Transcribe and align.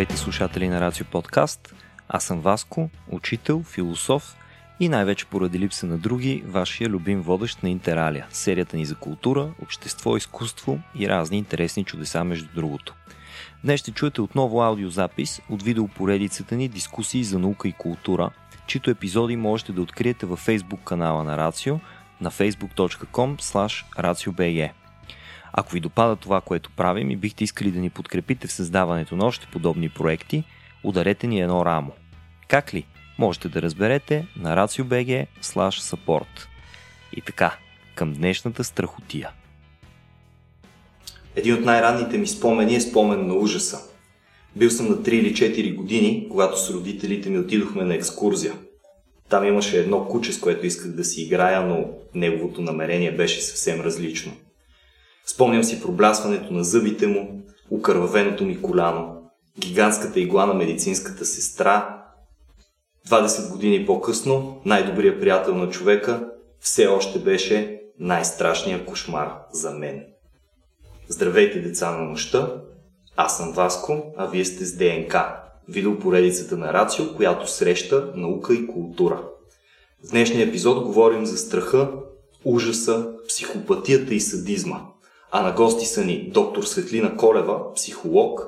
Здравейте 0.00 0.22
слушатели 0.22 0.68
на 0.68 0.80
Рацио 0.80 1.06
Подкаст. 1.06 1.74
Аз 2.08 2.24
съм 2.24 2.40
Васко, 2.40 2.90
учител, 3.10 3.62
философ 3.62 4.36
и 4.80 4.88
най-вече 4.88 5.26
поради 5.26 5.58
липса 5.58 5.86
на 5.86 5.98
други, 5.98 6.42
вашия 6.46 6.88
любим 6.88 7.22
водещ 7.22 7.62
на 7.62 7.70
Интералия, 7.70 8.26
серията 8.30 8.76
ни 8.76 8.84
за 8.84 8.94
култура, 8.94 9.50
общество, 9.62 10.16
изкуство 10.16 10.78
и 10.94 11.08
разни 11.08 11.38
интересни 11.38 11.84
чудеса 11.84 12.24
между 12.24 12.48
другото. 12.54 12.94
Днес 13.64 13.80
ще 13.80 13.90
чуете 13.90 14.20
отново 14.20 14.62
аудиозапис 14.62 15.40
от 15.50 15.62
видеопоредицата 15.62 16.56
ни 16.56 16.68
Дискусии 16.68 17.24
за 17.24 17.38
наука 17.38 17.68
и 17.68 17.72
култура, 17.72 18.30
чието 18.66 18.90
епизоди 18.90 19.36
можете 19.36 19.72
да 19.72 19.82
откриете 19.82 20.26
във 20.26 20.46
Facebook 20.46 20.84
канала 20.84 21.24
на 21.24 21.36
Рацио 21.36 21.78
на 22.20 22.30
facebook.com 22.30 23.36
rациobg. 23.98 24.70
Ако 25.52 25.72
ви 25.72 25.80
допада 25.80 26.16
това, 26.16 26.40
което 26.40 26.70
правим 26.76 27.10
и 27.10 27.16
бихте 27.16 27.44
искали 27.44 27.70
да 27.70 27.78
ни 27.80 27.90
подкрепите 27.90 28.46
в 28.46 28.52
създаването 28.52 29.16
на 29.16 29.26
още 29.26 29.46
подобни 29.52 29.88
проекти, 29.88 30.44
ударете 30.84 31.26
ни 31.26 31.40
едно 31.40 31.64
рамо. 31.64 31.92
Как 32.48 32.74
ли? 32.74 32.86
Можете 33.18 33.48
да 33.48 33.62
разберете 33.62 34.26
на 34.36 34.56
rациobg 34.56 35.26
support. 35.42 36.46
И 37.12 37.20
така, 37.20 37.56
към 37.94 38.12
днешната 38.12 38.64
страхотия. 38.64 39.30
Един 41.36 41.54
от 41.54 41.64
най-ранните 41.64 42.18
ми 42.18 42.26
спомени 42.26 42.74
е 42.74 42.80
спомен 42.80 43.26
на 43.26 43.34
ужаса. 43.34 43.78
Бил 44.56 44.70
съм 44.70 44.88
на 44.88 44.96
3 44.96 45.08
или 45.08 45.34
4 45.34 45.74
години, 45.74 46.26
когато 46.30 46.60
с 46.60 46.70
родителите 46.70 47.30
ми 47.30 47.38
отидохме 47.38 47.84
на 47.84 47.94
екскурзия. 47.94 48.52
Там 49.28 49.44
имаше 49.44 49.78
едно 49.78 50.08
куче, 50.08 50.32
с 50.32 50.40
което 50.40 50.66
исках 50.66 50.90
да 50.90 51.04
си 51.04 51.22
играя, 51.22 51.62
но 51.66 51.88
неговото 52.14 52.60
намерение 52.60 53.16
беше 53.16 53.40
съвсем 53.40 53.80
различно. 53.80 54.32
Спомням 55.26 55.64
си 55.64 55.82
проблясването 55.82 56.52
на 56.52 56.64
зъбите 56.64 57.06
му, 57.06 57.42
укървавеното 57.70 58.44
ми 58.44 58.62
коляно, 58.62 59.30
гигантската 59.58 60.20
игла 60.20 60.46
на 60.46 60.54
медицинската 60.54 61.24
сестра. 61.24 62.02
20 63.08 63.50
години 63.52 63.86
по-късно, 63.86 64.60
най-добрият 64.64 65.20
приятел 65.20 65.54
на 65.54 65.70
човека 65.70 66.30
все 66.60 66.86
още 66.86 67.18
беше 67.18 67.80
най-страшният 67.98 68.84
кошмар 68.84 69.32
за 69.52 69.70
мен. 69.70 70.04
Здравейте, 71.08 71.60
деца 71.60 71.90
на 71.90 72.02
нощта! 72.02 72.52
Аз 73.16 73.36
съм 73.36 73.52
Васко, 73.52 74.12
а 74.16 74.26
вие 74.26 74.44
сте 74.44 74.64
с 74.64 74.76
ДНК, 74.76 75.40
видеопоредицата 75.68 76.56
на 76.56 76.72
Рацио, 76.72 77.16
която 77.16 77.50
среща 77.50 78.12
наука 78.14 78.54
и 78.54 78.66
култура. 78.66 79.22
В 80.04 80.10
днешния 80.10 80.46
епизод 80.46 80.84
говорим 80.84 81.26
за 81.26 81.38
страха, 81.38 81.90
ужаса, 82.44 83.12
психопатията 83.28 84.14
и 84.14 84.20
садизма. 84.20 84.80
А 85.32 85.42
на 85.42 85.52
гости 85.52 85.86
са 85.86 86.04
ни 86.04 86.30
доктор 86.30 86.62
Светлина 86.62 87.16
Колева, 87.16 87.74
психолог, 87.74 88.46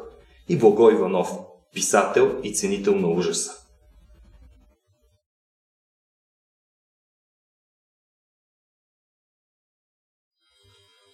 и 0.49 0.59
Благо 0.59 0.91
Иванов, 0.91 1.31
писател 1.75 2.41
и 2.43 2.55
ценител 2.55 2.95
на 2.95 3.09
ужаса. 3.09 3.53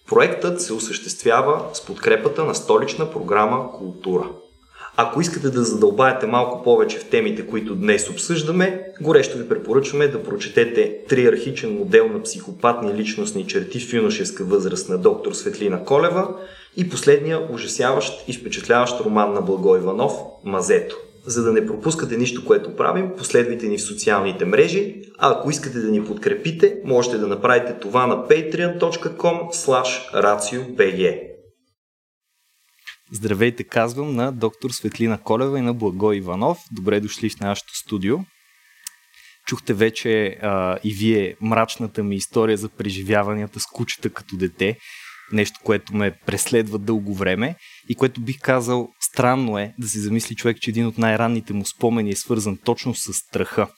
Проектът 0.06 0.62
се 0.62 0.72
осъществява 0.72 1.70
с 1.72 1.86
подкрепата 1.86 2.44
на 2.44 2.54
столична 2.54 3.10
програма 3.10 3.72
Култура. 3.72 4.30
Ако 5.00 5.20
искате 5.20 5.50
да 5.50 5.64
задълбаете 5.64 6.26
малко 6.26 6.62
повече 6.62 6.98
в 6.98 7.04
темите, 7.04 7.46
които 7.46 7.74
днес 7.74 8.10
обсъждаме, 8.10 8.84
горещо 9.00 9.38
ви 9.38 9.48
препоръчваме 9.48 10.08
да 10.08 10.22
прочетете 10.22 10.98
триархичен 11.08 11.74
модел 11.74 12.08
на 12.08 12.22
психопатни 12.22 12.94
личностни 12.94 13.46
черти 13.46 13.80
в 13.80 13.92
юношеска 13.92 14.44
възраст 14.44 14.88
на 14.88 14.98
доктор 14.98 15.32
Светлина 15.32 15.84
Колева 15.84 16.28
и 16.76 16.88
последния 16.88 17.52
ужасяващ 17.52 18.28
и 18.28 18.32
впечатляващ 18.32 19.00
роман 19.00 19.32
на 19.32 19.40
Благо 19.40 19.76
Иванов 19.76 20.12
«Мазето». 20.44 20.96
За 21.26 21.42
да 21.42 21.52
не 21.52 21.66
пропускате 21.66 22.16
нищо, 22.16 22.44
което 22.44 22.76
правим, 22.76 23.10
последвайте 23.18 23.66
ни 23.66 23.78
в 23.78 23.82
социалните 23.82 24.44
мрежи, 24.44 25.02
а 25.18 25.32
ако 25.32 25.50
искате 25.50 25.78
да 25.78 25.90
ни 25.90 26.04
подкрепите, 26.04 26.76
можете 26.84 27.18
да 27.18 27.26
направите 27.26 27.74
това 27.80 28.06
на 28.06 28.16
patreon.com 28.16 29.48
raciobg. 30.14 31.27
Здравейте, 33.12 33.64
казвам 33.64 34.14
на 34.14 34.32
доктор 34.32 34.70
Светлина 34.70 35.18
Колева 35.18 35.58
и 35.58 35.62
на 35.62 35.74
Благо 35.74 36.12
Иванов. 36.12 36.58
Добре 36.72 37.00
дошли 37.00 37.30
в 37.30 37.40
нашото 37.40 37.74
студио. 37.74 38.18
Чухте 39.46 39.74
вече 39.74 40.38
а, 40.42 40.78
и 40.84 40.94
вие 40.94 41.36
мрачната 41.40 42.02
ми 42.02 42.16
история 42.16 42.56
за 42.56 42.68
преживяванията 42.68 43.60
с 43.60 43.66
кучета 43.66 44.10
като 44.10 44.36
дете 44.36 44.76
нещо, 45.32 45.60
което 45.64 45.96
ме 45.96 46.18
преследва 46.26 46.78
дълго 46.78 47.14
време 47.14 47.54
и 47.88 47.94
което 47.94 48.20
бих 48.20 48.38
казал 48.38 48.88
странно 49.00 49.58
е 49.58 49.74
да 49.78 49.88
си 49.88 49.98
замисли 49.98 50.34
човек, 50.34 50.60
че 50.60 50.70
един 50.70 50.86
от 50.86 50.98
най-ранните 50.98 51.52
му 51.52 51.66
спомени 51.66 52.10
е 52.10 52.16
свързан 52.16 52.58
точно 52.64 52.94
с 52.94 53.12
страха. 53.12 53.68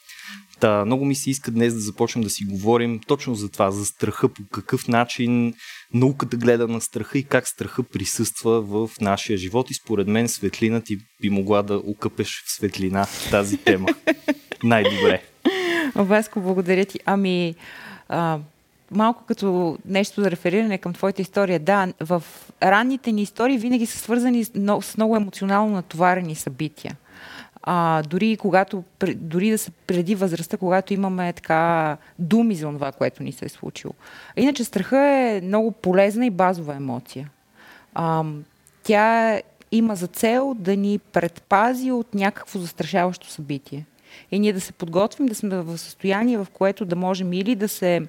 Та, 0.61 0.85
много 0.85 1.05
ми 1.05 1.15
се 1.15 1.31
иска 1.31 1.51
днес 1.51 1.75
да 1.75 1.81
започнем 1.81 2.25
да 2.25 2.31
си 2.31 2.45
говорим 2.45 3.01
точно 3.07 3.35
за 3.35 3.49
това, 3.49 3.71
за 3.71 3.85
страха, 3.87 4.29
по 4.29 4.43
какъв 4.53 4.89
начин 4.89 5.55
науката 5.95 6.37
гледа 6.37 6.69
на 6.69 6.81
страха 6.81 7.19
и 7.19 7.23
как 7.23 7.49
страха 7.49 7.83
присъства 7.83 8.61
в 8.61 8.91
нашия 9.01 9.39
живот 9.39 9.71
и 9.71 9.75
според 9.75 10.09
мен 10.09 10.29
светлина 10.29 10.81
ти 10.81 10.99
би 11.23 11.31
могла 11.31 11.63
да 11.63 11.79
укъпеш 11.79 12.43
в 12.47 12.53
светлина 12.53 13.07
тази 13.31 13.57
тема. 13.57 13.89
Най-добре. 14.63 15.23
Васко, 15.95 16.41
благодаря 16.41 16.85
ти. 16.85 17.01
Ами, 17.05 17.55
а, 18.09 18.39
малко 18.91 19.25
като 19.29 19.79
нещо 19.85 20.23
за 20.23 20.31
рефериране 20.31 20.79
към 20.79 20.93
твоята 20.93 21.23
история. 21.23 21.61
Да, 21.61 21.93
в 22.01 22.23
ранните 22.63 23.13
ни 23.13 23.23
истории 23.23 23.59
винаги 23.59 23.87
са 23.87 23.99
свързани 23.99 24.45
с 24.45 24.97
много 24.97 25.17
емоционално 25.17 25.73
натоварени 25.73 26.35
събития. 26.35 26.97
А, 27.63 28.03
дори 28.03 28.37
когато, 28.37 28.85
дори 29.15 29.51
да 29.51 29.59
са 29.59 29.71
преди 29.87 30.15
възрастта, 30.15 30.57
когато 30.57 30.95
имаме 30.95 31.33
така 31.33 31.97
думи 32.19 32.55
за 32.55 32.67
това, 32.67 32.93
което 32.93 33.23
ни 33.23 33.33
се 33.33 33.45
е 33.45 33.49
случило. 33.49 33.95
Иначе 34.37 34.65
страха 34.65 34.99
е 34.99 35.41
много 35.45 35.71
полезна 35.73 36.27
и 36.27 36.31
базова 36.31 36.75
емоция. 36.75 37.31
А, 37.95 38.25
тя 38.83 39.41
има 39.73 39.97
за 39.97 40.07
цел 40.07 40.55
да 40.59 40.77
ни 40.77 40.99
предпази 40.99 41.91
от 41.91 42.15
някакво 42.15 42.59
застрашаващо 42.59 43.27
събитие. 43.27 43.87
И 44.31 44.39
ние 44.39 44.53
да 44.53 44.61
се 44.61 44.73
подготвим, 44.73 45.27
да 45.27 45.35
сме 45.35 45.57
в 45.57 45.79
състояние, 45.79 46.39
в 46.39 46.47
което 46.53 46.85
да 46.85 46.97
можем 46.97 47.33
или 47.33 47.55
да 47.55 47.69
се 47.69 48.03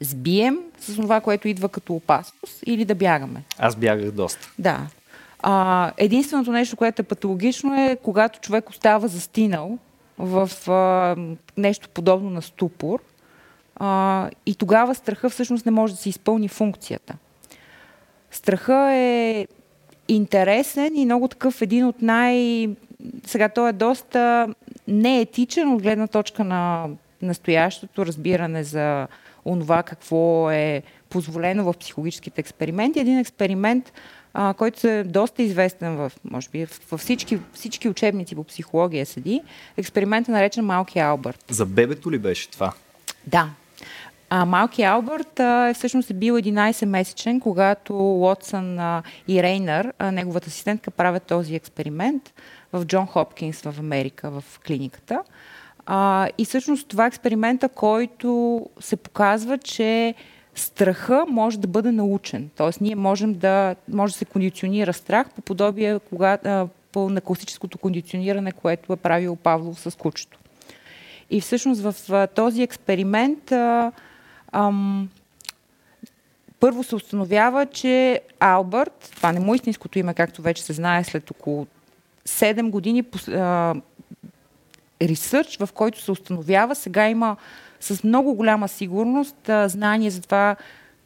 сбием 0.00 0.58
с 0.80 0.96
това, 0.96 1.20
което 1.20 1.48
идва 1.48 1.68
като 1.68 1.94
опасност 1.94 2.62
или 2.66 2.84
да 2.84 2.94
бягаме. 2.94 3.42
Аз 3.58 3.76
бягах 3.76 4.10
доста. 4.10 4.52
Да. 4.58 4.86
А, 5.48 5.92
единственото 5.96 6.52
нещо, 6.52 6.76
което 6.76 7.02
е 7.02 7.04
патологично 7.04 7.74
е, 7.74 7.96
когато 8.02 8.40
човек 8.40 8.70
остава 8.70 9.08
застинал 9.08 9.78
в 10.18 10.70
а, 10.70 11.16
нещо 11.56 11.88
подобно 11.88 12.30
на 12.30 12.42
ступор 12.42 13.02
а, 13.76 14.30
и 14.46 14.54
тогава 14.54 14.94
страха 14.94 15.30
всъщност 15.30 15.66
не 15.66 15.72
може 15.72 15.94
да 15.94 16.00
се 16.00 16.08
изпълни 16.08 16.48
функцията. 16.48 17.14
Страха 18.30 18.92
е 18.92 19.46
интересен 20.08 20.96
и 20.96 21.04
много 21.04 21.28
такъв 21.28 21.62
един 21.62 21.86
от 21.86 22.02
най... 22.02 22.68
Сега 23.26 23.48
той 23.48 23.68
е 23.68 23.72
доста 23.72 24.48
неетичен 24.88 25.72
от 25.72 25.82
гледна 25.82 26.06
точка 26.06 26.44
на 26.44 26.88
настоящото 27.22 28.06
разбиране 28.06 28.64
за 28.64 29.06
онова 29.44 29.82
какво 29.82 30.50
е 30.50 30.82
позволено 31.08 31.64
в 31.64 31.74
психологическите 31.78 32.40
експерименти. 32.40 33.00
Един 33.00 33.18
експеримент, 33.18 33.92
а, 34.38 34.54
който 34.54 34.86
е 34.86 35.04
доста 35.04 35.42
известен 35.42 35.96
в, 35.96 36.12
може 36.30 36.48
би, 36.48 36.66
във 36.90 37.00
всички, 37.00 37.38
всички 37.52 37.88
учебници 37.88 38.34
по 38.34 38.44
психология 38.44 39.06
седи. 39.06 39.42
Експериментът 39.76 40.32
наречен 40.32 40.64
Малки 40.64 40.98
Албърт. 40.98 41.44
За 41.48 41.66
бебето 41.66 42.10
ли 42.10 42.18
беше 42.18 42.50
това? 42.50 42.72
Да. 43.26 43.50
А, 44.30 44.44
Малки 44.44 44.82
Албърт 44.82 45.40
а, 45.40 45.74
всъщност 45.74 46.10
е 46.10 46.14
бил 46.14 46.34
11-месечен, 46.34 47.40
когато 47.40 47.96
Уотсън 47.96 48.78
а, 48.78 49.02
и 49.28 49.42
Рейнър, 49.42 49.92
а, 49.98 50.10
неговата 50.12 50.46
асистентка, 50.48 50.90
правят 50.90 51.22
този 51.22 51.54
експеримент 51.54 52.34
в 52.72 52.84
Джон 52.84 53.06
Хопкинс 53.06 53.62
в 53.62 53.74
Америка, 53.78 54.30
в 54.30 54.44
клиниката. 54.66 55.22
А, 55.86 56.28
и 56.38 56.44
всъщност 56.44 56.88
това 56.88 57.04
е 57.04 57.08
експеримента, 57.08 57.68
който 57.68 58.60
се 58.80 58.96
показва, 58.96 59.58
че 59.58 60.14
страха 60.58 61.24
може 61.28 61.58
да 61.58 61.68
бъде 61.68 61.92
научен. 61.92 62.50
Тоест 62.56 62.80
ние 62.80 62.96
можем 62.96 63.34
да, 63.34 63.76
може 63.88 64.12
да 64.12 64.18
се 64.18 64.24
кондиционира 64.24 64.92
страх 64.92 65.30
по 65.30 65.40
подобие 65.40 65.98
кога, 65.98 66.38
по, 66.92 67.10
на 67.10 67.20
класическото 67.20 67.78
кондициониране, 67.78 68.52
което 68.52 68.92
е 68.92 68.96
правил 68.96 69.36
Павлов 69.36 69.80
с 69.80 69.98
кучето. 69.98 70.38
И 71.30 71.40
всъщност 71.40 71.80
в 71.80 72.28
този 72.34 72.62
експеримент 72.62 73.52
а, 73.52 73.92
ам, 74.52 75.08
първо 76.60 76.84
се 76.84 76.94
установява, 76.94 77.66
че 77.66 78.20
Албърт, 78.40 79.12
това 79.16 79.32
не 79.32 79.40
му 79.40 79.54
е 79.54 79.56
истинското 79.56 79.98
име, 79.98 80.14
както 80.14 80.42
вече 80.42 80.62
се 80.62 80.72
знае 80.72 81.04
след 81.04 81.30
около 81.30 81.66
7 82.28 82.70
години 82.70 83.04
а, 83.28 83.74
ресърч, 85.02 85.56
в 85.56 85.68
който 85.74 86.02
се 86.02 86.10
установява, 86.10 86.74
сега 86.74 87.08
има 87.08 87.36
с 87.86 88.04
много 88.04 88.34
голяма 88.34 88.68
сигурност 88.68 89.48
а, 89.48 89.68
знание 89.68 90.10
за 90.10 90.22
това 90.22 90.56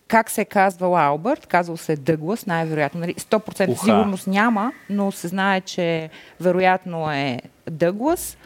как 0.08 0.30
се 0.30 0.40
е 0.40 0.44
казвал 0.44 0.98
Албърт, 0.98 1.46
казвал 1.46 1.76
се 1.76 1.96
Дъглас, 1.96 2.46
най-вероятно. 2.46 3.00
Нали, 3.00 3.14
100% 3.14 3.68
Уха. 3.68 3.84
сигурност 3.84 4.26
няма, 4.26 4.72
но 4.90 5.12
се 5.12 5.28
знае, 5.28 5.60
че 5.60 6.10
вероятно 6.40 7.12
е 7.12 7.40
Дъглас. 7.70 8.36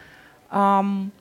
Ам, 0.51 1.11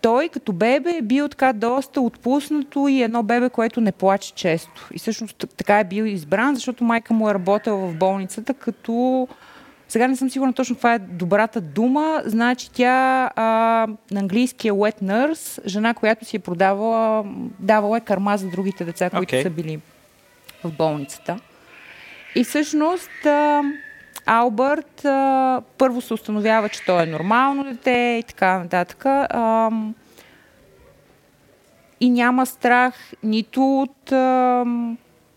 той 0.00 0.28
като 0.28 0.52
бебе 0.52 0.90
е 0.96 1.02
бил 1.02 1.28
така 1.28 1.52
доста 1.52 2.00
отпуснато 2.00 2.88
и 2.88 3.02
едно 3.02 3.22
бебе, 3.22 3.50
което 3.50 3.80
не 3.80 3.92
плаче 3.92 4.34
често. 4.34 4.88
И 4.92 4.98
всъщност 4.98 5.44
така 5.56 5.80
е 5.80 5.84
бил 5.84 6.04
избран, 6.04 6.54
защото 6.54 6.84
майка 6.84 7.14
му 7.14 7.28
е 7.30 7.34
работила 7.34 7.86
в 7.86 7.96
болницата 7.96 8.54
като... 8.54 9.28
Сега 9.90 10.08
не 10.08 10.16
съм 10.16 10.30
сигурна 10.30 10.52
точно 10.52 10.76
каква 10.76 10.94
е 10.94 10.98
добрата 10.98 11.60
дума. 11.60 12.22
Значи 12.24 12.70
тя 12.72 13.30
а, 13.36 13.42
на 14.10 14.20
английски 14.20 14.68
е 14.68 14.72
wet 14.72 15.02
nurse, 15.02 15.66
жена, 15.66 15.94
която 15.94 16.24
си 16.24 16.36
е 16.36 16.40
продавала, 16.40 17.24
давала 17.58 17.96
е 17.96 18.00
карма 18.00 18.36
за 18.36 18.48
другите 18.48 18.84
деца, 18.84 19.10
които 19.10 19.22
Окей. 19.22 19.42
са 19.42 19.50
били 19.50 19.80
в 20.64 20.72
болницата. 20.72 21.38
И 22.34 22.44
всъщност 22.44 23.26
а, 23.26 23.62
Албърт 24.26 25.04
а, 25.04 25.62
първо 25.78 26.00
се 26.00 26.14
установява, 26.14 26.68
че 26.68 26.84
той 26.84 27.02
е 27.02 27.06
нормално 27.06 27.64
дете 27.64 28.16
и 28.20 28.22
така 28.22 28.58
нататък. 28.58 29.06
А, 29.06 29.70
и 32.00 32.10
няма 32.10 32.46
страх 32.46 33.12
нито 33.22 33.80
от 33.80 34.12
а, 34.12 34.64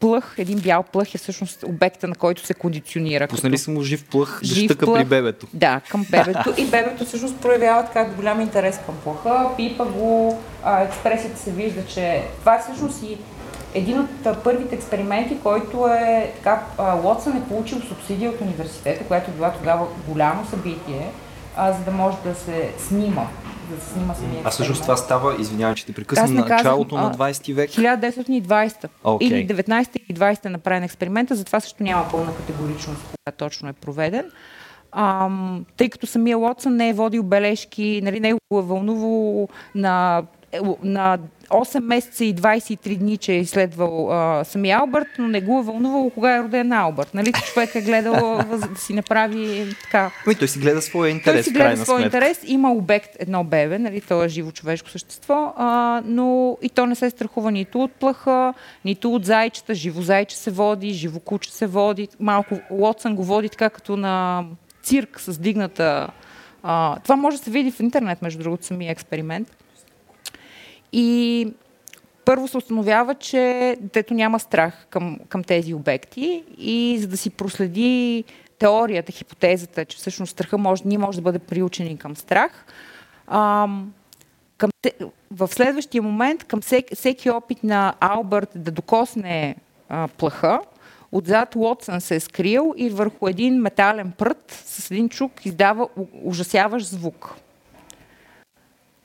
плъх. 0.03 0.35
Един 0.37 0.59
бял 0.59 0.83
плъх 0.83 1.15
е 1.15 1.17
всъщност 1.17 1.63
обекта, 1.63 2.07
на 2.07 2.15
който 2.15 2.45
се 2.45 2.53
кондиционира. 2.53 3.27
Пуснали 3.27 3.57
са 3.57 3.71
му 3.71 3.81
жив 3.81 4.05
плъх 4.11 4.39
да 4.41 4.47
Жив 4.47 4.65
щъка 4.65 4.85
плъх. 4.85 4.99
при 4.99 5.05
бебето. 5.05 5.47
Да, 5.53 5.81
към 5.89 6.05
бебето. 6.09 6.53
И 6.57 6.65
бебето 6.65 7.05
всъщност 7.05 7.37
проявява 7.37 7.85
така 7.85 8.05
голям 8.05 8.41
интерес 8.41 8.79
към 8.85 8.95
плаха. 9.03 9.49
Пипа 9.57 9.85
го, 9.85 10.39
а, 10.63 10.81
експресията 10.81 11.39
се 11.39 11.51
вижда, 11.51 11.85
че 11.85 12.23
това 12.39 12.55
е 12.55 12.61
всъщност 12.61 13.03
и 13.03 13.17
един 13.73 13.99
от 13.99 14.43
първите 14.43 14.75
експерименти, 14.75 15.37
който 15.43 15.87
е 15.87 16.31
така, 16.35 16.63
а, 16.77 16.95
Уотсън 16.95 17.37
е 17.37 17.47
получил 17.47 17.81
субсидия 17.81 18.29
от 18.29 18.41
университета, 18.41 19.03
която 19.03 19.31
е 19.31 19.33
била 19.33 19.51
тогава 19.51 19.87
голямо 20.07 20.45
събитие, 20.49 21.11
а, 21.57 21.71
за 21.71 21.79
да 21.79 21.91
може 21.91 22.17
да 22.25 22.35
се 22.35 22.69
снима, 22.87 23.27
да 23.69 23.81
се 23.81 23.89
снима 23.89 24.13
самия 24.13 24.41
А 24.43 24.49
всъщност 24.49 24.79
експеримент. 24.79 24.81
това 24.81 24.97
става, 24.97 25.41
извинявай, 25.41 25.75
че 25.75 25.85
те 25.85 25.93
прекъсвам, 25.93 26.33
не 26.33 26.39
на 26.39 26.45
началото 26.45 26.95
на 26.95 27.07
а, 27.19 27.31
20 27.31 27.53
век. 27.53 27.69
1920 27.69 28.89
Окей. 29.03 29.27
или 29.27 29.47
19 29.47 29.97
и 30.09 30.15
20 30.15 30.45
е 30.45 30.49
направен 30.49 30.83
експеримента, 30.83 31.35
затова 31.35 31.59
също 31.59 31.83
няма 31.83 32.05
пълна 32.11 32.35
категоричност, 32.35 33.01
кога 33.01 33.37
точно 33.37 33.69
е 33.69 33.73
проведен. 33.73 34.31
Ам, 34.91 35.65
тъй 35.77 35.89
като 35.89 36.07
самия 36.07 36.37
Лотсън 36.37 36.75
не 36.75 36.89
е 36.89 36.93
водил 36.93 37.23
бележки, 37.23 38.01
нали, 38.03 38.19
не 38.19 38.33
го 38.33 38.59
е 38.59 38.61
вълнувало 38.61 39.47
на, 39.75 40.17
е, 40.17 40.23
на 40.83 41.17
8 41.49 41.79
месеца 41.79 42.25
и 42.25 42.35
23 42.35 42.97
дни, 42.97 43.17
че 43.17 43.33
е 43.33 43.39
изследвал 43.39 44.11
а, 44.11 44.43
самия 44.43 44.77
Албърт, 44.77 45.07
но 45.19 45.27
не 45.27 45.41
го 45.41 45.59
е 45.59 45.63
вълнувало 45.63 46.09
кога 46.09 46.35
е 46.35 46.43
роден 46.43 46.71
Албърт. 46.71 47.13
Нали, 47.13 47.33
човек 47.33 47.75
е 47.75 47.81
гледал 47.81 48.13
да 48.73 48.79
си 48.79 48.93
направи 48.93 49.65
така 49.81 50.11
Ами 50.25 50.35
той 50.35 50.47
си 50.47 50.59
гледа 50.59 50.81
своя 50.81 51.11
той 51.11 51.17
интерес, 51.17 51.45
си 51.45 51.51
в 51.51 51.53
гледа 51.53 51.77
своя 51.77 51.99
сметка. 51.99 52.17
интерес. 52.17 52.39
Има 52.47 52.71
обект, 52.71 53.15
едно 53.19 53.43
бебе, 53.43 53.79
нали, 53.79 54.01
то 54.01 54.23
е 54.23 54.29
живо 54.29 54.51
човешко 54.51 54.89
същество, 54.89 55.53
а, 55.57 56.01
но 56.05 56.57
и 56.61 56.69
то 56.69 56.85
не 56.85 56.95
се 56.95 57.09
страхува 57.09 57.51
нито 57.51 57.83
от 57.83 57.91
плаха, 57.91 58.53
нито 58.85 59.13
от 59.13 59.25
зайчета. 59.25 59.75
Живо 59.75 60.01
зайче 60.01 60.37
се 60.37 60.51
води, 60.51 60.93
живо 60.93 61.19
куче 61.19 61.51
се 61.51 61.67
води. 61.67 62.07
Малко 62.19 62.59
Лотсън 62.71 63.15
го 63.15 63.23
води 63.23 63.49
така 63.49 63.69
като 63.69 63.97
на 63.97 64.45
цирк 64.83 65.19
с 65.19 65.39
дигната. 65.39 66.07
А, 66.63 66.99
това 66.99 67.15
може 67.15 67.37
да 67.37 67.43
се 67.43 67.51
види 67.51 67.71
в 67.71 67.79
интернет, 67.79 68.21
между 68.21 68.43
другото, 68.43 68.65
самия 68.65 68.91
експеримент. 68.91 69.62
И 70.93 71.47
първо 72.25 72.47
се 72.47 72.57
установява, 72.57 73.15
че 73.15 73.75
детето 73.81 74.13
няма 74.13 74.39
страх 74.39 74.87
към, 74.89 75.19
към 75.29 75.43
тези 75.43 75.73
обекти 75.73 76.43
и 76.57 76.97
за 77.01 77.07
да 77.07 77.17
си 77.17 77.29
проследи 77.29 78.23
теорията, 78.59 79.11
хипотезата, 79.11 79.85
че 79.85 79.97
всъщност 79.97 80.31
страха 80.31 80.57
може, 80.57 80.83
ние 80.85 80.97
може 80.97 81.17
да 81.17 81.21
бъде 81.21 81.39
приучени 81.39 81.97
към 81.97 82.15
страх, 82.15 82.65
ам, 83.27 83.93
към 84.57 84.69
в 85.31 85.47
следващия 85.47 86.01
момент, 86.01 86.43
към 86.43 86.61
всеки, 86.61 86.95
всеки 86.95 87.29
опит 87.29 87.63
на 87.63 87.93
Албърт 87.99 88.49
да 88.55 88.71
докосне 88.71 89.55
а, 89.89 90.07
плаха, 90.07 90.59
отзад 91.11 91.55
Уотсън 91.55 92.01
се 92.01 92.15
е 92.15 92.19
скрил 92.19 92.73
и 92.77 92.89
върху 92.89 93.27
един 93.27 93.61
метален 93.61 94.11
прът 94.17 94.63
с 94.65 94.91
един 94.91 95.09
чук 95.09 95.45
издава 95.45 95.87
ужасяващ 96.23 96.87
звук. 96.87 97.35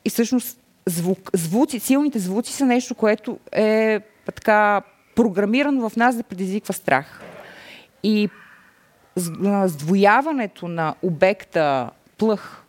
И 0.05 0.09
всъщност 0.09 0.59
звук, 0.89 1.29
звуци, 1.33 1.79
силните 1.79 2.19
звуци 2.19 2.53
са 2.53 2.65
нещо, 2.65 2.95
което 2.95 3.39
е 3.51 3.99
така 4.25 4.81
програмирано 5.15 5.89
в 5.89 5.95
нас 5.95 6.15
да 6.15 6.23
предизвиква 6.23 6.73
страх. 6.73 7.21
И 8.03 8.29
сдвояването 9.65 10.67
на 10.67 10.95
обекта 11.01 11.89
плъх, 12.17 12.63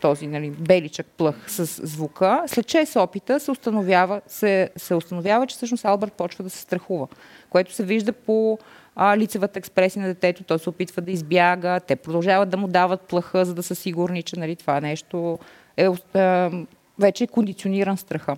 този 0.00 0.26
нали, 0.26 0.50
беличък 0.50 1.06
плъх 1.06 1.50
с 1.50 1.66
звука, 1.86 2.42
след 2.46 2.66
6 2.66 3.00
опита 3.00 3.40
се 3.40 3.50
установява, 3.50 4.20
се, 4.26 4.70
се 4.76 4.94
установява, 4.94 5.46
че 5.46 5.56
всъщност 5.56 5.84
Албърт 5.84 6.12
почва 6.12 6.44
да 6.44 6.50
се 6.50 6.58
страхува, 6.58 7.08
което 7.50 7.72
се 7.72 7.84
вижда 7.84 8.12
по 8.12 8.58
а, 8.96 9.16
лицевата 9.16 9.58
експресия 9.58 10.02
на 10.02 10.08
детето. 10.08 10.44
Той 10.44 10.58
се 10.58 10.70
опитва 10.70 11.02
да 11.02 11.10
избяга, 11.10 11.80
те 11.80 11.96
продължават 11.96 12.48
да 12.48 12.56
му 12.56 12.68
дават 12.68 13.00
плъха, 13.00 13.44
за 13.44 13.54
да 13.54 13.62
са 13.62 13.74
сигурни, 13.74 14.22
че 14.22 14.38
нали, 14.38 14.56
това 14.56 14.80
нещо 14.80 15.38
е, 15.76 15.88
е 16.14 16.50
вече 16.98 17.24
е 17.24 17.26
кондициониран 17.26 17.96
страха. 17.96 18.36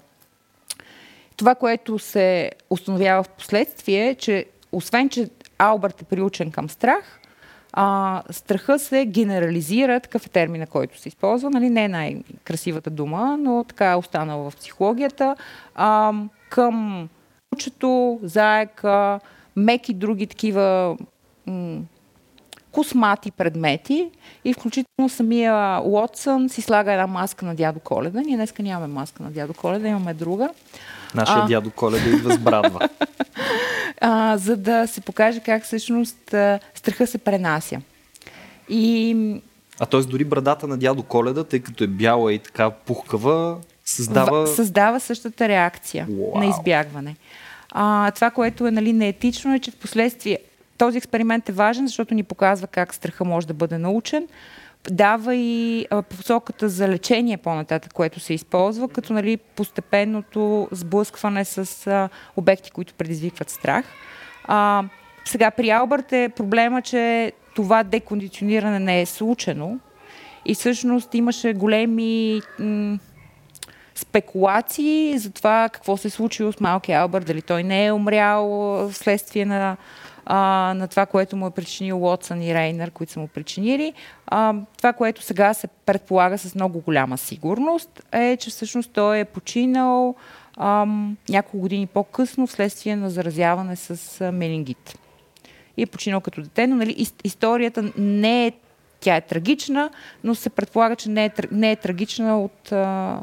Това, 1.37 1.55
което 1.55 1.99
се 1.99 2.51
установява 2.71 3.23
в 3.23 3.29
последствие, 3.29 4.09
е, 4.09 4.15
че 4.15 4.47
освен, 4.73 5.09
че 5.09 5.31
Албърт 5.59 6.03
е 6.03 6.05
приучен 6.05 6.51
към 6.51 6.71
страх, 6.71 7.21
а, 7.73 8.23
страха 8.31 8.79
се 8.79 9.07
генерализира, 9.07 10.01
такъв 10.01 10.27
е 10.27 10.29
термина, 10.29 10.67
който 10.67 11.01
се 11.01 11.09
използва, 11.09 11.51
нали, 11.51 11.71
не 11.71 11.85
е 11.85 11.89
най-красивата 11.89 12.91
дума, 12.91 13.37
но 13.41 13.65
така 13.65 13.91
е 13.91 13.97
останала 13.97 14.51
в 14.51 14.57
психологията, 14.57 15.37
а, 15.75 16.13
към 16.51 17.09
кучето, 17.51 18.21
заека, 18.23 19.21
меки 19.57 19.95
други 19.95 20.27
такива 20.27 20.97
м- 21.47 21.81
космати 22.77 23.31
предмети 23.31 24.11
и 24.45 24.53
включително 24.53 25.09
самия 25.09 25.81
Уотсън 25.85 26.49
си 26.49 26.63
слага 26.63 26.93
една 26.93 27.07
маска 27.07 27.47
на 27.47 27.55
дядо 27.55 27.81
Коледа. 27.81 28.21
Ние 28.21 28.37
днеска 28.37 28.63
нямаме 28.63 28.95
маска 28.95 29.23
на 29.23 29.31
дядо 29.31 29.55
Коледа, 29.55 29.89
имаме 29.89 30.15
друга. 30.15 30.49
Нашия 31.15 31.39
А. 31.39 31.47
дядо 31.47 31.71
Коледа 31.71 32.09
идва 32.09 32.33
с 32.33 32.39
брадва. 32.39 32.89
а, 34.01 34.37
за 34.37 34.57
да 34.57 34.87
се 34.87 35.01
покаже 35.01 35.41
как 35.41 35.65
всъщност 35.65 36.35
страха 36.75 37.07
се 37.07 37.19
пренася. 37.19 37.81
И 38.69 39.17
А 39.81 39.87
т.е. 39.87 40.01
дори 40.01 40.25
брадата 40.25 40.67
на 40.67 40.77
дядо 40.77 41.03
Коледа, 41.03 41.45
тъй 41.45 41.61
като 41.61 41.85
е 41.85 41.87
бяла 41.87 42.33
и 42.33 42.39
така 42.39 42.71
пухкава, 42.71 43.57
създава... 43.85 44.47
в, 44.47 44.49
създава 44.49 45.01
същата 45.01 45.49
реакция 45.49 46.07
Уау. 46.11 46.39
на 46.39 46.47
избягване. 46.47 47.17
А, 47.71 48.11
това, 48.11 48.31
което 48.31 48.67
е 48.67 48.71
нали, 48.71 48.93
неетично, 48.93 49.55
е, 49.55 49.59
че 49.59 49.71
в 49.71 49.77
последствие 49.77 50.39
този 50.79 50.99
експеримент 50.99 51.49
е 51.49 51.53
важен, 51.53 51.87
защото 51.87 52.15
ни 52.15 52.23
показва 52.23 52.67
как 52.67 52.95
страха 52.95 53.25
може 53.25 53.47
да 53.47 53.55
бъде 53.55 53.79
научен. 53.79 54.29
Дава 54.91 55.35
и 55.35 55.87
посоката 56.09 56.69
за 56.69 56.89
лечение 56.89 57.37
по-нататък, 57.37 57.93
което 57.93 58.21
се 58.21 58.35
използва, 58.35 58.89
като 58.89 59.13
нали, 59.13 59.37
постепенното 59.37 60.69
сблъскване 60.71 61.45
с 61.45 61.87
а, 61.87 62.09
обекти, 62.37 62.71
които 62.71 62.95
предизвикват 62.95 63.51
страх. 63.51 63.85
А, 64.45 64.85
сега 65.25 65.51
при 65.51 65.71
Албърт 65.71 66.13
е 66.13 66.31
проблема, 66.37 66.83
че 66.83 67.33
това 67.55 67.83
декондициониране 67.83 68.79
не 68.79 69.01
е 69.01 69.07
случено 69.07 69.79
и 70.45 70.55
всъщност 70.55 71.15
имаше 71.15 71.53
големи 71.53 72.41
м- 72.59 72.99
спекулации 73.95 75.19
за 75.19 75.31
това 75.31 75.69
какво 75.73 75.97
се 75.97 76.09
е 76.09 76.11
случило 76.11 76.53
с 76.53 76.61
малкия 76.61 77.01
Албърт, 77.01 77.27
дали 77.27 77.43
той 77.43 77.63
не 77.63 77.87
е 77.87 77.93
умрял 77.93 78.89
вследствие 78.93 79.45
на, 79.45 79.77
а, 80.27 80.75
на 80.77 80.89
това, 80.89 81.07
което 81.07 81.37
му 81.37 81.47
е 81.47 81.51
причинил 81.51 82.05
Уотсън 82.05 82.43
и 82.43 82.55
Рейнер, 82.55 82.91
които 82.91 83.13
са 83.13 83.21
му 83.21 83.29
причинили. 83.29 83.93
А, 84.27 84.55
това, 84.77 84.93
което 84.93 85.23
сега 85.23 85.55
се 85.55 85.67
предполага 85.67 86.39
с 86.39 86.55
много 86.55 86.81
голяма 86.81 87.19
сигурност, 87.19 88.03
е, 88.13 88.37
че 88.37 88.51
всъщност 88.51 88.91
той 88.93 89.19
е 89.19 89.25
починал 89.25 90.15
ам, 90.57 91.17
няколко 91.29 91.59
години 91.59 91.87
по-късно 91.87 92.47
вследствие 92.47 92.97
на 92.97 93.11
заразяване 93.11 93.77
с 93.77 94.21
а, 94.21 94.33
менингит. 94.33 94.99
И 95.77 95.83
е 95.83 95.87
починал 95.87 96.21
като 96.21 96.43
дете, 96.43 96.67
но 96.67 96.77
нали, 96.77 96.95
ис- 96.95 97.21
историята 97.25 97.93
не 97.99 98.47
е, 98.47 98.53
тя 99.01 99.17
е 99.17 99.21
трагична, 99.21 99.91
но 100.25 100.35
се 100.35 100.51
предполага, 100.51 100.97
че 100.97 101.09
не 101.09 101.25
е, 101.25 101.31
не 101.53 101.71
е 101.71 101.77
трагична 101.77 102.41
от 102.41 102.73
а, 102.73 103.21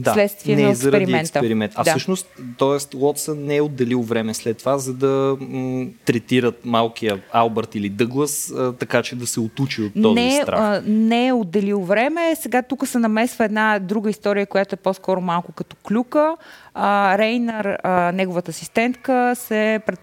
да, 0.00 0.12
следствие 0.12 0.56
не 0.56 0.62
на 0.62 0.70
експеримента. 0.70 1.38
експеримент. 1.38 1.72
А 1.74 1.84
да. 1.84 1.90
всъщност, 1.90 2.26
т.е. 2.58 2.96
Лотсън 2.96 3.44
не 3.44 3.56
е 3.56 3.60
отделил 3.60 4.02
време 4.02 4.34
след 4.34 4.58
това, 4.58 4.78
за 4.78 4.94
да 4.94 5.36
м- 5.40 5.86
третират 6.04 6.64
малкия 6.64 7.20
Албърт 7.32 7.74
или 7.74 7.88
Дъглас, 7.88 8.50
а, 8.50 8.72
така 8.72 9.02
че 9.02 9.16
да 9.16 9.26
се 9.26 9.40
отучи 9.40 9.82
от 9.82 9.92
този 10.02 10.14
не, 10.14 10.40
страх. 10.42 10.60
А, 10.60 10.82
не 10.86 11.26
е 11.26 11.32
отделил 11.32 11.80
време. 11.80 12.36
Сега 12.40 12.62
тук 12.62 12.86
се 12.86 12.98
намесва 12.98 13.44
една 13.44 13.78
друга 13.78 14.10
история, 14.10 14.46
която 14.46 14.74
е 14.74 14.78
по-скоро 14.78 15.20
малко 15.20 15.52
като 15.52 15.76
клюка. 15.76 16.36
А, 16.74 17.18
Рейнар, 17.18 17.78
а, 17.82 18.12
неговата 18.12 18.50
асистентка, 18.50 19.34
се 19.36 19.80
пред 19.86 20.00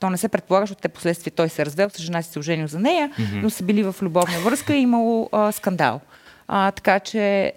то 0.00 0.10
не 0.10 0.16
се 0.16 0.28
предполага, 0.28 0.62
защото 0.62 0.82
те 0.82 0.88
последствия 0.88 1.32
той 1.36 1.48
се 1.48 1.66
развел, 1.66 1.90
с 1.90 2.02
жена 2.02 2.22
си 2.22 2.32
се 2.32 2.38
оженил 2.38 2.66
за 2.66 2.78
нея, 2.78 3.10
mm-hmm. 3.10 3.42
но 3.42 3.50
са 3.50 3.64
били 3.64 3.82
в 3.82 3.94
любовна 4.02 4.38
връзка 4.44 4.74
и 4.74 4.80
имало 4.80 5.28
а, 5.32 5.52
скандал. 5.52 6.00
А, 6.48 6.70
така 6.70 7.00
че 7.00 7.52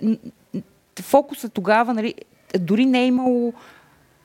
фокуса 1.02 1.50
тогава, 1.50 1.94
нали, 1.94 2.14
дори 2.60 2.86
не 2.86 3.04
е 3.04 3.08
имало 3.08 3.54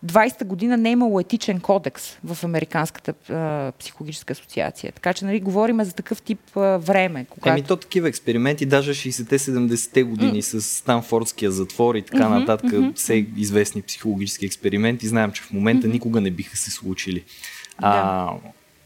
20-та 0.06 0.44
година 0.44 0.76
не 0.76 0.88
е 0.88 0.92
имало 0.92 1.20
етичен 1.20 1.60
кодекс 1.60 2.18
в 2.24 2.44
Американската 2.44 3.14
а, 3.34 3.72
психологическа 3.78 4.32
асоциация. 4.32 4.92
Така 4.92 5.12
че, 5.12 5.24
нали, 5.24 5.40
говорим 5.40 5.84
за 5.84 5.92
такъв 5.92 6.22
тип 6.22 6.56
а, 6.56 6.60
време. 6.60 7.26
Когато... 7.30 7.48
Еми, 7.48 7.62
то 7.62 7.76
такива 7.76 8.08
експерименти, 8.08 8.66
даже 8.66 8.94
60-70-те 8.94 10.02
години 10.02 10.42
mm. 10.42 10.58
с 10.58 10.62
Станфордския 10.62 11.50
затвор 11.50 11.94
и 11.94 12.02
така 12.02 12.18
mm-hmm, 12.18 12.38
нататък, 12.38 12.70
mm-hmm. 12.70 12.94
все 12.94 13.26
известни 13.36 13.82
психологически 13.82 14.46
експерименти, 14.46 15.08
знаем, 15.08 15.32
че 15.32 15.42
в 15.42 15.52
момента 15.52 15.86
mm-hmm. 15.86 15.92
никога 15.92 16.20
не 16.20 16.30
биха 16.30 16.56
се 16.56 16.70
случили. 16.70 17.24
А, 17.78 18.32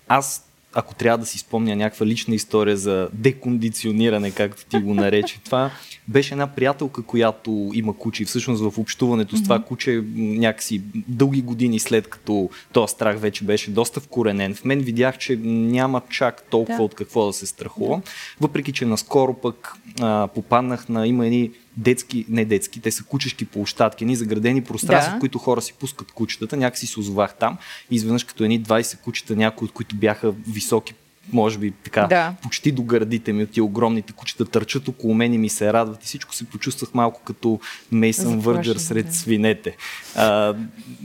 аз 0.09 0.52
ако 0.75 0.95
трябва 0.95 1.19
да 1.19 1.27
си 1.27 1.39
спомня 1.39 1.77
някаква 1.77 2.07
лична 2.07 2.35
история 2.35 2.77
за 2.77 3.09
декондициониране, 3.13 4.31
както 4.31 4.67
ти 4.67 4.79
го 4.79 4.95
нарече, 4.95 5.41
това 5.45 5.71
беше 6.09 6.35
една 6.35 6.47
приятелка, 6.47 7.03
която 7.03 7.71
има 7.75 7.97
куче 7.97 8.25
всъщност 8.25 8.63
в 8.63 8.79
общуването 8.79 9.37
с 9.37 9.43
това 9.43 9.59
куче 9.59 10.05
някакси 10.17 10.83
дълги 11.09 11.43
години 11.43 11.79
след 11.79 12.09
като 12.09 12.51
този 12.73 12.93
страх 12.93 13.19
вече 13.19 13.45
беше 13.45 13.71
доста 13.71 14.01
вкоренен. 14.01 14.55
В 14.55 14.65
мен 14.65 14.81
видях, 14.81 15.19
че 15.19 15.37
няма 15.43 16.03
чак 16.09 16.43
толкова 16.43 16.77
да. 16.77 16.83
от 16.83 16.95
какво 16.95 17.27
да 17.27 17.33
се 17.33 17.47
страхува. 17.47 18.01
Въпреки, 18.41 18.73
че 18.73 18.87
наскоро 18.87 19.35
пък 19.35 19.73
а, 20.01 20.29
попаднах 20.35 20.89
на 20.89 21.07
има 21.07 21.27
едни 21.27 21.51
детски, 21.77 22.27
не 22.29 22.45
детски, 22.45 22.81
те 22.81 22.91
са 22.91 23.05
кучешки 23.05 23.45
площадки, 23.45 24.05
ни 24.05 24.17
заградени 24.17 24.65
пространства, 24.65 25.13
да. 25.13 25.17
в 25.17 25.21
които 25.21 25.39
хора 25.39 25.63
си 25.63 25.73
пускат 25.73 26.13
кучетата. 26.13 26.57
Някакси 26.57 26.87
се 26.87 27.01
озовах 27.01 27.35
там 27.35 27.59
и 27.91 27.95
изведнъж 27.95 28.25
като 28.25 28.45
едни 28.45 28.63
20 28.63 29.01
кучета, 29.01 29.37
някои 29.37 29.67
от 29.67 29.73
които 29.73 29.97
бяха 29.97 30.33
високи 30.49 30.95
може 31.33 31.59
би 31.59 31.71
така, 31.71 32.07
да. 32.07 32.35
почти 32.43 32.73
до 32.73 32.83
гърдите 32.83 33.33
ми 33.33 33.43
от 33.43 33.51
тия 33.51 33.65
огромните 33.65 34.13
кучета 34.13 34.45
търчат 34.45 34.89
около 34.89 35.15
мен 35.15 35.35
и 35.35 35.39
ми 35.39 35.49
се 35.49 35.73
радват 35.73 36.03
и 36.03 36.07
всичко 36.07 36.35
се 36.35 36.45
почувствах 36.45 36.95
малко 36.95 37.21
като 37.25 37.61
Мейсън 37.93 38.39
Върджер 38.41 38.77
сред 38.77 39.07
да. 39.07 39.13
свинете. 39.13 39.77
А, 40.17 40.55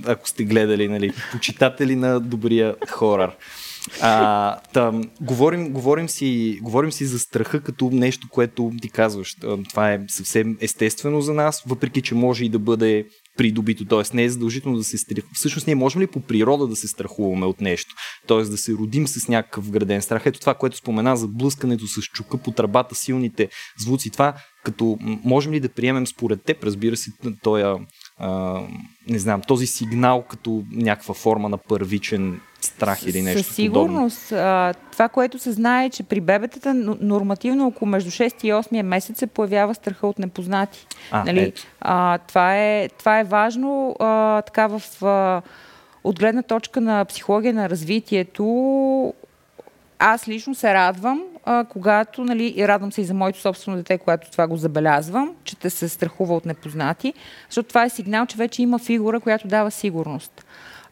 ако 0.05 0.29
сте 0.29 0.43
гледали, 0.43 0.87
нали, 0.87 1.13
почитатели 1.31 1.95
на 1.95 2.19
добрия 2.19 2.75
хорър. 2.89 3.31
А, 4.01 4.59
там, 4.73 5.03
говорим, 5.21 5.69
говорим, 5.69 6.09
си, 6.09 6.59
говорим 6.61 6.91
си 6.91 7.05
за 7.05 7.19
страха 7.19 7.61
като 7.61 7.89
нещо, 7.89 8.27
което 8.31 8.71
ти 8.81 8.89
казваш. 8.89 9.35
Това 9.69 9.93
е 9.93 9.99
съвсем 10.07 10.57
естествено 10.61 11.21
за 11.21 11.33
нас, 11.33 11.63
въпреки 11.67 12.01
че 12.01 12.15
може 12.15 12.45
и 12.45 12.49
да 12.49 12.59
бъде 12.59 13.05
придобито. 13.37 13.85
Т.е. 13.85 14.15
не 14.15 14.23
е 14.23 14.29
задължително 14.29 14.77
да 14.77 14.83
се 14.83 14.97
страхуваме. 14.97 15.33
Всъщност 15.33 15.67
ние 15.67 15.75
можем 15.75 16.01
ли 16.01 16.07
по 16.07 16.19
природа 16.19 16.67
да 16.67 16.75
се 16.75 16.87
страхуваме 16.87 17.45
от 17.45 17.61
нещо? 17.61 17.95
Т.е. 18.27 18.41
да 18.41 18.57
се 18.57 18.73
родим 18.73 19.07
с 19.07 19.27
някакъв 19.27 19.71
граден 19.71 20.01
страх. 20.01 20.25
Ето 20.25 20.39
това, 20.39 20.53
което 20.53 20.77
спомена 20.77 21.17
за 21.17 21.27
блъскането 21.27 21.87
с 21.87 22.01
чука 22.01 22.37
по 22.37 22.51
тръбата, 22.51 22.95
силните 22.95 23.49
звуци. 23.79 24.09
Това 24.09 24.33
като 24.63 24.97
можем 25.01 25.53
ли 25.53 25.59
да 25.59 25.69
приемем 25.69 26.07
според 26.07 26.43
теб, 26.43 26.63
разбира 26.63 26.97
се, 26.97 27.11
този, 27.43 27.63
а, 28.19 28.61
не 29.09 29.19
знам, 29.19 29.41
този 29.47 29.67
сигнал 29.67 30.25
като 30.29 30.63
някаква 30.71 31.13
форма 31.13 31.49
на 31.49 31.57
първичен 31.57 32.39
страх 32.67 33.07
или 33.07 33.21
нещо 33.21 33.43
Със 33.43 33.55
сигурност. 33.55 34.29
Подобно. 34.29 34.73
Това, 34.91 35.09
което 35.09 35.39
се 35.39 35.51
знае, 35.51 35.85
е, 35.85 35.89
че 35.89 36.03
при 36.03 36.21
бебетата 36.21 36.73
нормативно 37.01 37.67
около 37.67 37.89
между 37.89 38.11
6 38.11 38.45
и 38.45 38.53
8 38.53 38.81
месец 38.81 39.19
се 39.19 39.27
появява 39.27 39.75
страха 39.75 40.07
от 40.07 40.19
непознати. 40.19 40.87
А, 41.11 41.23
нали? 41.23 41.53
а, 41.81 42.17
това, 42.17 42.57
е, 42.57 42.89
това 42.89 43.19
е 43.19 43.23
важно 43.23 43.95
а, 43.99 44.41
така 44.41 44.67
в... 44.67 45.05
А, 45.05 45.41
от 46.03 46.19
гледна 46.19 46.41
точка 46.41 46.81
на 46.81 47.05
психология 47.05 47.53
на 47.53 47.69
развитието, 47.69 49.13
аз 49.99 50.27
лично 50.27 50.55
се 50.55 50.73
радвам, 50.73 51.23
а, 51.45 51.65
когато, 51.69 52.23
нали, 52.23 52.53
и 52.57 52.67
радвам 52.67 52.91
се 52.91 53.01
и 53.01 53.05
за 53.05 53.13
моето 53.13 53.39
собствено 53.39 53.77
дете, 53.77 53.97
когато 53.97 54.31
това 54.31 54.47
го 54.47 54.57
забелязвам, 54.57 55.31
че 55.43 55.55
те 55.55 55.69
се 55.69 55.89
страхува 55.89 56.35
от 56.35 56.45
непознати, 56.45 57.13
защото 57.49 57.69
това 57.69 57.83
е 57.83 57.89
сигнал, 57.89 58.25
че 58.25 58.37
вече 58.37 58.61
има 58.61 58.79
фигура, 58.79 59.19
която 59.19 59.47
дава 59.47 59.71
сигурност. 59.71 60.45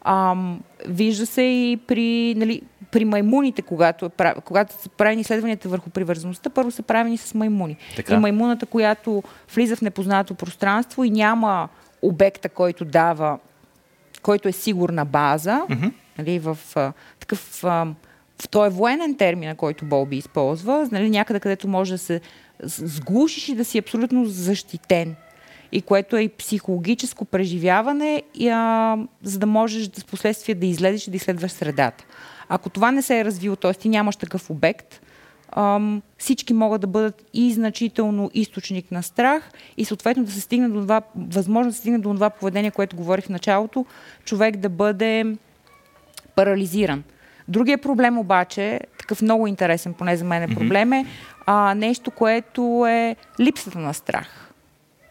Ам, 0.08 0.62
вижда 0.88 1.26
се 1.26 1.42
и 1.42 1.78
при, 1.88 2.36
нали, 2.38 2.62
при 2.92 3.06
маймуните, 3.06 3.62
когато, 3.62 4.06
е 4.06 4.34
когато 4.46 4.82
са 4.82 4.90
правени 4.90 5.22
изследванията 5.22 5.70
върху 5.70 5.90
привързаността, 5.90 6.50
първо 6.50 6.72
са 6.72 6.84
правени 6.84 7.18
с 7.18 7.34
маймуни. 7.34 7.78
Така. 7.96 8.14
И 8.14 8.18
маймуната, 8.18 8.66
която 8.66 9.24
влиза 9.56 9.76
в 9.76 9.82
непознато 9.82 10.34
пространство 10.34 11.04
и 11.04 11.10
няма 11.10 11.70
обекта, 12.02 12.50
който 12.50 12.86
дава, 12.86 13.40
който 14.22 14.48
е 14.48 14.52
сигурна 14.52 15.06
база, 15.06 15.62
mm-hmm. 15.70 15.92
нали, 16.18 16.40
в 16.40 16.58
а, 16.76 16.94
такъв... 17.20 17.64
А, 17.64 17.88
в 18.54 18.66
е 18.66 18.70
военен 18.70 19.18
термин, 19.18 19.56
който 19.56 19.86
Болби 19.86 20.18
използва, 20.18 20.90
нали, 20.92 21.10
някъде 21.10 21.40
където 21.40 21.68
може 21.68 21.92
да 21.92 21.98
се 21.98 22.22
сглушиш 22.64 23.50
и 23.50 23.56
да 23.56 23.66
си 23.66 23.78
абсолютно 23.78 24.26
защитен 24.26 25.16
и 25.76 25.82
което 25.82 26.18
е 26.18 26.22
и 26.22 26.30
психологическо 26.30 27.26
преживяване, 27.26 28.24
и, 28.34 28.50
а, 28.50 28.98
за 29.24 29.40
да 29.40 29.46
можеш 29.46 29.88
да 29.88 30.02
с 30.02 30.06
последствие 30.06 30.56
да 30.56 30.66
излезеш 30.66 31.08
и 31.08 31.12
да 31.12 31.18
изследваш 31.18 31.52
средата. 31.52 32.06
Ако 32.50 32.70
това 32.70 32.92
не 32.92 33.02
се 33.02 33.20
е 33.20 33.26
развило, 33.26 33.56
т.е. 33.56 33.74
ти 33.74 33.90
нямаш 33.90 34.16
такъв 34.16 34.50
обект, 34.50 35.02
ам, 35.52 36.02
всички 36.18 36.54
могат 36.54 36.82
да 36.82 36.88
бъдат 36.88 37.24
и 37.34 37.54
значително 37.54 38.32
източник 38.34 38.92
на 38.92 39.04
страх 39.04 39.52
и 39.78 39.86
съответно 39.86 40.24
да 40.24 40.32
се 40.32 40.42
стигне 40.42 40.70
до 40.70 40.82
това, 40.82 41.02
възможно 41.16 41.70
да 41.70 41.74
се 41.74 41.80
стигне 41.80 42.00
до 42.00 42.14
това 42.14 42.30
поведение, 42.30 42.72
което 42.72 42.96
говорих 42.96 43.26
в 43.26 43.30
началото, 43.30 43.86
човек 44.26 44.58
да 44.58 44.70
бъде 44.70 45.36
парализиран. 46.36 47.04
Другия 47.48 47.78
проблем 47.78 48.18
обаче, 48.18 48.80
такъв 49.00 49.22
много 49.22 49.48
интересен, 49.48 49.94
поне 49.94 50.18
за 50.18 50.26
мен 50.26 50.44
е 50.44 50.56
проблем, 50.56 50.94
е 50.94 51.06
а, 51.46 51.76
нещо, 51.76 52.12
което 52.12 52.86
е 52.88 53.16
липсата 53.40 53.80
на 53.80 53.94
страх 53.94 54.45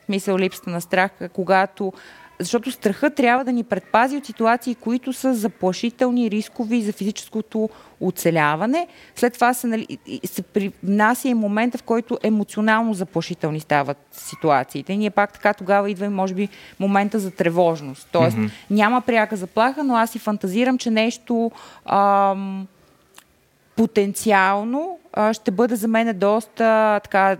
смисъл 0.06 0.38
липсата 0.38 0.70
на 0.70 0.80
страх, 0.80 1.10
когато 1.32 1.92
защото 2.38 2.70
страха 2.70 3.10
трябва 3.10 3.44
да 3.44 3.52
ни 3.52 3.64
предпази 3.64 4.16
от 4.16 4.26
ситуации, 4.26 4.74
които 4.74 5.12
са 5.12 5.34
заплашителни, 5.34 6.30
рискови 6.30 6.82
за 6.82 6.92
физическото 6.92 7.68
оцеляване. 8.00 8.86
След 9.16 9.32
това 9.32 9.54
се, 9.54 9.66
нали, 9.66 9.98
се 10.24 10.42
привнася 10.42 11.28
и 11.28 11.34
момента, 11.34 11.78
в 11.78 11.82
който 11.82 12.18
емоционално 12.22 12.94
заплашителни 12.94 13.60
стават 13.60 13.98
ситуациите. 14.12 14.92
И 14.92 14.96
ние 14.96 15.10
пак 15.10 15.32
така 15.32 15.54
тогава 15.54 15.90
идва, 15.90 16.10
може 16.10 16.34
би, 16.34 16.48
момента 16.80 17.18
за 17.18 17.30
тревожност. 17.30 18.08
Тоест, 18.12 18.36
mm-hmm. 18.36 18.50
няма 18.70 19.00
пряка 19.00 19.36
заплаха, 19.36 19.84
но 19.84 19.96
аз 19.96 20.10
си 20.10 20.18
фантазирам, 20.18 20.78
че 20.78 20.90
нещо 20.90 21.50
ам, 21.84 22.66
потенциално 23.76 24.98
ще 25.32 25.50
бъде 25.50 25.76
за 25.76 25.88
мен 25.88 26.18
доста 26.18 27.00
така, 27.04 27.36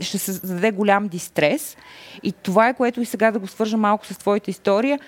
ще 0.00 0.18
се 0.18 0.32
зададе 0.32 0.70
голям 0.70 1.08
дистрес. 1.08 1.76
И 2.22 2.32
това 2.32 2.68
е 2.68 2.74
което 2.74 3.00
и 3.00 3.04
сега 3.04 3.30
да 3.30 3.38
го 3.38 3.46
свържа 3.46 3.76
малко 3.76 4.06
с 4.06 4.18
твоята 4.18 4.50
история. 4.50 4.98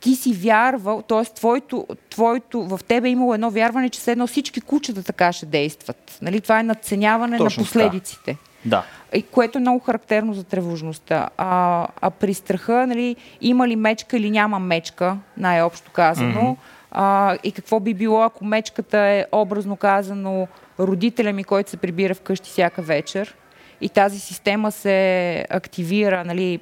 Ти 0.00 0.16
си 0.16 0.32
вярвал, 0.32 1.02
т.е. 1.02 1.24
Твоето, 1.24 1.86
твоето, 2.10 2.62
в 2.62 2.80
тебе 2.88 3.08
е 3.08 3.10
имало 3.10 3.34
едно 3.34 3.50
вярване, 3.50 3.88
че 3.88 4.00
все 4.00 4.12
едно 4.12 4.26
всички 4.26 4.60
кучета 4.60 5.02
така 5.02 5.32
ще 5.32 5.46
действат. 5.46 6.18
Нали? 6.22 6.40
Това 6.40 6.60
е 6.60 6.62
надценяване 6.62 7.38
Точно 7.38 7.60
на 7.60 7.64
последиците. 7.64 8.36
Да. 8.64 8.84
И, 9.14 9.22
което 9.22 9.58
е 9.58 9.60
много 9.60 9.78
характерно 9.78 10.34
за 10.34 10.44
тревожността. 10.44 11.28
А, 11.36 11.86
а 12.00 12.10
при 12.10 12.34
страха, 12.34 12.86
нали, 12.86 13.16
има 13.40 13.68
ли 13.68 13.76
мечка 13.76 14.16
или 14.16 14.30
няма 14.30 14.58
мечка, 14.58 15.16
най-общо 15.36 15.90
казано, 15.90 16.40
mm-hmm 16.40 16.79
а, 16.90 17.38
и 17.44 17.52
какво 17.52 17.80
би 17.80 17.94
било, 17.94 18.22
ако 18.22 18.44
мечката 18.44 18.98
е 18.98 19.26
образно 19.32 19.76
казано 19.76 20.48
родителя 20.78 21.32
ми, 21.32 21.44
който 21.44 21.70
се 21.70 21.76
прибира 21.76 22.14
вкъщи 22.14 22.50
всяка 22.50 22.82
вечер 22.82 23.36
и 23.80 23.88
тази 23.88 24.20
система 24.20 24.72
се 24.72 25.46
активира 25.50 26.24
нали, 26.24 26.60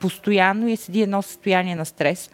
постоянно 0.00 0.68
и 0.68 0.76
седи 0.76 1.02
едно 1.02 1.22
състояние 1.22 1.76
на 1.76 1.84
стрес. 1.84 2.30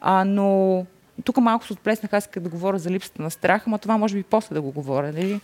А, 0.00 0.24
но 0.24 0.86
тук 1.24 1.36
малко 1.36 1.66
се 1.66 1.72
отплеснах, 1.72 2.12
аз 2.12 2.24
исках 2.24 2.42
да 2.42 2.48
говоря 2.48 2.78
за 2.78 2.90
липсата 2.90 3.22
на 3.22 3.30
страх, 3.30 3.66
но 3.66 3.78
това 3.78 3.98
може 3.98 4.16
би 4.16 4.22
после 4.22 4.54
да 4.54 4.60
го 4.60 4.72
говоря, 4.72 5.12
нали? 5.12 5.40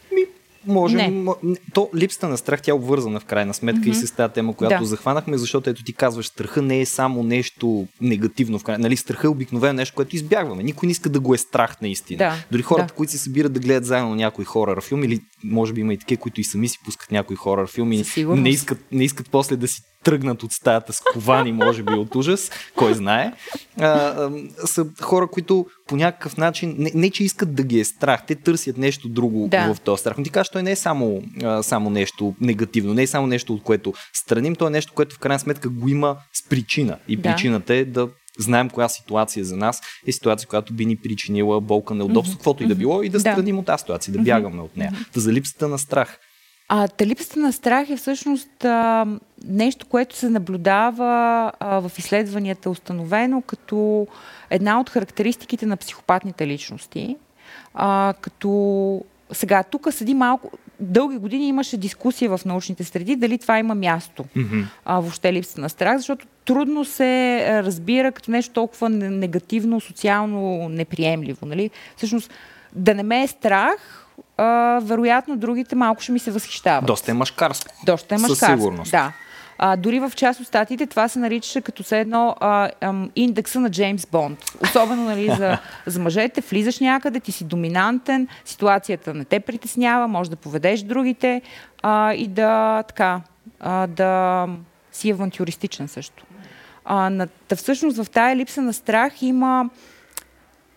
Можем. 0.67 1.25
Не. 1.43 1.57
То 1.73 1.91
липсата 1.95 2.29
на 2.29 2.39
страх, 2.39 2.63
тя 2.63 2.71
е 2.71 2.75
обвързана 2.75 3.21
в 3.21 3.25
крайна 3.25 3.55
сметка 3.55 3.83
mm-hmm. 3.83 4.03
и 4.03 4.07
с 4.07 4.11
тази 4.13 4.33
тема, 4.33 4.55
която 4.55 4.81
да. 4.81 4.87
захванахме, 4.87 5.39
защото 5.39 5.71
ето 5.71 5.85
ти 5.85 5.93
казваш, 5.93 6.27
страха 6.27 6.63
не 6.63 6.81
е 6.81 6.87
само 6.87 7.23
нещо 7.23 7.87
негативно. 8.01 8.59
В 8.59 8.65
крайна, 8.65 8.83
нали, 8.83 8.97
страха 8.97 9.27
е 9.27 9.31
обикновено 9.31 9.73
нещо, 9.73 9.95
което 9.95 10.17
избягваме. 10.17 10.63
Никой 10.63 10.87
не 10.87 10.91
иска 10.91 11.09
да 11.09 11.21
го 11.21 11.35
е 11.35 11.39
страх 11.39 11.81
наистина. 11.81 12.19
Да. 12.19 12.35
Дори 12.51 12.63
хората, 12.63 12.87
да. 12.87 12.95
които 12.95 13.13
се 13.13 13.19
събират 13.19 13.53
да 13.53 13.61
гледат 13.61 13.85
заедно 13.85 14.15
някой 14.15 14.45
хорър 14.45 14.83
филм, 14.83 15.05
или 15.05 15.21
може 15.45 15.73
би 15.73 15.81
има 15.81 15.95
и 15.95 15.99
такива, 15.99 16.21
които 16.21 16.41
и 16.41 16.45
сами 16.45 16.69
си 16.69 16.79
пускат 16.85 17.11
някой 17.11 17.37
хорър 17.37 17.71
филм 17.71 17.93
и 17.93 18.05
не 18.17 18.49
искат, 18.49 18.79
не 18.93 19.05
искат 19.05 19.31
после 19.31 19.57
да 19.57 19.69
си 19.69 19.83
тръгнат 20.05 20.43
от 20.43 20.53
стаята 20.53 20.93
с 20.93 21.01
ковани, 21.13 21.53
може 21.53 21.83
би 21.83 21.93
от 21.93 22.15
ужас, 22.15 22.51
кой 22.77 22.95
знае, 22.95 23.33
а, 23.81 23.87
а, 23.87 24.31
са 24.67 24.87
хора, 25.01 25.27
които 25.27 25.67
по 25.89 25.97
някакъв 25.97 26.37
начин, 26.37 26.75
не, 26.79 26.91
не 26.95 27.11
че 27.11 27.25
искат 27.25 27.55
да 27.55 27.63
ги 27.63 27.81
е 27.81 27.85
страх, 27.85 28.27
те 28.27 28.35
търсят 28.35 28.79
нещо 28.79 29.09
друго 29.09 29.49
да. 29.49 29.75
в 29.75 29.81
този 29.81 30.01
страх. 30.01 30.19
Но 30.19 30.25
ти 30.25 30.31
кажеш, 30.31 30.51
той 30.51 30.63
не 30.63 30.71
е 30.71 30.77
само, 30.77 31.23
а, 31.43 31.63
само 31.63 31.91
нещо 31.91 32.35
негативно, 32.41 32.95
не 32.95 33.03
е 33.03 33.07
само 33.07 33.27
нещо, 33.27 33.55
от 33.55 33.63
което 33.63 33.93
страним, 34.13 34.55
то 34.55 34.67
е 34.67 34.71
нещо, 34.71 34.93
което 34.95 35.15
в 35.15 35.19
крайна 35.19 35.39
сметка 35.39 35.69
го 35.69 35.89
има 35.89 36.17
с 36.33 36.49
причина. 36.49 36.99
И 37.09 37.17
да. 37.17 37.23
причината 37.23 37.75
е 37.75 37.85
да 37.85 38.09
знаем 38.39 38.71
коя 38.71 38.89
ситуация 38.89 39.45
за 39.45 39.57
нас 39.57 39.81
е 40.07 40.13
ситуация, 40.13 40.49
която 40.49 40.73
би 40.73 40.87
ни 40.87 40.97
причинила 40.97 41.61
болка, 41.61 41.95
неудобство, 41.95 42.35
mm-hmm. 42.35 42.39
каквото 42.39 42.63
и 42.63 42.67
да 42.67 42.75
било, 42.75 43.03
и 43.03 43.09
да, 43.09 43.19
да. 43.19 43.21
страним 43.21 43.59
от 43.59 43.67
тази 43.67 43.81
ситуация, 43.81 44.13
да 44.13 44.19
бягаме 44.19 44.57
mm-hmm. 44.57 44.65
от 44.65 44.77
нея. 44.77 44.91
Mm-hmm. 44.91 45.19
за 45.19 45.33
липсата 45.33 45.69
на 45.69 45.79
страх. 45.79 46.19
А 46.69 46.89
та 46.89 47.07
липсата 47.07 47.41
на 47.41 47.53
страх 47.53 47.91
е 47.91 47.97
всъщност 47.97 48.65
а, 48.65 49.07
нещо, 49.45 49.87
което 49.87 50.17
се 50.17 50.29
наблюдава 50.29 51.53
а, 51.61 51.81
в 51.81 51.93
изследванията 51.99 52.71
установено 52.71 53.43
като 53.43 54.07
една 54.51 54.81
от 54.81 54.91
характеристиките 54.91 55.67
на 55.67 55.77
психопатните 55.77 56.47
личности. 56.47 57.17
А, 57.75 58.15
като 58.21 59.03
сега, 59.33 59.63
тук 59.63 59.89
седи 59.91 60.15
малко, 60.15 60.51
дълги 60.81 61.17
години 61.17 61.49
имаше 61.49 61.77
дискусия 61.77 62.37
в 62.37 62.45
научните 62.45 62.85
среди 62.85 63.17
дали 63.17 63.39
това 63.39 63.59
има 63.59 63.75
място. 63.75 64.25
Mm-hmm. 64.37 64.65
А, 64.85 65.01
въобще 65.01 65.33
липсата 65.33 65.61
на 65.61 65.69
страх, 65.69 65.97
защото 65.97 66.27
трудно 66.45 66.85
се 66.85 67.41
разбира 67.65 68.13
като 68.13 68.31
нещо 68.31 68.53
толкова 68.53 68.89
негативно, 68.89 69.81
социално 69.81 70.69
неприемливо. 70.69 71.47
Нали? 71.47 71.71
Всъщност, 71.97 72.31
да 72.73 72.95
не 72.95 73.03
ме 73.03 73.23
е 73.23 73.27
страх, 73.27 74.07
а, 74.37 74.81
вероятно 74.83 75.37
другите 75.37 75.75
малко 75.75 76.03
ще 76.03 76.13
ми 76.13 76.19
се 76.19 76.31
възхищават. 76.31 76.87
Доста 76.87 77.11
е 77.11 77.15
мъжкарско. 77.15 77.75
Доста 77.87 78.15
е 78.15 78.19
мъжкарско. 78.19 78.47
Със 78.47 78.49
сигурност. 78.49 78.91
Да. 78.91 79.13
А, 79.59 79.77
дори 79.77 80.01
в 80.01 80.13
част 80.17 80.41
от 80.41 80.47
статиите 80.47 80.87
това 80.87 81.09
се 81.09 81.19
наричаше 81.19 81.61
като 81.61 81.83
се 81.83 82.01
едно 82.01 82.37
а, 82.41 82.71
ам, 82.81 83.11
индекса 83.17 83.61
на 83.61 83.71
Джеймс 83.71 84.07
Бонд. 84.07 84.39
Особено 84.63 85.05
нали, 85.05 85.27
за, 85.37 85.59
за 85.87 86.01
мъжете. 86.01 86.41
Влизаш 86.41 86.81
някъде, 86.81 87.21
ти 87.21 87.33
си 87.33 87.45
доминантен, 87.45 88.29
ситуацията 88.45 89.15
не 89.15 89.25
те 89.25 89.41
притеснява, 89.41 90.09
може 90.09 90.31
да 90.31 90.37
поведеш 90.37 90.83
другите 90.83 91.43
а, 91.83 92.13
и 92.15 92.27
да, 92.29 92.83
така, 92.83 93.21
а, 93.61 93.87
да 93.87 94.47
си 94.93 95.11
авантюристичен 95.11 95.89
също. 95.89 96.25
А, 96.85 97.11
на, 97.11 97.29
да 97.49 97.57
всъщност 97.57 97.97
в 97.97 98.11
тая 98.11 98.37
липса 98.37 98.63
на 98.63 98.73
страх 98.73 99.23
има 99.23 99.71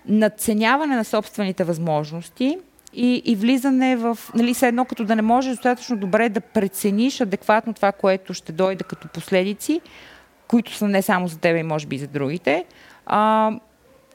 надценяване 0.06 0.96
на 0.96 1.06
собствените 1.06 1.64
възможности 1.64 2.58
и, 2.94 3.22
и 3.26 3.36
влизане 3.36 3.96
в, 3.96 4.18
нали, 4.36 4.54
все 4.54 4.68
едно 4.68 4.86
като 4.86 5.06
да 5.06 5.16
не 5.16 5.22
можеш 5.22 5.52
достатъчно 5.52 5.98
добре 5.98 6.30
да 6.30 6.42
прецениш 6.42 7.22
адекватно 7.22 7.74
това, 7.74 7.92
което 7.92 8.34
ще 8.34 8.52
дойде 8.52 8.84
като 8.84 9.08
последици, 9.08 9.82
които 10.48 10.74
са 10.74 10.88
не 10.88 11.02
само 11.02 11.28
за 11.28 11.40
теб 11.40 11.58
и 11.58 11.64
може 11.64 11.88
би 11.88 11.96
и 11.96 12.00
за 12.00 12.08
другите, 12.08 12.66
а, 13.06 13.52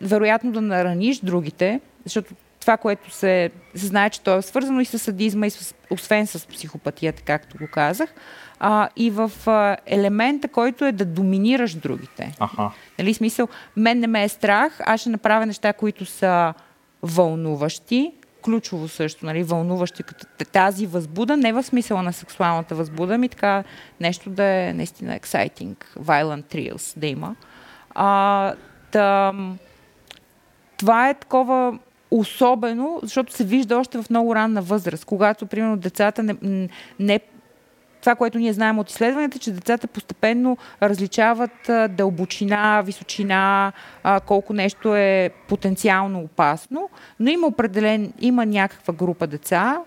вероятно 0.01 0.53
да 0.53 0.61
нараниш 0.61 1.19
другите, 1.19 1.81
защото 2.05 2.35
това, 2.61 2.77
което 2.77 3.11
се, 3.11 3.51
се 3.75 3.87
знае, 3.87 4.11
че 4.11 4.21
то 4.21 4.37
е 4.37 4.43
свързано 4.43 4.81
и 4.81 4.85
с 4.85 4.99
садизма, 4.99 5.47
и 5.47 5.51
с, 5.51 5.75
освен 5.91 6.27
с 6.27 6.47
психопатията, 6.47 7.23
както 7.23 7.59
го 7.59 7.67
казах, 7.73 8.15
а, 8.61 8.89
и 8.97 9.11
в 9.11 9.33
а, 9.47 9.77
елемента, 9.87 10.49
който 10.49 10.85
е 10.85 10.93
да 10.93 11.05
доминираш 11.05 11.75
другите. 11.75 12.35
Ага. 12.41 12.71
Нали, 12.99 13.15
смисъл, 13.15 13.49
мен 13.77 13.99
не 13.99 14.07
ме 14.07 14.25
е 14.25 14.29
страх, 14.29 14.81
аз 14.81 15.01
ще 15.01 15.11
направя 15.11 15.47
неща, 15.47 15.73
които 15.73 16.05
са 16.05 16.55
вълнуващи, 17.03 18.13
ключово 18.45 18.89
също, 18.89 19.27
нали, 19.27 19.43
вълнуващи 19.43 20.03
като 20.03 20.27
тази 20.53 20.87
възбуда, 20.87 21.37
не 21.37 21.53
в 21.53 21.63
смисъла 21.63 22.03
на 22.03 22.13
сексуалната 22.13 22.75
възбуда, 22.75 23.19
ми 23.19 23.29
така 23.29 23.65
нещо 24.01 24.31
да 24.31 24.45
е 24.45 24.73
наистина 24.73 25.19
exciting, 25.19 25.75
violent 25.99 26.55
thrills 26.55 26.99
да 26.99 27.07
има. 27.07 27.37
А, 27.95 28.55
да, 28.93 29.33
това 30.77 31.09
е 31.09 31.15
такова 31.15 31.79
особено, 32.11 33.01
защото 33.03 33.33
се 33.33 33.45
вижда 33.45 33.79
още 33.79 33.99
в 34.03 34.11
много 34.11 34.35
ранна 34.35 34.63
възраст, 34.63 35.05
когато, 35.05 35.47
примерно, 35.47 35.77
децата 35.77 36.23
не, 36.23 36.69
не 36.99 37.21
това, 38.05 38.15
което 38.15 38.39
ние 38.39 38.53
знаем 38.53 38.79
от 38.79 38.91
изследванията, 38.91 39.39
че 39.39 39.51
децата 39.51 39.87
постепенно 39.87 40.57
различават 40.83 41.71
дълбочина, 41.91 42.83
височина, 42.83 43.73
колко 44.27 44.53
нещо 44.53 44.97
е 44.97 45.31
потенциално 45.49 46.21
опасно, 46.21 46.91
но 47.21 47.31
има 47.31 47.47
определен, 47.47 48.13
има 48.21 48.47
някаква 48.47 48.95
група 48.95 49.27
деца, 49.27 49.79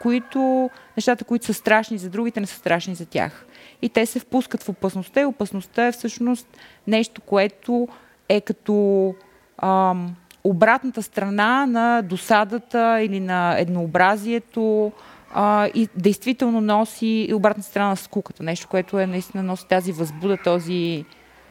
които, 0.00 0.70
нещата, 0.96 1.24
които 1.24 1.46
са 1.46 1.54
страшни 1.54 1.98
за 1.98 2.10
другите, 2.10 2.40
не 2.40 2.46
са 2.46 2.56
страшни 2.56 2.94
за 2.94 3.06
тях. 3.06 3.46
И 3.82 3.88
те 3.88 4.06
се 4.06 4.18
впускат 4.18 4.62
в 4.62 4.68
опасността 4.68 5.20
и 5.20 5.24
опасността 5.24 5.86
е 5.86 5.92
всъщност 5.92 6.48
нещо, 6.86 7.20
което 7.20 7.88
е 8.28 8.40
като 8.40 9.14
ам, 9.62 10.16
обратната 10.44 11.02
страна 11.02 11.66
на 11.66 12.02
досадата 12.02 13.00
или 13.02 13.20
на 13.20 13.58
еднообразието, 13.58 14.92
а, 15.32 15.66
и 15.74 15.88
действително 15.96 16.60
носи 16.60 17.26
и 17.28 17.34
обратна 17.34 17.62
страна 17.62 17.88
на 17.88 17.96
скуката. 17.96 18.42
Нещо, 18.42 18.68
което 18.68 18.98
е 18.98 19.06
наистина 19.06 19.42
носи 19.42 19.66
тази 19.68 19.92
възбуда, 19.92 20.38
този 20.44 21.04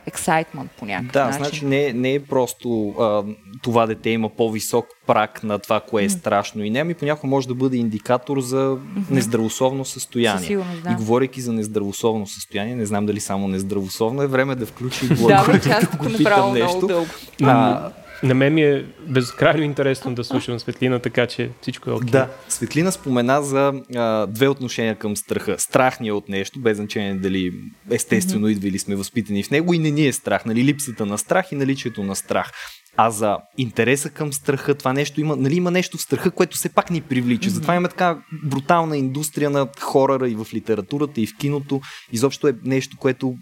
excitement 0.08 0.68
по 0.80 0.86
някакъв 0.86 1.12
да, 1.12 1.26
начин. 1.26 1.38
значи 1.38 1.66
не, 1.66 1.94
не 1.94 2.14
е 2.14 2.20
просто 2.20 2.90
а, 2.90 3.24
това 3.62 3.86
дете 3.86 4.10
има 4.10 4.30
по-висок 4.30 4.86
прак 5.08 5.44
на 5.44 5.60
това, 5.60 5.80
кое 5.80 6.04
е 6.04 6.10
страшно 6.10 6.64
и 6.64 6.70
не, 6.70 6.80
ами 6.80 6.94
понякога 6.94 7.28
може 7.28 7.48
да 7.48 7.56
бъде 7.56 7.78
индикатор 7.78 8.40
за 8.40 8.78
нездравословно 9.10 9.86
състояние. 9.86 10.48
Сигурност, 10.48 10.84
да. 10.84 10.92
И 10.92 10.96
говорейки 10.96 11.42
за 11.42 11.54
нездравословно 11.54 12.28
състояние, 12.28 12.76
не 12.76 12.86
знам 12.86 13.06
дали 13.06 13.20
само 13.20 13.48
нездравословно, 13.48 14.22
е 14.22 14.28
време 14.28 14.56
да 14.56 14.66
включи 14.66 15.08
да, 15.28 15.60
част 15.64 15.98
го 15.98 16.06
питам 16.18 16.54
нещо. 16.54 16.88
Дълго. 16.88 17.08
А, 17.44 17.90
на 18.24 18.34
мен 18.34 18.54
ми 18.54 18.64
е 18.64 18.86
безкрайно 19.08 19.64
интересно 19.64 20.16
да 20.16 20.24
слушам 20.24 20.60
Светлина, 20.60 21.00
така 21.00 21.28
че 21.28 21.50
всичко 21.62 21.90
е 21.90 21.94
окей. 21.94 22.08
Okay. 22.08 22.12
Да, 22.12 22.30
Светлина 22.50 22.92
спомена 22.92 23.44
за 23.44 23.74
а, 23.96 24.28
две 24.28 24.48
отношения 24.48 24.96
към 24.96 25.18
страха. 25.18 25.56
Страх 25.60 26.00
ни 26.00 26.08
е 26.08 26.14
от 26.14 26.30
нещо, 26.30 26.60
без 26.60 26.78
значение 26.78 27.16
дали 27.16 27.52
естествено 27.92 28.48
mm-hmm. 28.48 28.52
идва 28.52 28.68
или 28.68 28.80
сме 28.80 28.96
възпитани 28.96 29.44
в 29.44 29.52
него 29.52 29.74
и 29.74 29.80
не 29.80 29.92
ни 29.92 30.08
е 30.08 30.14
страх, 30.14 30.46
нали, 30.46 30.64
липсата 30.64 31.06
на 31.06 31.18
страх 31.18 31.52
и 31.52 31.56
наличието 31.56 32.04
на 32.04 32.16
страх. 32.16 32.52
А 32.98 33.10
за 33.10 33.38
интереса 33.58 34.10
към 34.10 34.34
страха, 34.34 34.76
това 34.76 34.94
нещо 34.94 35.22
има, 35.22 35.36
нали, 35.36 35.56
има 35.56 35.72
нещо 35.72 35.98
в 35.98 36.02
страха, 36.02 36.32
което 36.32 36.58
все 36.58 36.70
пак 36.70 36.90
ни 36.90 37.02
привлича. 37.02 37.50
Mm-hmm. 37.50 37.54
Затова 37.54 37.76
има 37.76 37.88
така 37.88 38.18
брутална 38.44 38.98
индустрия 38.98 39.50
на 39.50 39.68
хорора 39.80 40.30
и 40.30 40.36
в 40.36 40.48
литературата, 40.54 41.22
и 41.22 41.28
в 41.28 41.38
киното. 41.38 41.82
Изобщо 42.12 42.48
е 42.48 42.54
нещо, 42.64 42.98
което 42.98 43.36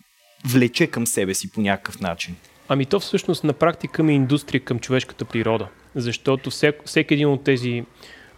влече 0.45 0.87
към 0.87 1.07
себе 1.07 1.33
си 1.33 1.51
по 1.51 1.61
някакъв 1.61 1.99
начин. 1.99 2.35
Ами 2.69 2.85
то 2.85 2.99
всъщност 2.99 3.43
на 3.43 3.53
практика 3.53 4.03
ми 4.03 4.11
е 4.11 4.15
индустрия 4.15 4.61
към 4.61 4.79
човешката 4.79 5.25
природа, 5.25 5.67
защото 5.95 6.49
всек, 6.49 6.81
всеки 6.85 7.13
един 7.13 7.27
от 7.27 7.43
тези 7.43 7.83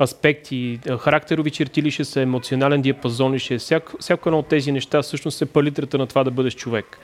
аспекти, 0.02 0.80
характерови 1.00 1.52
черти 1.52 1.84
ли 1.84 1.92
ще 1.92 2.06
са, 2.06 2.22
емоционален 2.22 2.82
диапазон 2.82 3.34
ли 3.34 3.40
ще 3.40 3.54
е, 3.54 3.58
всяко, 3.58 3.92
всяко 4.00 4.30
едно 4.30 4.40
от 4.40 4.48
тези 4.48 4.72
неща 4.72 5.02
всъщност 5.02 5.42
е 5.42 5.46
палитрата 5.46 5.98
на 5.98 6.08
това 6.08 6.24
да 6.24 6.32
бъдеш 6.32 6.56
човек. 6.56 7.00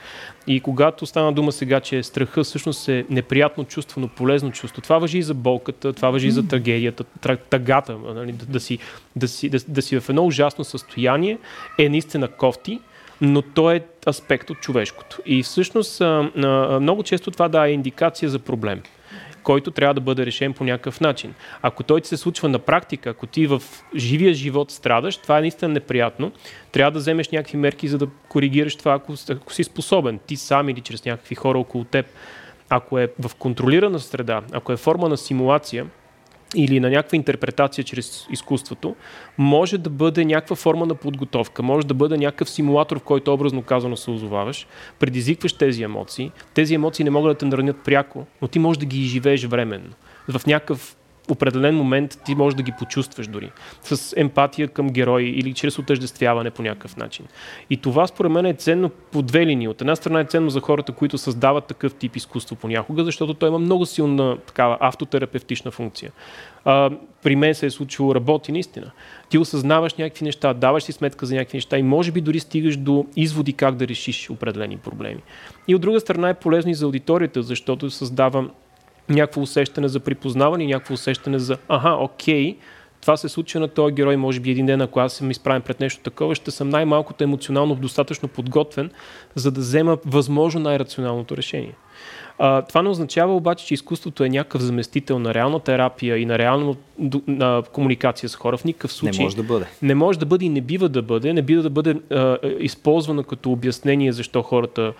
И 0.46 0.60
когато 0.60 1.06
стана 1.06 1.32
дума 1.32 1.52
сега, 1.52 1.80
че 1.80 2.02
страха 2.02 2.44
всъщност 2.44 2.88
е 2.88 3.04
неприятно 3.10 3.64
чувство, 3.64 4.00
но 4.00 4.08
полезно 4.08 4.52
чувство, 4.52 4.82
това 4.82 4.98
въжи 4.98 5.18
и 5.18 5.22
за 5.22 5.34
болката, 5.34 5.92
това 5.92 6.10
въжи 6.10 6.26
и 6.26 6.30
за 6.30 6.48
трагедията, 6.48 7.04
тъгата, 7.50 7.98
нали, 8.14 8.32
да, 8.32 8.46
да, 8.46 8.60
си, 8.60 8.78
да, 9.16 9.28
си, 9.28 9.48
да, 9.48 9.58
да 9.68 9.82
си 9.82 10.00
в 10.00 10.08
едно 10.08 10.26
ужасно 10.26 10.64
състояние 10.64 11.38
е 11.78 11.88
наистина 11.88 12.28
кофти, 12.28 12.80
но 13.20 13.42
то 13.42 13.70
е 13.70 13.84
аспект 14.08 14.50
от 14.50 14.60
човешкото. 14.60 15.18
И 15.26 15.42
всъщност 15.42 16.02
много 16.80 17.02
често 17.02 17.30
това 17.30 17.48
да 17.48 17.68
е 17.68 17.72
индикация 17.72 18.28
за 18.28 18.38
проблем 18.38 18.82
който 19.46 19.70
трябва 19.70 19.94
да 19.94 20.00
бъде 20.00 20.26
решен 20.26 20.52
по 20.52 20.64
някакъв 20.64 21.00
начин. 21.00 21.34
Ако 21.62 21.82
той 21.82 22.00
ти 22.00 22.08
се 22.08 22.16
случва 22.16 22.48
на 22.48 22.58
практика, 22.58 23.10
ако 23.10 23.26
ти 23.26 23.46
в 23.46 23.62
живия 23.96 24.34
живот 24.34 24.70
страдаш, 24.70 25.16
това 25.16 25.38
е 25.38 25.40
наистина 25.40 25.68
неприятно. 25.68 26.32
Трябва 26.72 26.90
да 26.90 26.98
вземеш 26.98 27.28
някакви 27.28 27.56
мерки, 27.56 27.88
за 27.88 27.98
да 27.98 28.06
коригираш 28.28 28.76
това, 28.76 28.94
ако, 28.94 29.14
ако 29.30 29.52
си 29.52 29.64
способен, 29.64 30.18
ти 30.26 30.36
сам 30.36 30.68
или 30.68 30.80
чрез 30.80 31.04
някакви 31.04 31.34
хора 31.34 31.58
около 31.58 31.84
теб. 31.84 32.06
Ако 32.68 32.98
е 32.98 33.08
в 33.20 33.34
контролирана 33.34 33.98
среда, 33.98 34.42
ако 34.52 34.72
е 34.72 34.76
форма 34.76 35.08
на 35.08 35.16
симулация, 35.16 35.86
или 36.54 36.80
на 36.80 36.90
някаква 36.90 37.16
интерпретация 37.16 37.84
чрез 37.84 38.26
изкуството, 38.30 38.96
може 39.38 39.78
да 39.78 39.90
бъде 39.90 40.24
някаква 40.24 40.56
форма 40.56 40.86
на 40.86 40.94
подготовка, 40.94 41.62
може 41.62 41.86
да 41.86 41.94
бъде 41.94 42.16
някакъв 42.16 42.50
симулатор, 42.50 42.98
в 42.98 43.02
който 43.02 43.34
образно 43.34 43.62
казано 43.62 43.96
се 43.96 44.10
озоваваш, 44.10 44.66
предизвикваш 44.98 45.52
тези 45.52 45.82
емоции. 45.82 46.32
Тези 46.54 46.74
емоции 46.74 47.04
не 47.04 47.10
могат 47.10 47.34
да 47.34 47.38
те 47.38 47.44
наранят 47.44 47.76
пряко, 47.84 48.26
но 48.42 48.48
ти 48.48 48.58
можеш 48.58 48.78
да 48.78 48.86
ги 48.86 49.00
изживееш 49.00 49.44
временно. 49.44 49.90
В 50.28 50.46
някакъв 50.46 50.96
определен 51.28 51.76
момент 51.76 52.18
ти 52.24 52.34
можеш 52.34 52.56
да 52.56 52.62
ги 52.62 52.72
почувстваш 52.78 53.26
дори. 53.26 53.50
С 53.82 54.14
емпатия 54.16 54.68
към 54.68 54.90
герои 54.90 55.24
или 55.24 55.52
чрез 55.52 55.78
отъждествяване 55.78 56.50
по 56.50 56.62
някакъв 56.62 56.96
начин. 56.96 57.26
И 57.70 57.76
това 57.76 58.06
според 58.06 58.32
мен 58.32 58.46
е 58.46 58.54
ценно 58.54 58.88
по 58.88 59.22
две 59.22 59.46
линии. 59.46 59.68
От 59.68 59.80
една 59.80 59.96
страна 59.96 60.20
е 60.20 60.24
ценно 60.24 60.50
за 60.50 60.60
хората, 60.60 60.92
които 60.92 61.18
създават 61.18 61.64
такъв 61.64 61.94
тип 61.94 62.16
изкуство 62.16 62.56
понякога, 62.56 63.04
защото 63.04 63.34
той 63.34 63.48
има 63.48 63.58
много 63.58 63.86
силна 63.86 64.38
такава 64.38 64.78
автотерапевтична 64.80 65.70
функция. 65.70 66.12
А, 66.64 66.90
при 67.22 67.36
мен 67.36 67.54
се 67.54 67.66
е 67.66 67.70
случило 67.70 68.14
работи 68.14 68.52
наистина. 68.52 68.90
Ти 69.28 69.38
осъзнаваш 69.38 69.94
някакви 69.94 70.24
неща, 70.24 70.54
даваш 70.54 70.82
си 70.82 70.92
сметка 70.92 71.26
за 71.26 71.34
някакви 71.34 71.56
неща 71.56 71.78
и 71.78 71.82
може 71.82 72.12
би 72.12 72.20
дори 72.20 72.40
стигаш 72.40 72.76
до 72.76 73.06
изводи 73.16 73.52
как 73.52 73.76
да 73.76 73.88
решиш 73.88 74.30
определени 74.30 74.76
проблеми. 74.76 75.22
И 75.68 75.74
от 75.74 75.80
друга 75.80 76.00
страна 76.00 76.28
е 76.28 76.34
полезно 76.34 76.70
и 76.70 76.74
за 76.74 76.84
аудиторията, 76.84 77.42
защото 77.42 77.90
създава 77.90 78.48
някакво 79.08 79.40
усещане 79.40 79.88
за 79.88 80.00
припознаване 80.00 80.66
някакво 80.66 80.94
усещане 80.94 81.38
за 81.38 81.56
аха, 81.68 81.90
окей, 81.90 82.56
това 83.00 83.16
се 83.16 83.28
случва 83.28 83.60
на 83.60 83.68
този 83.68 83.94
герой, 83.94 84.16
може 84.16 84.40
би 84.40 84.50
един 84.50 84.66
ден, 84.66 84.80
ако 84.80 85.00
аз 85.00 85.12
съм 85.12 85.30
изправен 85.30 85.62
пред 85.62 85.80
нещо 85.80 86.02
такова, 86.02 86.34
ще 86.34 86.50
съм 86.50 86.68
най-малкото 86.68 87.24
емоционално 87.24 87.74
достатъчно 87.74 88.28
подготвен, 88.28 88.90
за 89.34 89.50
да 89.50 89.60
взема 89.60 89.98
възможно 90.04 90.60
най-рационалното 90.60 91.36
решение. 91.36 91.72
А, 92.38 92.62
това 92.62 92.82
не 92.82 92.88
означава 92.88 93.36
обаче, 93.36 93.66
че 93.66 93.74
изкуството 93.74 94.24
е 94.24 94.28
някакъв 94.28 94.62
заместител 94.62 95.18
на 95.18 95.34
реална 95.34 95.60
терапия 95.60 96.18
и 96.18 96.26
на 96.26 96.38
реална 96.38 96.74
на 97.26 97.62
комуникация 97.72 98.28
с 98.28 98.36
хора. 98.36 98.56
В 98.56 98.64
никакъв 98.64 98.92
случай. 98.92 99.18
Не 99.18 99.24
може 99.24 99.36
да 99.36 99.42
бъде. 99.42 99.66
Не 99.82 99.94
може 99.94 100.18
да 100.18 100.26
бъде 100.26 100.44
и 100.44 100.48
не 100.48 100.60
бива 100.60 100.88
да 100.88 101.02
бъде. 101.02 101.32
Не 101.32 101.42
бива 101.42 101.62
да 101.62 101.70
бъде 101.70 101.96
а, 102.10 102.38
използвано 102.58 103.22
като 103.22 103.52
обяснение 103.52 104.12
защо 104.12 104.42
хората 104.42 104.92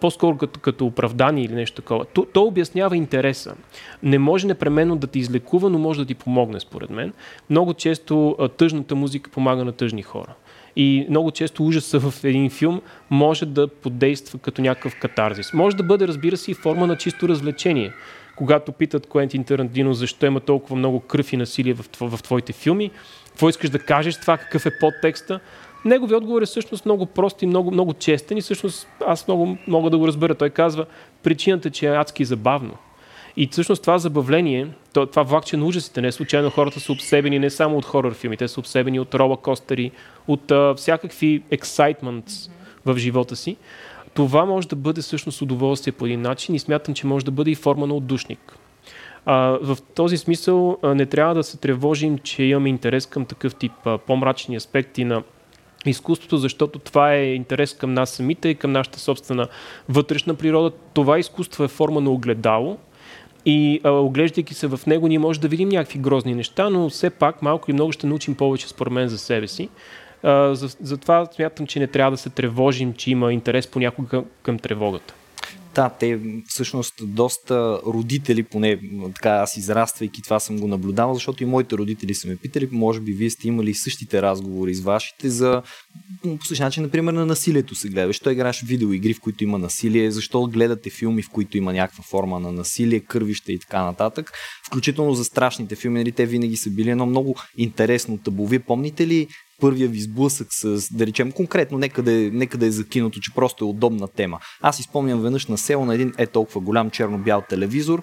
по-скоро 0.00 0.36
като, 0.36 0.60
като 0.60 0.86
оправдание 0.86 1.44
или 1.44 1.54
нещо 1.54 1.82
такова. 1.82 2.04
То, 2.04 2.26
то 2.32 2.42
обяснява 2.42 2.96
интереса. 2.96 3.54
Не 4.02 4.18
може 4.18 4.46
непременно 4.46 4.96
да 4.96 5.06
ти 5.06 5.18
излекува, 5.18 5.70
но 5.70 5.78
може 5.78 6.00
да 6.00 6.06
ти 6.06 6.14
помогне, 6.14 6.60
според 6.60 6.90
мен. 6.90 7.12
Много 7.50 7.74
често 7.74 8.36
тъжната 8.56 8.94
музика 8.94 9.30
помага 9.30 9.64
на 9.64 9.72
тъжни 9.72 10.02
хора. 10.02 10.34
И 10.76 11.06
много 11.10 11.30
често 11.30 11.66
ужаса 11.66 12.00
в 12.00 12.24
един 12.24 12.50
филм 12.50 12.80
може 13.10 13.46
да 13.46 13.68
подейства 13.68 14.38
като 14.38 14.62
някакъв 14.62 15.00
катарзис. 15.00 15.52
Може 15.52 15.76
да 15.76 15.82
бъде, 15.82 16.08
разбира 16.08 16.36
се, 16.36 16.50
и 16.50 16.54
форма 16.54 16.86
на 16.86 16.96
чисто 16.96 17.28
развлечение. 17.28 17.92
Когато 18.36 18.72
питат 18.72 19.06
Куентин 19.06 19.44
Тарантино 19.44 19.94
защо 19.94 20.26
има 20.26 20.40
толкова 20.40 20.76
много 20.76 21.00
кръв 21.00 21.32
и 21.32 21.36
насилие 21.36 21.74
в, 21.74 21.84
в, 22.00 22.22
твоите 22.22 22.52
филми, 22.52 22.90
какво 23.28 23.48
искаш 23.48 23.70
да 23.70 23.78
кажеш 23.78 24.16
това, 24.16 24.36
какъв 24.36 24.66
е 24.66 24.78
подтекста, 24.78 25.40
Неговият 25.86 26.20
отговор 26.20 26.42
е 26.42 26.46
всъщност 26.46 26.84
много 26.84 27.06
прост 27.06 27.42
и 27.42 27.46
много, 27.46 27.70
много 27.70 27.94
честен 27.94 28.38
и 28.38 28.40
всъщност 28.40 28.88
аз 29.06 29.28
много 29.28 29.58
мога 29.66 29.90
да 29.90 29.98
го 29.98 30.06
разбера. 30.06 30.34
Той 30.34 30.50
казва, 30.50 30.86
причината, 31.22 31.70
че 31.70 31.86
е 31.86 31.96
адски 31.96 32.24
забавно. 32.24 32.74
И 33.36 33.48
всъщност 33.52 33.82
това 33.82 33.98
забавление, 33.98 34.68
това 34.92 35.22
влакче 35.22 35.56
на 35.56 35.64
ужасите, 35.64 36.00
не 36.00 36.12
случайно 36.12 36.50
хората 36.50 36.80
са 36.80 36.92
обсебени 36.92 37.38
не 37.38 37.50
само 37.50 37.78
от 37.78 37.84
хорър 37.84 38.14
филми, 38.14 38.36
те 38.36 38.48
са 38.48 38.60
обсебени 38.60 39.00
от 39.00 39.14
рола 39.14 39.36
костери, 39.36 39.90
от 40.28 40.50
а, 40.50 40.74
всякакви 40.74 41.42
excitements 41.52 42.50
в 42.84 42.98
живота 42.98 43.36
си. 43.36 43.56
Това 44.14 44.44
може 44.44 44.68
да 44.68 44.76
бъде 44.76 45.00
всъщност 45.00 45.42
удоволствие 45.42 45.92
по 45.92 46.06
един 46.06 46.20
начин 46.20 46.54
и 46.54 46.58
смятам, 46.58 46.94
че 46.94 47.06
може 47.06 47.24
да 47.24 47.30
бъде 47.30 47.50
и 47.50 47.54
форма 47.54 47.86
на 47.86 47.94
отдушник. 47.94 48.56
А, 49.26 49.36
в 49.62 49.78
този 49.94 50.16
смисъл 50.16 50.78
а, 50.82 50.94
не 50.94 51.06
трябва 51.06 51.34
да 51.34 51.42
се 51.42 51.56
тревожим, 51.56 52.18
че 52.18 52.42
имаме 52.42 52.68
интерес 52.68 53.06
към 53.06 53.24
такъв 53.24 53.54
тип 53.54 53.72
а, 53.84 53.98
по-мрачни 53.98 54.56
аспекти 54.56 55.04
на 55.04 55.22
изкуството, 55.86 56.36
защото 56.36 56.78
това 56.78 57.14
е 57.14 57.24
интерес 57.24 57.74
към 57.74 57.94
нас 57.94 58.10
самите 58.10 58.48
и 58.48 58.54
към 58.54 58.72
нашата 58.72 58.98
собствена 58.98 59.48
вътрешна 59.88 60.34
природа. 60.34 60.70
Това 60.94 61.18
изкуство 61.18 61.64
е 61.64 61.68
форма 61.68 62.00
на 62.00 62.10
огледало 62.10 62.78
и 63.46 63.80
а, 63.84 63.90
оглеждайки 63.90 64.54
се 64.54 64.66
в 64.66 64.80
него, 64.86 65.08
ние 65.08 65.18
може 65.18 65.40
да 65.40 65.48
видим 65.48 65.68
някакви 65.68 65.98
грозни 65.98 66.34
неща, 66.34 66.70
но 66.70 66.88
все 66.88 67.10
пак 67.10 67.42
малко 67.42 67.70
и 67.70 67.74
много 67.74 67.92
ще 67.92 68.06
научим 68.06 68.34
повече 68.34 68.68
според 68.68 68.92
мен 68.92 69.08
за 69.08 69.18
себе 69.18 69.48
си. 69.48 69.68
А, 70.22 70.54
за, 70.54 70.76
затова 70.80 71.26
смятам, 71.26 71.66
че 71.66 71.78
не 71.78 71.86
трябва 71.86 72.10
да 72.10 72.16
се 72.16 72.30
тревожим, 72.30 72.92
че 72.92 73.10
има 73.10 73.32
интерес 73.32 73.66
понякога 73.66 74.08
към, 74.08 74.24
към 74.42 74.58
тревогата. 74.58 75.14
Да, 75.76 75.88
те 76.00 76.20
всъщност 76.46 76.94
доста 77.02 77.80
родители, 77.86 78.42
поне 78.42 78.80
така 79.14 79.30
аз 79.30 79.56
израствайки 79.56 80.22
това 80.22 80.40
съм 80.40 80.58
го 80.58 80.68
наблюдавал, 80.68 81.14
защото 81.14 81.42
и 81.42 81.46
моите 81.46 81.76
родители 81.76 82.14
са 82.14 82.28
ме 82.28 82.36
питали, 82.36 82.68
може 82.72 83.00
би 83.00 83.12
вие 83.12 83.30
сте 83.30 83.48
имали 83.48 83.74
същите 83.74 84.22
разговори 84.22 84.74
с 84.74 84.80
вашите 84.80 85.30
за 85.30 85.62
по 86.22 86.44
същия 86.44 86.64
начин, 86.64 86.82
например, 86.82 87.12
на 87.12 87.26
насилието 87.26 87.74
се 87.74 87.88
гледа. 87.88 88.06
Защо 88.06 88.30
играеш 88.30 88.62
видеоигри, 88.62 89.14
в 89.14 89.20
които 89.20 89.44
има 89.44 89.58
насилие, 89.58 90.10
защо 90.10 90.46
гледате 90.46 90.90
филми, 90.90 91.22
в 91.22 91.30
които 91.30 91.58
има 91.58 91.72
някаква 91.72 92.04
форма 92.04 92.40
на 92.40 92.52
насилие, 92.52 93.00
кървища 93.00 93.52
и 93.52 93.58
така 93.58 93.82
нататък. 93.82 94.32
Включително 94.66 95.14
за 95.14 95.24
страшните 95.24 95.76
филми, 95.76 95.98
нали, 95.98 96.12
те 96.12 96.26
винаги 96.26 96.56
са 96.56 96.70
били 96.70 96.90
едно 96.90 97.06
много 97.06 97.36
интересно 97.56 98.18
табу. 98.18 98.46
Вие 98.46 98.58
помните 98.58 99.06
ли 99.06 99.28
първия 99.60 99.88
ви 99.88 100.00
сблъсък 100.00 100.48
с, 100.50 100.94
да 100.94 101.06
речем 101.06 101.32
конкретно, 101.32 101.78
нека 101.78 102.02
да, 102.02 102.12
е, 102.12 102.30
нека 102.32 102.58
да 102.58 102.66
е 102.66 102.70
закинато, 102.70 103.20
че 103.20 103.34
просто 103.34 103.64
е 103.64 103.68
удобна 103.68 104.08
тема. 104.08 104.40
Аз 104.62 104.80
изпомням 104.80 105.22
веднъж 105.22 105.46
на 105.46 105.58
село 105.58 105.84
на 105.84 105.94
един 105.94 106.12
е 106.18 106.26
толкова 106.26 106.60
голям 106.60 106.90
черно-бял 106.90 107.42
телевизор, 107.48 108.02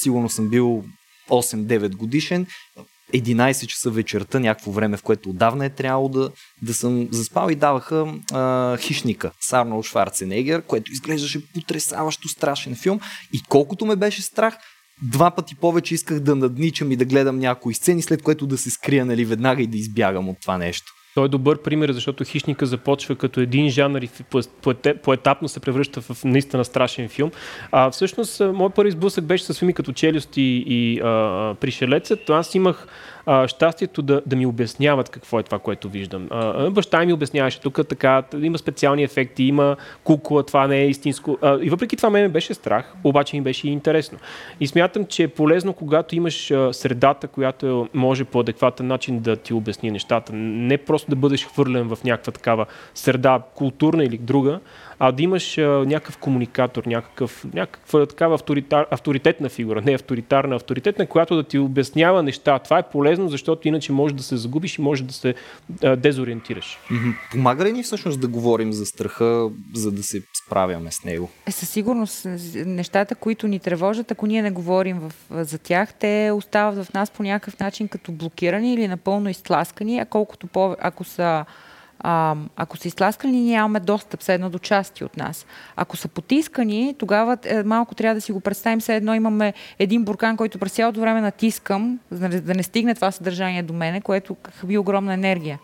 сигурно 0.00 0.28
съм 0.28 0.48
бил 0.48 0.84
8-9 1.30 1.96
годишен, 1.96 2.46
11 3.14 3.66
часа 3.66 3.90
вечерта, 3.90 4.40
някакво 4.40 4.70
време, 4.70 4.96
в 4.96 5.02
което 5.02 5.30
отдавна 5.30 5.64
е 5.64 5.70
трябвало 5.70 6.08
да, 6.08 6.30
да 6.62 6.74
съм 6.74 7.08
заспал 7.10 7.50
и 7.50 7.54
даваха 7.54 8.14
а, 8.32 8.76
Хищника 8.76 9.30
с 9.40 9.52
Арнолд 9.52 9.86
Шварценегер, 9.86 10.62
което 10.62 10.92
изглеждаше 10.92 11.52
потрясаващо 11.52 12.28
страшен 12.28 12.76
филм. 12.76 13.00
И 13.32 13.42
колкото 13.48 13.86
ме 13.86 13.96
беше 13.96 14.22
страх, 14.22 14.56
два 15.02 15.30
пъти 15.30 15.54
повече 15.54 15.94
исках 15.94 16.20
да 16.20 16.36
надничам 16.36 16.92
и 16.92 16.96
да 16.96 17.04
гледам 17.04 17.38
някои 17.38 17.74
сцени, 17.74 18.02
след 18.02 18.22
което 18.22 18.46
да 18.46 18.58
се 18.58 18.70
скрия 18.70 19.06
нали, 19.06 19.24
веднага 19.24 19.62
и 19.62 19.66
да 19.66 19.76
избягам 19.76 20.28
от 20.28 20.36
това 20.40 20.58
нещо. 20.58 20.92
Той 21.14 21.24
е 21.24 21.28
добър 21.28 21.62
пример, 21.62 21.92
защото 21.92 22.24
Хищника 22.24 22.66
започва 22.66 23.16
като 23.16 23.40
един 23.40 23.70
жанр 23.70 24.02
и 24.02 24.08
поетапно 25.02 25.48
се 25.48 25.60
превръща 25.60 26.00
в 26.00 26.24
наистина 26.24 26.64
страшен 26.64 27.08
филм. 27.08 27.30
А 27.72 27.90
всъщност, 27.90 28.40
моят 28.40 28.74
първи 28.74 28.90
сблъсък 28.90 29.24
беше 29.24 29.44
с 29.44 29.58
филми 29.58 29.74
като 29.74 29.92
Челюст 29.92 30.36
и, 30.36 30.64
и 30.66 31.00
а, 31.00 31.54
Пришелецът. 31.60 32.30
Аз 32.30 32.54
имах 32.54 32.86
а, 33.30 33.48
щастието 33.48 34.02
да, 34.02 34.22
да 34.26 34.36
ми 34.36 34.46
обясняват 34.46 35.08
какво 35.08 35.38
е 35.38 35.42
това, 35.42 35.58
което 35.58 35.88
виждам. 35.88 36.26
А, 36.30 36.70
баща 36.70 37.04
ми 37.04 37.12
обясняваше 37.12 37.60
тук 37.60 37.80
така, 37.88 38.22
има 38.40 38.58
специални 38.58 39.02
ефекти, 39.02 39.44
има 39.44 39.76
кукла, 40.04 40.42
това 40.42 40.66
не 40.66 40.76
е 40.76 40.88
истинско. 40.88 41.38
А, 41.42 41.58
и 41.62 41.70
въпреки 41.70 41.96
това 41.96 42.10
ме 42.10 42.28
беше 42.28 42.54
страх, 42.54 42.94
обаче 43.04 43.36
ми 43.36 43.42
беше 43.42 43.68
и 43.68 43.70
интересно. 43.70 44.18
И 44.60 44.66
смятам, 44.66 45.04
че 45.06 45.22
е 45.22 45.28
полезно, 45.28 45.72
когато 45.72 46.16
имаш 46.16 46.52
средата, 46.72 47.28
която 47.28 47.88
може 47.94 48.24
по 48.24 48.40
адекватен 48.40 48.86
начин 48.86 49.20
да 49.20 49.36
ти 49.36 49.54
обясни 49.54 49.90
нещата. 49.90 50.32
Не 50.34 50.78
просто 50.78 51.10
да 51.10 51.16
бъдеш 51.16 51.46
хвърлен 51.46 51.88
в 51.88 51.98
някаква 52.04 52.32
такава 52.32 52.66
среда, 52.94 53.42
културна 53.54 54.04
или 54.04 54.18
друга, 54.18 54.60
а 54.98 55.12
да 55.12 55.22
имаш 55.22 55.58
а, 55.58 55.62
някакъв 55.62 56.18
комуникатор, 56.18 56.84
някакъв, 56.84 57.46
някаква 57.54 58.06
такава 58.06 58.34
авторитар, 58.34 58.86
авторитетна 58.90 59.48
фигура, 59.48 59.80
не 59.80 59.94
авторитарна, 59.94 60.56
авторитетна, 60.56 61.06
която 61.06 61.36
да 61.36 61.42
ти 61.42 61.58
обяснява 61.58 62.22
неща. 62.22 62.58
Това 62.58 62.78
е 62.78 62.88
полезно, 62.88 63.28
защото 63.28 63.68
иначе 63.68 63.92
може 63.92 64.14
да 64.14 64.22
се 64.22 64.36
загубиш 64.36 64.78
и 64.78 64.82
може 64.82 65.04
да 65.04 65.12
се 65.12 65.34
а, 65.84 65.96
дезориентираш. 65.96 66.78
Помага 67.30 67.64
ли 67.64 67.72
ни 67.72 67.82
всъщност 67.82 68.20
да 68.20 68.28
говорим 68.28 68.72
за 68.72 68.86
страха, 68.86 69.50
за 69.74 69.92
да 69.92 70.02
се 70.02 70.22
справяме 70.44 70.92
с 70.92 71.04
него? 71.04 71.30
Е, 71.46 71.50
със 71.50 71.70
сигурност 71.70 72.26
нещата, 72.54 73.14
които 73.14 73.48
ни 73.48 73.58
тревожат, 73.58 74.10
ако 74.10 74.26
ние 74.26 74.42
не 74.42 74.50
говорим 74.50 74.98
в, 74.98 75.12
за 75.44 75.58
тях, 75.58 75.94
те 75.94 76.30
остават 76.34 76.84
в 76.84 76.92
нас 76.92 77.10
по 77.10 77.22
някакъв 77.22 77.60
начин 77.60 77.88
като 77.88 78.12
блокирани 78.12 78.74
или 78.74 78.88
напълно 78.88 79.28
изтласкани, 79.28 79.98
а 79.98 80.04
колкото 80.04 80.46
по, 80.46 80.76
ако 80.80 81.04
са 81.04 81.44
а, 82.00 82.36
ако 82.56 82.76
са 82.76 82.88
изтласкани, 82.88 83.40
нямаме 83.40 83.80
достъп 83.80 84.20
все 84.20 84.34
едно 84.34 84.50
до 84.50 84.58
части 84.58 85.04
от 85.04 85.16
нас. 85.16 85.46
Ако 85.76 85.96
са 85.96 86.08
потискани, 86.08 86.94
тогава 86.98 87.38
е, 87.44 87.62
малко 87.62 87.94
трябва 87.94 88.14
да 88.14 88.20
си 88.20 88.32
го 88.32 88.40
представим. 88.40 88.80
Все 88.80 88.96
едно 88.96 89.14
имаме 89.14 89.54
един 89.78 90.04
буркан, 90.04 90.36
който 90.36 90.58
през 90.58 90.72
цялото 90.72 91.00
време 91.00 91.20
натискам, 91.20 91.98
за 92.10 92.28
да 92.28 92.54
не 92.54 92.62
стигне 92.62 92.94
това 92.94 93.10
съдържание 93.10 93.62
до 93.62 93.74
мене, 93.74 94.00
което 94.00 94.36
хаби 94.60 94.78
огромна 94.78 95.14
енергия. 95.14 95.58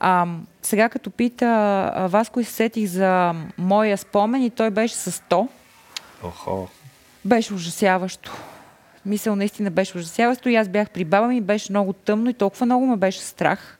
А, 0.00 0.26
сега 0.62 0.88
като 0.88 1.10
пита 1.10 2.08
вас, 2.10 2.28
кои 2.28 2.44
се 2.44 2.52
сетих 2.52 2.86
за 2.86 3.34
моя 3.58 3.98
спомен 3.98 4.42
и 4.42 4.50
той 4.50 4.70
беше 4.70 4.94
с 4.94 5.12
100. 5.12 5.48
Охо. 6.24 6.68
Беше 7.24 7.54
ужасяващо. 7.54 8.32
Мисъл 9.06 9.36
наистина 9.36 9.70
беше 9.70 9.98
ужасяващо 9.98 10.48
и 10.48 10.56
аз 10.56 10.68
бях 10.68 10.90
при 10.90 11.04
баба 11.04 11.26
ми, 11.26 11.40
беше 11.40 11.72
много 11.72 11.92
тъмно 11.92 12.30
и 12.30 12.34
толкова 12.34 12.66
много 12.66 12.86
ме 12.86 12.96
беше 12.96 13.20
страх 13.20 13.75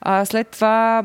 а, 0.00 0.24
след 0.24 0.48
това 0.48 1.04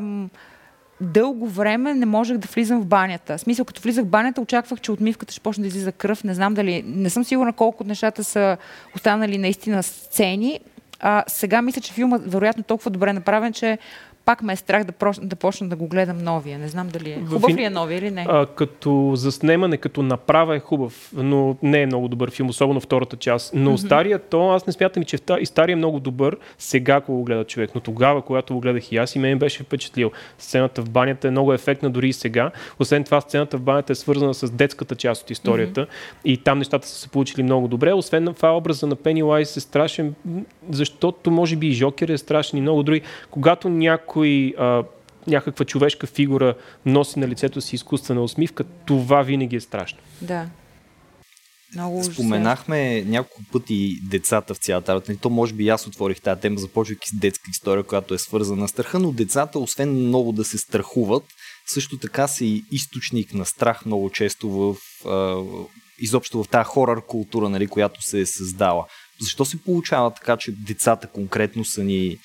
дълго 1.00 1.48
време 1.48 1.94
не 1.94 2.06
можех 2.06 2.38
да 2.38 2.48
влизам 2.48 2.80
в 2.80 2.86
банята. 2.86 3.38
В 3.38 3.40
смисъл, 3.40 3.64
като 3.64 3.82
влизах 3.82 4.04
в 4.04 4.08
банята, 4.08 4.40
очаквах, 4.40 4.80
че 4.80 4.92
отмивката 4.92 5.32
ще 5.32 5.40
почне 5.40 5.62
да 5.62 5.68
излиза 5.68 5.92
кръв. 5.92 6.24
Не 6.24 6.34
знам 6.34 6.54
дали. 6.54 6.82
Не 6.86 7.10
съм 7.10 7.24
сигурна 7.24 7.52
колко 7.52 7.82
от 7.82 7.88
нещата 7.88 8.24
са 8.24 8.56
останали 8.96 9.38
наистина 9.38 9.82
сцени. 9.82 10.60
А, 11.00 11.24
сега 11.26 11.62
мисля, 11.62 11.80
че 11.80 11.92
филмът 11.92 12.32
вероятно 12.32 12.62
толкова 12.62 12.90
добре 12.90 13.12
направен, 13.12 13.52
че 13.52 13.78
пак 14.24 14.42
ме 14.42 14.52
е 14.52 14.56
страх 14.56 14.84
да, 14.84 14.92
прош, 14.92 15.16
да 15.22 15.36
почна 15.36 15.68
да 15.68 15.76
го 15.76 15.86
гледам 15.86 16.18
новия. 16.18 16.58
Не 16.58 16.68
знам 16.68 16.88
дали 16.88 17.10
е. 17.10 17.20
Хубав 17.28 17.56
ли 17.56 17.64
е 17.64 17.70
новия 17.70 17.98
или 17.98 18.10
не? 18.10 18.26
А, 18.28 18.46
като 18.46 19.12
заснемане, 19.14 19.76
като 19.76 20.02
направа 20.02 20.56
е 20.56 20.60
хубав, 20.60 21.12
но 21.16 21.56
не 21.62 21.82
е 21.82 21.86
много 21.86 22.08
добър 22.08 22.30
филм, 22.30 22.48
особено 22.48 22.80
втората 22.80 23.16
част. 23.16 23.54
Но 23.54 23.70
mm-hmm. 23.70 23.86
стария, 23.86 24.18
то 24.18 24.50
аз 24.50 24.66
не 24.66 24.72
смятам, 24.72 25.04
че 25.04 25.18
и 25.40 25.46
стария 25.46 25.72
е 25.72 25.76
много 25.76 26.00
добър 26.00 26.36
сега, 26.58 26.94
ако 26.94 27.12
го 27.12 27.24
гледа 27.24 27.44
човек. 27.44 27.70
Но 27.74 27.80
тогава, 27.80 28.22
когато 28.22 28.54
го 28.54 28.60
гледах 28.60 28.92
и 28.92 28.96
аз, 28.96 29.16
и 29.16 29.18
мен 29.18 29.38
беше 29.38 29.62
впечатлил. 29.62 30.10
Сцената 30.38 30.82
в 30.82 30.90
банята 30.90 31.28
е 31.28 31.30
много 31.30 31.52
ефектна 31.52 31.90
дори 31.90 32.08
и 32.08 32.12
сега. 32.12 32.50
Освен 32.78 33.04
това, 33.04 33.20
сцената 33.20 33.58
в 33.58 33.62
банята 33.62 33.92
е 33.92 33.96
свързана 33.96 34.34
с 34.34 34.50
детската 34.50 34.94
част 34.94 35.22
от 35.22 35.30
историята 35.30 35.80
mm-hmm. 35.80 36.24
и 36.24 36.36
там 36.36 36.58
нещата 36.58 36.88
са 36.88 36.94
се 36.94 37.08
получили 37.08 37.42
много 37.42 37.68
добре. 37.68 37.92
Освен 37.92 38.34
това, 38.36 38.56
образа 38.56 38.86
на 38.86 38.96
Пенилайз 38.96 39.56
е 39.56 39.60
страшен, 39.60 40.14
защото 40.70 41.30
може 41.30 41.56
би 41.56 41.68
и 41.68 41.72
Жокер 41.72 42.08
е 42.08 42.18
страшен 42.18 42.58
и 42.58 42.62
много 42.62 42.82
други. 42.82 43.00
Когато 43.30 43.68
някой 43.68 44.11
а, 44.20 44.84
някаква 45.26 45.64
човешка 45.64 46.06
фигура 46.06 46.54
носи 46.86 47.18
на 47.18 47.28
лицето 47.28 47.60
си 47.60 47.76
изкуствена 47.76 48.22
усмивка, 48.22 48.64
това 48.86 49.22
винаги 49.22 49.56
е 49.56 49.60
страшно. 49.60 49.98
Да. 50.22 50.46
Много 51.74 52.04
Споменахме 52.04 53.02
няколко 53.02 53.42
пъти 53.52 53.98
децата 54.10 54.54
в 54.54 54.58
цялата 54.58 54.92
работа. 54.92 55.16
То 55.16 55.30
може 55.30 55.54
би 55.54 55.68
аз 55.68 55.86
отворих 55.86 56.20
тази 56.20 56.40
тема, 56.40 56.58
започвайки 56.58 57.08
с 57.08 57.18
детска 57.18 57.50
история, 57.50 57.84
която 57.84 58.14
е 58.14 58.18
свързана 58.18 58.68
с 58.68 58.70
страха, 58.70 58.98
но 58.98 59.12
децата, 59.12 59.58
освен 59.58 60.06
много 60.06 60.32
да 60.32 60.44
се 60.44 60.58
страхуват, 60.58 61.24
също 61.66 61.98
така 61.98 62.28
са 62.28 62.44
и 62.44 62.64
източник 62.72 63.34
на 63.34 63.46
страх 63.46 63.86
много 63.86 64.10
често 64.10 64.50
в 64.50 64.76
а, 65.08 65.42
изобщо 65.98 66.42
в 66.42 66.48
тази 66.48 66.64
хорър 66.64 67.06
култура, 67.06 67.48
нали, 67.48 67.66
която 67.66 68.02
се 68.02 68.20
е 68.20 68.26
създала. 68.26 68.86
Защо 69.20 69.44
се 69.44 69.62
получава 69.62 70.14
така, 70.14 70.36
че 70.36 70.52
децата 70.52 71.06
конкретно 71.06 71.64
са 71.64 71.84
ни 71.84 72.16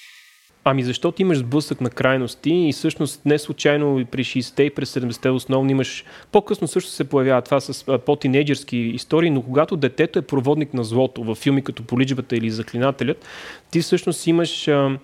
Ами 0.69 0.83
защото 0.83 1.21
имаш 1.21 1.37
сблъсък 1.37 1.81
на 1.81 1.89
крайности 1.89 2.49
и 2.49 2.73
всъщност 2.73 3.25
не 3.25 3.39
случайно 3.39 3.99
и 3.99 4.05
при 4.05 4.23
60-те 4.23 4.63
и 4.63 4.69
през 4.69 4.93
70-те 4.93 5.29
основно 5.29 5.71
имаш... 5.71 6.05
По-късно 6.31 6.67
също 6.67 6.91
се 6.91 7.09
появява 7.09 7.41
това 7.41 7.59
с 7.59 7.99
по-тинейджерски 8.05 8.77
истории, 8.77 9.29
но 9.29 9.41
когато 9.41 9.77
детето 9.77 10.19
е 10.19 10.21
проводник 10.21 10.73
на 10.73 10.83
злото 10.83 11.23
в 11.23 11.35
филми 11.35 11.63
като 11.63 11.83
Полиджбата 11.83 12.35
или 12.35 12.49
Заклинателят, 12.49 13.25
ти 13.71 13.81
всъщност 13.81 14.27
имаш 14.27 14.67
а, 14.67 14.97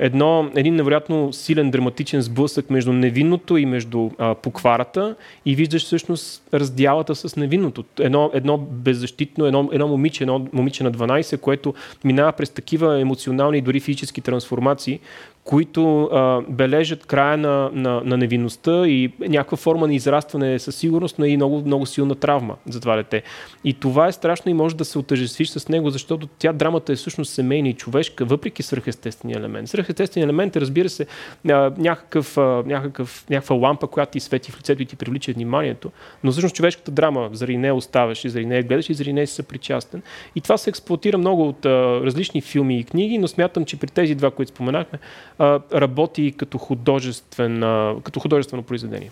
едно, 0.00 0.50
един 0.54 0.74
невероятно 0.74 1.32
силен 1.32 1.70
драматичен 1.70 2.22
сблъсък 2.22 2.70
между 2.70 2.92
невинното 2.92 3.56
и 3.56 3.66
между 3.66 4.10
а, 4.18 4.34
покварата 4.34 5.16
и 5.46 5.54
виждаш 5.54 5.84
всъщност 5.84 6.42
раздялата 6.54 7.14
с 7.14 7.36
невинното. 7.36 7.84
Едно, 8.00 8.30
едно 8.34 8.58
беззащитно, 8.58 9.46
едно, 9.46 9.68
едно 9.72 9.88
момиче, 9.88 10.24
едно 10.24 10.46
момиче 10.52 10.84
на 10.84 10.92
12, 10.92 11.40
което 11.40 11.74
минава 12.04 12.32
през 12.32 12.50
такива 12.50 13.00
емоционални 13.00 13.58
и 13.58 13.60
дори 13.60 13.80
физически 13.80 14.20
трансформации, 14.20 15.00
които 15.44 16.02
а, 16.04 16.40
бележат 16.48 17.06
края 17.06 17.36
на, 17.36 17.70
на, 17.72 18.02
на 18.04 18.16
невинността 18.16 18.88
и 18.88 19.12
някаква 19.20 19.56
форма 19.56 19.86
на 19.86 19.94
израстване 19.94 20.58
със 20.58 20.76
сигурност, 20.76 21.18
но 21.18 21.24
и 21.24 21.36
много, 21.36 21.62
много 21.66 21.86
силна 21.86 22.14
травма 22.14 22.56
за 22.68 22.80
това 22.80 22.96
дете. 22.96 23.22
И 23.64 23.74
това 23.74 24.06
е 24.06 24.12
страшно 24.12 24.50
и 24.50 24.54
може 24.54 24.76
да 24.76 24.84
се 24.84 24.98
отъжествиш 24.98 25.48
с 25.48 25.68
него, 25.68 25.90
защото 25.90 26.28
тя 26.38 26.52
драмата 26.52 26.92
е 26.92 26.96
всъщност 26.96 27.32
семейна 27.32 27.68
и 27.68 27.74
човешка, 27.74 28.24
въпреки 28.24 28.62
свръхестествения 28.62 29.38
елемент. 29.38 29.68
Свръхестествения 29.68 30.24
елемент 30.24 30.56
е, 30.56 30.60
разбира 30.60 30.88
се, 30.88 31.06
а, 31.48 31.72
някакъв, 31.78 32.38
а, 32.38 32.62
някакъв, 32.66 33.24
някаква 33.30 33.56
лампа, 33.56 33.86
която 33.86 34.12
ти 34.12 34.20
свети 34.20 34.52
в 34.52 34.58
лицето 34.58 34.82
и 34.82 34.86
ти 34.86 34.96
привлича 34.96 35.32
вниманието, 35.32 35.90
но 36.24 36.30
всъщност 36.30 36.54
човешката 36.54 36.90
драма 36.90 37.28
заради 37.32 37.58
нея 37.58 37.74
оставаш 37.74 38.24
и 38.24 38.28
заради 38.28 38.46
нея 38.46 38.62
гледаш 38.62 38.90
и 38.90 38.94
заради 38.94 39.12
нея 39.12 39.26
си 39.26 39.34
съпричастен. 39.34 40.02
И 40.36 40.40
това 40.40 40.56
се 40.56 40.70
експлуатира 40.70 41.18
много 41.18 41.48
от 41.48 41.66
а, 41.66 42.00
различни 42.04 42.40
филми 42.40 42.78
и 42.78 42.84
книги, 42.84 43.18
но 43.18 43.28
смятам, 43.28 43.64
че 43.64 43.76
при 43.76 43.86
тези 43.86 44.14
два, 44.14 44.30
които 44.30 44.52
споменахме, 44.52 44.98
а, 45.40 45.60
работи 45.74 46.34
като, 46.36 46.58
художествен, 46.58 47.62
а, 47.62 47.96
като 48.04 48.20
художествено 48.20 48.62
произведение. 48.62 49.10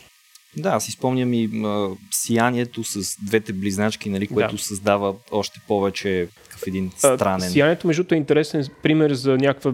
Да, 0.56 0.68
аз 0.68 0.88
изпомням 0.88 1.34
и 1.34 1.50
а, 1.64 1.88
сиянието 2.10 2.84
с 2.84 3.16
двете 3.26 3.52
близначки, 3.52 4.10
нали, 4.10 4.26
което 4.26 4.56
да. 4.56 4.62
създава 4.62 5.14
още 5.30 5.60
повече 5.68 6.28
в 6.50 6.66
един 6.66 6.90
странен. 6.96 7.48
А, 7.48 7.50
сиянието, 7.50 7.86
между 7.86 8.04
е 8.10 8.16
интересен 8.16 8.66
пример 8.82 9.12
за 9.12 9.36
някаква 9.36 9.72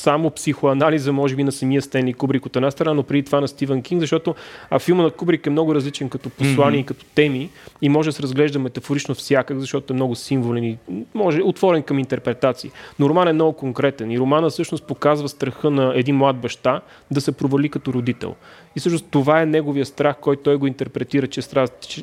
само 0.00 0.30
психоанализа, 0.30 1.12
може 1.12 1.36
би, 1.36 1.44
на 1.44 1.52
самия 1.52 1.82
Стенли 1.82 2.12
Кубрик 2.12 2.46
от 2.46 2.56
една 2.56 2.70
страна, 2.70 2.94
но 2.94 3.02
преди 3.02 3.22
това 3.22 3.40
на 3.40 3.48
Стивен 3.48 3.82
Кинг, 3.82 4.00
защото 4.00 4.34
а 4.70 4.78
филма 4.78 5.02
на 5.02 5.10
Кубрик 5.10 5.46
е 5.46 5.50
много 5.50 5.74
различен 5.74 6.08
като 6.08 6.30
послание 6.30 6.82
mm-hmm. 6.82 6.86
като 6.86 7.04
теми 7.14 7.50
и 7.82 7.88
може 7.88 8.08
да 8.08 8.12
се 8.12 8.22
разглежда 8.22 8.58
метафорично 8.58 9.14
всякак, 9.14 9.58
защото 9.58 9.92
е 9.92 9.96
много 9.96 10.14
символен 10.14 10.64
и 10.64 10.78
може 11.14 11.42
отворен 11.42 11.82
към 11.82 11.98
интерпретации. 11.98 12.70
Но 12.98 13.08
роман 13.08 13.28
е 13.28 13.32
много 13.32 13.52
конкретен 13.52 14.10
и 14.10 14.18
романа 14.18 14.50
всъщност 14.50 14.84
показва 14.84 15.28
страха 15.28 15.70
на 15.70 15.92
един 15.94 16.16
млад 16.16 16.36
баща 16.36 16.80
да 17.10 17.20
се 17.20 17.32
провали 17.32 17.68
като 17.68 17.92
родител. 17.92 18.34
И 18.76 18.80
всъщност 18.80 19.06
това 19.10 19.42
е 19.42 19.46
неговия 19.46 19.86
страх, 19.86 20.16
който 20.20 20.42
той 20.42 20.56
го 20.56 20.66
интерпретира 20.66 21.26
чрез, 21.26 21.54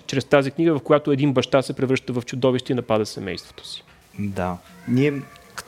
чрез 0.08 0.26
тази 0.26 0.52
книга, 0.52 0.80
в 0.80 0.82
която 0.82 1.12
един 1.12 1.34
баща 1.34 1.62
се 1.62 1.74
превръща 1.74 2.14
в 2.14 2.22
чудовище 2.26 2.74
и 2.74 2.76
напада 2.76 3.06
семейството 3.06 3.68
си. 3.68 3.84
Да. 4.20 4.58
Ние 4.88 5.14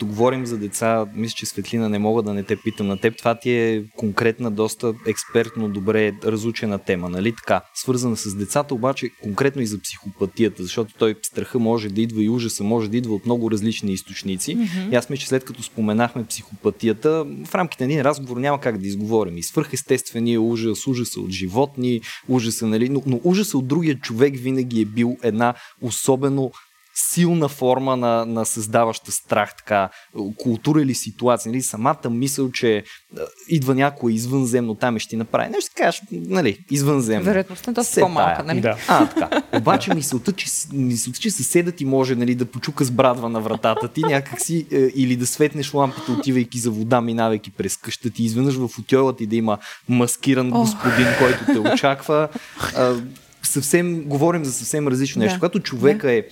като 0.00 0.06
говорим 0.06 0.46
за 0.46 0.58
деца, 0.58 1.06
мисля, 1.14 1.34
че 1.36 1.46
Светлина 1.46 1.88
не 1.88 1.98
мога 1.98 2.22
да 2.22 2.34
не 2.34 2.42
те 2.42 2.56
питам 2.56 2.86
на 2.86 3.00
теб. 3.00 3.18
Това 3.18 3.34
ти 3.38 3.50
е 3.50 3.84
конкретна, 3.96 4.50
доста 4.50 4.94
експертно, 5.06 5.68
добре 5.68 6.12
разучена 6.24 6.78
тема, 6.78 7.08
нали 7.08 7.34
така? 7.36 7.60
Свързана 7.74 8.16
с 8.16 8.34
децата, 8.34 8.74
обаче 8.74 9.10
конкретно 9.22 9.62
и 9.62 9.66
за 9.66 9.80
психопатията, 9.80 10.62
защото 10.62 10.94
той 10.98 11.14
страха 11.22 11.58
може 11.58 11.88
да 11.88 12.00
идва 12.00 12.22
и 12.22 12.28
ужаса 12.28 12.64
може 12.64 12.90
да 12.90 12.96
идва 12.96 13.14
от 13.14 13.26
много 13.26 13.50
различни 13.50 13.92
източници. 13.92 14.56
Mm-hmm. 14.56 14.92
И 14.92 14.94
аз 14.94 15.10
мисля, 15.10 15.20
че 15.20 15.28
след 15.28 15.44
като 15.44 15.62
споменахме 15.62 16.24
психопатията, 16.24 17.26
в 17.46 17.54
рамките 17.54 17.86
на 17.86 17.92
един 17.92 18.02
разговор 18.02 18.36
няма 18.36 18.60
как 18.60 18.78
да 18.78 18.86
изговорим. 18.86 19.36
И 19.36 19.42
свърхестествения 19.42 20.40
ужас, 20.40 20.86
ужаса 20.86 21.20
от 21.20 21.30
животни, 21.30 22.00
ужаса, 22.28 22.66
нали? 22.66 22.88
Но, 22.88 23.02
но 23.06 23.20
ужаса 23.24 23.58
от 23.58 23.68
другия 23.68 23.98
човек 23.98 24.34
винаги 24.36 24.80
е 24.80 24.84
бил 24.84 25.16
една 25.22 25.54
особено 25.82 26.50
силна 26.94 27.48
форма 27.48 27.96
на, 27.96 28.26
на 28.26 28.44
създаваща 28.44 29.12
страх, 29.12 29.54
така, 29.56 29.88
култура 30.36 30.82
или 30.82 30.94
ситуация, 30.94 31.52
нали, 31.52 31.62
самата 31.62 32.10
мисъл, 32.10 32.50
че 32.50 32.84
а, 33.18 33.20
идва 33.48 33.74
някой 33.74 34.12
извънземно 34.12 34.74
там 34.74 34.96
и 34.96 35.00
ще 35.00 35.10
ти 35.10 35.16
направи 35.16 35.50
нещо, 35.50 35.70
ще 35.70 35.82
кажеш, 35.82 36.02
нали, 36.12 36.58
извънземно. 36.70 37.24
Вероятността 37.24 37.70
е 37.70 37.74
доста 37.74 38.00
по-малка, 38.00 38.44
нали? 38.44 38.60
Да. 38.60 38.76
А, 38.88 39.06
така. 39.06 39.42
Обаче 39.52 39.94
мисълта, 39.94 40.32
че, 40.32 40.46
мисълта, 40.72 41.18
че 41.18 41.30
съседът 41.30 41.76
ти 41.76 41.84
може 41.84 42.14
нали, 42.14 42.34
да 42.34 42.44
почука 42.44 42.84
с 42.84 42.90
брадва 42.90 43.28
на 43.28 43.40
вратата 43.40 43.88
ти 43.88 44.00
някакси, 44.00 44.66
е, 44.72 44.76
или 44.76 45.16
да 45.16 45.26
светнеш 45.26 45.74
лампата, 45.74 46.12
отивайки 46.12 46.58
за 46.58 46.70
вода, 46.70 47.00
минавайки 47.00 47.50
през 47.50 47.76
къща 47.76 48.10
ти, 48.10 48.24
изведнъж 48.24 48.56
в 48.56 48.78
отьола 48.78 49.16
ти 49.16 49.26
да 49.26 49.36
има 49.36 49.58
маскиран 49.88 50.50
господин, 50.50 51.06
oh. 51.06 51.18
който 51.18 51.44
те 51.44 51.72
очаква. 51.72 52.28
А, 52.76 52.94
съвсем, 53.42 54.04
говорим 54.04 54.44
за 54.44 54.52
съвсем 54.52 54.88
различно 54.88 55.20
нещо. 55.20 55.34
Да. 55.34 55.40
Когато 55.40 55.60
човека 55.60 56.06
да. 56.06 56.12
е 56.12 56.24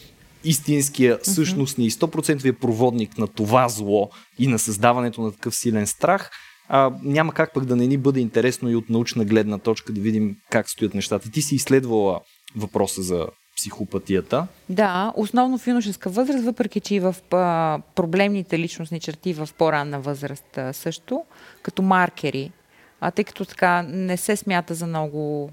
истинския, 0.44 1.18
същностния 1.22 1.86
и 1.86 1.90
100% 1.90 2.52
проводник 2.52 3.18
на 3.18 3.26
това 3.26 3.68
зло 3.68 4.10
и 4.38 4.46
на 4.46 4.58
създаването 4.58 5.20
на 5.20 5.32
такъв 5.32 5.56
силен 5.56 5.86
страх, 5.86 6.30
а, 6.68 6.92
няма 7.02 7.32
как 7.32 7.54
пък 7.54 7.64
да 7.64 7.76
не 7.76 7.86
ни 7.86 7.96
бъде 7.96 8.20
интересно 8.20 8.70
и 8.70 8.76
от 8.76 8.90
научна 8.90 9.24
гледна 9.24 9.58
точка 9.58 9.92
да 9.92 10.00
видим 10.00 10.36
как 10.50 10.70
стоят 10.70 10.94
нещата. 10.94 11.30
Ти 11.30 11.42
си 11.42 11.54
изследвала 11.54 12.20
въпроса 12.56 13.02
за 13.02 13.26
психопатията. 13.56 14.46
Да, 14.68 15.12
основно 15.16 15.58
в 15.58 15.66
юношеска 15.66 16.10
възраст, 16.10 16.44
въпреки 16.44 16.80
че 16.80 16.94
и 16.94 17.00
в 17.00 17.16
а, 17.32 17.80
проблемните 17.94 18.58
личностни 18.58 19.00
черти 19.00 19.34
в 19.34 19.48
по-ранна 19.58 20.00
възраст 20.00 20.58
а, 20.58 20.72
също, 20.72 21.24
като 21.62 21.82
маркери. 21.82 22.52
А 23.00 23.10
тъй 23.10 23.24
като 23.24 23.44
така 23.44 23.82
не 23.82 24.16
се 24.16 24.36
смята 24.36 24.74
за 24.74 24.86
много 24.86 25.50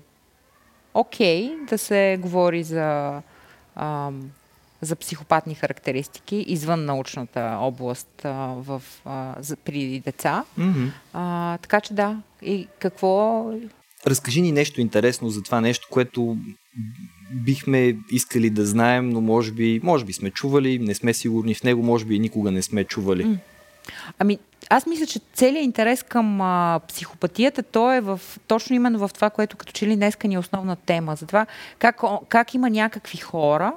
окей 0.94 1.50
okay, 1.50 1.70
да 1.70 1.78
се 1.78 2.18
говори 2.22 2.64
за 2.64 3.22
а, 3.76 4.12
за 4.86 4.96
психопатни 4.96 5.56
характеристики 5.56 6.46
извън 6.48 6.86
научната 6.86 7.58
област 7.60 8.26
а, 8.26 8.30
в, 8.58 8.84
а, 9.06 9.36
за, 9.40 9.56
при 9.56 10.00
деца. 10.00 10.44
Mm-hmm. 10.60 10.90
А, 11.14 11.58
така 11.58 11.82
че 11.82 11.94
да. 11.94 12.18
И 12.42 12.68
какво. 12.80 13.46
Разкажи 14.08 14.42
ни 14.42 14.52
нещо 14.52 14.82
интересно 14.82 15.30
за 15.30 15.44
това 15.44 15.62
нещо, 15.62 15.88
което 15.92 16.38
бихме 17.32 17.98
искали 18.12 18.50
да 18.50 18.66
знаем, 18.66 19.10
но 19.10 19.22
може 19.22 19.52
би, 19.52 19.80
може 19.84 20.06
би 20.06 20.14
сме 20.14 20.32
чували, 20.32 20.80
не 20.80 20.96
сме 20.96 21.14
сигурни 21.14 21.56
в 21.56 21.64
него, 21.64 21.84
може 21.84 22.06
би 22.06 22.16
и 22.16 22.20
никога 22.20 22.52
не 22.52 22.62
сме 22.62 22.84
чували. 22.84 23.26
Mm. 23.26 23.38
Ами, 24.20 24.40
аз 24.70 24.86
мисля, 24.86 25.06
че 25.06 25.20
целият 25.34 25.64
интерес 25.64 26.04
към 26.04 26.42
а, 26.42 26.80
психопатията, 26.88 27.64
то 27.64 27.94
е 27.94 28.02
в, 28.02 28.22
точно 28.48 28.76
именно 28.76 29.08
в 29.08 29.14
това, 29.14 29.30
което 29.30 29.58
като 29.58 29.72
че 29.72 29.88
ли 29.88 29.96
днеска 29.96 30.28
ни 30.28 30.36
е 30.36 30.40
основна 30.40 30.76
тема. 30.76 31.16
За 31.16 31.26
това 31.26 31.46
как, 31.80 32.02
как 32.30 32.54
има 32.54 32.70
някакви 32.70 33.18
хора, 33.18 33.74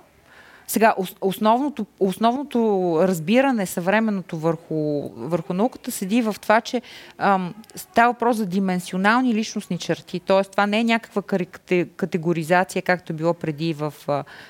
сега, 0.69 0.95
основното, 1.21 1.87
основното 2.01 2.99
разбиране 3.03 3.67
съвременното 3.67 4.39
върху, 4.39 5.09
върху 5.17 5.53
науката 5.53 5.91
седи 5.91 6.23
в 6.23 6.37
това, 6.41 6.61
че 6.61 6.83
ам, 7.19 7.55
става 7.75 8.13
въпрос 8.13 8.37
за 8.37 8.47
дименсионални 8.47 9.35
личностни 9.35 9.79
черти. 9.79 10.21
Тоест, 10.21 10.51
това 10.51 10.67
не 10.67 10.81
е 10.81 10.85
някаква 10.85 11.23
категоризация, 11.97 12.83
както 12.83 13.15
било 13.15 13.35
преди 13.35 13.75
в 13.75 13.95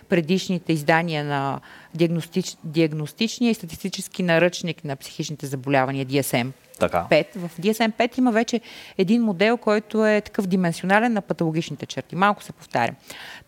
предишните 0.09 0.73
издания 0.73 1.25
на 1.25 1.61
диагностич, 1.95 2.57
диагностичния 2.65 3.51
и 3.51 3.55
статистически 3.55 4.23
наръчник 4.23 4.85
на 4.85 4.97
психичните 4.97 5.47
заболявания, 5.47 6.07
DSM 6.07 6.51
Така. 6.79 7.07
5. 7.11 7.27
В 7.37 7.59
DSM-5 7.61 8.19
има 8.19 8.33
вече 8.33 8.61
един 8.99 9.23
модел, 9.23 9.57
който 9.57 10.07
е 10.07 10.21
такъв 10.21 10.47
дименсионален 10.47 11.13
на 11.13 11.21
патологичните 11.21 11.87
черти. 11.87 12.17
Малко 12.17 12.43
се 12.43 12.53
повтаря. 12.53 12.95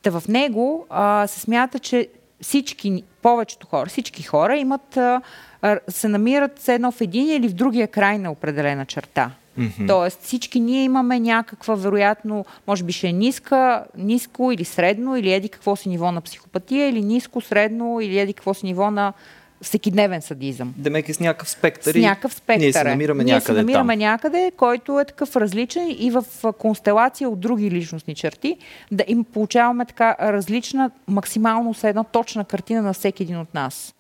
Та 0.03 0.11
в 0.11 0.29
него 0.29 0.87
а, 0.91 1.27
се 1.27 1.41
смята, 1.41 1.79
че 1.79 2.09
всички, 2.43 3.03
повечето 3.23 3.67
хора, 3.67 3.89
всички 3.89 4.23
хора 4.23 4.57
имат, 4.57 4.99
се 5.89 6.09
намират 6.09 6.69
едно 6.69 6.93
в 6.93 7.01
един 7.01 7.29
или 7.29 7.49
в 7.49 7.55
другия 7.55 7.89
край 7.89 8.19
на 8.19 8.33
определена 8.33 8.87
черта. 8.87 9.31
Mm-hmm. 9.59 9.87
Тоест 9.87 10.23
всички 10.23 10.61
ние 10.61 10.85
имаме 10.85 11.21
някаква, 11.21 11.75
вероятно, 11.75 12.45
може 12.67 12.85
би 12.85 12.93
ще 12.93 13.09
е 13.09 13.13
ниска, 13.13 13.85
ниско 13.97 14.53
или 14.53 14.65
средно, 14.65 15.17
или 15.17 15.33
еди 15.33 15.49
какво 15.49 15.77
си 15.77 15.89
ниво 15.89 16.13
на 16.13 16.21
психопатия, 16.21 16.89
или 16.89 17.03
ниско, 17.03 17.41
средно, 17.41 18.01
или 18.01 18.19
еди 18.19 18.33
какво 18.33 18.55
си 18.55 18.67
ниво 18.67 18.91
на 18.91 19.13
всекидневен 19.63 20.23
садизъм. 20.23 20.75
Демек 20.77 21.09
е 21.09 21.15
с 21.15 21.21
някакъв 21.21 21.51
спектър. 21.51 21.93
С 21.93 21.97
някакъв 21.97 22.35
спектър. 22.35 22.61
Ние 22.61 22.73
се 22.73 22.85
намираме 22.85 23.25
ние 23.25 23.35
някъде 23.35 23.47
се 23.47 23.63
намираме 23.63 23.93
там. 23.93 23.99
някъде, 23.99 24.53
който 24.57 25.01
е 25.01 25.05
такъв 25.05 25.37
различен 25.37 25.97
и 25.99 26.11
в 26.11 26.25
констелация 26.59 27.31
от 27.31 27.41
други 27.41 27.71
личностни 27.71 28.15
черти, 28.15 28.57
да 28.93 29.05
им 29.09 29.25
получаваме 29.25 29.85
така 29.85 30.17
различна, 30.21 30.91
максимално 31.09 31.75
с 31.75 31.85
една 31.85 32.05
точна 32.05 32.45
картина 32.45 32.83
на 32.83 32.93
всеки 32.93 33.23
един 33.23 33.39
от 33.39 33.55
нас. 33.55 33.95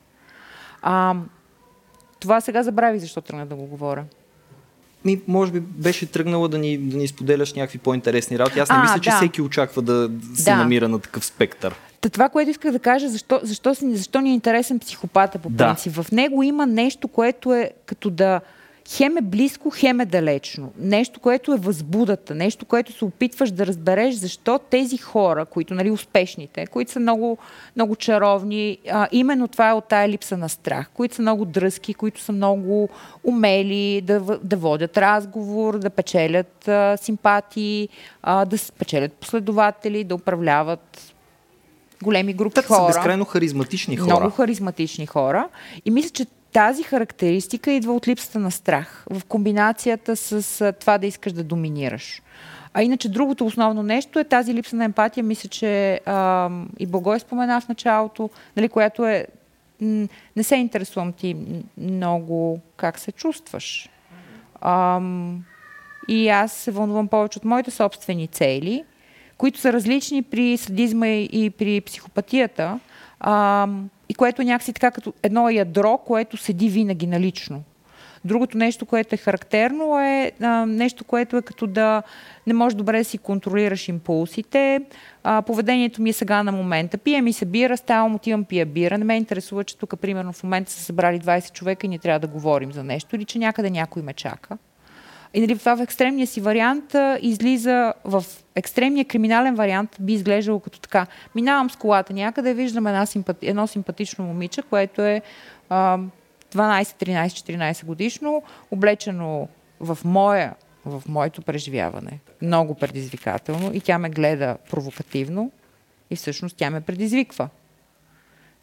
А, 0.83 1.15
това 2.21 2.41
сега 2.41 2.63
забравих 2.63 3.01
защо 3.01 3.21
тръгна 3.21 3.47
да 3.47 3.55
го 3.55 3.67
говоря. 3.67 4.05
Ми, 5.05 5.21
може 5.29 5.53
би 5.53 5.61
беше 5.61 6.07
тръгнала 6.07 6.49
да 6.49 6.59
ни, 6.59 6.79
да 6.79 6.97
ни 6.97 7.09
споделяш 7.09 7.53
някакви 7.55 7.79
по-интересни 7.79 8.39
работи. 8.39 8.59
Аз 8.59 8.69
не 8.69 8.77
а, 8.77 8.83
мисля, 8.83 8.95
да. 8.95 9.01
че 9.01 9.11
всеки 9.11 9.43
очаква 9.43 9.83
да 9.83 10.11
се 10.35 10.51
да. 10.51 10.57
намира 10.57 10.89
на 10.89 10.99
такъв 10.99 11.25
спектър. 11.25 11.75
Та 12.01 12.09
това, 12.09 12.29
което 12.29 12.51
исках 12.51 12.73
да 12.73 12.79
кажа, 12.79 13.09
защо, 13.09 13.41
защо, 13.43 13.75
защо 13.75 14.21
ни 14.21 14.31
е 14.31 14.35
интересен 14.35 14.79
психопата 14.79 15.39
по 15.39 15.51
принцип. 15.51 15.95
Да. 15.95 16.03
В 16.03 16.13
него 16.13 16.43
има 16.43 16.67
нещо, 16.67 17.09
което 17.09 17.55
е 17.55 17.71
като 17.87 18.11
да 18.11 18.41
хем 18.89 19.17
е 19.17 19.21
близко, 19.21 19.71
хем 19.71 20.01
е 20.01 20.07
далечно. 20.07 20.73
Нещо, 20.79 21.21
което 21.21 21.55
е 21.55 21.57
възбудата, 21.57 22.35
нещо, 22.35 22.67
което 22.67 22.93
се 22.93 23.05
опитваш 23.05 23.51
да 23.51 23.67
разбереш 23.67 24.15
защо 24.15 24.59
тези 24.59 24.97
хора, 24.97 25.45
които, 25.45 25.75
нали, 25.75 25.91
успешните, 25.91 26.67
които 26.67 26.93
са 26.93 27.01
много, 27.01 27.39
много 27.77 27.97
чаровни, 27.97 28.79
а, 28.91 29.09
именно 29.13 29.49
това 29.49 29.71
е 29.71 29.73
от 29.73 29.85
тая 29.85 30.09
липса 30.09 30.37
на 30.37 30.49
страх, 30.49 30.91
които 30.95 31.15
са 31.15 31.23
много 31.23 31.45
дръзки, 31.45 31.95
които 31.95 32.21
са 32.21 32.33
много 32.33 32.89
умели 33.25 34.01
да, 34.01 34.21
да 34.43 34.57
водят 34.57 34.99
разговор, 34.99 35.79
да 35.79 35.91
печелят 35.91 36.69
а, 36.69 36.97
симпатии, 36.97 37.89
а, 38.23 38.45
да 38.45 38.57
печелят 38.79 39.13
последователи, 39.13 40.05
да 40.05 40.15
управляват 40.15 41.15
големи 42.03 42.33
групи 42.33 42.55
так, 42.55 42.67
хора. 42.67 42.93
Са 42.93 42.99
безкрайно 42.99 43.25
харизматични 43.25 43.97
хора. 43.97 44.21
Много 44.21 44.31
харизматични 44.31 45.07
хора. 45.07 45.49
И 45.85 45.91
мисля, 45.91 46.11
че 46.11 46.27
тази 46.53 46.83
характеристика 46.83 47.73
идва 47.73 47.93
от 47.93 48.09
липсата 48.09 48.39
на 48.39 48.51
страх, 48.51 49.05
в 49.11 49.25
комбинацията 49.25 50.17
с 50.17 50.73
това 50.81 50.99
да 50.99 51.07
искаш 51.07 51.33
да 51.33 51.45
доминираш. 51.45 52.23
А 52.75 52.83
иначе 52.83 53.09
другото 53.09 53.47
основно 53.47 53.83
нещо 53.83 54.19
е 54.19 54.25
тази 54.25 54.55
липса 54.55 54.77
на 54.77 54.85
емпатия. 54.85 55.25
Мисля, 55.25 55.49
че 55.49 56.01
а, 56.07 56.51
и 56.79 56.87
Богой 56.87 57.21
спомена 57.21 57.61
в 57.61 57.69
началото, 57.69 58.31
нали, 58.57 58.69
която 58.69 59.07
е 59.07 59.27
не 60.37 60.43
се 60.43 60.57
интересувам 60.57 61.13
ти 61.13 61.37
много 61.79 62.61
как 62.77 62.99
се 62.99 63.13
чувстваш. 63.13 63.89
А, 64.61 65.01
и 66.09 66.29
аз 66.29 66.53
се 66.53 66.71
вълнувам 66.71 67.09
повече 67.09 67.39
от 67.39 67.45
моите 67.45 67.71
собствени 67.71 68.29
цели, 68.29 68.85
които 69.41 69.59
са 69.59 69.73
различни 69.73 70.23
при 70.23 70.57
садизма 70.57 71.07
и 71.09 71.51
при 71.59 71.81
психопатията. 71.81 72.81
А, 73.21 73.69
и 74.09 74.15
което 74.15 74.43
някакси 74.43 74.73
така 74.73 74.91
като 74.91 75.13
едно 75.23 75.51
ядро, 75.51 75.99
което 75.99 76.37
седи 76.37 76.69
винаги 76.69 77.07
налично. 77.07 77.63
Другото 78.25 78.59
нещо, 78.59 78.87
което 78.87 79.15
е 79.15 79.19
характерно 79.19 79.99
е 79.99 80.33
а, 80.41 80.67
нещо, 80.67 81.05
което 81.05 81.37
е 81.37 81.43
като 81.43 81.67
да 81.67 82.03
не 82.47 82.55
можеш 82.55 82.77
добре 82.77 82.99
да 82.99 83.05
си 83.05 83.19
контролираш 83.19 83.89
импулсите. 83.89 84.81
А, 85.25 85.43
поведението 85.43 86.03
ми 86.03 86.11
е 86.11 86.13
сега 86.13 86.43
на 86.43 86.53
момента. 86.53 86.99
Пия 86.99 87.23
ми 87.23 87.33
се 87.33 87.45
бира, 87.45 87.77
ставам, 87.77 88.15
отивам, 88.15 88.45
пия 88.45 88.67
бира. 88.67 88.99
Не 88.99 89.05
ме 89.05 89.17
интересува, 89.17 89.65
че 89.65 89.79
тук, 89.79 89.95
примерно, 90.01 90.33
в 90.33 90.43
момента 90.43 90.71
са 90.73 90.83
събрали 90.83 91.21
20 91.21 91.53
човека 91.53 91.87
и 91.87 91.89
ние 91.89 91.99
трябва 91.99 92.21
да 92.21 92.27
говорим 92.27 92.73
за 92.73 92.85
нещо 92.85 93.17
или 93.17 93.25
че 93.25 93.39
някъде 93.39 93.71
някой 93.71 94.03
ме 94.03 94.13
чака. 94.13 94.59
И 95.35 95.41
нали, 95.41 95.59
това 95.59 95.77
в 95.77 95.81
екстремния 95.81 96.27
си 96.27 96.41
вариант 96.41 96.95
а, 96.95 97.19
излиза 97.23 97.95
в 98.05 98.25
екстремния 98.55 99.05
криминален 99.05 99.55
вариант 99.55 99.97
би 100.01 100.13
изглеждало 100.13 100.61
като 100.61 100.81
така. 100.81 101.07
Минавам 101.35 101.71
с 101.71 101.77
колата 101.77 102.13
някъде, 102.13 102.55
виждам 102.55 102.87
една 102.87 103.07
симпати, 103.07 103.47
едно 103.47 103.67
симпатично 103.67 104.25
момиче, 104.25 104.63
което 104.63 105.03
е 105.03 105.23
а, 105.69 105.99
12, 105.99 106.09
13, 106.55 107.27
14 107.27 107.85
годишно, 107.85 108.43
облечено 108.71 109.49
в 109.81 109.99
моя 110.05 110.55
в 110.85 111.03
моето 111.09 111.43
преживяване. 111.43 112.21
Много 112.43 112.75
предизвикателно 112.75 113.71
и 113.75 113.81
тя 113.81 113.99
ме 113.99 114.11
гледа 114.11 114.57
провокативно 114.71 115.51
и 116.11 116.17
всъщност 116.17 116.57
тя 116.57 116.71
ме 116.71 116.81
предизвиква. 116.81 117.49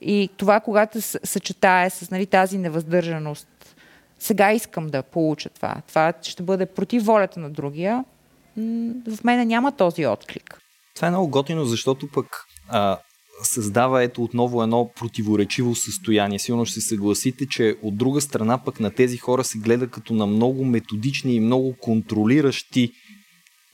И 0.02 0.30
това, 0.38 0.60
когато 0.60 1.02
съчетае 1.02 1.90
с 1.90 2.12
нали, 2.12 2.26
тази 2.26 2.58
невъздържаност 2.58 3.76
сега 4.20 4.54
искам 4.54 4.88
да 4.88 5.04
получа 5.04 5.50
това. 5.50 5.82
Това 5.88 6.14
ще 6.22 6.44
бъде 6.44 6.66
против 6.66 7.06
волята 7.06 7.40
на 7.40 7.50
другия. 7.50 8.06
В 9.08 9.24
мене 9.24 9.46
няма 9.46 9.72
този 9.72 10.06
отклик. 10.06 10.58
Това 10.96 11.08
е 11.08 11.12
много 11.12 11.28
готино, 11.28 11.66
защото 11.66 12.08
пък 12.14 12.26
а, 12.70 12.98
създава 13.44 14.04
ето 14.04 14.24
отново 14.24 14.64
едно 14.64 14.92
противоречиво 14.96 15.76
състояние. 15.76 16.40
Силно 16.40 16.66
ще 16.66 16.82
се 16.82 16.88
съгласите, 16.88 17.46
че 17.50 17.76
от 17.84 17.98
друга 17.98 18.22
страна 18.22 18.64
пък 18.64 18.80
на 18.80 18.92
тези 18.92 19.18
хора 19.18 19.44
се 19.44 19.58
гледа 19.58 19.88
като 19.88 20.14
на 20.14 20.26
много 20.26 20.66
методични 20.66 21.36
и 21.36 21.40
много 21.40 21.76
контролиращи. 21.82 22.92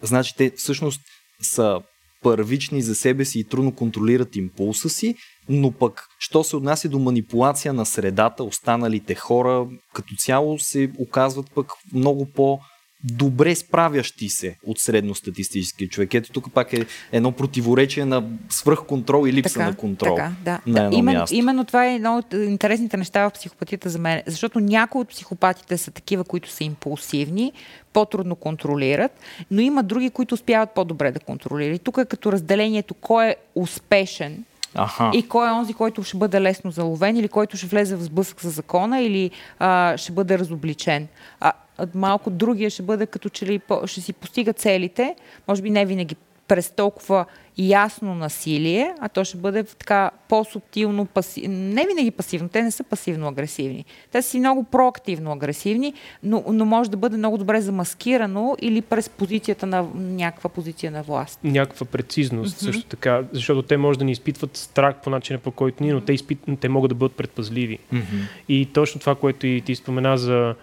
Значи 0.02 0.34
те 0.38 0.52
всъщност 0.58 1.02
са 1.42 1.82
първични 2.24 2.82
за 2.82 2.96
себе 2.96 3.26
си 3.26 3.40
и 3.40 3.44
трудно 3.44 3.72
контролират 3.72 4.36
импулса 4.36 4.90
си, 4.90 5.16
но 5.50 5.72
пък, 5.72 6.08
що 6.20 6.44
се 6.44 6.56
отнася 6.56 6.90
до 6.90 7.00
манипулация 7.00 7.74
на 7.74 7.86
средата, 7.86 8.44
останалите 8.44 9.16
хора 9.16 9.68
като 9.94 10.16
цяло 10.16 10.60
се 10.60 10.92
оказват 11.00 11.52
пък 11.56 11.72
много 11.94 12.26
по- 12.26 12.60
добре 13.04 13.56
справящи 13.56 14.30
се 14.30 14.58
от 14.66 14.80
средностатистически 14.80 15.90
човек. 15.90 16.14
Ето 16.14 16.32
тук 16.32 16.54
пак 16.54 16.74
е 16.74 16.86
едно 17.12 17.32
противоречие 17.32 18.06
на 18.06 18.24
свръхконтрол 18.50 19.28
и 19.28 19.34
липса 19.34 19.54
така, 19.54 19.66
на 19.66 19.76
контрол. 19.76 20.16
Така, 20.16 20.32
да. 20.44 20.60
На 20.68 20.86
едно 20.86 20.98
именно, 20.98 21.20
място. 21.20 21.36
именно 21.36 21.66
това 21.66 21.86
е 21.88 21.96
едно 21.96 22.18
от 22.18 22.34
интересните 22.34 22.98
неща 22.98 23.30
в 23.30 23.34
психопатията 23.34 23.90
за 23.90 24.00
мен, 24.00 24.24
защото 24.26 24.60
някои 24.60 25.02
от 25.02 25.10
психопатите 25.10 25.78
са 25.78 25.92
такива, 25.92 26.24
които 26.24 26.50
са 26.50 26.64
импулсивни, 26.64 27.52
по-трудно 27.94 28.36
контролират, 28.36 29.12
но 29.52 29.62
има 29.62 29.84
други, 29.84 30.10
които 30.10 30.36
успяват 30.36 30.70
по-добре 30.72 31.12
да 31.12 31.20
контролират. 31.20 31.76
И 31.76 31.84
тук 31.84 31.98
е 31.98 32.06
като 32.06 32.32
разделението 32.32 32.94
кой 32.94 33.28
е 33.28 33.36
успешен 33.56 34.44
Аха. 34.76 35.12
И 35.14 35.28
кой 35.28 35.48
е 35.48 35.52
онзи, 35.52 35.74
който 35.74 36.04
ще 36.04 36.18
бъде 36.18 36.42
лесно 36.42 36.72
заловен 36.72 37.18
или 37.18 37.28
който 37.28 37.58
ще 37.58 37.68
влезе 37.68 37.96
в 37.96 38.04
сблъсък 38.04 38.42
с 38.42 38.50
закона 38.50 39.02
или 39.02 39.32
а, 39.60 39.98
ще 39.98 40.12
бъде 40.12 40.40
разобличен. 40.40 41.08
А, 41.40 41.52
малко 41.96 42.30
другия 42.30 42.70
ще 42.70 42.84
бъде 42.84 43.06
като 43.06 43.30
че 43.30 43.46
ли 43.46 43.62
ще 43.86 44.02
си 44.02 44.14
постига 44.14 44.54
целите, 44.54 45.16
може 45.48 45.62
би 45.62 45.70
не 45.70 45.86
винаги 45.86 46.16
през 46.48 46.72
толкова 46.72 47.26
ясно 47.58 48.16
насилие, 48.16 48.94
а 49.00 49.10
то 49.10 49.24
ще 49.24 49.38
бъде 49.38 49.64
така 49.64 50.12
по-субтилно, 50.30 51.06
паси... 51.06 51.48
не 51.48 51.86
винаги 51.88 52.12
пасивно, 52.12 52.50
те 52.50 52.62
не 52.62 52.72
са 52.72 52.84
пасивно-агресивни. 52.84 53.86
Те 54.12 54.22
са 54.22 54.30
си 54.30 54.40
много 54.40 54.64
проактивно-агресивни, 54.64 55.94
но, 56.24 56.44
но 56.48 56.66
може 56.66 56.92
да 56.92 56.98
бъде 56.98 57.18
много 57.18 57.38
добре 57.38 57.62
замаскирано 57.62 58.56
или 58.62 58.82
през 58.82 59.10
позицията 59.10 59.66
на 59.66 59.88
някаква 59.96 60.50
позиция 60.50 60.92
на 60.92 61.04
власт. 61.04 61.40
Някаква 61.44 61.86
прецизност 61.86 62.58
mm-hmm. 62.58 62.66
също 62.66 62.86
така, 62.86 63.24
защото 63.32 63.62
те 63.62 63.78
може 63.78 64.00
да 64.00 64.06
ни 64.06 64.12
изпитват 64.12 64.58
страх 64.58 64.96
по 65.04 65.10
начина 65.10 65.40
по 65.40 65.52
който 65.52 65.84
ние, 65.84 65.94
но 65.94 66.02
те, 66.02 66.14
изпит... 66.14 66.40
те 66.60 66.70
могат 66.70 66.90
да 66.90 66.96
бъдат 66.96 67.18
предпазливи. 67.18 67.80
Mm-hmm. 67.94 68.28
И 68.50 68.66
точно 68.74 69.00
това, 69.00 69.16
което 69.16 69.48
и 69.48 69.62
ти 69.62 69.76
спомена 69.76 70.18
за 70.18 70.56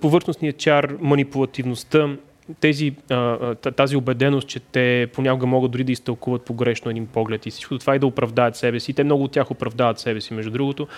повърхностния 0.00 0.52
чар, 0.52 0.96
манипулативността, 1.00 2.16
тези, 2.60 2.94
тази 3.76 3.96
убеденост, 3.96 4.48
че 4.48 4.60
те 4.60 5.08
понякога 5.14 5.46
могат 5.46 5.70
дори 5.70 5.84
да 5.84 5.92
изтълкуват 5.92 6.42
погрешно 6.42 6.90
един 6.90 7.06
поглед 7.06 7.46
и 7.46 7.50
всичко 7.50 7.78
това 7.78 7.96
и 7.96 7.98
да 7.98 8.06
оправдаят 8.06 8.56
себе 8.56 8.80
си. 8.80 8.92
Те 8.92 9.04
много 9.04 9.24
от 9.24 9.32
тях 9.32 9.50
оправдават 9.50 9.98
себе 9.98 10.20
си, 10.20 10.34
между 10.34 10.50
другото. 10.50 10.88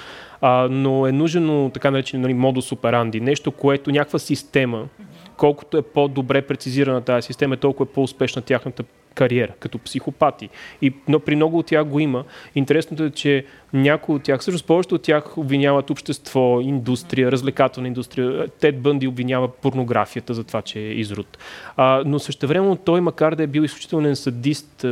Но 0.71 1.07
е 1.07 1.13
нужно 1.13 1.71
така 1.75 1.91
наречен 1.91 2.21
нали, 2.21 2.35
модус 2.35 2.73
операнди, 2.73 3.21
нещо, 3.21 3.51
което 3.51 3.91
някаква 3.91 4.19
система, 4.19 4.89
колкото 5.37 5.77
е 5.77 5.83
по-добре 5.83 6.43
прецизирана 6.43 7.01
тази 7.01 7.27
система, 7.27 7.57
толкова 7.57 7.91
е 7.91 7.95
по-успешна 7.95 8.43
тяхната 8.43 8.85
кариера, 9.15 9.53
като 9.61 9.79
психопати. 9.79 10.49
И, 10.83 10.93
но 11.09 11.21
при 11.21 11.37
много 11.37 11.59
от 11.59 11.67
тях 11.67 11.85
го 11.85 12.01
има. 12.01 12.25
Интересното 12.55 13.05
е, 13.05 13.11
че 13.11 13.45
някои 13.73 14.15
от 14.15 14.23
тях, 14.23 14.41
всъщност 14.41 14.67
повечето 14.67 14.95
от 14.95 15.03
тях 15.03 15.39
обвиняват 15.39 15.91
общество, 15.91 16.61
индустрия, 16.61 17.33
развлекателна 17.33 17.89
индустрия. 17.89 18.49
Тед 18.49 18.81
Бънди 18.81 19.07
обвинява 19.07 19.49
порнографията 19.49 20.35
за 20.35 20.45
това, 20.45 20.63
че 20.63 20.81
е 20.81 20.93
изрод. 20.93 21.39
А, 21.77 22.03
но 22.07 22.19
време 22.43 22.77
той, 22.85 23.01
макар 23.01 23.35
да 23.35 23.43
е 23.43 23.47
бил 23.47 23.63
изключителен 23.63 24.17
садист, 24.17 24.87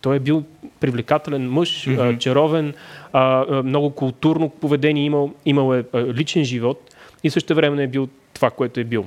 той 0.00 0.16
е 0.16 0.20
бил 0.20 0.44
привлекателен 0.80 1.50
мъж, 1.50 1.86
mm-hmm. 1.86 2.18
чаровен, 2.18 2.74
а, 3.12 3.62
много 3.62 3.90
културно 3.90 4.48
поведение, 4.48 5.04
имал, 5.04 5.34
имал 5.46 5.74
е 5.74 5.84
личен 5.94 6.44
живот 6.44 6.94
и 7.24 7.30
също 7.30 7.54
време 7.54 7.82
е 7.82 7.86
бил 7.86 8.08
това, 8.34 8.50
което 8.50 8.80
е 8.80 8.84
бил. 8.84 9.06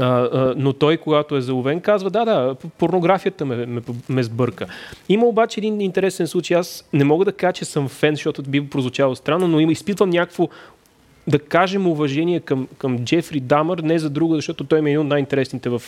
А, 0.00 0.04
а, 0.04 0.54
но 0.56 0.72
той, 0.72 0.96
когато 0.96 1.36
е 1.36 1.40
заловен, 1.40 1.80
казва, 1.80 2.10
да, 2.10 2.24
да, 2.24 2.54
порнографията 2.78 3.44
ме, 3.44 3.66
ме, 3.66 3.80
ме 4.08 4.22
сбърка. 4.22 4.66
Има 5.08 5.26
обаче 5.26 5.60
един 5.60 5.80
интересен 5.80 6.26
случай. 6.26 6.56
Аз 6.56 6.88
не 6.92 7.04
мога 7.04 7.24
да 7.24 7.32
кажа, 7.32 7.52
че 7.52 7.64
съм 7.64 7.88
фен, 7.88 8.14
защото 8.14 8.42
би 8.42 8.68
прозвучало 8.68 9.16
странно, 9.16 9.48
но 9.48 9.60
има, 9.60 9.72
изпитвам 9.72 10.10
някакво 10.10 10.48
да 11.26 11.38
кажем 11.38 11.86
уважение 11.86 12.40
към, 12.40 12.68
към 12.78 13.04
Джефри 13.04 13.40
Дамър, 13.40 13.78
не 13.78 13.98
за 13.98 14.10
друго, 14.10 14.34
защото 14.34 14.64
той 14.64 14.78
е 14.78 14.82
един 14.82 14.98
от 14.98 15.06
най-интересните 15.06 15.68
в, 15.68 15.82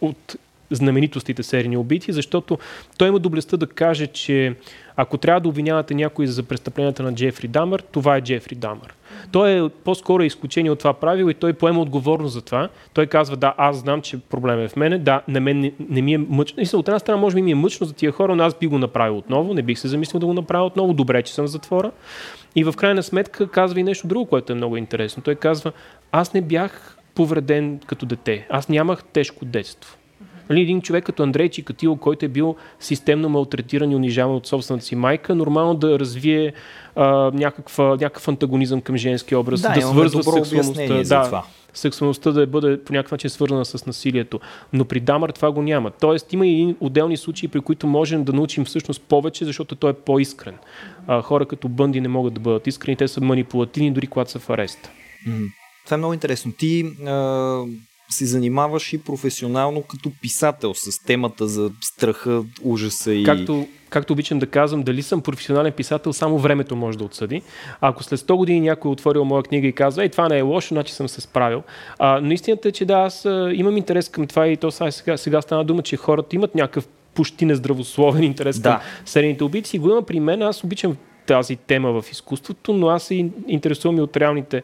от 0.00 0.36
знаменитостите 0.70 1.42
серийни 1.42 1.76
убийци, 1.76 2.12
защото 2.12 2.58
той 2.98 3.08
има 3.08 3.18
доблестта 3.18 3.56
да 3.56 3.66
каже, 3.66 4.06
че 4.06 4.54
ако 4.96 5.18
трябва 5.18 5.40
да 5.40 5.48
обвинявате 5.48 5.94
някой 5.94 6.26
за 6.26 6.42
престъпленията 6.42 7.02
на 7.02 7.14
Джефри 7.14 7.48
Дамър, 7.48 7.82
това 7.92 8.16
е 8.16 8.20
Джефри 8.20 8.54
Дамър. 8.54 8.94
Той 9.32 9.50
е 9.50 9.68
по-скоро 9.68 10.22
изключение 10.22 10.70
от 10.70 10.78
това 10.78 10.94
правило 10.94 11.30
и 11.30 11.34
той 11.34 11.52
поема 11.52 11.80
отговорност 11.80 12.32
за 12.32 12.42
това. 12.42 12.68
Той 12.92 13.06
казва, 13.06 13.36
да, 13.36 13.54
аз 13.56 13.76
знам, 13.76 14.02
че 14.02 14.18
проблем 14.18 14.60
е 14.60 14.68
в 14.68 14.76
мене, 14.76 14.98
да, 14.98 15.22
на 15.28 15.40
мен 15.40 15.60
не, 15.60 15.72
не 15.88 16.02
ми 16.02 16.14
е 16.14 16.18
мъчно. 16.18 16.78
От 16.78 16.88
една 16.88 16.98
страна, 16.98 17.20
може 17.20 17.34
би 17.34 17.42
ми 17.42 17.50
е 17.50 17.54
мъчно 17.54 17.86
за 17.86 17.92
тия 17.92 18.12
хора, 18.12 18.36
но 18.36 18.44
аз 18.44 18.54
би 18.54 18.66
го 18.66 18.78
направил 18.78 19.18
отново, 19.18 19.54
не 19.54 19.62
бих 19.62 19.78
се 19.78 19.88
замислил 19.88 20.20
да 20.20 20.26
го 20.26 20.34
направя 20.34 20.66
отново, 20.66 20.92
добре, 20.92 21.22
че 21.22 21.34
съм 21.34 21.46
в 21.46 21.50
затвора. 21.50 21.90
И 22.56 22.64
в 22.64 22.74
крайна 22.76 23.02
сметка 23.02 23.50
казва 23.50 23.80
и 23.80 23.82
нещо 23.82 24.06
друго, 24.06 24.26
което 24.26 24.52
е 24.52 24.56
много 24.56 24.76
интересно. 24.76 25.22
Той 25.22 25.34
казва, 25.34 25.72
аз 26.12 26.34
не 26.34 26.40
бях 26.40 26.96
повреден 27.14 27.80
като 27.86 28.06
дете. 28.06 28.46
Аз 28.50 28.68
нямах 28.68 29.04
тежко 29.04 29.44
детство. 29.44 29.97
Нали, 30.50 30.60
един 30.60 30.80
човек 30.80 31.04
като 31.04 31.22
Андрей 31.22 31.48
Чикатило, 31.48 31.96
който 31.96 32.24
е 32.24 32.28
бил 32.28 32.56
системно 32.80 33.28
малтретиран 33.28 33.92
и 33.92 33.96
унижаван 33.96 34.36
от 34.36 34.46
собствената 34.46 34.84
си 34.84 34.96
майка, 34.96 35.34
нормално 35.34 35.74
да 35.74 35.98
развие 35.98 36.52
а, 36.96 37.30
някаква, 37.34 37.84
някакъв 37.84 38.28
антагонизъм 38.28 38.80
към 38.80 38.96
женски 38.96 39.34
образ, 39.34 39.60
да, 39.60 39.72
да 39.74 39.82
свързва 39.82 40.22
сексуалността. 40.22 41.02
Да, 41.02 41.24
това. 41.24 41.44
сексуалността 41.74 42.32
да 42.32 42.46
бъде 42.46 42.84
по 42.84 42.92
някакъв 42.92 43.12
начин 43.12 43.30
свързана 43.30 43.64
с 43.64 43.86
насилието. 43.86 44.40
Но 44.72 44.84
при 44.84 45.00
Дамър 45.00 45.30
това 45.30 45.52
го 45.52 45.62
няма. 45.62 45.90
Тоест 45.90 46.32
има 46.32 46.46
и 46.46 46.76
отделни 46.80 47.16
случаи, 47.16 47.48
при 47.48 47.60
които 47.60 47.86
можем 47.86 48.24
да 48.24 48.32
научим 48.32 48.64
всъщност 48.64 49.02
повече, 49.02 49.44
защото 49.44 49.74
той 49.74 49.90
е 49.90 49.94
по-искрен. 49.94 50.54
А, 51.06 51.22
хора 51.22 51.46
като 51.46 51.68
Бънди 51.68 52.00
не 52.00 52.08
могат 52.08 52.34
да 52.34 52.40
бъдат 52.40 52.66
искрени, 52.66 52.96
те 52.96 53.08
са 53.08 53.20
манипулативни, 53.20 53.92
дори 53.92 54.06
когато 54.06 54.30
са 54.30 54.38
в 54.38 54.50
ареста. 54.50 54.90
Това 55.84 55.94
е 55.94 55.98
много 55.98 56.14
интересно. 56.14 56.52
Ти 56.58 56.84
а, 57.06 57.64
се 58.10 58.26
занимаваш 58.26 58.92
и 58.92 58.98
професионално 58.98 59.82
като 59.82 60.10
писател 60.22 60.74
с 60.74 61.04
темата 61.04 61.48
за 61.48 61.70
страха, 61.80 62.42
ужаса 62.62 63.14
и... 63.14 63.24
Както, 63.24 63.68
както 63.90 64.12
обичам 64.12 64.38
да 64.38 64.46
казвам, 64.46 64.82
дали 64.82 65.02
съм 65.02 65.20
професионален 65.20 65.72
писател, 65.72 66.12
само 66.12 66.38
времето 66.38 66.76
може 66.76 66.98
да 66.98 67.04
отсъди. 67.04 67.42
А 67.80 67.88
ако 67.88 68.02
след 68.02 68.20
100 68.20 68.36
години 68.36 68.60
някой 68.60 68.88
е 68.88 68.92
отворил 68.92 69.24
моя 69.24 69.42
книга 69.42 69.68
и 69.68 69.72
казва, 69.72 70.02
ей, 70.02 70.08
това 70.08 70.28
не 70.28 70.38
е 70.38 70.42
лошо, 70.42 70.74
значи 70.74 70.92
съм 70.92 71.08
се 71.08 71.20
справил. 71.20 71.62
А, 71.98 72.20
но 72.20 72.32
истината 72.32 72.68
е, 72.68 72.72
че 72.72 72.84
да, 72.84 72.94
аз 72.94 73.24
имам 73.52 73.76
интерес 73.76 74.08
към 74.08 74.26
това 74.26 74.46
и 74.46 74.56
то 74.56 74.70
сега, 74.70 75.16
сега 75.16 75.42
стана 75.42 75.64
дума, 75.64 75.82
че 75.82 75.96
хората 75.96 76.36
имат 76.36 76.54
някакъв 76.54 76.88
почти 77.14 77.44
нездравословен 77.44 78.22
интерес 78.22 78.58
да. 78.58 78.70
към 78.70 78.80
серийните 79.04 79.44
убийци. 79.44 79.78
Го 79.78 79.90
има 79.90 80.02
при 80.02 80.20
мен, 80.20 80.42
аз 80.42 80.64
обичам 80.64 80.96
тази 81.26 81.56
тема 81.56 82.02
в 82.02 82.12
изкуството, 82.12 82.72
но 82.72 82.88
аз 82.88 83.02
се 83.02 83.30
интересувам 83.48 83.98
и 83.98 84.00
от 84.00 84.16
реалните 84.16 84.62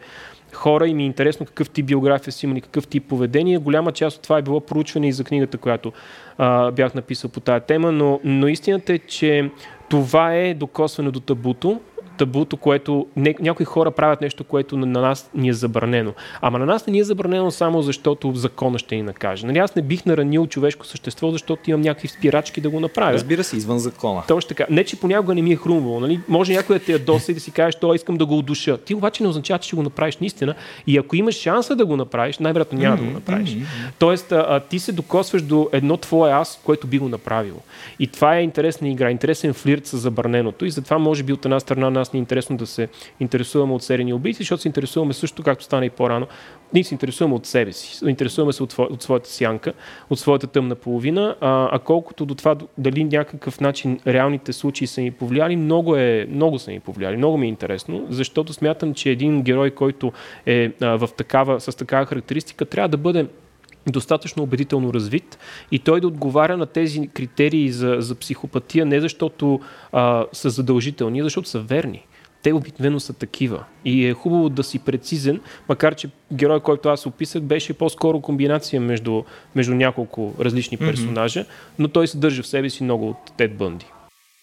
хора 0.54 0.88
и 0.88 0.94
ми 0.94 1.02
е 1.02 1.06
интересно 1.06 1.46
какъв 1.46 1.70
тип 1.70 1.86
биография 1.86 2.32
си 2.32 2.46
имали, 2.46 2.60
какъв 2.60 2.86
тип 2.86 3.08
поведение. 3.08 3.58
Голяма 3.58 3.92
част 3.92 4.16
от 4.16 4.22
това 4.22 4.38
е 4.38 4.42
било 4.42 4.60
проучване 4.60 5.08
и 5.08 5.12
за 5.12 5.24
книгата, 5.24 5.58
която 5.58 5.92
а, 6.38 6.70
бях 6.70 6.94
написал 6.94 7.30
по 7.30 7.40
тая 7.40 7.60
тема, 7.60 7.92
но, 7.92 8.20
но 8.24 8.48
истината 8.48 8.92
е, 8.92 8.98
че 8.98 9.50
това 9.88 10.34
е 10.34 10.54
докосване 10.54 11.10
до 11.10 11.20
табуто 11.20 11.80
табуто, 12.18 12.56
което 12.56 13.06
не, 13.16 13.34
някои 13.40 13.66
хора 13.66 13.90
правят 13.90 14.20
нещо, 14.20 14.44
което 14.44 14.76
на, 14.76 14.86
на 14.86 15.00
нас 15.00 15.30
ни 15.34 15.48
е 15.48 15.52
забранено. 15.52 16.12
Ама 16.40 16.58
на 16.58 16.66
нас 16.66 16.86
не 16.86 16.90
ни 16.90 16.98
е 16.98 17.04
забранено 17.04 17.50
само 17.50 17.82
защото 17.82 18.32
закона 18.34 18.78
ще 18.78 18.96
ни 18.96 19.02
накаже. 19.02 19.46
Нали, 19.46 19.58
аз 19.58 19.74
не 19.74 19.82
бих 19.82 20.04
наранил 20.04 20.46
човешко 20.46 20.86
същество, 20.86 21.30
защото 21.30 21.70
имам 21.70 21.80
някакви 21.80 22.08
спирачки 22.08 22.60
да 22.60 22.70
го 22.70 22.80
направя. 22.80 23.12
Разбира 23.12 23.44
се, 23.44 23.56
извън 23.56 23.78
закона. 23.78 24.22
Точно 24.28 24.48
така. 24.48 24.66
Не, 24.70 24.84
че 24.84 25.00
понякога 25.00 25.34
не 25.34 25.42
ми 25.42 25.52
е 25.52 25.56
хрумвало. 25.56 26.00
Нали? 26.00 26.20
Може 26.28 26.52
някой 26.52 26.78
да 26.78 26.84
те 26.84 26.92
ядоса 26.92 27.32
и 27.32 27.34
да 27.34 27.40
си 27.40 27.50
кажеш, 27.50 27.74
то 27.80 27.94
искам 27.94 28.16
да 28.16 28.26
го 28.26 28.38
удуша. 28.38 28.78
Ти 28.78 28.94
обаче 28.94 29.22
не 29.22 29.28
означава, 29.28 29.58
че 29.58 29.66
ще 29.66 29.76
го 29.76 29.82
направиш 29.82 30.16
наистина. 30.16 30.54
И 30.86 30.98
ако 30.98 31.16
имаш 31.16 31.34
шанса 31.34 31.76
да 31.76 31.86
го 31.86 31.96
направиш, 31.96 32.38
най-вероятно 32.38 32.78
няма 32.78 32.96
mm-hmm, 32.96 33.00
да 33.00 33.06
го 33.06 33.10
направиш. 33.10 33.50
Mm-hmm. 33.50 33.90
Тоест, 33.98 34.32
а, 34.32 34.46
а, 34.48 34.60
ти 34.60 34.78
се 34.78 34.92
докосваш 34.92 35.42
до 35.42 35.68
едно 35.72 35.96
твое 35.96 36.32
аз, 36.32 36.60
което 36.64 36.86
би 36.86 36.98
го 36.98 37.08
направило. 37.08 37.58
И 37.98 38.06
това 38.06 38.36
е 38.36 38.42
интересна 38.42 38.88
игра, 38.88 39.10
интересен 39.10 39.54
флирт 39.54 39.86
с 39.86 39.96
забраненото. 39.96 40.64
И 40.64 40.70
затова, 40.70 40.98
може 40.98 41.22
би, 41.22 41.32
от 41.32 41.44
една 41.44 41.60
страна 41.60 41.90
нас 42.04 42.12
ни 42.12 42.18
е 42.18 42.20
интересно 42.20 42.56
да 42.56 42.66
се 42.66 42.88
интересуваме 43.20 43.72
от 43.72 43.82
серийни 43.82 44.12
убийци, 44.12 44.42
защото 44.42 44.62
се 44.62 44.68
интересуваме 44.68 45.12
също, 45.12 45.42
както 45.42 45.64
стана 45.64 45.86
и 45.86 45.90
по-рано, 45.90 46.26
ние 46.74 46.84
се 46.84 46.94
интересуваме 46.94 47.34
от 47.34 47.46
себе 47.46 47.72
си, 47.72 48.04
интересуваме 48.08 48.52
се 48.52 48.62
от, 48.62 48.78
от 48.78 49.02
своята 49.02 49.30
сянка, 49.30 49.72
от 50.10 50.18
своята 50.18 50.46
тъмна 50.46 50.74
половина, 50.74 51.36
а, 51.40 51.68
а 51.72 51.78
колкото 51.78 52.26
до 52.26 52.34
това 52.34 52.56
дали 52.78 53.04
някакъв 53.04 53.60
начин 53.60 54.00
реалните 54.06 54.52
случаи 54.52 54.86
са 54.86 55.00
ни 55.00 55.10
повлияли, 55.10 55.56
много, 55.56 55.96
е, 55.96 56.26
много 56.30 56.58
са 56.58 56.70
ни 56.70 56.80
повлияли, 56.80 57.16
много 57.16 57.36
ми 57.36 57.46
е 57.46 57.48
интересно, 57.48 58.06
защото 58.08 58.52
смятам, 58.52 58.94
че 58.94 59.10
един 59.10 59.42
герой, 59.42 59.70
който 59.70 60.12
е 60.46 60.72
а, 60.80 60.96
в 60.96 61.08
такава, 61.16 61.60
с 61.60 61.76
такава 61.76 62.06
характеристика, 62.06 62.64
трябва 62.64 62.88
да 62.88 62.96
бъде 62.96 63.26
достатъчно 63.86 64.42
убедително 64.42 64.94
развит 64.94 65.38
и 65.70 65.78
той 65.78 66.00
да 66.00 66.06
отговаря 66.06 66.56
на 66.56 66.66
тези 66.66 67.08
критерии 67.08 67.72
за, 67.72 67.96
за 67.98 68.14
психопатия 68.14 68.86
не 68.86 69.00
защото 69.00 69.60
а, 69.92 70.26
са 70.32 70.50
задължителни, 70.50 71.20
а 71.20 71.24
защото 71.24 71.48
са 71.48 71.60
верни 71.60 72.06
те 72.44 72.52
обикновено 72.52 73.00
са 73.00 73.12
такива. 73.12 73.64
И 73.84 74.06
е 74.06 74.12
хубаво 74.12 74.48
да 74.48 74.62
си 74.62 74.78
прецизен, 74.78 75.40
макар 75.68 75.94
че 75.94 76.08
герой, 76.32 76.60
който 76.60 76.88
аз 76.88 77.06
описах, 77.06 77.42
беше 77.42 77.74
по-скоро 77.74 78.20
комбинация 78.20 78.80
между, 78.80 79.22
между 79.54 79.74
няколко 79.74 80.34
различни 80.40 80.76
персонажа, 80.76 81.40
mm-hmm. 81.40 81.78
но 81.78 81.88
той 81.88 82.08
съдържа 82.08 82.42
в 82.42 82.46
себе 82.46 82.70
си 82.70 82.84
много 82.84 83.08
от 83.08 83.32
Тед 83.36 83.56
Бънди 83.56 83.86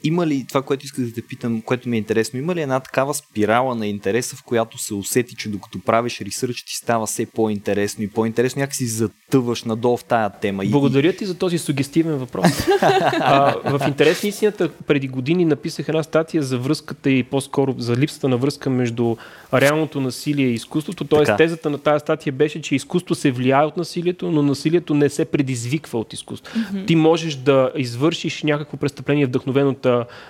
има 0.04 0.28
ли 0.28 0.46
това, 0.48 0.62
което 0.62 0.86
исках 0.86 1.06
да 1.06 1.14
те 1.14 1.22
питам, 1.22 1.62
което 1.62 1.90
ми 1.90 1.98
е 1.98 2.00
интересно, 2.00 2.40
има 2.40 2.56
ли 2.56 2.62
една 2.62 2.80
такава 2.80 3.14
спирала 3.14 3.76
на 3.76 3.88
интереса, 3.88 4.36
в 4.36 4.44
която 4.44 4.78
се 4.78 4.94
усети, 4.94 5.36
че 5.36 5.50
докато 5.50 5.80
правиш 5.80 6.22
ресърч 6.22 6.64
ти 6.64 6.76
става 6.76 7.06
все 7.06 7.26
по-интересно 7.26 8.04
и 8.04 8.08
по-интересно, 8.08 8.60
някакси 8.60 8.86
затъваш 8.86 9.64
надолу 9.64 9.98
в 9.98 10.04
тая 10.04 10.30
тема? 10.30 10.64
Благодаря 10.66 11.14
ти 11.14 11.26
за 11.26 11.38
този 11.38 11.58
сугестивен 11.58 12.18
въпрос. 12.18 12.48
а, 12.82 13.56
в 13.78 13.88
интерес 13.88 14.24
на 14.24 14.30
истината, 14.30 14.70
преди 14.70 15.08
години 15.08 15.46
написах 15.46 15.90
една 15.90 16.04
статия 16.04 16.44
за 16.44 16.58
връзката 16.58 17.10
и 17.10 17.24
по-скоро 17.24 17.76
за 17.78 17.96
липсата 17.96 18.28
на 18.28 18.38
връзка 18.38 18.70
между 18.70 19.16
реалното 19.54 20.02
насилие 20.02 20.48
и 20.48 20.54
изкуството. 20.54 21.06
Тоест, 21.06 21.32
тезата 21.38 21.70
на 21.70 21.78
тази 21.78 22.00
статия 22.00 22.34
беше, 22.34 22.62
че 22.62 22.76
изкуство 22.76 23.16
се 23.16 23.32
влияе 23.32 23.66
от 23.66 23.78
насилието, 23.78 24.32
но 24.32 24.44
насилието 24.44 24.94
не 24.94 25.10
се 25.10 25.26
предизвиква 25.26 26.00
от 26.00 26.14
изкуство. 26.14 26.60
Mm-hmm. 26.60 26.88
Ти 26.88 26.96
можеш 26.96 27.36
да 27.36 27.72
извършиш 27.76 28.44
някакво 28.44 28.78
престъпление 28.78 29.26
вдъхновено 29.26 29.70
от 29.70 29.86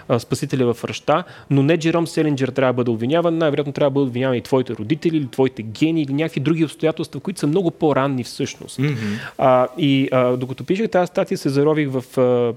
а, 0.10 0.20
спасителя 0.20 0.74
в 0.74 0.84
ръща, 0.84 1.24
но 1.50 1.64
не 1.64 1.78
Джером 1.78 2.08
Селинджер 2.08 2.48
трябва 2.48 2.74
да 2.74 2.78
бъде 2.78 2.92
обвиняван, 2.92 3.38
най-вероятно 3.38 3.74
трябва 3.74 3.90
да 3.90 3.94
бъде 3.94 4.08
обвиняван 4.08 4.38
и 4.38 4.42
твоите 4.42 4.74
родители, 4.74 5.18
или 5.18 5.28
твоите 5.28 5.64
гени, 5.64 6.02
или 6.02 6.14
някакви 6.14 6.40
други 6.40 6.66
обстоятелства, 6.66 7.20
които 7.20 7.40
са 7.40 7.48
много 7.48 7.72
по-ранни 7.72 8.24
всъщност. 8.24 8.78
Mm-hmm. 8.78 9.32
А, 9.38 9.68
и 9.78 10.10
а, 10.12 10.38
докато 10.38 10.64
пишех 10.64 10.90
тази 10.90 11.08
статия, 11.08 11.38
се 11.38 11.50
зарових 11.50 11.90
в 11.90 12.18
а, 12.18 12.54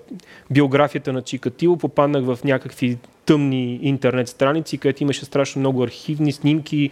биографията 0.50 1.12
на 1.12 1.22
Чикатило, 1.22 1.76
попаднах 1.76 2.24
в 2.24 2.38
някакви 2.44 2.98
тъмни 3.26 3.78
интернет 3.82 4.28
страници, 4.28 4.78
където 4.78 5.02
имаше 5.02 5.24
страшно 5.24 5.60
много 5.60 5.82
архивни 5.82 6.32
снимки, 6.32 6.90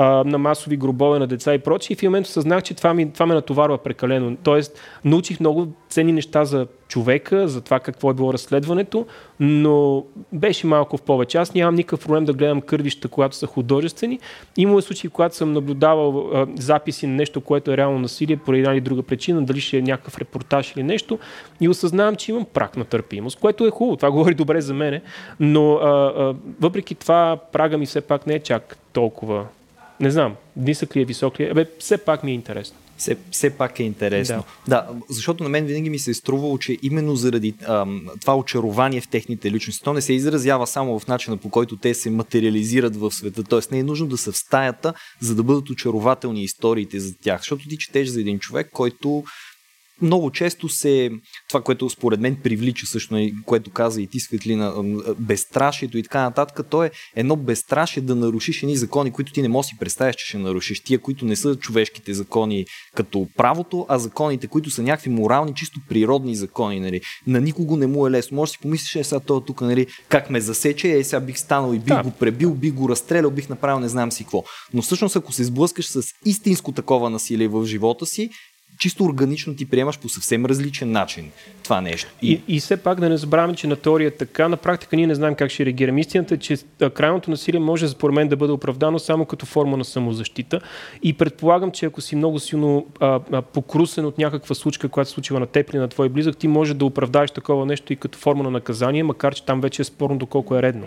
а, 0.00 0.24
на 0.24 0.38
масови 0.38 0.76
гробове 0.76 1.18
на 1.18 1.26
деца 1.26 1.54
и 1.54 1.58
прочие. 1.58 1.94
И 1.94 1.96
в 1.96 2.02
момента 2.02 2.30
съзнах, 2.30 2.62
че 2.62 2.74
това, 2.74 2.94
ми, 2.94 3.12
това 3.12 3.26
ме 3.26 3.34
натоварва 3.34 3.78
прекалено. 3.78 4.36
Тоест, 4.42 4.80
научих 5.04 5.40
много 5.40 5.68
ценни 5.88 6.12
неща 6.12 6.44
за 6.44 6.66
човека, 6.88 7.48
за 7.48 7.60
това 7.60 7.80
какво 7.80 8.10
е 8.10 8.14
било 8.14 8.32
разследването, 8.32 9.06
но 9.40 10.04
беше 10.32 10.66
малко 10.66 10.96
в 10.96 11.02
повече. 11.02 11.38
Аз 11.38 11.54
нямам 11.54 11.74
никакъв 11.74 12.00
проблем 12.00 12.24
да 12.24 12.32
гледам 12.32 12.60
кървища, 12.60 13.08
когато 13.08 13.36
са 13.36 13.46
художествени. 13.46 14.18
Има 14.56 14.82
случаи, 14.82 15.10
когато 15.10 15.36
съм 15.36 15.52
наблюдавал 15.52 16.30
а, 16.34 16.46
записи 16.56 17.06
на 17.06 17.14
нещо, 17.14 17.40
което 17.40 17.72
е 17.72 17.76
реално 17.76 17.98
насилие 17.98 18.36
по 18.36 18.52
една 18.52 18.72
или 18.72 18.80
друга 18.80 19.02
причина, 19.02 19.44
дали 19.44 19.60
ще 19.60 19.78
е 19.78 19.82
някакъв 19.82 20.18
репортаж 20.18 20.72
или 20.76 20.82
нещо, 20.82 21.18
и 21.60 21.68
осъзнавам, 21.68 22.16
че 22.16 22.30
имам 22.30 22.46
прак 22.54 22.76
на 22.76 22.84
търпимост, 22.84 23.40
което 23.40 23.66
е 23.66 23.70
хубаво. 23.70 23.96
Това 23.96 24.10
говори 24.18 24.34
добре 24.34 24.60
за 24.60 24.74
мене, 24.74 25.02
но 25.40 25.74
а, 25.74 26.12
а, 26.16 26.34
въпреки 26.60 26.94
това 26.94 27.38
прага 27.52 27.78
ми 27.78 27.86
все 27.86 28.00
пак 28.00 28.26
не 28.26 28.34
е 28.34 28.40
чак 28.40 28.78
толкова 28.92 29.46
не 30.00 30.10
знам, 30.10 30.34
нисък 30.56 30.96
ли 30.96 31.02
е, 31.02 31.04
висок 31.04 31.40
ли 31.40 31.44
е, 31.44 31.50
абе, 31.50 31.66
все 31.78 31.98
пак 31.98 32.24
ми 32.24 32.30
е 32.30 32.34
интересно. 32.34 32.76
Все, 32.96 33.16
все 33.30 33.50
пак 33.50 33.80
е 33.80 33.82
интересно. 33.82 34.44
Да. 34.68 34.76
да, 34.76 34.88
защото 35.10 35.42
на 35.42 35.48
мен 35.48 35.66
винаги 35.66 35.90
ми 35.90 35.98
се 35.98 36.10
е 36.10 36.14
струвало, 36.14 36.58
че 36.58 36.78
именно 36.82 37.16
заради 37.16 37.54
ам, 37.66 38.08
това 38.20 38.36
очарование 38.36 39.00
в 39.00 39.08
техните 39.08 39.50
личности, 39.50 39.84
то 39.84 39.92
не 39.92 40.00
се 40.00 40.12
изразява 40.12 40.66
само 40.66 40.98
в 40.98 41.06
начина 41.06 41.36
по 41.36 41.50
който 41.50 41.76
те 41.76 41.94
се 41.94 42.10
материализират 42.10 42.96
в 42.96 43.10
света. 43.10 43.44
Тоест 43.44 43.70
не 43.70 43.78
е 43.78 43.82
нужно 43.82 44.06
да 44.06 44.18
са 44.18 44.32
в 44.32 44.38
стаята, 44.38 44.94
за 45.20 45.34
да 45.34 45.42
бъдат 45.42 45.70
очарователни 45.70 46.42
историите 46.42 47.00
за 47.00 47.14
тях. 47.18 47.40
Защото 47.40 47.68
ти 47.68 47.78
четеш 47.78 48.08
за 48.08 48.20
един 48.20 48.38
човек, 48.38 48.70
който 48.72 49.24
много 50.02 50.30
често 50.30 50.68
се, 50.68 51.10
това, 51.48 51.62
което 51.62 51.90
според 51.90 52.20
мен 52.20 52.36
привлича 52.36 52.86
също, 52.86 53.14
нали, 53.14 53.34
което 53.46 53.70
каза 53.70 54.02
и 54.02 54.06
ти 54.06 54.20
Светлина, 54.20 54.74
безстрашието 55.18 55.98
и 55.98 56.02
така 56.02 56.22
нататък, 56.22 56.66
то 56.70 56.84
е 56.84 56.90
едно 57.16 57.36
безстрашие 57.36 58.02
да 58.02 58.14
нарушиш 58.14 58.62
едни 58.62 58.76
закони, 58.76 59.10
които 59.10 59.32
ти 59.32 59.42
не 59.42 59.48
можеш 59.48 59.68
да 59.68 59.74
си 59.74 59.78
представиш, 59.78 60.16
че 60.16 60.26
ще 60.26 60.38
нарушиш. 60.38 60.80
Тия, 60.80 60.98
които 60.98 61.24
не 61.24 61.36
са 61.36 61.56
човешките 61.56 62.14
закони 62.14 62.66
като 62.94 63.28
правото, 63.36 63.86
а 63.88 63.98
законите, 63.98 64.46
които 64.46 64.70
са 64.70 64.82
някакви 64.82 65.10
морални, 65.10 65.54
чисто 65.54 65.80
природни 65.88 66.36
закони. 66.36 66.80
Нали. 66.80 67.00
На 67.26 67.40
никого 67.40 67.76
не 67.76 67.86
му 67.86 68.06
е 68.06 68.10
лесно. 68.10 68.36
Може 68.36 68.48
да 68.48 68.52
си 68.52 68.58
помислиш, 68.62 68.96
е 68.96 69.04
сега 69.04 69.20
това 69.20 69.44
тук, 69.44 69.60
нали, 69.60 69.86
как 70.08 70.30
ме 70.30 70.40
засече, 70.40 70.92
е 70.92 71.04
сега 71.04 71.20
бих 71.20 71.38
станал 71.38 71.74
и 71.74 71.78
бих 71.78 71.94
да. 71.94 72.02
го 72.02 72.10
пребил, 72.10 72.54
бих 72.54 72.72
го 72.72 72.88
разстрелял, 72.88 73.30
бих 73.30 73.48
направил 73.48 73.80
не 73.80 73.88
знам 73.88 74.12
си 74.12 74.24
какво. 74.24 74.44
Но 74.74 74.82
всъщност, 74.82 75.16
ако 75.16 75.32
се 75.32 75.44
сблъскаш 75.44 75.86
с 75.86 76.02
истинско 76.26 76.72
такова 76.72 77.10
насилие 77.10 77.48
в 77.48 77.66
живота 77.66 78.06
си, 78.06 78.30
чисто 78.78 79.04
органично 79.04 79.56
ти 79.56 79.70
приемаш 79.70 79.98
по 79.98 80.08
съвсем 80.08 80.46
различен 80.46 80.90
начин 80.90 81.30
това 81.64 81.80
нещо. 81.80 82.10
И, 82.22 82.32
и, 82.32 82.56
и 82.56 82.60
все 82.60 82.76
пак 82.76 83.00
да 83.00 83.08
не 83.08 83.16
забравяме, 83.16 83.54
че 83.54 83.66
на 83.66 83.76
теория 83.76 84.16
така, 84.16 84.48
на 84.48 84.56
практика 84.56 84.96
ние 84.96 85.06
не 85.06 85.14
знаем 85.14 85.34
как 85.34 85.50
ще 85.50 85.66
реагираме. 85.66 86.00
Истината 86.00 86.34
е, 86.34 86.38
че 86.38 86.56
крайното 86.94 87.30
насилие 87.30 87.60
може 87.60 87.88
според 87.88 88.14
мен 88.14 88.28
да 88.28 88.36
бъде 88.36 88.52
оправдано 88.52 88.98
само 88.98 89.26
като 89.26 89.46
форма 89.46 89.76
на 89.76 89.84
самозащита. 89.84 90.60
И 91.02 91.12
предполагам, 91.12 91.70
че 91.70 91.86
ако 91.86 92.00
си 92.00 92.16
много 92.16 92.38
силно 92.38 92.86
а, 93.00 93.20
а, 93.32 93.42
покрусен 93.42 94.04
от 94.04 94.18
някаква 94.18 94.54
случка, 94.54 94.88
която 94.88 95.10
се 95.10 95.14
случила 95.14 95.40
на 95.40 95.46
теб 95.46 95.70
или 95.70 95.78
на 95.78 95.88
твой 95.88 96.08
близък, 96.08 96.36
ти 96.36 96.48
може 96.48 96.74
да 96.74 96.84
оправдаеш 96.84 97.30
такова 97.30 97.66
нещо 97.66 97.92
и 97.92 97.96
като 97.96 98.18
форма 98.18 98.44
на 98.44 98.50
наказание, 98.50 99.02
макар 99.02 99.34
че 99.34 99.44
там 99.44 99.60
вече 99.60 99.82
е 99.82 99.84
спорно 99.84 100.18
доколко 100.18 100.56
е 100.56 100.62
редно. 100.62 100.86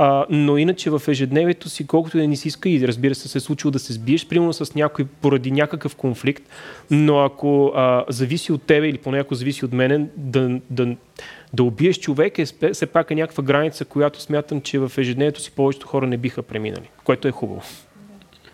А, 0.00 0.26
но 0.30 0.58
иначе 0.58 0.90
в 0.90 1.02
ежедневието 1.08 1.68
си, 1.68 1.86
колкото 1.86 2.16
да 2.16 2.26
ни 2.26 2.36
си 2.36 2.48
иска 2.48 2.68
и 2.68 2.88
разбира 2.88 3.14
се, 3.14 3.28
се 3.28 3.38
е 3.38 3.40
случило 3.40 3.70
да 3.70 3.78
се 3.78 3.92
сбиеш, 3.92 4.26
примерно 4.26 4.52
с 4.52 4.74
някой 4.74 5.04
поради 5.04 5.50
някакъв 5.50 5.96
конфликт, 5.96 6.42
но 6.90 7.18
ако 7.18 7.72
а, 7.74 8.04
зависи 8.08 8.52
от 8.52 8.62
тебе 8.62 8.88
или 8.88 8.98
поне 8.98 9.18
ако 9.18 9.34
зависи 9.34 9.64
от 9.64 9.72
мене, 9.72 10.06
да, 10.16 10.60
да, 10.70 10.96
да 11.52 11.62
убиеш 11.62 11.98
човек 11.98 12.38
е 12.38 12.44
все 12.72 12.86
пак 12.86 13.10
е 13.10 13.14
някаква 13.14 13.42
граница, 13.42 13.84
която 13.84 14.20
смятам, 14.20 14.60
че 14.60 14.78
в 14.78 14.92
ежедневието 14.98 15.40
си 15.40 15.50
повечето 15.50 15.86
хора 15.86 16.06
не 16.06 16.16
биха 16.16 16.42
преминали, 16.42 16.90
което 17.04 17.28
е 17.28 17.32
хубаво. 17.32 17.62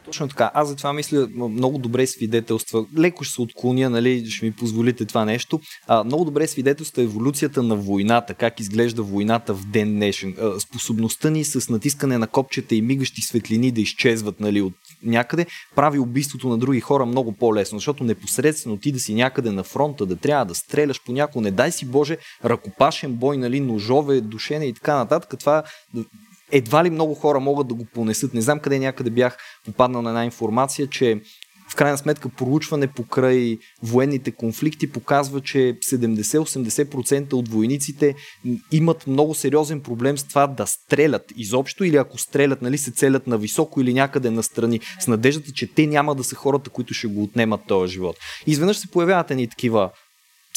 Точно 0.04 0.28
така. 0.28 0.50
Аз 0.54 0.68
за 0.68 0.76
това 0.76 0.92
мисля 0.92 1.28
много 1.34 1.78
добре 1.78 2.06
свидетелства. 2.06 2.86
Леко 2.98 3.24
ще 3.24 3.34
се 3.34 3.40
отклоня, 3.40 3.90
нали, 3.90 4.30
ще 4.30 4.46
ми 4.46 4.52
позволите 4.52 5.04
това 5.04 5.24
нещо. 5.24 5.60
А, 5.86 6.04
много 6.04 6.24
добре 6.24 6.46
свидетелства 6.46 7.02
еволюцията 7.02 7.62
на 7.62 7.76
войната, 7.76 8.34
как 8.34 8.60
изглежда 8.60 9.02
войната 9.02 9.54
в 9.54 9.64
ден 9.66 9.94
днешен. 9.94 10.34
А, 10.40 10.60
способността 10.60 11.30
ни 11.30 11.44
с 11.44 11.68
натискане 11.68 12.18
на 12.18 12.26
копчета 12.26 12.74
и 12.74 12.82
мигащи 12.82 13.22
светлини 13.22 13.70
да 13.70 13.80
изчезват 13.80 14.40
нали, 14.40 14.62
от 14.62 14.74
някъде, 15.02 15.46
прави 15.76 15.98
убийството 15.98 16.48
на 16.48 16.58
други 16.58 16.80
хора 16.80 17.06
много 17.06 17.32
по-лесно, 17.32 17.78
защото 17.78 18.04
непосредствено 18.04 18.76
ти 18.76 18.92
да 18.92 19.00
си 19.00 19.14
някъде 19.14 19.50
на 19.50 19.64
фронта, 19.64 20.06
да 20.06 20.16
трябва 20.16 20.44
да 20.44 20.54
стреляш 20.54 21.00
по 21.06 21.12
някого, 21.12 21.40
не 21.40 21.50
дай 21.50 21.72
си 21.72 21.86
Боже, 21.86 22.18
ръкопашен 22.44 23.12
бой, 23.12 23.36
нали, 23.36 23.60
ножове, 23.60 24.20
душене 24.20 24.66
и 24.66 24.72
така 24.72 24.96
нататък, 24.96 25.40
това 25.40 25.62
едва 26.52 26.84
ли 26.84 26.90
много 26.90 27.14
хора 27.14 27.40
могат 27.40 27.68
да 27.68 27.74
го 27.74 27.84
понесат. 27.84 28.34
Не 28.34 28.40
знам 28.40 28.60
къде 28.60 28.78
някъде 28.78 29.10
бях 29.10 29.36
попаднал 29.64 30.02
на 30.02 30.10
една 30.10 30.24
информация, 30.24 30.86
че 30.86 31.20
в 31.70 31.76
крайна 31.76 31.98
сметка 31.98 32.28
проучване 32.28 32.86
покрай 32.86 33.58
военните 33.82 34.30
конфликти 34.30 34.92
показва, 34.92 35.40
че 35.40 35.58
70-80% 35.58 37.32
от 37.32 37.48
войниците 37.48 38.14
имат 38.72 39.06
много 39.06 39.34
сериозен 39.34 39.80
проблем 39.80 40.18
с 40.18 40.24
това 40.24 40.46
да 40.46 40.66
стрелят 40.66 41.32
изобщо 41.36 41.84
или 41.84 41.96
ако 41.96 42.18
стрелят, 42.18 42.62
нали, 42.62 42.78
се 42.78 42.90
целят 42.90 43.26
на 43.26 43.38
високо 43.38 43.80
или 43.80 43.94
някъде 43.94 44.30
настрани, 44.30 44.80
с 45.00 45.06
надеждата, 45.06 45.52
че 45.52 45.74
те 45.74 45.86
няма 45.86 46.14
да 46.14 46.24
са 46.24 46.34
хората, 46.34 46.70
които 46.70 46.94
ще 46.94 47.06
го 47.06 47.22
отнемат 47.22 47.60
този 47.68 47.92
живот. 47.92 48.16
И 48.46 48.50
изведнъж 48.50 48.76
се 48.76 48.90
появяват 48.90 49.30
едни 49.30 49.48
такива 49.48 49.90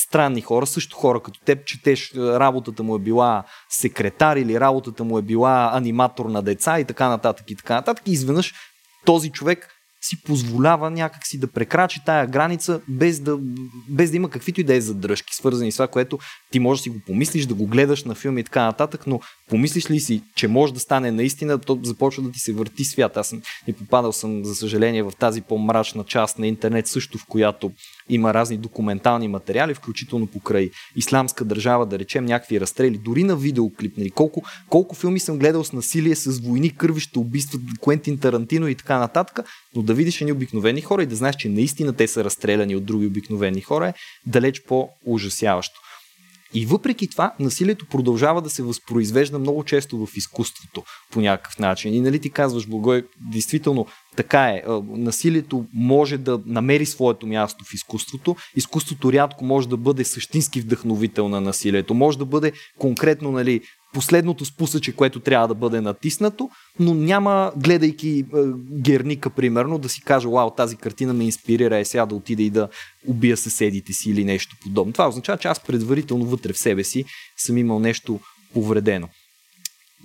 странни 0.07 0.41
хора, 0.41 0.65
също 0.65 0.97
хора 0.97 1.19
като 1.19 1.39
теб, 1.39 1.65
четеш, 1.65 2.11
е, 2.11 2.19
работата 2.19 2.83
му 2.83 2.95
е 2.95 2.99
била 2.99 3.43
секретар 3.69 4.37
или 4.37 4.59
работата 4.59 5.03
му 5.03 5.17
е 5.17 5.21
била 5.21 5.69
аниматор 5.73 6.25
на 6.25 6.41
деца 6.41 6.79
и 6.79 6.85
така 6.85 7.09
нататък 7.09 7.51
и 7.51 7.55
така 7.55 7.73
нататък. 7.75 8.07
И 8.07 8.11
изведнъж 8.11 8.53
този 9.05 9.31
човек 9.31 9.73
си 10.01 10.23
позволява 10.23 10.89
някакси 10.89 11.39
да 11.39 11.47
прекрачи 11.47 12.01
тая 12.05 12.27
граница, 12.27 12.81
без 12.87 13.19
да, 13.19 13.37
без 13.89 14.11
да 14.11 14.17
има 14.17 14.29
каквито 14.29 14.61
и 14.61 14.63
да 14.63 14.75
е 14.75 14.81
задръжки, 14.81 15.35
свързани 15.35 15.71
с 15.71 15.75
това, 15.75 15.87
което 15.87 16.19
ти 16.51 16.59
можеш 16.59 16.79
да 16.79 16.83
си 16.83 16.89
го 16.89 16.99
помислиш, 17.07 17.45
да 17.45 17.53
го 17.53 17.67
гледаш 17.67 18.03
на 18.03 18.15
филми 18.15 18.41
и 18.41 18.43
така 18.43 18.63
нататък, 18.63 19.07
но 19.07 19.19
помислиш 19.49 19.89
ли 19.89 19.99
си, 19.99 20.21
че 20.35 20.47
може 20.47 20.73
да 20.73 20.79
стане 20.79 21.11
наистина, 21.11 21.59
то 21.59 21.79
започва 21.83 22.23
да 22.23 22.31
ти 22.31 22.39
се 22.39 22.53
върти 22.53 22.83
свят. 22.83 23.17
Аз 23.17 23.27
съм 23.27 23.41
и 23.67 23.73
попадал 23.73 24.13
съм, 24.13 24.45
за 24.45 24.55
съжаление, 24.55 25.03
в 25.03 25.11
тази 25.19 25.41
по-мрачна 25.41 26.03
част 26.03 26.39
на 26.39 26.47
интернет, 26.47 26.87
също 26.87 27.17
в 27.17 27.25
която 27.25 27.71
има 28.09 28.33
разни 28.33 28.57
документални 28.57 29.27
материали, 29.27 29.73
включително 29.73 30.27
покрай 30.27 30.69
исламска 30.95 31.45
държава, 31.45 31.85
да 31.85 31.99
речем 31.99 32.25
някакви 32.25 32.59
разстрели, 32.61 32.97
дори 32.97 33.23
на 33.23 33.35
видеоклип. 33.35 33.97
Нали, 33.97 34.09
колко, 34.09 34.43
колко 34.69 34.95
филми 34.95 35.19
съм 35.19 35.39
гледал 35.39 35.63
с 35.63 35.73
насилие, 35.73 36.15
с 36.15 36.39
войни, 36.39 36.75
кървища, 36.75 37.19
убийства, 37.19 37.59
Куентин 37.81 38.17
Тарантино 38.17 38.67
и 38.67 38.75
така 38.75 38.99
нататък, 38.99 39.39
но 39.75 39.81
да 39.81 39.93
видиш 39.93 40.21
едни 40.21 40.31
обикновени 40.31 40.81
хора 40.81 41.03
и 41.03 41.05
да 41.05 41.15
знаеш, 41.15 41.35
че 41.35 41.49
наистина 41.49 41.93
те 41.93 42.07
са 42.07 42.23
разстреляни 42.23 42.75
от 42.75 42.85
други 42.85 43.07
обикновени 43.07 43.61
хора 43.61 43.87
е 43.87 43.93
далеч 44.25 44.61
по-ужасяващо. 44.67 45.79
И 46.53 46.65
въпреки 46.65 47.09
това, 47.09 47.33
насилието 47.39 47.85
продължава 47.85 48.41
да 48.41 48.49
се 48.49 48.63
възпроизвежда 48.63 49.39
много 49.39 49.63
често 49.63 50.05
в 50.05 50.17
изкуството 50.17 50.83
по 51.11 51.21
някакъв 51.21 51.59
начин. 51.59 51.93
И 51.93 52.01
нали 52.01 52.19
ти 52.19 52.29
казваш, 52.29 52.67
Благой, 52.67 53.03
действително 53.31 53.87
така 54.17 54.49
е. 54.49 54.63
Насилието 54.89 55.65
може 55.73 56.17
да 56.17 56.39
намери 56.45 56.85
своето 56.85 57.27
място 57.27 57.65
в 57.65 57.73
изкуството. 57.73 58.35
Изкуството 58.55 59.13
рядко 59.13 59.45
може 59.45 59.69
да 59.69 59.77
бъде 59.77 60.03
същински 60.03 60.61
вдъхновител 60.61 61.29
на 61.29 61.41
насилието. 61.41 61.93
Може 61.93 62.17
да 62.17 62.25
бъде 62.25 62.51
конкретно 62.79 63.31
нали, 63.31 63.61
последното 63.93 64.45
спусъче, 64.45 64.95
което 64.95 65.19
трябва 65.19 65.47
да 65.47 65.55
бъде 65.55 65.81
натиснато, 65.81 66.49
но 66.79 66.93
няма, 66.93 67.51
гледайки 67.57 68.19
е, 68.19 68.23
Герника, 68.81 69.29
примерно, 69.29 69.77
да 69.77 69.89
си 69.89 70.01
каже, 70.01 70.27
вау, 70.27 70.49
тази 70.49 70.75
картина 70.75 71.13
ме 71.13 71.23
инспирира, 71.23 71.77
е 71.77 71.85
сега 71.85 72.05
да 72.05 72.15
отида 72.15 72.43
и 72.43 72.49
да 72.49 72.69
убия 73.07 73.37
съседите 73.37 73.93
си 73.93 74.09
или 74.09 74.25
нещо 74.25 74.55
подобно. 74.61 74.93
Това 74.93 75.07
означава, 75.07 75.37
че 75.37 75.47
аз 75.47 75.59
предварително 75.59 76.25
вътре 76.25 76.53
в 76.53 76.57
себе 76.57 76.83
си 76.83 77.05
съм 77.37 77.57
имал 77.57 77.79
нещо 77.79 78.19
повредено. 78.53 79.09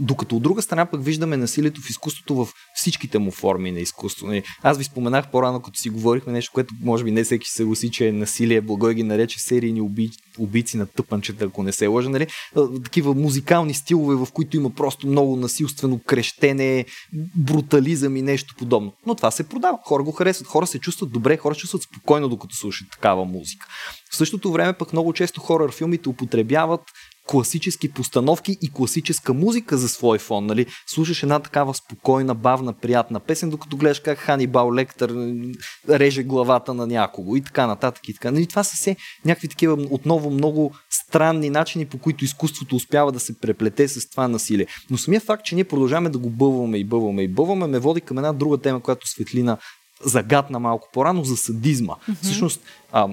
Докато 0.01 0.37
от 0.37 0.43
друга 0.43 0.63
страна 0.63 0.87
пък 0.87 1.05
виждаме 1.05 1.37
насилието 1.37 1.81
в 1.81 1.91
изкуството 1.91 2.35
в 2.35 2.49
всичките 2.75 3.19
му 3.19 3.31
форми 3.31 3.73
на 3.73 3.81
изкуство. 3.81 4.27
Нали, 4.27 4.43
аз 4.63 4.79
ви 4.79 4.85
споменах 4.85 5.31
по-рано, 5.31 5.61
като 5.61 5.79
си 5.79 5.91
говорихме 5.91 6.33
нещо, 6.33 6.53
което 6.55 6.75
може 6.83 7.05
би 7.05 7.11
не 7.11 7.25
всеки 7.25 7.49
се 7.49 7.65
гласи, 7.65 7.91
че 7.91 8.09
е 8.09 8.13
насилие. 8.13 8.61
Благой 8.61 8.95
ги 8.95 9.03
нарече 9.03 9.39
серийни 9.39 9.81
убийци, 9.81 10.19
убийци 10.39 10.77
на 10.77 10.87
тъпанчета, 10.87 11.45
ако 11.45 11.63
не 11.63 11.73
се 11.73 11.87
лъжа. 11.87 12.09
Нали? 12.09 12.27
Такива 12.85 13.15
музикални 13.15 13.75
стилове, 13.75 14.15
в 14.15 14.29
които 14.33 14.57
има 14.57 14.71
просто 14.71 15.07
много 15.07 15.37
насилствено 15.37 16.01
крещене, 16.07 16.85
брутализъм 17.37 18.17
и 18.17 18.23
нещо 18.23 18.55
подобно. 18.59 18.93
Но 19.07 19.15
това 19.15 19.31
се 19.31 19.49
продава. 19.49 19.79
Хора 19.85 20.03
го 20.03 20.13
харесват. 20.13 20.49
Хора 20.49 20.67
се 20.67 20.79
чувстват 20.79 21.13
добре, 21.13 21.37
хора 21.37 21.55
се 21.55 21.61
чувстват 21.61 21.83
спокойно, 21.83 22.29
докато 22.29 22.57
слушат 22.57 22.91
такава 22.91 23.25
музика. 23.25 23.67
В 24.13 24.17
същото 24.17 24.53
време 24.53 24.73
пък 24.73 24.93
много 24.93 25.13
често 25.13 25.41
хорър 25.41 25.73
филмите 25.73 26.09
употребяват 26.09 26.81
класически 27.27 27.93
постановки 27.93 28.57
и 28.63 28.71
класическа 28.73 29.35
музика 29.35 29.79
за 29.79 29.89
свой 29.89 30.19
фон. 30.19 30.47
Нали? 30.47 30.67
Слушаш 30.87 31.23
една 31.23 31.39
такава 31.39 31.75
спокойна, 31.75 32.35
бавна, 32.35 32.73
приятна 32.73 33.21
песен, 33.21 33.51
докато 33.51 33.77
гледаш 33.77 34.01
как 34.01 34.19
Ханибал 34.19 34.75
Лектър 34.75 35.33
реже 35.89 36.23
главата 36.23 36.75
на 36.75 36.87
някого 36.87 37.37
и 37.37 37.41
така 37.41 37.67
нататък. 37.67 38.09
И 38.09 38.15
така. 38.15 38.31
Нали? 38.31 38.47
Това 38.47 38.65
са 38.65 38.77
все 38.77 38.97
някакви 39.25 39.49
такива 39.49 39.87
отново 39.91 40.31
много 40.31 40.75
странни 40.91 41.51
начини, 41.51 41.87
по 41.87 41.99
които 41.99 42.25
изкуството 42.25 42.77
успява 42.77 43.13
да 43.13 43.21
се 43.21 43.39
преплете 43.39 43.89
с 43.89 44.11
това 44.11 44.29
насилие. 44.29 44.67
Но 44.91 44.99
самия 44.99 45.21
факт, 45.21 45.45
че 45.45 45.55
ние 45.55 45.65
продължаваме 45.65 46.11
да 46.11 46.19
го 46.19 46.31
бълваме 46.31 46.79
и 46.79 46.85
бълваме 46.85 47.23
и 47.23 47.29
бълваме, 47.29 47.67
ме 47.67 47.79
води 47.79 48.01
към 48.01 48.19
една 48.19 48.33
друга 48.33 48.59
тема, 48.59 48.81
която 48.81 49.09
Светлина 49.09 49.57
загадна 50.05 50.59
малко 50.59 50.89
по-рано 50.93 51.25
за 51.25 51.37
садизма. 51.37 51.95
Mm-hmm. 51.95 52.23
Всъщност, 52.23 52.61
а, 52.93 53.09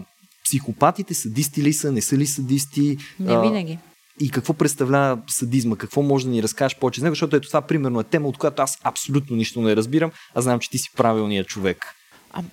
психопатите 0.45 1.13
садисти 1.13 1.63
ли 1.63 1.73
са, 1.73 1.91
не 1.91 2.01
са 2.01 2.17
ли 2.17 2.27
садисти? 2.27 2.97
Не 3.19 3.41
винаги 3.41 3.79
и 4.19 4.29
какво 4.31 4.53
представлява 4.53 5.17
садизма, 5.27 5.75
какво 5.75 6.01
може 6.01 6.25
да 6.25 6.31
ни 6.31 6.43
разкажеш 6.43 6.77
повече 6.77 6.99
за 6.99 7.05
него, 7.05 7.11
защото 7.15 7.35
ето 7.35 7.47
това 7.47 7.61
примерно 7.61 7.99
е 7.99 8.03
тема, 8.03 8.27
от 8.27 8.37
която 8.37 8.61
аз 8.61 8.77
абсолютно 8.83 9.35
нищо 9.35 9.61
не 9.61 9.75
разбирам, 9.75 10.11
а 10.35 10.41
знам, 10.41 10.59
че 10.59 10.69
ти 10.69 10.77
си 10.77 10.89
правилният 10.97 11.47
човек. 11.47 11.85
А, 12.33 12.43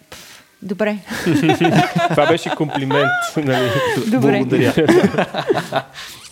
добре. 0.63 0.99
това 2.11 2.27
беше 2.29 2.55
комплимент. 2.57 3.11
Нали? 3.37 3.71
Добре. 4.07 4.39
Благодаря. 4.39 4.75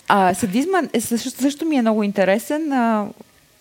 а, 0.09 0.35
садизма 0.35 0.83
е, 0.93 1.01
също, 1.01 1.31
също 1.31 1.65
ми 1.65 1.77
е 1.77 1.81
много 1.81 2.03
интересен. 2.03 2.73
А, 2.73 3.07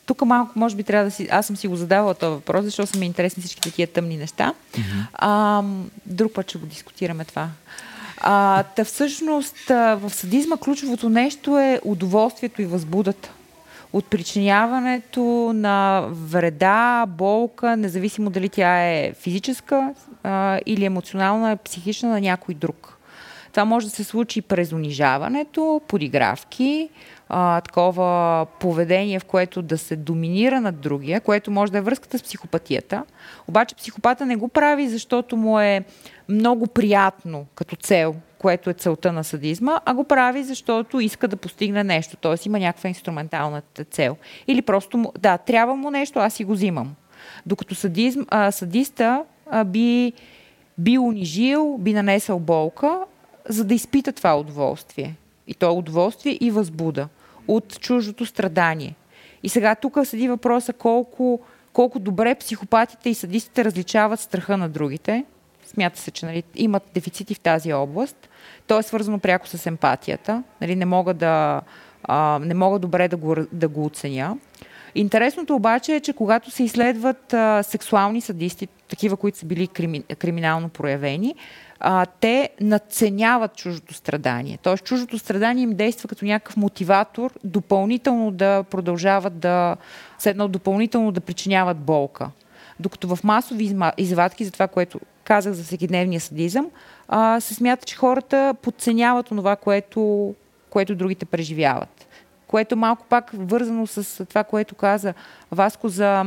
тук 0.06 0.22
малко, 0.26 0.60
може 0.60 0.76
би, 0.76 0.84
трябва 0.84 1.06
да 1.06 1.12
си. 1.12 1.28
Аз 1.32 1.48
съм 1.48 1.58
си 1.58 1.68
го 1.68 1.76
задавала 1.76 2.14
този 2.14 2.30
въпрос, 2.30 2.66
защото 2.66 2.92
са 2.92 3.00
ми 3.00 3.06
интересни 3.06 3.44
всички 3.44 3.62
такива 3.62 3.92
тъмни 3.92 4.18
неща. 4.18 4.54
Mm-hmm. 4.54 5.06
А, 5.14 5.64
друг 6.06 6.34
път 6.34 6.50
ще 6.50 6.58
го 6.58 6.66
дискутираме 6.66 7.26
това. 7.26 7.50
А, 8.26 8.64
та 8.64 8.84
всъщност 8.84 9.70
в 9.70 10.10
садизма 10.10 10.58
ключовото 10.58 11.10
нещо 11.10 11.60
е 11.60 11.80
удоволствието 11.86 12.62
и 12.62 12.66
възбудата 12.66 13.32
от 13.94 14.06
причиняването 14.06 15.52
на 15.56 16.06
вреда, 16.12 17.06
болка, 17.08 17.78
независимо 17.78 18.30
дали 18.30 18.50
тя 18.50 18.84
е 18.84 19.14
физическа 19.14 19.94
а, 20.24 20.60
или 20.66 20.86
емоционална, 20.86 21.58
психична 21.58 22.10
на 22.10 22.22
някой 22.22 22.56
друг. 22.56 22.98
Това 23.52 23.66
може 23.66 23.86
да 23.86 23.92
се 23.92 24.04
случи 24.04 24.42
през 24.42 24.72
унижаването, 24.72 25.82
подигравки, 25.88 26.90
а, 27.30 27.62
такова 27.62 28.46
поведение, 28.60 29.20
в 29.20 29.26
което 29.26 29.62
да 29.62 29.78
се 29.78 29.96
доминира 29.96 30.62
над 30.62 30.80
другия, 30.80 31.22
което 31.22 31.52
може 31.52 31.72
да 31.72 31.78
е 31.78 31.82
връзката 31.82 32.18
с 32.18 32.24
психопатията. 32.24 33.04
Обаче 33.48 33.76
психопата 33.76 34.26
не 34.26 34.36
го 34.36 34.48
прави, 34.48 34.90
защото 34.90 35.38
му 35.38 35.60
е 35.60 35.84
много 36.30 36.68
приятно 36.68 37.46
като 37.56 37.76
цел, 37.76 38.16
което 38.38 38.70
е 38.70 38.74
целта 38.74 39.12
на 39.12 39.24
садизма, 39.24 39.80
а 39.86 39.94
го 39.94 40.04
прави, 40.04 40.44
защото 40.44 41.00
иска 41.00 41.28
да 41.28 41.36
постигне 41.36 41.84
нещо, 41.84 42.18
т.е. 42.18 42.36
има 42.46 42.60
някаква 42.60 42.88
инструментална 42.88 43.62
цел. 43.92 44.18
Или 44.48 44.62
просто, 44.62 45.14
да, 45.20 45.38
трябва 45.38 45.76
му 45.76 45.92
нещо, 45.92 46.20
аз 46.20 46.34
си 46.34 46.44
го 46.44 46.54
взимам. 46.54 46.96
Докато 47.46 47.76
садизм, 47.76 48.22
а, 48.30 48.52
садиста 48.52 49.24
а, 49.50 49.64
би, 49.64 50.14
би 50.78 50.98
унижил, 50.98 51.78
би 51.78 51.94
нанесъл 51.94 52.40
болка, 52.40 53.00
за 53.50 53.64
да 53.66 53.74
изпита 53.74 54.14
това 54.14 54.40
удоволствие. 54.40 55.16
И 55.48 55.54
то 55.54 55.74
удоволствие 55.74 56.38
и 56.42 56.52
възбуда 56.52 57.08
от 57.48 57.80
чуждото 57.80 58.26
страдание. 58.26 58.96
И 59.44 59.50
сега 59.50 59.76
тук 59.76 59.98
седи 60.04 60.28
въпроса 60.28 60.74
колко, 60.74 61.40
колко 61.74 62.00
добре 62.00 62.36
психопатите 62.36 63.10
и 63.10 63.14
садистите 63.14 63.66
различават 63.66 64.20
страха 64.20 64.58
на 64.58 64.70
другите. 64.70 65.26
Смята 65.74 66.00
се, 66.00 66.12
че 66.12 66.26
нали, 66.26 66.44
имат 66.56 66.84
дефицити 66.94 67.34
в 67.34 67.40
тази 67.40 67.74
област. 67.74 68.30
То 68.68 68.80
е 68.80 68.84
свързано 68.84 69.20
пряко 69.20 69.48
с 69.48 69.66
емпатията. 69.66 70.44
Нали, 70.62 70.76
не, 70.76 70.86
мога 70.86 71.14
да, 71.14 71.62
а, 72.04 72.40
не 72.42 72.54
мога 72.54 72.80
добре 72.80 73.08
да 73.08 73.18
го, 73.18 73.36
да 73.52 73.68
го 73.68 73.86
оценя. 73.86 74.38
Интересното 74.96 75.56
обаче 75.56 75.96
е, 75.96 76.00
че 76.00 76.14
когато 76.14 76.52
се 76.52 76.64
изследват 76.64 77.34
а, 77.34 77.64
сексуални 77.64 78.22
садисти, 78.22 78.68
такива, 78.88 79.18
които 79.18 79.38
са 79.38 79.46
били 79.46 79.68
крими, 79.68 80.04
криминално 80.04 80.70
проявени, 80.70 81.36
а, 81.80 82.06
те 82.06 82.50
надценяват 82.62 83.56
чуждото 83.56 83.94
страдание. 83.94 84.60
Тоест, 84.62 84.84
чуждото 84.84 85.20
страдание 85.20 85.64
им 85.64 85.76
действа 85.76 86.10
като 86.10 86.26
някакъв 86.26 86.58
мотиватор 86.58 87.32
допълнително 87.44 88.32
да 88.32 88.64
продължават 88.64 89.40
да, 89.40 89.78
седнал 90.20 90.48
допълнително 90.48 91.12
да 91.12 91.22
причиняват 91.22 91.78
болка. 91.78 92.30
Докато 92.80 93.16
в 93.16 93.24
масови 93.24 93.76
извадки, 93.98 94.46
за 94.46 94.52
това, 94.52 94.68
което 94.68 95.00
казах 95.24 95.54
за 95.54 95.64
всекидневния 95.64 96.22
садизъм, 96.22 96.70
а, 97.08 97.40
се 97.40 97.54
смята, 97.54 97.86
че 97.86 97.96
хората 97.96 98.56
подценяват 98.62 99.26
това, 99.26 99.56
което, 99.56 100.34
което 100.70 100.96
другите 100.96 101.26
преживяват. 101.26 102.08
Което 102.48 102.78
малко 102.78 103.06
пак 103.10 103.32
вързано 103.34 103.88
с 103.88 104.26
това, 104.26 104.44
което 104.44 104.76
каза 104.76 105.14
Васко 105.52 105.90
за 105.90 106.26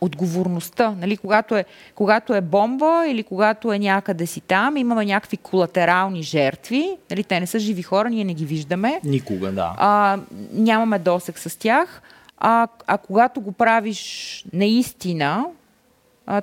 отговорността. 0.00 0.94
Нали? 0.98 1.16
Когато, 1.16 1.56
е, 1.56 1.64
когато 1.94 2.34
е 2.34 2.40
бомба 2.40 3.04
или 3.08 3.22
когато 3.22 3.72
е 3.72 3.78
някъде 3.78 4.26
си 4.26 4.40
там, 4.40 4.76
имаме 4.76 5.04
някакви 5.04 5.36
колатерални 5.36 6.22
жертви. 6.22 6.96
Нали? 7.10 7.24
Те 7.24 7.40
не 7.40 7.46
са 7.46 7.58
живи 7.58 7.82
хора, 7.82 8.10
ние 8.10 8.24
не 8.24 8.34
ги 8.34 8.44
виждаме. 8.44 9.00
Никога, 9.04 9.52
да. 9.52 9.74
А, 9.78 10.18
нямаме 10.52 10.98
досек 10.98 11.38
с 11.38 11.58
тях. 11.58 12.02
А, 12.38 12.68
а 12.86 12.98
когато 12.98 13.40
го 13.40 13.52
правиш 13.52 14.44
наистина, 14.52 15.44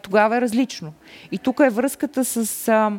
тогава 0.02 0.38
е 0.38 0.42
различно. 0.42 0.94
И 1.32 1.38
тук 1.38 1.60
е 1.60 1.70
връзката 1.70 2.26
с 2.26 2.68
а, 2.68 2.92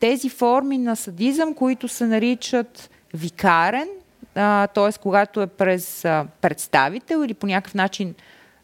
тези 0.00 0.28
форми 0.28 0.78
на 0.78 0.96
садизъм, 0.96 1.54
които 1.54 1.88
се 1.88 2.06
наричат 2.06 2.90
викарен, 3.14 3.88
т.е. 4.74 4.98
когато 5.02 5.42
е 5.42 5.46
през 5.46 6.04
а, 6.04 6.26
представител 6.40 7.24
или 7.24 7.34
по 7.34 7.46
някакъв 7.46 7.74
начин 7.74 8.14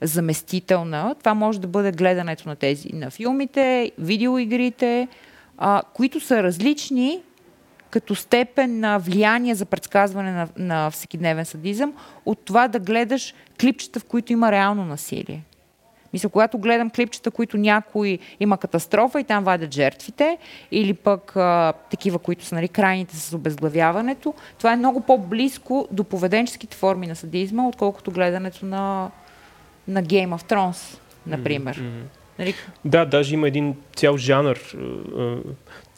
заместителна. 0.02 1.14
Това 1.18 1.34
може 1.34 1.60
да 1.60 1.68
бъде 1.68 1.92
гледането 1.92 2.48
на 2.48 2.56
тези, 2.56 2.88
на 2.92 3.10
филмите, 3.10 3.92
видеоигрите, 3.98 5.08
а, 5.58 5.82
които 5.94 6.20
са 6.20 6.42
различни 6.42 7.22
като 7.90 8.14
степен 8.14 8.80
на 8.80 8.98
влияние 8.98 9.54
за 9.54 9.64
предсказване 9.64 10.32
на, 10.32 10.48
на 10.56 10.90
всекидневен 10.90 11.44
садизъм, 11.44 11.92
от 12.26 12.44
това 12.44 12.68
да 12.68 12.78
гледаш 12.78 13.34
клипчета, 13.60 14.00
в 14.00 14.04
които 14.04 14.32
има 14.32 14.52
реално 14.52 14.84
насилие. 14.84 15.42
Мисля, 16.12 16.28
когато 16.28 16.58
гледам 16.58 16.90
клипчета, 16.90 17.30
които 17.30 17.56
някой 17.56 18.18
има 18.40 18.58
катастрофа 18.58 19.20
и 19.20 19.24
там 19.24 19.44
вадят 19.44 19.74
жертвите, 19.74 20.38
или 20.72 20.94
пък 20.94 21.36
а, 21.36 21.72
такива, 21.90 22.18
които 22.18 22.44
са 22.44 22.54
нали, 22.54 22.68
крайните 22.68 23.16
с 23.16 23.32
обезглавяването, 23.32 24.34
това 24.58 24.72
е 24.72 24.76
много 24.76 25.00
по-близко 25.00 25.88
до 25.90 26.04
поведенческите 26.04 26.76
форми 26.76 27.06
на 27.06 27.16
садизма, 27.16 27.68
отколкото 27.68 28.10
гледането 28.10 28.66
на 28.66 29.10
на 29.88 30.02
Game 30.02 30.28
of 30.28 30.52
Thrones, 30.52 30.98
например. 31.26 31.76
Mm-hmm. 31.76 32.02
Нали? 32.38 32.54
Да, 32.84 33.04
даже 33.04 33.34
има 33.34 33.48
един 33.48 33.76
цял 33.96 34.16
жанр. 34.16 34.58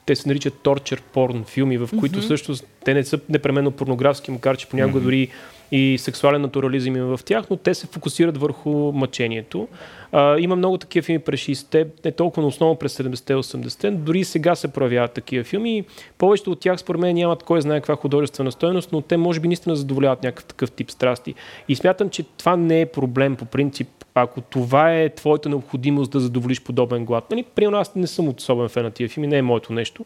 Те 0.07 0.17
се 0.17 0.29
наричат 0.29 0.61
торчер 0.63 1.03
порн 1.03 1.45
филми, 1.45 1.79
в 1.79 1.89
които 2.01 2.19
mm-hmm. 2.19 2.27
също 2.27 2.55
те 2.85 2.95
не 2.95 3.05
са 3.05 3.21
непременно 3.29 3.71
порнографски, 3.71 4.31
макар 4.31 4.57
че 4.57 4.69
понякога 4.69 5.01
mm-hmm. 5.01 5.03
дори 5.03 5.29
и 5.73 5.99
сексуален 5.99 6.43
натурализъм 6.43 6.97
има 6.97 7.17
в 7.17 7.25
тях, 7.25 7.51
но 7.51 7.57
те 7.57 7.75
се 7.75 7.87
фокусират 7.87 8.39
върху 8.39 8.71
мъчението. 8.93 9.69
А, 10.13 10.39
има 10.39 10.57
много 10.57 10.79
такива 10.79 11.05
филми 11.05 11.19
през 11.19 11.41
60-те, 11.41 11.87
не 12.05 12.13
толкова 12.13 12.43
на 12.43 12.49
основно 12.49 12.77
през 12.77 12.99
70-те, 12.99 13.35
80-те, 13.35 13.91
дори 13.91 14.25
сега 14.25 14.55
се 14.55 14.69
проявяват 14.69 15.13
такива 15.13 15.45
филми. 15.45 15.85
Повечето 16.19 16.51
от 16.51 16.61
тях, 16.61 16.81
според 16.81 17.01
мен, 17.01 17.15
нямат 17.15 17.43
кой 17.43 17.61
знае 17.61 17.81
каква 17.81 17.97
художествена 17.97 18.53
стоеност, 18.53 18.93
но 18.93 19.01
те 19.01 19.17
може 19.17 19.41
би 19.41 19.49
наистина 19.49 19.77
задоволяват 19.77 20.23
някакъв 20.23 20.45
такъв 20.45 20.71
тип 20.71 20.91
страсти. 20.91 21.35
И 21.69 21.77
смятам, 21.77 22.11
че 22.11 22.23
това 22.23 22.57
не 22.57 22.81
е 22.81 22.87
проблем 22.87 23.37
по 23.37 23.45
принцип 23.45 23.89
ако 24.15 24.41
това 24.41 24.95
е 24.95 25.09
твоята 25.15 25.49
необходимост 25.49 26.11
да 26.11 26.21
задоволиш 26.21 26.63
подобен 26.63 27.05
глад. 27.05 27.31
Нали, 27.31 27.45
при 27.55 27.67
нас 27.67 27.95
не 27.95 28.07
съм 28.07 28.29
особен 28.29 28.69
фен 28.69 28.83
на 28.83 28.91
тия 28.91 29.09
филми, 29.09 29.27
не 29.27 29.39
е 29.39 29.43
моето 29.43 29.73
нещо. 29.73 30.05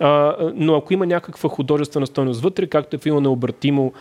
А, 0.00 0.36
но 0.54 0.76
ако 0.76 0.92
има 0.92 1.06
някаква 1.06 1.48
художествена 1.48 2.06
стойност 2.06 2.40
вътре, 2.40 2.66
както 2.66 2.96
е 2.96 2.98
филма 2.98 3.20
Необратимо, 3.20 3.92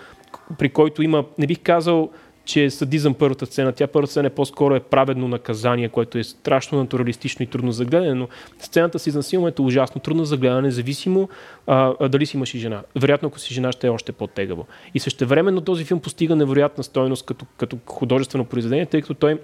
при 0.58 0.70
който 0.70 1.04
има, 1.04 1.26
не 1.38 1.48
бих 1.48 1.60
казал, 1.64 2.10
че 2.46 2.64
е 2.64 2.70
садизъм 2.70 3.14
първата 3.14 3.46
сцена. 3.46 3.72
Тя 3.72 3.88
първата 3.88 4.12
сцена 4.12 4.28
е 4.28 4.30
по-скоро 4.30 4.76
е 4.76 4.80
праведно 4.80 5.28
наказание, 5.28 5.90
което 5.90 6.18
е 6.18 6.24
страшно 6.24 6.78
натуралистично 6.78 7.44
и 7.44 7.48
трудно 7.48 7.72
за 7.72 7.86
гледане, 7.86 8.14
но 8.14 8.28
сцената 8.60 9.00
с 9.00 9.08
изнасилването 9.08 9.64
е 9.64 9.66
ужасно 9.66 10.02
трудно 10.02 10.26
за 10.26 10.38
гледане, 10.38 10.62
независимо 10.62 11.30
а, 11.68 11.94
а, 12.00 12.10
дали 12.10 12.26
си 12.26 12.38
имаш 12.38 12.54
и 12.54 12.60
жена. 12.60 12.82
Вероятно, 12.96 13.28
ако 13.28 13.40
си 13.40 13.54
жена, 13.54 13.72
ще 13.72 13.88
е 13.88 13.90
още 13.90 14.12
по-тегаво. 14.12 14.68
И 14.94 15.00
същевременно 15.00 15.62
този 15.62 15.84
филм 15.84 16.00
постига 16.00 16.36
невероятна 16.36 16.84
стойност 16.84 17.26
като, 17.26 17.46
като 17.58 17.78
художествено 17.86 18.46
произведение, 18.46 18.86
тъй 18.86 19.02
като 19.02 19.14
той 19.14 19.40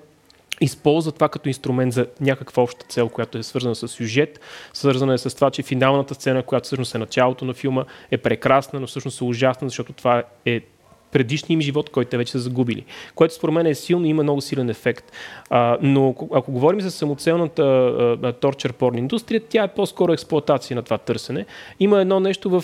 използва 0.62 1.12
това 1.12 1.30
като 1.30 1.50
инструмент 1.50 1.94
за 1.94 2.08
някаква 2.22 2.64
обща 2.64 2.86
цел, 2.90 3.10
която 3.10 3.38
е 3.38 3.44
свързана 3.44 3.76
с 3.76 3.88
сюжет, 3.88 4.40
свързана 4.74 5.14
е 5.14 5.18
с 5.18 5.36
това, 5.36 5.52
че 5.52 5.64
финалната 5.64 6.14
сцена, 6.14 6.44
която 6.44 6.66
всъщност 6.66 6.96
е 6.96 6.98
началото 6.98 7.46
на 7.46 7.54
филма, 7.54 7.86
е 8.12 8.18
прекрасна, 8.18 8.80
но 8.80 8.88
всъщност 8.88 9.22
е 9.22 9.24
ужасна, 9.24 9.70
защото 9.70 9.94
това 9.94 10.24
е 10.46 10.62
предишния 11.18 11.54
им 11.54 11.62
живот, 11.62 11.90
който 11.90 12.10
те 12.10 12.18
вече 12.18 12.32
са 12.32 12.40
загубили. 12.40 12.86
Което 13.16 13.34
според 13.34 13.54
мен 13.54 13.66
е 13.66 13.76
силно 13.76 14.06
и 14.06 14.10
има 14.10 14.24
много 14.24 14.42
силен 14.42 14.70
ефект. 14.70 15.12
А, 15.50 15.78
но 15.82 16.16
ако 16.34 16.52
говорим 16.52 16.82
за 16.82 16.92
самоцелната 16.92 18.36
торчер 18.42 18.74
порн 18.74 18.98
индустрия, 18.98 19.42
тя 19.50 19.64
е 19.64 19.68
по-скоро 19.68 20.14
експлоатация 20.14 20.76
на 20.76 20.82
това 20.82 20.98
търсене. 20.98 21.46
Има 21.80 22.02
едно 22.02 22.20
нещо 22.20 22.50
в 22.50 22.64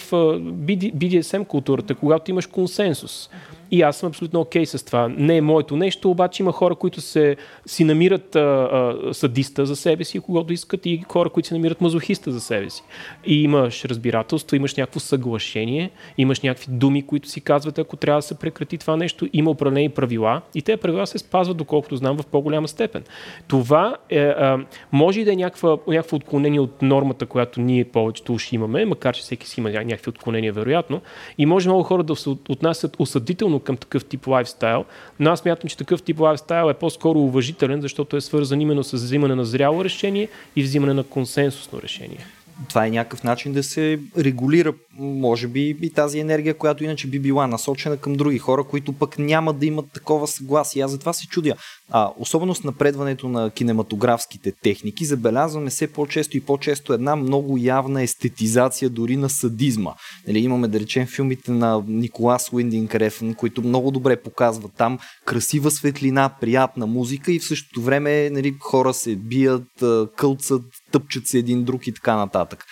BDSM 0.97 1.47
културата, 1.47 1.95
когато 1.95 2.31
имаш 2.31 2.45
консенсус. 2.45 3.29
И 3.73 3.81
аз 3.81 3.97
съм 3.97 4.07
абсолютно 4.07 4.39
окей 4.39 4.61
okay 4.63 4.77
с 4.77 4.83
това. 4.83 5.07
Не 5.07 5.37
е 5.37 5.41
моето 5.41 5.75
нещо, 5.75 6.11
обаче 6.11 6.43
има 6.43 6.51
хора, 6.51 6.75
които 6.75 7.01
се, 7.01 7.35
си 7.65 7.83
намират 7.83 8.35
а, 8.35 8.39
а, 8.39 9.13
садиста 9.13 9.65
за 9.65 9.75
себе 9.75 10.03
си, 10.03 10.19
когато 10.19 10.53
искат, 10.53 10.85
и 10.85 11.03
хора, 11.11 11.29
които 11.29 11.47
си 11.47 11.53
намират 11.53 11.81
мазохиста 11.81 12.31
за 12.31 12.41
себе 12.41 12.69
си. 12.69 12.83
И 13.25 13.43
имаш 13.43 13.85
разбирателство, 13.85 14.55
имаш 14.55 14.75
някакво 14.75 14.99
съглашение, 14.99 15.89
имаш 16.17 16.41
някакви 16.41 16.65
думи, 16.69 17.07
които 17.07 17.29
си 17.29 17.41
казват, 17.41 17.79
ако 17.79 17.95
трябва 17.95 18.17
да 18.17 18.21
се 18.21 18.39
прекрати 18.39 18.77
това 18.77 18.97
нещо. 18.97 19.27
Има 19.33 19.51
определени 19.51 19.89
правила 19.89 20.41
и 20.55 20.61
тези 20.61 20.77
правила 20.77 21.07
се 21.07 21.17
спазват, 21.17 21.57
доколкото 21.57 21.95
знам, 21.95 22.17
в 22.17 22.25
по-голяма 22.25 22.67
степен. 22.67 23.03
Това 23.47 23.97
е, 24.09 24.19
а, 24.19 24.59
може 24.91 25.21
и 25.21 25.25
да 25.25 25.33
е 25.33 25.35
някаква, 25.35 25.77
някакво 25.87 26.15
отклонение 26.15 26.59
от 26.59 26.81
нормата, 26.81 27.25
която 27.25 27.61
ние 27.61 27.85
повечето 27.85 28.33
уши 28.33 28.55
имаме, 28.55 28.85
макар 28.85 29.15
че 29.15 29.21
всеки 29.21 29.47
си 29.47 29.59
има 29.59 29.69
някакви 29.69 30.09
отклонения, 30.09 30.53
вероятно. 30.53 31.01
И 31.37 31.45
може 31.45 31.69
много 31.69 31.83
хора 31.83 32.03
да 32.03 32.15
се 32.15 32.29
отнасят 32.29 32.95
осъдително 32.99 33.62
към 33.63 33.77
такъв 33.77 34.05
тип 34.05 34.27
лайфстайл, 34.27 34.85
но 35.19 35.31
аз 35.31 35.45
мятам, 35.45 35.69
че 35.69 35.77
такъв 35.77 36.03
тип 36.03 36.19
лайфстайл 36.19 36.69
е 36.69 36.73
по-скоро 36.73 37.19
уважителен, 37.19 37.81
защото 37.81 38.17
е 38.17 38.21
свързан 38.21 38.61
именно 38.61 38.83
с 38.83 38.93
взимане 38.93 39.35
на 39.35 39.45
зряло 39.45 39.83
решение 39.83 40.29
и 40.55 40.63
взимане 40.63 40.93
на 40.93 41.03
консенсусно 41.03 41.81
решение 41.81 42.25
това 42.69 42.85
е 42.85 42.89
някакъв 42.89 43.23
начин 43.23 43.53
да 43.53 43.63
се 43.63 43.99
регулира, 44.17 44.73
може 44.99 45.47
би, 45.47 45.77
и 45.81 45.89
тази 45.89 46.19
енергия, 46.19 46.57
която 46.57 46.83
иначе 46.83 47.07
би 47.07 47.19
била 47.19 47.47
насочена 47.47 47.97
към 47.97 48.13
други 48.13 48.37
хора, 48.37 48.63
които 48.63 48.93
пък 48.93 49.19
няма 49.19 49.53
да 49.53 49.65
имат 49.65 49.85
такова 49.93 50.27
съгласие. 50.27 50.83
Аз 50.83 50.91
затова 50.91 51.13
се 51.13 51.27
чудя. 51.27 51.55
А, 51.91 52.11
особено 52.19 52.55
с 52.55 52.63
напредването 52.63 53.29
на 53.29 53.49
кинематографските 53.49 54.51
техники, 54.51 55.05
забелязваме 55.05 55.69
все 55.69 55.87
по-често 55.87 56.37
и 56.37 56.41
по-често 56.41 56.93
една 56.93 57.15
много 57.15 57.57
явна 57.57 58.03
естетизация 58.03 58.89
дори 58.89 59.17
на 59.17 59.29
садизма. 59.29 59.93
Нали, 60.27 60.39
имаме, 60.39 60.67
да 60.67 60.79
речем, 60.79 61.07
филмите 61.07 61.51
на 61.51 61.83
Николас 61.87 62.53
Уиндинг 62.53 62.95
Рефен, 62.95 63.33
които 63.33 63.61
много 63.61 63.91
добре 63.91 64.21
показват 64.21 64.71
там 64.77 64.99
красива 65.25 65.71
светлина, 65.71 66.29
приятна 66.41 66.87
музика 66.87 67.31
и 67.31 67.39
в 67.39 67.45
същото 67.45 67.81
време 67.81 68.29
нали, 68.29 68.55
хора 68.59 68.93
се 68.93 69.15
бият, 69.15 69.83
кълцат, 70.15 70.63
тъпчат 70.91 71.27
се 71.27 71.37
един 71.37 71.63
друг 71.63 71.87
и 71.87 71.93
така 71.93 72.15
нататък. 72.15 72.65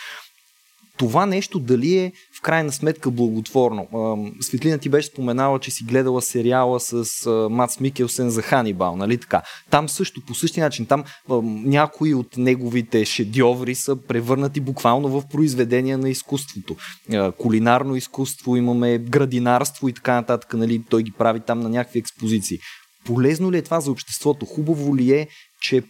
Това 1.01 1.25
нещо 1.25 1.59
дали 1.59 1.97
е 1.97 2.11
в 2.37 2.41
крайна 2.41 2.71
сметка 2.71 3.11
благотворно. 3.11 3.87
Светлина 4.41 4.77
ти 4.77 4.89
беше 4.89 5.07
споменала, 5.07 5.59
че 5.59 5.71
си 5.71 5.83
гледала 5.83 6.21
сериала 6.21 6.79
с 6.79 7.05
Мац 7.51 7.79
Микелсен 7.79 8.29
за 8.29 8.41
Ханибал, 8.41 8.95
нали 8.95 9.17
така? 9.17 9.41
Там 9.69 9.89
също 9.89 10.21
по 10.25 10.35
същия 10.35 10.63
начин, 10.63 10.85
там 10.85 11.03
някои 11.65 12.13
от 12.13 12.37
неговите 12.37 13.05
шедьоври 13.05 13.75
са 13.75 13.95
превърнати 13.95 14.59
буквално 14.59 15.07
в 15.07 15.27
произведения 15.31 15.97
на 15.97 16.09
изкуството. 16.09 16.75
Кулинарно 17.37 17.95
изкуство, 17.95 18.55
имаме 18.55 18.97
градинарство 18.97 19.89
и 19.89 19.93
така 19.93 20.13
нататък, 20.13 20.53
нали? 20.53 20.83
Той 20.89 21.03
ги 21.03 21.11
прави 21.11 21.39
там 21.39 21.59
на 21.59 21.69
някакви 21.69 21.99
експозиции. 21.99 22.57
Полезно 23.05 23.51
ли 23.51 23.57
е 23.57 23.61
това 23.61 23.81
за 23.81 23.91
обществото? 23.91 24.45
Хубаво 24.45 24.95
ли 24.95 25.11
е, 25.11 25.27
че 25.61 25.83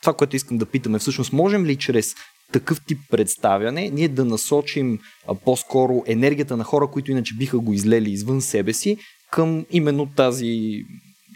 това, 0.00 0.14
което 0.16 0.36
искам 0.36 0.58
да 0.58 0.66
питаме, 0.66 0.98
всъщност 0.98 1.32
можем 1.32 1.66
ли 1.66 1.76
чрез 1.76 2.14
такъв 2.52 2.80
тип 2.86 2.98
представяне, 3.10 3.90
ние 3.92 4.08
да 4.08 4.24
насочим 4.24 4.98
а, 5.28 5.34
по-скоро 5.34 6.02
енергията 6.06 6.56
на 6.56 6.64
хора, 6.64 6.86
които 6.86 7.10
иначе 7.10 7.34
биха 7.34 7.58
го 7.58 7.72
излели 7.72 8.10
извън 8.10 8.40
себе 8.40 8.72
си, 8.72 8.96
към 9.30 9.66
именно 9.70 10.06
тази, 10.16 10.84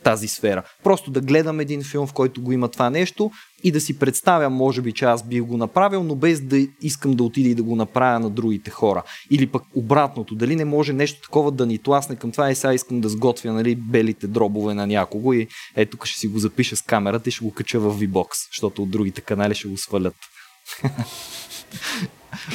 тази 0.05 0.29
сфера. 0.29 0.63
Просто 0.85 1.11
да 1.11 1.21
гледам 1.21 1.61
един 1.61 1.83
филм, 1.83 2.07
в 2.07 2.13
който 2.13 2.43
го 2.43 2.53
има 2.53 2.69
това 2.69 2.91
нещо 2.91 3.31
и 3.65 3.73
да 3.73 3.81
си 3.81 3.99
представя, 3.99 4.51
може 4.51 4.83
би, 4.83 4.93
че 4.93 5.05
аз 5.05 5.29
бих 5.29 5.43
го 5.43 5.57
направил, 5.57 6.03
но 6.03 6.15
без 6.15 6.41
да 6.41 6.67
искам 6.83 7.15
да 7.15 7.25
отида 7.25 7.49
и 7.49 7.55
да 7.55 7.63
го 7.63 7.77
направя 7.77 8.21
на 8.21 8.31
другите 8.31 8.71
хора. 8.71 9.03
Или 9.31 9.47
пък 9.47 9.63
обратното, 9.75 10.35
дали 10.35 10.57
не 10.57 10.65
може 10.65 10.93
нещо 10.93 11.21
такова 11.21 11.53
да 11.53 11.67
ни 11.67 11.79
тласне 11.79 12.17
към 12.17 12.33
това 12.33 12.51
и 12.51 12.55
сега 12.55 12.75
искам 12.75 13.01
да 13.01 13.09
сготвя 13.09 13.53
нали, 13.53 13.75
белите 13.75 14.27
дробове 14.27 14.75
на 14.75 14.87
някого 14.87 15.33
и 15.33 15.49
ето 15.77 15.91
тук 15.91 16.07
ще 16.07 16.21
си 16.21 16.27
го 16.27 16.39
запиша 16.39 16.77
с 16.77 16.83
камерата 16.83 17.29
и 17.29 17.33
ще 17.33 17.45
го 17.45 17.53
кача 17.53 17.81
в 17.81 18.01
VBOX, 18.01 18.29
защото 18.53 18.83
от 18.83 18.91
другите 18.91 19.21
канали 19.21 19.55
ще 19.55 19.69
го 19.69 19.77
свалят. 19.77 20.15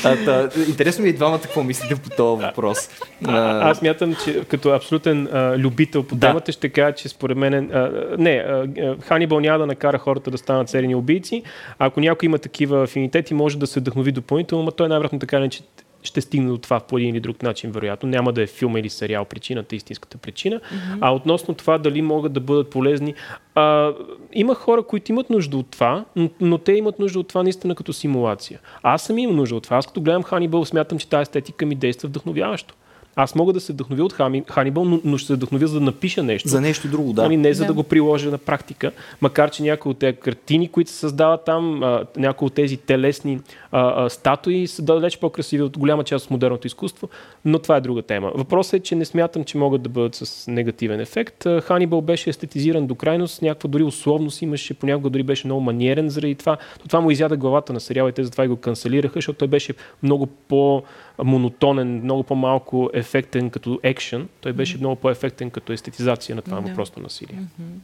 А, 0.04 0.26
та, 0.26 0.50
интересно 0.68 1.04
ми 1.04 1.10
е 1.10 1.14
двамата 1.14 1.42
какво 1.42 1.64
мислите 1.64 1.96
по 1.96 2.10
този 2.10 2.46
въпрос. 2.46 2.90
А, 3.26 3.70
аз 3.70 3.82
мятам, 3.82 4.16
че 4.26 4.46
като 4.46 4.70
абсолютен 4.70 5.28
а, 5.34 5.58
любител 5.58 6.04
по 6.04 6.16
темата 6.16 6.46
да. 6.46 6.52
ще 6.52 6.70
кажа, 6.70 6.96
че 6.96 7.10
според 7.10 7.38
мен... 7.38 7.54
А, 7.54 7.92
не, 8.18 8.32
а, 8.32 8.68
Ханибал 9.02 9.40
няма 9.40 9.60
да 9.60 9.66
накара 9.66 9.98
хората 9.98 10.32
да 10.32 10.38
станат 10.38 10.70
серийни 10.70 10.96
убийци. 10.96 11.44
Ако 11.80 12.00
някой 12.00 12.26
има 12.26 12.38
такива 12.38 12.84
афинитети, 12.84 13.34
може 13.34 13.58
да 13.58 13.68
се 13.68 13.80
вдъхнови 13.80 14.12
допълнително, 14.12 14.64
но 14.64 14.72
той 14.72 14.90
най-вероятно 14.90 15.20
така 15.20 15.40
не, 15.40 15.50
че 15.50 15.62
ще 16.04 16.22
стигне 16.22 16.50
до 16.50 16.58
това 16.58 16.80
по 16.80 16.98
един 16.98 17.10
или 17.10 17.20
друг 17.20 17.44
начин, 17.44 17.72
вероятно. 17.72 18.10
Няма 18.10 18.34
да 18.34 18.42
е 18.42 18.48
филм 18.48 18.78
или 18.78 18.90
сериал 18.90 19.26
причината, 19.26 19.76
истинската 19.76 20.18
причина. 20.18 20.60
Mm-hmm. 20.60 20.98
А 21.02 21.14
относно 21.14 21.54
това 21.54 21.78
дали 21.78 22.02
могат 22.02 22.34
да 22.34 22.40
бъдат 22.40 22.70
полезни, 22.70 23.14
а, 23.56 23.94
има 24.34 24.56
хора, 24.56 24.84
които 24.84 25.12
имат 25.12 25.30
нужда 25.30 25.58
от 25.58 25.72
това, 25.72 26.06
но, 26.16 26.30
но 26.42 26.58
те 26.58 26.74
имат 26.74 27.00
нужда 27.00 27.20
от 27.20 27.28
това 27.28 27.44
наистина 27.44 27.76
като 27.76 27.94
симулация. 27.94 28.60
Аз 28.84 29.04
съм 29.04 29.18
имам 29.18 29.36
нужда 29.36 29.56
от 29.56 29.64
това. 29.64 29.78
Аз 29.78 29.88
като 29.88 30.02
гледам 30.02 30.24
Ханибъл, 30.24 30.66
смятам, 30.66 30.98
че 30.98 31.10
тази 31.10 31.22
естетика 31.22 31.66
ми 31.66 31.76
действа 31.76 32.10
вдъхновяващо. 32.10 32.74
Аз 33.16 33.36
мога 33.36 33.54
да 33.54 33.60
се 33.60 33.74
вдъхновя 33.74 34.04
от 34.04 34.14
Ханибал, 34.50 34.86
но, 34.86 35.00
но 35.04 35.18
ще 35.18 35.28
се 35.28 35.34
вдъхновя 35.34 35.68
за 35.68 35.80
да 35.80 35.86
напиша 35.86 36.24
нещо. 36.24 36.50
За 36.50 36.62
нещо 36.62 36.88
друго, 36.88 37.14
да. 37.14 37.26
Ами 37.26 37.38
не 37.38 37.54
за 37.54 37.64
да. 37.64 37.68
да 37.68 37.74
го 37.74 37.84
приложа 37.84 38.32
на 38.32 38.38
практика, 38.38 38.92
макар 39.22 39.52
че 39.52 39.64
някои 39.64 39.90
от 39.90 39.98
тези 39.98 40.18
картини, 40.18 40.68
които 40.68 40.92
се 40.92 40.98
създават 40.98 41.46
там, 41.46 41.84
а, 41.84 42.06
някои 42.18 42.46
от 42.46 42.54
тези 42.54 42.78
телесни 42.78 43.40
а, 43.72 44.06
а, 44.06 44.10
статуи 44.10 44.68
са 44.68 44.82
далеч 44.82 45.18
по-красиви 45.18 45.64
от 45.64 45.78
голяма 45.78 46.04
част 46.04 46.26
от 46.26 46.32
модерното 46.32 46.68
изкуство, 46.68 47.10
но 47.46 47.60
това 47.60 47.78
е 47.78 47.82
друга 47.82 48.02
тема. 48.02 48.32
Въпросът 48.36 48.74
е, 48.74 48.80
че 48.80 48.96
не 48.96 49.06
смятам, 49.06 49.44
че 49.44 49.58
могат 49.58 49.82
да 49.82 49.90
бъдат 49.90 50.16
с 50.16 50.48
негативен 50.48 51.00
ефект. 51.00 51.46
Ханибал 51.62 52.02
беше 52.02 52.30
естетизиран 52.30 52.88
до 52.88 52.96
крайност, 52.96 53.42
някаква 53.42 53.70
дори 53.70 53.84
условност 53.84 54.42
имаше, 54.42 54.74
понякога 54.74 55.10
дори 55.10 55.24
беше 55.24 55.48
много 55.48 55.62
маниерен 55.62 56.10
заради 56.10 56.36
това. 56.36 56.58
То 56.80 56.88
това 56.88 57.02
му 57.02 57.12
изяда 57.12 57.38
главата 57.38 57.74
на 57.74 57.80
сериала 57.80 58.10
и 58.10 58.14
те 58.14 58.24
затова 58.24 58.46
и 58.46 58.48
го 58.48 58.56
канцелираха, 58.56 59.14
защото 59.16 59.40
той 59.40 59.48
беше 59.48 59.74
много 60.04 60.26
по- 60.26 60.84
монотонен, 61.24 62.04
много 62.04 62.24
по-малко 62.24 62.90
ефектен 62.94 63.50
като 63.50 63.80
екшен. 63.84 64.30
Той 64.42 64.54
беше 64.54 64.76
mm-hmm. 64.76 64.80
много 64.80 65.02
по-ефектен 65.02 65.50
като 65.50 65.74
естетизация 65.74 66.36
на 66.36 66.42
това 66.42 66.58
yeah. 66.58 66.70
му 66.70 66.76
просто 66.76 67.00
насилие. 67.00 67.36
Mm-hmm. 67.36 67.80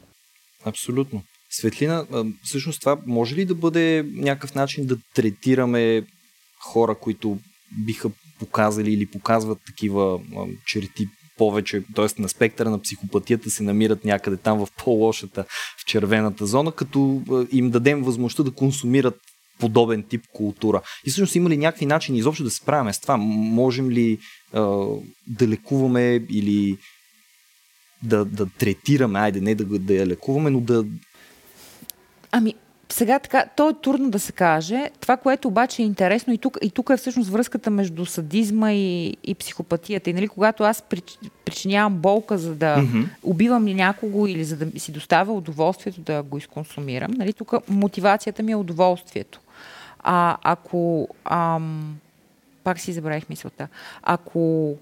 Абсолютно. 0.64 1.22
Светлина, 1.50 2.06
всъщност 2.44 2.80
това 2.80 2.98
може 3.06 3.36
ли 3.36 3.44
да 3.44 3.54
бъде 3.54 4.06
някакъв 4.14 4.54
начин 4.54 4.86
да 4.86 4.96
третираме 5.14 6.02
хора, 6.60 6.94
които 6.94 7.38
биха 7.86 8.10
показали 8.38 8.92
или 8.92 9.06
показват 9.06 9.58
такива 9.66 10.20
черти 10.66 11.06
повече, 11.38 11.82
т.е. 11.94 12.22
на 12.22 12.28
спектъра 12.28 12.70
на 12.70 12.82
психопатията 12.82 13.50
се 13.50 13.62
намират 13.62 14.04
някъде 14.04 14.36
там 14.36 14.58
в 14.58 14.68
по-лошата, 14.84 15.44
в 15.78 15.84
червената 15.86 16.46
зона, 16.46 16.72
като 16.72 17.22
им 17.52 17.70
дадем 17.70 18.02
възможността 18.02 18.42
да 18.42 18.50
консумират 18.50 19.20
подобен 19.58 20.02
тип 20.02 20.24
култура. 20.32 20.82
И 21.06 21.10
всъщност 21.10 21.34
има 21.34 21.50
ли 21.50 21.56
някакви 21.56 21.86
начини 21.86 22.18
изобщо 22.18 22.44
да 22.44 22.50
се 22.50 22.56
справяме 22.56 22.92
с 22.92 23.00
това? 23.00 23.16
Можем 23.16 23.90
ли 23.90 24.18
а, 24.52 24.60
да 25.26 25.48
лекуваме 25.48 26.26
или 26.30 26.78
да, 28.02 28.24
да 28.24 28.46
третираме, 28.46 29.18
айде 29.18 29.40
не 29.40 29.54
да, 29.54 29.64
да 29.64 29.94
я 29.94 30.06
лекуваме, 30.06 30.50
но 30.50 30.60
да... 30.60 30.84
Ами, 32.32 32.54
сега 32.92 33.18
така, 33.18 33.44
то 33.56 33.70
е 33.70 33.74
трудно 33.82 34.10
да 34.10 34.18
се 34.18 34.32
каже. 34.32 34.90
Това, 35.00 35.16
което 35.16 35.48
обаче 35.48 35.82
е 35.82 35.86
интересно 35.86 36.32
и 36.32 36.38
тук, 36.38 36.58
и 36.62 36.70
тук 36.70 36.90
е 36.90 36.96
всъщност 36.96 37.30
връзката 37.30 37.70
между 37.70 38.06
садизма 38.06 38.72
и, 38.72 39.16
и 39.24 39.34
психопатията. 39.34 40.10
И 40.10 40.12
нали, 40.12 40.28
когато 40.28 40.64
аз 40.64 40.82
прич, 40.82 41.18
причинявам 41.44 41.94
болка, 41.94 42.38
за 42.38 42.54
да 42.54 42.76
mm-hmm. 42.76 43.06
убивам 43.22 43.64
някого 43.64 44.26
или 44.26 44.44
за 44.44 44.56
да 44.56 44.80
си 44.80 44.92
доставя 44.92 45.32
удоволствието 45.32 46.00
да 46.00 46.22
го 46.22 46.38
изконсумирам, 46.38 47.10
нали, 47.10 47.32
тук 47.32 47.54
мотивацията 47.68 48.42
ми 48.42 48.52
е 48.52 48.56
удоволствието. 48.56 49.40
А 49.98 50.36
ако... 50.42 51.08
Ам, 51.24 51.96
пак 52.64 52.80
си 52.80 52.92
забравих 52.92 53.28
мисълта. 53.28 53.68
Ако 54.02 54.74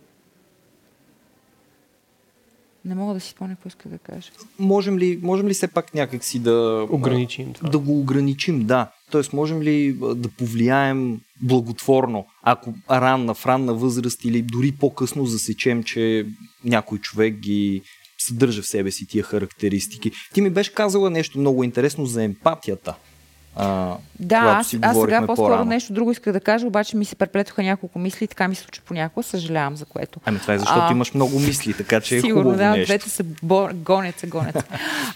не 2.86 2.94
мога 2.94 3.14
да 3.14 3.20
си 3.20 3.30
спомня 3.30 3.54
какво 3.54 3.68
иска 3.68 3.88
да 3.88 3.98
кажа. 3.98 4.30
Можем 4.58 4.98
ли, 4.98 5.20
можем 5.22 5.48
ли 5.48 5.54
все 5.54 5.68
пак 5.68 5.94
някакси 5.94 6.38
да... 6.38 6.86
Ограничим 6.90 7.52
това. 7.52 7.68
Да 7.68 7.78
го 7.78 8.00
ограничим, 8.00 8.64
да. 8.64 8.90
Тоест, 9.10 9.32
можем 9.32 9.62
ли 9.62 9.92
да 9.92 10.28
повлияем 10.28 11.20
благотворно, 11.42 12.26
ако 12.42 12.74
ранна, 12.90 13.34
в 13.34 13.46
ранна 13.46 13.74
възраст 13.74 14.24
или 14.24 14.42
дори 14.42 14.72
по-късно 14.72 15.26
засечем, 15.26 15.82
че 15.82 16.26
някой 16.64 16.98
човек 16.98 17.34
ги 17.34 17.82
съдържа 18.18 18.62
в 18.62 18.66
себе 18.66 18.90
си 18.90 19.06
тия 19.06 19.24
характеристики. 19.24 20.12
Ти 20.34 20.40
ми 20.40 20.50
беше 20.50 20.74
казала 20.74 21.10
нещо 21.10 21.38
много 21.38 21.64
интересно 21.64 22.06
за 22.06 22.22
емпатията. 22.22 22.94
А, 23.58 23.96
да, 24.20 24.36
аз, 24.36 24.76
аз 24.82 25.00
сега 25.00 25.26
по-скоро 25.26 25.48
по-рано. 25.48 25.64
нещо 25.64 25.92
друго 25.92 26.10
исках 26.10 26.32
да 26.32 26.40
кажа, 26.40 26.66
обаче 26.66 26.96
ми 26.96 27.04
се 27.04 27.16
преплетоха 27.16 27.62
няколко 27.62 27.98
мисли 27.98 28.24
и 28.24 28.28
така 28.28 28.48
ми 28.48 28.54
се 28.54 28.62
случи 28.62 28.80
понякога, 28.80 29.22
съжалявам 29.22 29.76
за 29.76 29.84
което. 29.84 30.20
Ами 30.24 30.38
това 30.38 30.54
е 30.54 30.58
защото 30.58 30.86
а, 30.88 30.90
имаш 30.90 31.14
много 31.14 31.38
мисли, 31.38 31.74
така 31.74 32.00
че 32.00 32.16
е 32.16 32.20
сигурно, 32.20 32.42
хубаво 32.42 32.58
да, 32.58 32.70
нещо. 32.70 32.86
двете 32.86 33.10
са 33.10 33.24
бо... 33.42 33.68
гонят 33.74 34.18
се, 34.18 34.26
гонят 34.26 34.64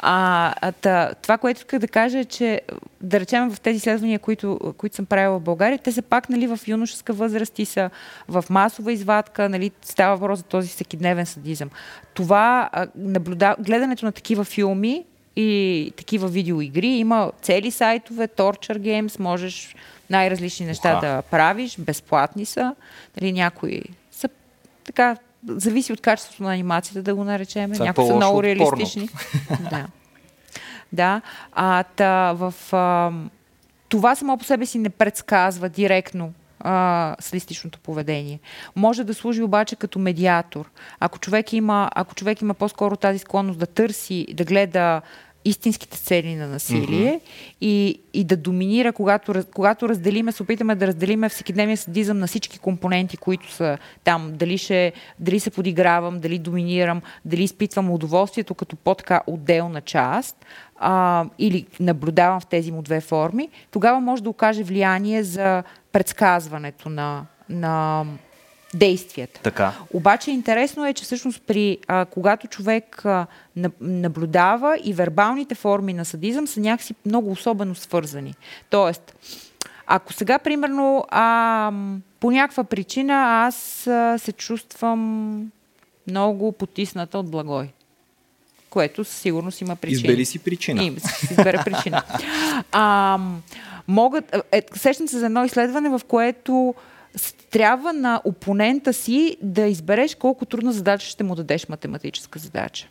а, 0.01 0.73
та, 0.73 1.15
това, 1.23 1.39
което 1.39 1.59
исках 1.59 1.79
да 1.79 1.89
кажа 1.89 2.19
е, 2.19 2.25
че 2.25 2.61
да 3.01 3.21
речем 3.21 3.51
в 3.51 3.61
тези 3.61 3.77
изследвания, 3.77 4.19
които, 4.19 4.59
които 4.79 4.97
съм 4.97 5.07
правила 5.07 5.39
в 5.39 5.43
България, 5.43 5.79
те 5.79 5.93
са 5.93 6.03
пак 6.03 6.29
нали, 6.29 6.47
в 6.47 6.59
юношеска 6.67 7.13
възраст 7.13 7.59
и 7.59 7.65
са 7.65 7.91
в 8.29 8.45
масова 8.51 8.93
извадка, 8.93 9.49
нали, 9.49 9.71
става 9.83 10.17
въпрос 10.17 10.39
за 10.39 10.45
този 10.45 10.69
всекидневен 10.69 11.27
садизъм. 11.27 11.71
Това, 12.15 12.71
наблюда... 12.97 13.57
гледането 13.59 14.05
на 14.05 14.13
такива 14.13 14.45
филми 14.45 15.05
и 15.41 15.93
такива 15.97 16.29
видеоигри. 16.29 16.87
Има 16.87 17.33
цели 17.43 17.71
сайтове, 17.71 18.29
Torture 18.29 18.79
Games, 18.79 19.21
можеш 19.21 19.75
най-различни 20.11 20.67
неща 20.67 20.93
Уха. 20.93 21.07
да 21.07 21.23
правиш, 21.23 21.77
безплатни 21.79 22.45
са. 22.45 22.75
Нали, 23.21 23.33
някои 23.33 23.83
са 24.11 24.29
така, 24.85 25.17
зависи 25.49 25.93
от 25.93 26.01
качеството 26.01 26.43
на 26.43 26.53
анимацията, 26.53 27.03
да 27.03 27.15
го 27.15 27.25
наречем. 27.25 27.71
Някои 27.71 28.07
са 28.07 28.17
много 28.17 28.43
реалистични. 28.43 29.09
да. 29.71 29.87
Да. 30.93 31.21
А, 31.53 31.83
та, 31.83 32.33
в, 32.33 32.55
а, 32.73 33.13
това 33.89 34.15
само 34.15 34.39
по 34.39 34.45
себе 34.45 34.67
си 34.67 34.79
не 34.79 34.91
предсказва 34.91 35.69
директно 35.69 36.33
а, 36.61 37.17
с 37.21 37.35
листичното 37.35 37.79
поведение. 37.79 38.41
Може 38.77 39.05
да 39.05 39.15
служи 39.15 39.43
обаче 39.43 39.77
като 39.77 39.99
медиатор. 39.99 40.71
Ако 41.01 41.19
човек 41.19 41.53
има, 41.53 41.91
ако 41.95 42.15
човек 42.15 42.41
има 42.41 42.55
по-скоро 42.55 42.97
тази 42.97 43.19
склонност 43.19 43.59
да 43.59 43.67
търси, 43.67 44.27
да 44.35 44.45
гледа 44.45 45.01
истинските 45.45 45.99
цели 45.99 46.35
на 46.35 46.47
насилие 46.47 47.13
mm-hmm. 47.13 47.57
и, 47.61 48.01
и 48.13 48.25
да 48.25 48.37
доминира, 48.37 48.93
когато, 48.93 49.45
когато 49.55 49.89
разделиме, 49.89 50.33
се 50.33 50.43
опитаме 50.43 50.75
да 50.75 50.87
разделиме 50.87 51.29
всекидневния 51.29 51.77
садизъм 51.77 52.19
на 52.19 52.27
всички 52.27 52.59
компоненти, 52.59 53.17
които 53.17 53.53
са 53.53 53.79
там. 54.05 54.33
Дали, 54.35 54.59
ще, 54.59 54.93
дали 55.19 55.41
се 55.41 55.51
подигравам, 55.51 56.21
дали 56.21 56.39
доминирам, 56.39 57.03
дали 57.25 57.43
изпитвам 57.43 57.91
удоволствието 57.91 58.55
като 58.55 58.77
по-така 58.77 59.21
отделна 59.27 59.81
част 59.81 60.37
а, 60.79 61.25
или 61.39 61.67
наблюдавам 61.81 62.41
в 62.41 62.47
тези 62.47 62.73
му 62.73 62.83
две 62.83 63.01
форми, 63.01 63.49
тогава 63.71 64.01
може 64.01 64.23
да 64.23 64.31
окаже 64.31 64.63
влияние 64.63 65.23
за 65.23 65.63
предсказването 65.93 66.89
на, 66.89 67.27
на 67.49 68.05
действията. 68.75 69.41
Така. 69.41 69.73
Обаче 69.93 70.31
интересно 70.31 70.87
е, 70.87 70.95
че 70.95 71.05
всъщност 71.05 71.43
при 71.47 71.79
а, 71.89 72.05
когато 72.05 72.47
човек 72.47 73.05
а, 73.05 73.27
наблюдава 73.81 74.79
и 74.85 74.93
вербалните 74.93 75.55
форми 75.55 75.93
на 75.93 76.05
садизъм 76.05 76.47
са 76.47 76.61
някакси 76.61 76.95
много 77.07 77.31
особено 77.31 77.75
свързани. 77.75 78.35
Тоест, 78.71 79.15
Ако 79.87 80.13
сега, 80.13 80.39
примерно, 80.39 81.05
а, 81.11 81.73
по 82.21 82.31
някаква 82.31 82.65
причина 82.65 83.45
аз 83.47 83.87
а, 83.87 84.19
се 84.19 84.33
чувствам 84.33 85.53
много 86.07 86.53
потисната 86.53 87.19
от 87.19 87.31
благой, 87.31 87.69
което 88.71 89.05
със 89.05 89.17
сигурност 89.17 89.61
има 89.61 89.77
причина. 89.77 90.01
Избери 90.01 90.25
си 90.25 90.39
причина. 90.39 90.85
Има, 90.85 91.01
си 91.01 91.29
избере 91.31 91.59
причина. 91.65 92.03
А, 92.73 93.19
могат, 93.89 94.37
е, 94.53 94.63
сещам 94.77 95.09
се 95.09 95.19
за 95.19 95.27
едно 95.27 95.45
изследване, 95.45 95.89
в 95.89 96.01
което 96.09 96.75
трябва 97.51 97.93
на 97.93 98.21
опонента 98.25 98.93
си 98.93 99.37
да 99.43 99.63
избереш 99.63 100.15
колко 100.15 100.47
трудна 100.47 100.73
задача 100.73 101.07
ще 101.07 101.25
му 101.25 101.35
дадеш 101.35 101.69
математическа 101.69 102.39
задача. 102.39 102.89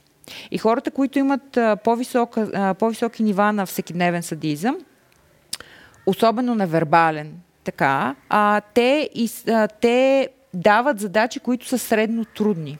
И 0.51 0.57
хората, 0.57 0.91
които 0.91 1.20
имат 1.20 1.57
по-висока, 1.84 2.76
по-високи 2.80 3.24
нива 3.24 3.53
на 3.53 3.65
всекидневен 3.65 4.24
садизъм, 4.24 4.78
особено 6.05 6.55
невербален, 6.55 7.34
така, 7.63 8.15
а, 8.30 8.61
те, 8.74 9.09
а, 9.47 9.67
те 9.67 10.30
дават 10.53 10.99
задачи, 10.99 11.39
които 11.39 11.67
са 11.67 11.78
средно 11.78 12.26
трудни. 12.26 12.78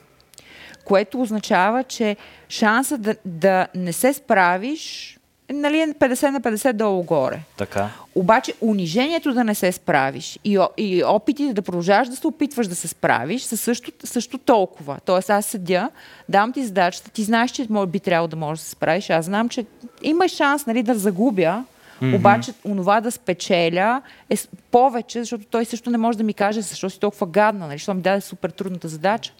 Което 0.84 1.20
означава, 1.20 1.84
че 1.84 2.16
шанса 2.48 2.98
да, 2.98 3.14
да 3.24 3.66
не 3.74 3.92
се 3.92 4.12
справиш 4.12 5.16
нали, 5.52 5.76
50 5.76 6.28
е 6.28 6.30
на 6.30 6.40
50 6.40 6.72
долу-горе. 6.72 7.40
Така. 7.56 7.88
Обаче 8.14 8.54
унижението 8.60 9.34
да 9.34 9.44
не 9.44 9.54
се 9.54 9.72
справиш 9.72 10.38
и, 10.44 10.58
и 10.76 11.04
опитите 11.04 11.54
да 11.54 11.62
продължаваш 11.62 12.08
да 12.08 12.16
се 12.16 12.26
опитваш 12.26 12.66
да 12.66 12.74
се 12.74 12.88
справиш 12.88 13.42
са 13.42 13.56
също, 13.56 13.92
също 14.04 14.38
толкова. 14.38 14.98
Тоест 15.04 15.30
аз 15.30 15.46
седя, 15.46 15.90
дам 16.28 16.52
ти 16.52 16.64
задачата, 16.64 17.10
ти 17.10 17.22
знаеш, 17.22 17.50
че 17.50 17.66
би 17.88 18.00
трябвало 18.00 18.28
да 18.28 18.36
можеш 18.36 18.60
да 18.60 18.64
се 18.64 18.70
справиш. 18.70 19.10
Аз 19.10 19.24
знам, 19.24 19.48
че 19.48 19.64
има 20.02 20.28
шанс 20.28 20.66
нали, 20.66 20.82
да 20.82 20.94
загубя, 20.94 21.64
Mm-hmm. 22.02 22.16
Обаче, 22.16 22.52
онова 22.64 23.00
да 23.00 23.10
спечеля 23.10 24.02
е 24.30 24.36
повече, 24.70 25.18
защото 25.18 25.44
той 25.44 25.64
също 25.64 25.90
не 25.90 25.98
може 25.98 26.18
да 26.18 26.24
ми 26.24 26.34
каже 26.34 26.60
защо 26.60 26.90
си 26.90 27.00
толкова 27.00 27.26
гадна, 27.26 27.66
нали? 27.66 27.78
защото 27.78 27.96
ми 27.96 28.02
даде 28.02 28.20
супер 28.20 28.50
трудната 28.50 28.88
задача. 28.88 29.32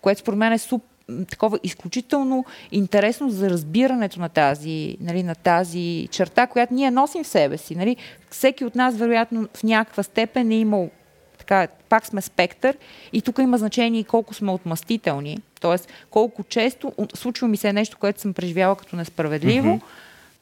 Което 0.00 0.20
според 0.20 0.38
мен 0.38 0.52
е 0.52 0.58
суп, 0.58 0.82
такова 1.30 1.58
изключително 1.62 2.44
интересно 2.72 3.30
за 3.30 3.50
разбирането 3.50 4.20
на 4.20 4.28
тази, 4.28 4.96
нали, 5.00 5.22
на 5.22 5.34
тази 5.34 6.08
черта, 6.10 6.46
която 6.46 6.74
ние 6.74 6.90
носим 6.90 7.24
в 7.24 7.26
себе 7.26 7.58
си. 7.58 7.76
Нали? 7.76 7.96
Всеки 8.30 8.64
от 8.64 8.74
нас, 8.74 8.96
вероятно, 8.96 9.48
в 9.54 9.62
някаква 9.62 10.02
степен 10.02 10.50
е 10.50 10.56
имал 10.56 10.90
така, 11.38 11.68
пак 11.88 12.06
сме 12.06 12.20
спектър 12.20 12.76
и 13.12 13.22
тук 13.22 13.38
има 13.38 13.58
значение 13.58 14.04
колко 14.04 14.34
сме 14.34 14.52
отмъстителни. 14.52 15.38
Тоест, 15.60 15.88
колко 16.10 16.44
често 16.44 16.92
случва 17.14 17.48
ми 17.48 17.56
се 17.56 17.68
е 17.68 17.72
нещо, 17.72 17.96
което 18.00 18.20
съм 18.20 18.34
преживяла 18.34 18.76
като 18.76 18.96
несправедливо, 18.96 19.68
mm-hmm 19.68 19.82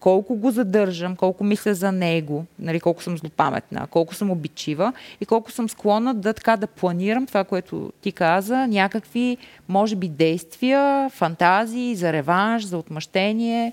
колко 0.00 0.36
го 0.36 0.50
задържам, 0.50 1.16
колко 1.16 1.44
мисля 1.44 1.74
за 1.74 1.92
него, 1.92 2.44
нали, 2.58 2.80
колко 2.80 3.02
съм 3.02 3.18
злопаметна, 3.18 3.86
колко 3.86 4.14
съм 4.14 4.30
обичива 4.30 4.92
и 5.20 5.26
колко 5.26 5.50
съм 5.50 5.68
склонна 5.68 6.14
да 6.14 6.34
така 6.34 6.56
да 6.56 6.66
планирам 6.66 7.26
това, 7.26 7.44
което 7.44 7.92
ти 8.02 8.12
каза, 8.12 8.66
някакви, 8.66 9.36
може 9.68 9.96
би, 9.96 10.08
действия, 10.08 11.10
фантазии 11.10 11.96
за 11.96 12.12
реванш, 12.12 12.64
за 12.64 12.78
отмъщение. 12.78 13.72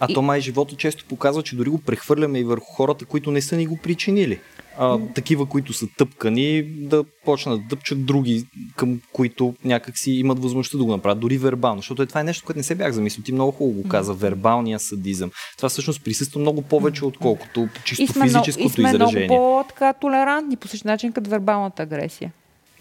А 0.00 0.06
и... 0.10 0.14
то 0.14 0.22
май 0.22 0.40
живота 0.40 0.76
често 0.76 1.04
показва, 1.04 1.42
че 1.42 1.56
дори 1.56 1.70
го 1.70 1.78
прехвърляме 1.78 2.38
и 2.38 2.44
върху 2.44 2.72
хората, 2.72 3.04
които 3.04 3.30
не 3.30 3.42
са 3.42 3.56
ни 3.56 3.66
го 3.66 3.76
причинили 3.76 4.40
а, 4.78 4.98
такива, 5.14 5.46
които 5.46 5.72
са 5.72 5.86
тъпкани, 5.98 6.62
да 6.62 7.04
почнат 7.24 7.62
да 7.62 7.68
тъпчат 7.68 8.06
други, 8.06 8.46
към 8.76 9.00
които 9.12 9.54
някакси 9.64 10.12
имат 10.12 10.38
възможността 10.38 10.78
да 10.78 10.84
го 10.84 10.90
направят, 10.90 11.20
дори 11.20 11.38
вербално. 11.38 11.78
Защото 11.78 12.02
е, 12.02 12.06
това 12.06 12.20
е 12.20 12.24
нещо, 12.24 12.46
което 12.46 12.58
не 12.58 12.62
се 12.62 12.74
бях 12.74 12.92
замислил. 12.92 13.24
Ти 13.24 13.32
много 13.32 13.52
хубаво 13.52 13.82
го 13.82 13.88
каза, 13.88 14.14
вербалния 14.14 14.78
садизъм. 14.78 15.30
Това 15.56 15.68
всъщност 15.68 16.04
присъства 16.04 16.40
много 16.40 16.62
повече, 16.62 17.04
отколкото 17.04 17.68
чисто 17.84 18.02
и 18.02 18.06
сме 18.06 18.26
физическото 18.26 18.66
и 18.66 18.70
сме 18.70 18.88
изражение. 18.88 19.26
много 19.26 19.62
по-така 19.62 19.92
толерантни 19.92 20.56
по 20.56 20.68
същия 20.68 20.92
начин 20.92 21.12
като 21.12 21.30
вербалната 21.30 21.82
агресия. 21.82 22.32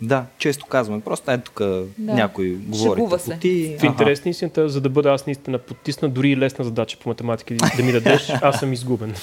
Да, 0.01 0.25
често 0.37 0.65
казваме. 0.65 1.01
Просто 1.01 1.31
е 1.31 1.37
тук 1.37 1.59
да. 1.59 1.87
някой 1.97 2.49
говори. 2.49 3.01
се. 3.19 3.37
Ти... 3.37 3.77
В 3.79 3.83
интерес 3.83 4.25
на 4.25 4.31
истината, 4.31 4.69
за 4.69 4.81
да 4.81 4.89
бъда 4.89 5.11
аз 5.11 5.25
наистина 5.25 5.57
потисна, 5.57 6.09
дори 6.09 6.29
и 6.29 6.37
лесна 6.37 6.65
задача 6.65 6.97
по 6.99 7.09
математика 7.09 7.55
да 7.77 7.83
ми 7.83 7.91
дадеш, 7.91 8.29
аз 8.41 8.59
съм 8.59 8.73
изгубен. 8.73 9.15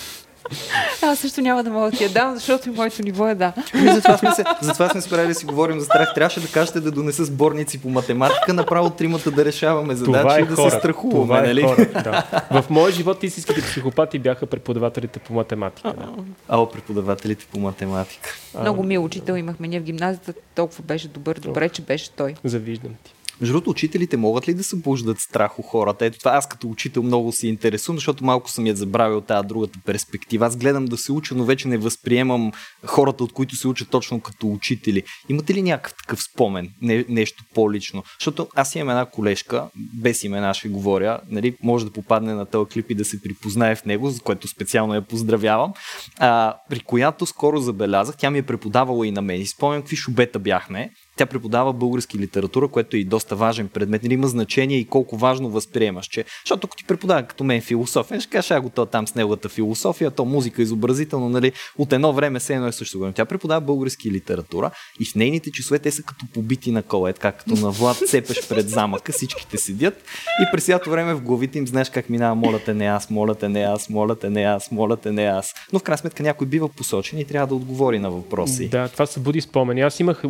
Аз 1.02 1.18
също 1.18 1.40
няма 1.40 1.64
да 1.64 1.70
мога 1.70 1.90
да 1.90 1.96
ти 1.96 2.04
я 2.04 2.10
дам, 2.10 2.34
защото 2.34 2.68
и 2.68 2.72
моето 2.72 3.02
ниво 3.02 3.28
е 3.28 3.34
да. 3.34 3.52
Ами, 3.74 3.92
затова 3.92 4.18
сме, 4.18 4.32
се, 4.32 4.44
затова 4.60 4.88
сме 4.88 5.00
спрели 5.00 5.28
да 5.28 5.34
си 5.34 5.44
говорим 5.44 5.80
за 5.80 5.84
страх. 5.84 6.14
Трябваше 6.14 6.40
да 6.40 6.48
кажете 6.48 6.80
да 6.80 6.90
донеса 6.90 7.24
сборници 7.24 7.82
по 7.82 7.88
математика, 7.88 8.54
направо 8.54 8.90
тримата 8.90 9.30
да 9.30 9.44
решаваме 9.44 9.94
задачи 9.94 10.40
е 10.40 10.42
и 10.42 10.46
да 10.46 10.54
хора. 10.54 10.70
се 10.70 10.78
страхуваме. 10.78 11.22
Това 11.22 11.38
е 11.38 11.42
нали? 11.42 11.62
Хора, 11.62 11.86
да. 12.04 12.42
В 12.62 12.70
моя 12.70 12.92
живот 12.92 13.22
истинските 13.22 13.62
психопати 13.62 14.18
бяха 14.18 14.46
преподавателите 14.46 15.18
по 15.18 15.32
математика. 15.34 15.92
Да. 15.92 16.08
А, 16.48 16.68
преподавателите 16.68 17.46
по 17.52 17.58
математика. 17.58 18.36
Много 18.60 18.82
мил 18.82 19.04
учител 19.04 19.34
имахме 19.34 19.68
ние 19.68 19.80
в 19.80 19.82
гимназията, 19.82 20.32
толкова 20.54 20.82
беше 20.82 21.08
добър, 21.08 21.38
добре, 21.38 21.68
че 21.68 21.82
беше 21.82 22.10
той. 22.10 22.34
Завиждам 22.44 22.92
ти. 23.04 23.14
Между 23.40 23.52
другото, 23.52 23.70
учителите 23.70 24.16
могат 24.16 24.48
ли 24.48 24.54
да 24.54 24.64
събуждат 24.64 25.18
страх 25.20 25.58
у 25.58 25.62
хората? 25.62 26.04
Ето 26.04 26.18
това 26.18 26.30
аз 26.30 26.48
като 26.48 26.68
учител 26.68 27.02
много 27.02 27.32
се 27.32 27.48
интересувам, 27.48 27.96
защото 27.96 28.24
малко 28.24 28.50
съм 28.50 28.66
я 28.66 28.76
забравил 28.76 29.20
тази 29.20 29.48
другата 29.48 29.78
перспектива. 29.84 30.46
Аз 30.46 30.56
гледам 30.56 30.84
да 30.84 30.96
се 30.96 31.12
уча, 31.12 31.34
но 31.34 31.44
вече 31.44 31.68
не 31.68 31.78
възприемам 31.78 32.52
хората, 32.86 33.24
от 33.24 33.32
които 33.32 33.56
се 33.56 33.68
учат 33.68 33.88
точно 33.88 34.20
като 34.20 34.52
учители. 34.52 35.02
Имате 35.28 35.54
ли 35.54 35.62
някакъв 35.62 35.94
такъв 35.96 36.22
спомен? 36.22 36.70
Не, 36.82 37.04
нещо 37.08 37.44
по-лично? 37.54 38.04
Защото 38.18 38.48
аз 38.54 38.74
имам 38.74 38.90
една 38.90 39.04
колежка, 39.04 39.64
без 39.76 40.24
имена 40.24 40.54
ще 40.54 40.68
говоря, 40.68 41.20
нали, 41.28 41.56
може 41.62 41.84
да 41.84 41.92
попадне 41.92 42.34
на 42.34 42.46
този 42.46 42.70
клип 42.70 42.90
и 42.90 42.94
да 42.94 43.04
се 43.04 43.22
припознае 43.22 43.76
в 43.76 43.84
него, 43.84 44.10
за 44.10 44.20
което 44.20 44.48
специално 44.48 44.94
я 44.94 45.02
поздравявам, 45.02 45.72
а, 46.18 46.56
при 46.70 46.80
която 46.80 47.26
скоро 47.26 47.60
забелязах, 47.60 48.16
тя 48.16 48.30
ми 48.30 48.38
е 48.38 48.42
преподавала 48.42 49.06
и 49.06 49.10
на 49.10 49.22
мен. 49.22 49.40
И 49.40 49.46
спомням 49.46 49.82
какви 49.82 49.96
шубета 49.96 50.38
бяхме 50.38 50.90
тя 51.16 51.26
преподава 51.26 51.72
български 51.72 52.18
литература, 52.18 52.68
което 52.68 52.96
е 52.96 53.00
и 53.00 53.04
доста 53.04 53.36
важен 53.36 53.68
предмет. 53.68 54.02
Нали 54.02 54.14
има 54.14 54.28
значение 54.28 54.78
и 54.78 54.86
колко 54.86 55.16
важно 55.16 55.50
възприемаш. 55.50 56.06
Че, 56.06 56.24
защото 56.44 56.66
ако 56.66 56.76
ти 56.76 56.84
преподава 56.84 57.22
като 57.22 57.44
мен 57.44 57.60
философия, 57.60 58.20
ще 58.20 58.30
кажа, 58.30 58.60
го 58.60 58.70
то 58.70 58.86
там 58.86 59.06
с 59.06 59.14
неговата 59.14 59.48
философия, 59.48 60.10
то 60.10 60.24
музика 60.24 60.62
изобразително, 60.62 61.28
нали, 61.28 61.52
от 61.78 61.92
едно 61.92 62.12
време 62.12 62.40
се 62.40 62.54
едно 62.54 62.66
е 62.66 62.72
също. 62.72 63.12
Тя 63.14 63.24
преподава 63.24 63.60
български 63.60 64.10
литература 64.10 64.70
и 65.00 65.04
в 65.04 65.14
нейните 65.14 65.50
часове 65.50 65.78
те 65.78 65.90
са 65.90 66.02
като 66.02 66.24
побити 66.34 66.70
на 66.70 66.82
кола, 66.82 67.10
е 67.10 67.12
така 67.12 67.32
като 67.32 67.54
на 67.54 67.70
Влад 67.70 67.96
цепеш 68.06 68.48
пред 68.48 68.68
замъка, 68.68 69.12
всичките 69.12 69.58
седят 69.58 69.94
и 70.42 70.44
през 70.52 70.64
цялото 70.64 70.90
време 70.90 71.14
в 71.14 71.22
главите 71.22 71.58
им 71.58 71.66
знаеш 71.66 71.90
как 71.90 72.10
минава, 72.10 72.34
моля 72.34 72.58
те 72.64 72.74
не 72.74 72.86
аз, 72.86 73.10
моля 73.10 73.34
те 73.34 73.48
не 73.48 73.62
аз, 73.62 73.90
моля 73.90 74.16
те 74.16 74.30
не 74.30 74.42
аз, 74.42 74.70
моля 74.70 74.96
те 74.96 75.12
не 75.12 75.24
аз. 75.24 75.54
Но 75.72 75.78
в 75.78 75.82
крайна 75.82 75.98
сметка 75.98 76.22
някой 76.22 76.46
бива 76.46 76.68
посочен 76.68 77.18
и 77.18 77.24
трябва 77.24 77.46
да 77.46 77.54
отговори 77.54 77.98
на 77.98 78.10
въпроси. 78.10 78.68
Да, 78.68 78.88
това 78.88 79.06
се 79.06 79.20
буди 79.20 79.40
спомени. 79.40 79.80
Аз 79.80 80.00
имах 80.00 80.22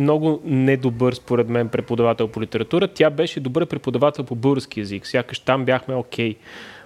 много 0.00 0.40
недобър, 0.44 1.12
според 1.12 1.48
мен, 1.48 1.68
преподавател 1.68 2.28
по 2.28 2.42
литература. 2.42 2.88
Тя 2.88 3.10
беше 3.10 3.40
добър 3.40 3.66
преподавател 3.66 4.24
по 4.24 4.34
български 4.34 4.80
язик. 4.80 5.06
Сякаш 5.06 5.38
там 5.38 5.64
бяхме 5.64 5.94
окей. 5.94 6.34
Okay. 6.34 6.36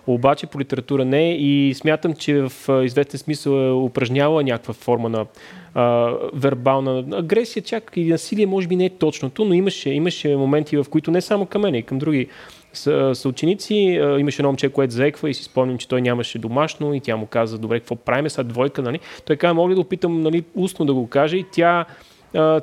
Обаче 0.06 0.46
по 0.46 0.60
литература 0.60 1.04
не 1.04 1.34
и 1.34 1.74
смятам, 1.74 2.14
че 2.14 2.42
в 2.42 2.84
известен 2.84 3.20
смисъл 3.20 3.52
е 3.52 3.72
упражняла 3.72 4.42
някаква 4.42 4.74
форма 4.74 5.08
на 5.08 5.26
а, 5.74 6.12
вербална 6.34 7.04
агресия, 7.12 7.62
чак 7.62 7.92
и 7.96 8.04
насилие 8.04 8.46
може 8.46 8.68
би 8.68 8.76
не 8.76 8.84
е 8.84 8.90
точното, 8.90 9.44
но 9.44 9.54
имаше, 9.54 9.90
имаше 9.90 10.36
моменти, 10.36 10.76
в 10.76 10.86
които 10.90 11.10
не 11.10 11.20
само 11.20 11.46
към 11.46 11.62
мен, 11.62 11.74
и 11.74 11.82
към 11.82 11.98
други 11.98 12.28
съученици. 13.12 13.74
Имаше 14.18 14.42
едно 14.42 14.48
момче, 14.48 14.68
което 14.68 14.94
заеква 14.94 15.30
и 15.30 15.34
си 15.34 15.44
спомням, 15.44 15.78
че 15.78 15.88
той 15.88 16.02
нямаше 16.02 16.38
домашно 16.38 16.94
и 16.94 17.00
тя 17.00 17.16
му 17.16 17.26
каза, 17.26 17.58
добре, 17.58 17.80
какво 17.80 17.96
правим 17.96 18.30
сега 18.30 18.42
двойка, 18.42 18.82
нали? 18.82 19.00
Той 19.26 19.36
каза, 19.36 19.54
мога 19.54 19.70
ли 19.70 19.74
да 19.74 19.80
опитам 19.80 20.20
нали, 20.20 20.44
устно 20.54 20.86
да 20.86 20.94
го 20.94 21.06
каже 21.06 21.36
и 21.36 21.44
тя 21.52 21.84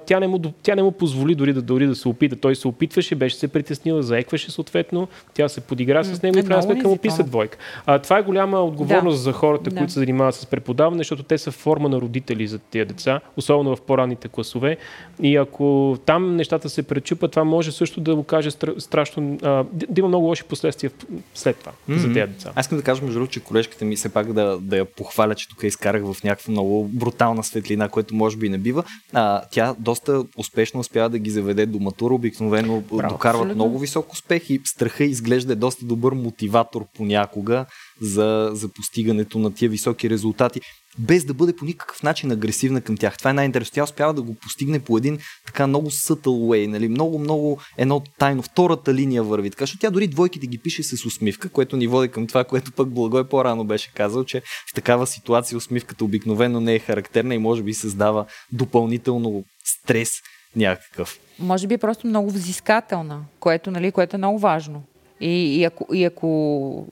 тя 0.05 0.19
не, 0.19 0.27
му, 0.27 0.39
тя 0.63 0.75
не 0.75 0.83
му 0.83 0.91
позволи 0.91 1.35
дори 1.35 1.53
да, 1.53 1.61
дори 1.61 1.87
да 1.87 1.95
се 1.95 2.07
опита. 2.07 2.35
Той 2.35 2.55
се 2.55 2.67
опитваше, 2.67 3.15
беше 3.15 3.35
се 3.35 3.47
притеснила, 3.47 4.03
заекваше 4.03 4.51
съответно, 4.51 5.07
тя 5.33 5.49
се 5.49 5.61
подигра 5.61 6.03
с 6.03 6.21
него 6.21 6.37
и 6.37 6.41
в 6.41 6.47
крайна 6.47 6.63
сметка 6.63 6.87
му 6.87 6.97
писа 6.97 7.23
двойка. 7.23 7.57
А, 7.85 7.99
това 7.99 8.17
е 8.17 8.23
голяма 8.23 8.59
отговорност 8.59 9.17
да. 9.17 9.21
за 9.21 9.31
хората, 9.31 9.69
да. 9.69 9.75
които 9.75 9.93
се 9.93 9.99
занимават 9.99 10.35
с 10.35 10.45
преподаване, 10.45 10.97
защото 10.97 11.23
те 11.23 11.37
са 11.37 11.51
форма 11.51 11.89
на 11.89 12.01
родители 12.01 12.47
за 12.47 12.59
тези 12.59 12.85
деца, 12.85 13.19
особено 13.37 13.75
в 13.75 13.81
по-ранните 13.81 14.27
класове. 14.27 14.77
И 15.21 15.35
ако 15.35 15.97
там 16.05 16.35
нещата 16.35 16.69
се 16.69 16.83
пречупат, 16.83 17.31
това 17.31 17.43
може 17.43 17.71
също 17.71 18.01
да 18.01 18.15
го 18.15 18.23
каже 18.23 18.51
страшно, 18.77 19.37
а, 19.43 19.63
да 19.73 19.99
има 19.99 20.07
много 20.07 20.25
лоши 20.25 20.43
последствия 20.43 20.91
след 21.33 21.57
това 21.57 21.71
mm-hmm. 21.71 21.97
за 21.97 22.13
тези 22.13 22.31
деца. 22.31 22.51
Аз 22.55 22.65
искам 22.65 22.77
да 22.77 22.83
кажа, 22.83 23.01
между 23.01 23.13
другото, 23.13 23.33
че 23.33 23.39
колежката 23.39 23.85
ми 23.85 23.95
все 23.95 24.09
пак 24.09 24.33
да, 24.33 24.57
да 24.61 24.77
я 24.77 24.85
похваля, 24.85 25.35
че 25.35 25.49
тук 25.49 25.63
изкарах 25.63 26.03
в 26.13 26.23
някаква 26.23 26.51
много 26.51 26.89
брутална 26.93 27.43
светлина, 27.43 27.89
което 27.89 28.15
може 28.15 28.37
би 28.37 28.49
не 28.49 28.57
бива. 28.57 28.83
А, 29.13 29.41
тя 29.51 29.60
тя 29.61 29.75
доста 29.79 30.23
успешно 30.37 30.79
успява 30.79 31.09
да 31.09 31.19
ги 31.19 31.29
заведе 31.29 31.65
до 31.65 31.79
матура, 31.79 32.13
обикновено 32.13 32.81
Браво, 32.91 33.13
докарват 33.13 33.41
абсолютно. 33.41 33.55
много 33.55 33.79
висок 33.79 34.13
успех 34.13 34.49
и 34.49 34.61
страха 34.65 35.03
изглежда 35.03 35.55
доста 35.55 35.85
добър 35.85 36.13
мотиватор 36.13 36.85
понякога 36.97 37.65
за, 38.01 38.49
за 38.53 38.69
постигането 38.69 39.39
на 39.39 39.53
тия 39.53 39.69
високи 39.69 40.09
резултати. 40.09 40.61
без 40.99 41.25
да 41.25 41.33
бъде 41.33 41.55
по 41.55 41.65
никакъв 41.65 42.03
начин 42.03 42.31
агресивна 42.31 42.81
към 42.81 42.97
тях. 42.97 43.17
Това 43.17 43.31
е 43.31 43.33
най-интересно. 43.33 43.73
Тя 43.73 43.83
успява 43.83 44.13
да 44.13 44.21
го 44.21 44.33
постигне 44.33 44.79
по 44.79 44.97
един 44.97 45.19
така 45.45 45.67
много 45.67 45.89
subtle 45.89 46.25
way, 46.25 46.67
нали? 46.67 46.87
много, 46.87 47.19
много 47.19 47.59
едно 47.77 48.03
тайно. 48.19 48.41
Втората 48.41 48.93
линия 48.93 49.23
върви. 49.23 49.49
Така, 49.49 49.63
защото 49.63 49.81
тя 49.81 49.89
дори 49.89 50.07
двойките 50.07 50.47
ги 50.47 50.57
пише 50.57 50.83
с 50.83 51.05
усмивка, 51.05 51.49
което 51.49 51.77
ни 51.77 51.87
води 51.87 52.09
към 52.09 52.27
това, 52.27 52.43
което 52.43 52.71
пък 52.71 52.89
Благой 52.89 53.27
по-рано 53.29 53.63
беше 53.63 53.93
казал, 53.93 54.23
че 54.23 54.41
в 54.41 54.73
такава 54.75 55.07
ситуация 55.07 55.57
усмивката 55.57 56.05
обикновено 56.05 56.59
не 56.59 56.75
е 56.75 56.79
характерна 56.79 57.35
и 57.35 57.37
може 57.37 57.63
би 57.63 57.73
създава 57.73 58.25
допълнително 58.51 59.43
стрес 59.65 60.11
някакъв. 60.55 61.19
Може 61.39 61.67
би 61.67 61.73
е 61.73 61.77
просто 61.77 62.07
много 62.07 62.31
взискателна, 62.31 63.21
което, 63.39 63.71
нали, 63.71 63.91
което 63.91 64.15
е 64.15 64.17
много 64.17 64.39
важно. 64.39 64.83
И, 65.21 65.59
и 65.59 65.63
ако, 65.63 65.95
и 65.95 66.03
ако 66.03 66.87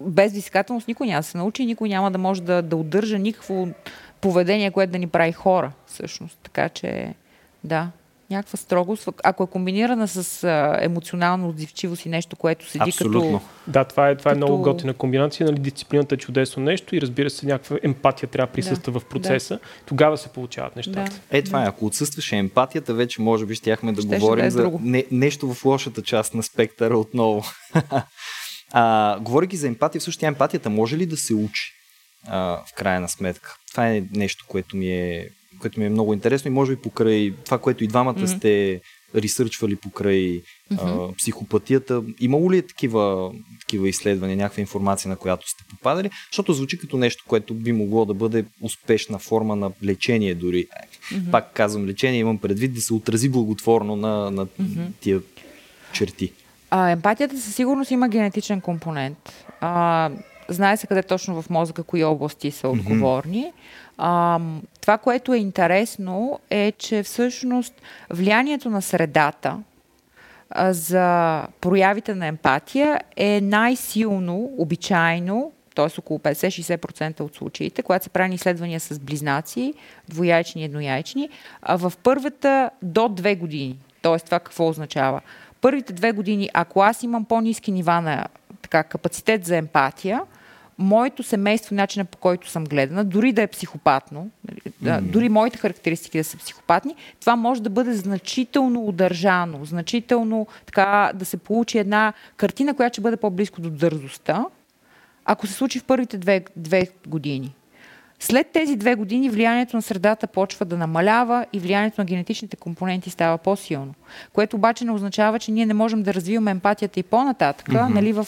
без 0.00 0.32
взискателност 0.32 0.88
никой 0.88 1.06
няма 1.06 1.20
да 1.20 1.22
се 1.22 1.38
научи, 1.38 1.66
никой 1.66 1.88
няма 1.88 2.10
да 2.10 2.18
може 2.18 2.42
да, 2.42 2.62
да 2.62 2.76
удържа 2.76 3.18
никакво 3.18 3.68
поведение, 4.20 4.70
което 4.70 4.92
да 4.92 4.98
ни 4.98 5.06
прави 5.06 5.32
хора, 5.32 5.72
всъщност. 5.86 6.38
Така 6.42 6.68
че, 6.68 7.14
да, 7.64 7.90
някаква 8.30 8.56
строгост. 8.56 9.08
Ако 9.24 9.42
е 9.42 9.46
комбинирана 9.46 10.08
с 10.08 10.44
а, 10.44 10.78
емоционална 10.80 11.48
отзивчивост 11.48 12.06
и 12.06 12.08
нещо, 12.08 12.36
което 12.36 12.70
седи 12.70 12.84
Абсолютно. 12.88 13.38
като... 13.38 13.40
Да, 13.66 13.84
това 13.84 14.08
е, 14.08 14.16
това 14.16 14.30
като... 14.30 14.44
е 14.44 14.46
много 14.46 14.62
готина 14.62 14.94
комбинация. 14.94 15.46
Нали, 15.46 15.58
дисциплината 15.58 16.14
е 16.14 16.18
чудесно 16.18 16.62
нещо 16.62 16.96
и 16.96 17.00
разбира 17.00 17.30
се, 17.30 17.46
някаква 17.46 17.78
емпатия 17.82 18.28
трябва 18.28 18.46
да 18.46 18.52
присъства 18.52 18.92
да, 18.92 19.00
в 19.00 19.04
процеса. 19.04 19.54
Да. 19.54 19.60
Тогава 19.86 20.18
се 20.18 20.28
получават 20.28 20.76
нещата. 20.76 21.10
Да. 21.30 21.38
Е, 21.38 21.42
това 21.42 21.64
е. 21.64 21.66
Ако 21.66 21.86
отсъстваше 21.86 22.36
емпатията, 22.36 22.94
вече 22.94 23.22
може 23.22 23.46
би 23.46 23.54
щяхме 23.54 23.92
да 23.92 24.02
Щеше 24.02 24.18
говорим 24.18 24.42
да 24.42 24.46
е 24.46 24.50
за 24.50 24.72
не, 24.80 25.04
нещо 25.10 25.54
в 25.54 25.64
лошата 25.64 26.02
част 26.02 26.34
на 26.34 26.42
спектъра 26.42 26.98
отново. 26.98 27.42
а, 28.72 29.18
говоряки 29.20 29.56
за 29.56 29.68
емпатия, 29.68 30.00
всъщност 30.00 30.22
емпатията 30.22 30.70
може 30.70 30.96
ли 30.96 31.06
да 31.06 31.16
се 31.16 31.34
учи? 31.34 31.72
А, 32.26 32.38
в 32.66 32.74
крайна 32.76 33.08
сметка. 33.08 33.56
Това 33.70 33.88
е 33.88 34.02
нещо, 34.12 34.44
което 34.48 34.76
ми 34.76 34.92
е 34.92 35.28
което 35.58 35.80
ми 35.80 35.86
е 35.86 35.90
много 35.90 36.14
интересно 36.14 36.48
и 36.48 36.54
може 36.54 36.76
би 36.76 36.82
покрай 36.82 37.34
това, 37.44 37.58
което 37.58 37.84
и 37.84 37.86
двамата 37.86 38.14
mm-hmm. 38.14 38.36
сте 38.36 38.80
ресърчвали 39.14 39.76
покрай 39.76 40.42
mm-hmm. 40.72 41.10
а, 41.10 41.16
психопатията. 41.16 42.02
Имало 42.20 42.52
ли 42.52 42.58
е 42.58 42.62
такива, 42.62 43.32
такива 43.60 43.88
изследвания, 43.88 44.36
някаква 44.36 44.60
информация, 44.60 45.08
на 45.08 45.16
която 45.16 45.48
сте 45.48 45.64
попадали? 45.70 46.10
Защото 46.30 46.52
звучи 46.52 46.78
като 46.78 46.96
нещо, 46.96 47.24
което 47.28 47.54
би 47.54 47.72
могло 47.72 48.04
да 48.04 48.14
бъде 48.14 48.44
успешна 48.60 49.18
форма 49.18 49.56
на 49.56 49.72
лечение 49.84 50.34
дори. 50.34 50.66
Mm-hmm. 50.66 51.30
Пак 51.30 51.52
казвам 51.52 51.86
лечение, 51.86 52.20
имам 52.20 52.38
предвид 52.38 52.74
да 52.74 52.80
се 52.80 52.94
отрази 52.94 53.28
благотворно 53.28 53.96
на, 53.96 54.30
на 54.30 54.46
mm-hmm. 54.46 54.88
тия 55.00 55.20
черти. 55.92 56.32
А, 56.70 56.90
емпатията 56.90 57.38
със 57.40 57.54
сигурност 57.54 57.90
има 57.90 58.08
генетичен 58.08 58.60
компонент. 58.60 59.46
А, 59.60 60.10
знае 60.48 60.76
се 60.76 60.86
къде 60.86 61.02
точно 61.02 61.42
в 61.42 61.50
мозъка 61.50 61.82
кои 61.82 62.04
области 62.04 62.50
са 62.50 62.68
отговорни. 62.68 63.44
Mm-hmm. 63.44 63.52
А, 63.98 64.40
това, 64.80 64.98
което 64.98 65.34
е 65.34 65.38
интересно, 65.38 66.40
е, 66.50 66.72
че 66.72 67.02
всъщност 67.02 67.74
влиянието 68.10 68.70
на 68.70 68.82
средата 68.82 69.58
а, 70.50 70.72
за 70.72 71.42
проявите 71.60 72.14
на 72.14 72.26
емпатия 72.26 73.00
е 73.16 73.40
най-силно, 73.40 74.50
обичайно, 74.58 75.52
т.е. 75.74 75.98
около 75.98 76.18
50-60% 76.18 77.20
от 77.20 77.34
случаите, 77.34 77.82
когато 77.82 78.04
се 78.04 78.10
прави 78.10 78.34
изследвания 78.34 78.80
с 78.80 78.98
близнаци, 78.98 79.74
двояйчни 80.08 80.62
и 80.62 80.64
еднояйчни, 80.64 81.28
а 81.62 81.76
в 81.76 81.92
първата 82.02 82.70
до 82.82 83.08
две 83.08 83.34
години. 83.34 83.78
Т.е. 84.02 84.18
това 84.18 84.40
какво 84.40 84.68
означава? 84.68 85.20
Първите 85.60 85.92
две 85.92 86.12
години, 86.12 86.50
ако 86.54 86.80
аз 86.80 87.02
имам 87.02 87.24
по-низки 87.24 87.72
нива 87.72 88.00
на 88.00 88.26
така, 88.62 88.82
капацитет 88.82 89.44
за 89.44 89.56
емпатия, 89.56 90.20
моето 90.78 91.22
семейство, 91.22 91.74
начина 91.74 92.04
по 92.04 92.18
който 92.18 92.50
съм 92.50 92.64
гледана, 92.64 93.04
дори 93.04 93.32
да 93.32 93.42
е 93.42 93.46
психопатно, 93.46 94.30
mm-hmm. 94.48 95.00
дори 95.00 95.28
моите 95.28 95.58
характеристики 95.58 96.18
да 96.18 96.24
са 96.24 96.36
психопатни, 96.36 96.94
това 97.20 97.36
може 97.36 97.62
да 97.62 97.70
бъде 97.70 97.94
значително 97.94 98.84
удържано, 98.86 99.64
значително 99.64 100.46
така 100.66 101.12
да 101.14 101.24
се 101.24 101.36
получи 101.36 101.78
една 101.78 102.12
картина, 102.36 102.74
която 102.74 102.94
ще 102.94 103.00
бъде 103.00 103.16
по-близко 103.16 103.60
до 103.60 103.70
дързостта, 103.70 104.46
ако 105.24 105.46
се 105.46 105.52
случи 105.52 105.78
в 105.78 105.84
първите 105.84 106.18
две, 106.18 106.44
две 106.56 106.88
години. 107.06 107.54
След 108.20 108.46
тези 108.52 108.76
две 108.76 108.94
години 108.94 109.30
влиянието 109.30 109.76
на 109.76 109.82
средата 109.82 110.26
почва 110.26 110.64
да 110.64 110.76
намалява 110.76 111.46
и 111.52 111.58
влиянието 111.58 112.00
на 112.00 112.04
генетичните 112.04 112.56
компоненти 112.56 113.10
става 113.10 113.38
по-силно. 113.38 113.94
Което 114.32 114.56
обаче 114.56 114.84
не 114.84 114.92
означава, 114.92 115.38
че 115.38 115.52
ние 115.52 115.66
не 115.66 115.74
можем 115.74 116.02
да 116.02 116.14
развиваме 116.14 116.50
емпатията 116.50 117.00
и 117.00 117.02
по-нататък, 117.02 117.68
mm-hmm. 117.68 117.94
нали, 117.94 118.12
в 118.12 118.26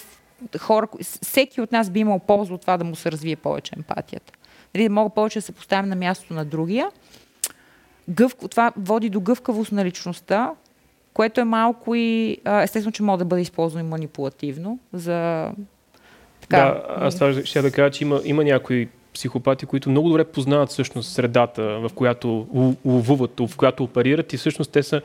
хора, 0.59 0.88
всеки 1.22 1.61
от 1.61 1.72
нас 1.72 1.91
би 1.91 2.01
имал 2.01 2.18
полза 2.18 2.55
от 2.55 2.61
това 2.61 2.76
да 2.76 2.84
му 2.84 2.97
се 2.97 3.12
развие 3.12 3.36
повече 3.36 3.72
емпатията. 3.76 4.32
Нали, 4.74 4.84
да 4.84 4.91
мога 4.91 5.11
повече 5.11 5.38
да 5.38 5.43
се 5.43 5.53
поставим 5.53 5.88
на 5.88 5.97
място 5.97 6.34
на 6.34 6.45
другия. 6.45 6.88
Гъв, 8.09 8.36
това 8.51 8.72
води 8.76 9.11
до 9.11 9.20
гъвкавост 9.20 9.72
на 9.72 9.84
личността, 9.84 10.51
което 11.14 11.41
е 11.41 11.45
малко 11.45 11.95
и 11.95 12.38
естествено, 12.47 12.93
че 12.93 13.03
може 13.03 13.18
да 13.18 13.24
бъде 13.24 13.43
използвано 13.43 13.86
и 13.86 13.88
манипулативно 13.88 14.78
за 14.93 15.51
така. 16.41 16.57
Да, 16.57 16.84
аз 16.88 17.14
това 17.14 17.45
ще 17.45 17.62
да 17.62 17.72
кажа, 17.72 17.91
че 17.91 18.05
има, 18.05 18.20
има 18.24 18.45
някои 18.45 18.88
психопати, 19.14 19.66
които 19.66 19.90
много 19.90 20.08
добре 20.08 20.24
познават 20.24 20.68
всъщност 20.68 21.12
средата, 21.12 21.62
в 21.62 21.90
която 21.94 22.46
ловуват, 22.84 23.40
в 23.40 23.56
която 23.56 23.84
оперират 23.84 24.32
и 24.32 24.36
всъщност 24.36 24.72
те 24.72 24.82
са 24.82 25.02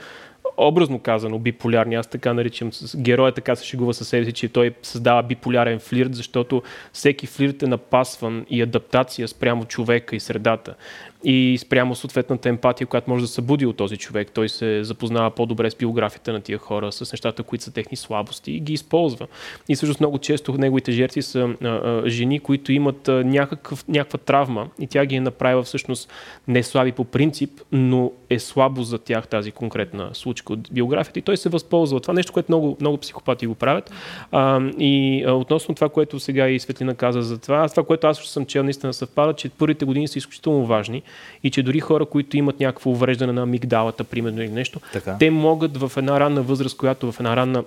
образно 0.57 0.99
казано 0.99 1.39
биполярни. 1.39 1.95
Аз 1.95 2.07
така 2.07 2.33
наричам, 2.33 2.71
героя 2.97 3.31
така 3.31 3.55
се 3.55 3.65
шегува 3.65 3.93
със 3.93 4.07
себе 4.07 4.25
си, 4.25 4.31
че 4.31 4.49
той 4.49 4.73
създава 4.81 5.23
биполярен 5.23 5.79
флирт, 5.79 6.15
защото 6.15 6.63
всеки 6.93 7.27
флирт 7.27 7.63
е 7.63 7.67
напасван 7.67 8.45
и 8.49 8.61
адаптация 8.61 9.27
спрямо 9.27 9.65
човека 9.65 10.15
и 10.15 10.19
средата 10.19 10.75
и 11.25 11.57
спрямо 11.57 11.95
съответната 11.95 12.49
емпатия, 12.49 12.87
която 12.87 13.09
може 13.09 13.21
да 13.23 13.27
събуди 13.27 13.65
от 13.65 13.77
този 13.77 13.97
човек. 13.97 14.31
Той 14.33 14.49
се 14.49 14.83
запознава 14.83 15.31
по-добре 15.31 15.71
с 15.71 15.75
биографията 15.75 16.33
на 16.33 16.41
тия 16.41 16.57
хора, 16.57 16.91
с 16.91 17.11
нещата, 17.11 17.43
които 17.43 17.63
са 17.63 17.73
техни 17.73 17.97
слабости 17.97 18.51
и 18.51 18.59
ги 18.59 18.73
използва. 18.73 19.27
И 19.69 19.75
всъщност 19.75 19.99
много 19.99 20.17
често 20.17 20.53
неговите 20.53 20.91
жертви 20.91 21.21
са 21.21 21.49
а, 21.63 21.67
а, 21.67 22.03
жени, 22.09 22.39
които 22.39 22.71
имат 22.71 23.07
а, 23.07 23.23
някакъв, 23.23 23.87
някаква 23.87 24.17
травма 24.17 24.67
и 24.79 24.87
тя 24.87 25.05
ги 25.05 25.15
е 25.15 25.21
направила 25.21 25.63
всъщност 25.63 26.09
не 26.47 26.63
слаби 26.63 26.91
по 26.91 27.03
принцип, 27.03 27.61
но 27.71 28.11
е 28.29 28.39
слабо 28.39 28.83
за 28.83 28.97
тях 28.97 29.27
тази 29.27 29.51
конкретна 29.51 30.09
случка 30.13 30.53
от 30.53 30.59
биографията 30.71 31.19
и 31.19 31.21
той 31.21 31.37
се 31.37 31.49
възползва. 31.49 31.99
Това 31.99 32.13
нещо, 32.13 32.33
което 32.33 32.51
много, 32.51 32.77
много 32.81 32.97
психопати 32.97 33.47
го 33.47 33.55
правят. 33.55 33.91
А, 34.31 34.61
и 34.79 35.23
а, 35.27 35.31
относно 35.31 35.75
това, 35.75 35.89
което 35.89 36.19
сега 36.19 36.49
и 36.49 36.59
Светлина 36.59 36.93
каза 36.93 37.21
за 37.21 37.37
това, 37.37 37.69
това, 37.69 37.83
което 37.83 38.07
аз 38.07 38.17
съм 38.17 38.45
чел, 38.45 38.63
наистина 38.63 38.93
съвпада, 38.93 39.33
че 39.33 39.49
първите 39.49 39.85
години 39.85 40.07
са 40.07 40.17
изключително 40.17 40.65
важни 40.65 41.03
и 41.43 41.51
че 41.51 41.63
дори 41.63 41.79
хора, 41.79 42.05
които 42.05 42.37
имат 42.37 42.59
някакво 42.59 42.89
увреждане 42.89 43.33
на 43.33 43.41
амигдалата, 43.41 44.03
примерно 44.03 44.41
или 44.41 44.49
нещо, 44.49 44.79
така. 44.93 45.15
те 45.19 45.31
могат 45.31 45.77
в 45.77 45.91
една 45.97 46.19
ранна 46.19 46.41
възраст, 46.41 46.77
която 46.77 47.11
в 47.11 47.19
една 47.19 47.35
ранна 47.35 47.63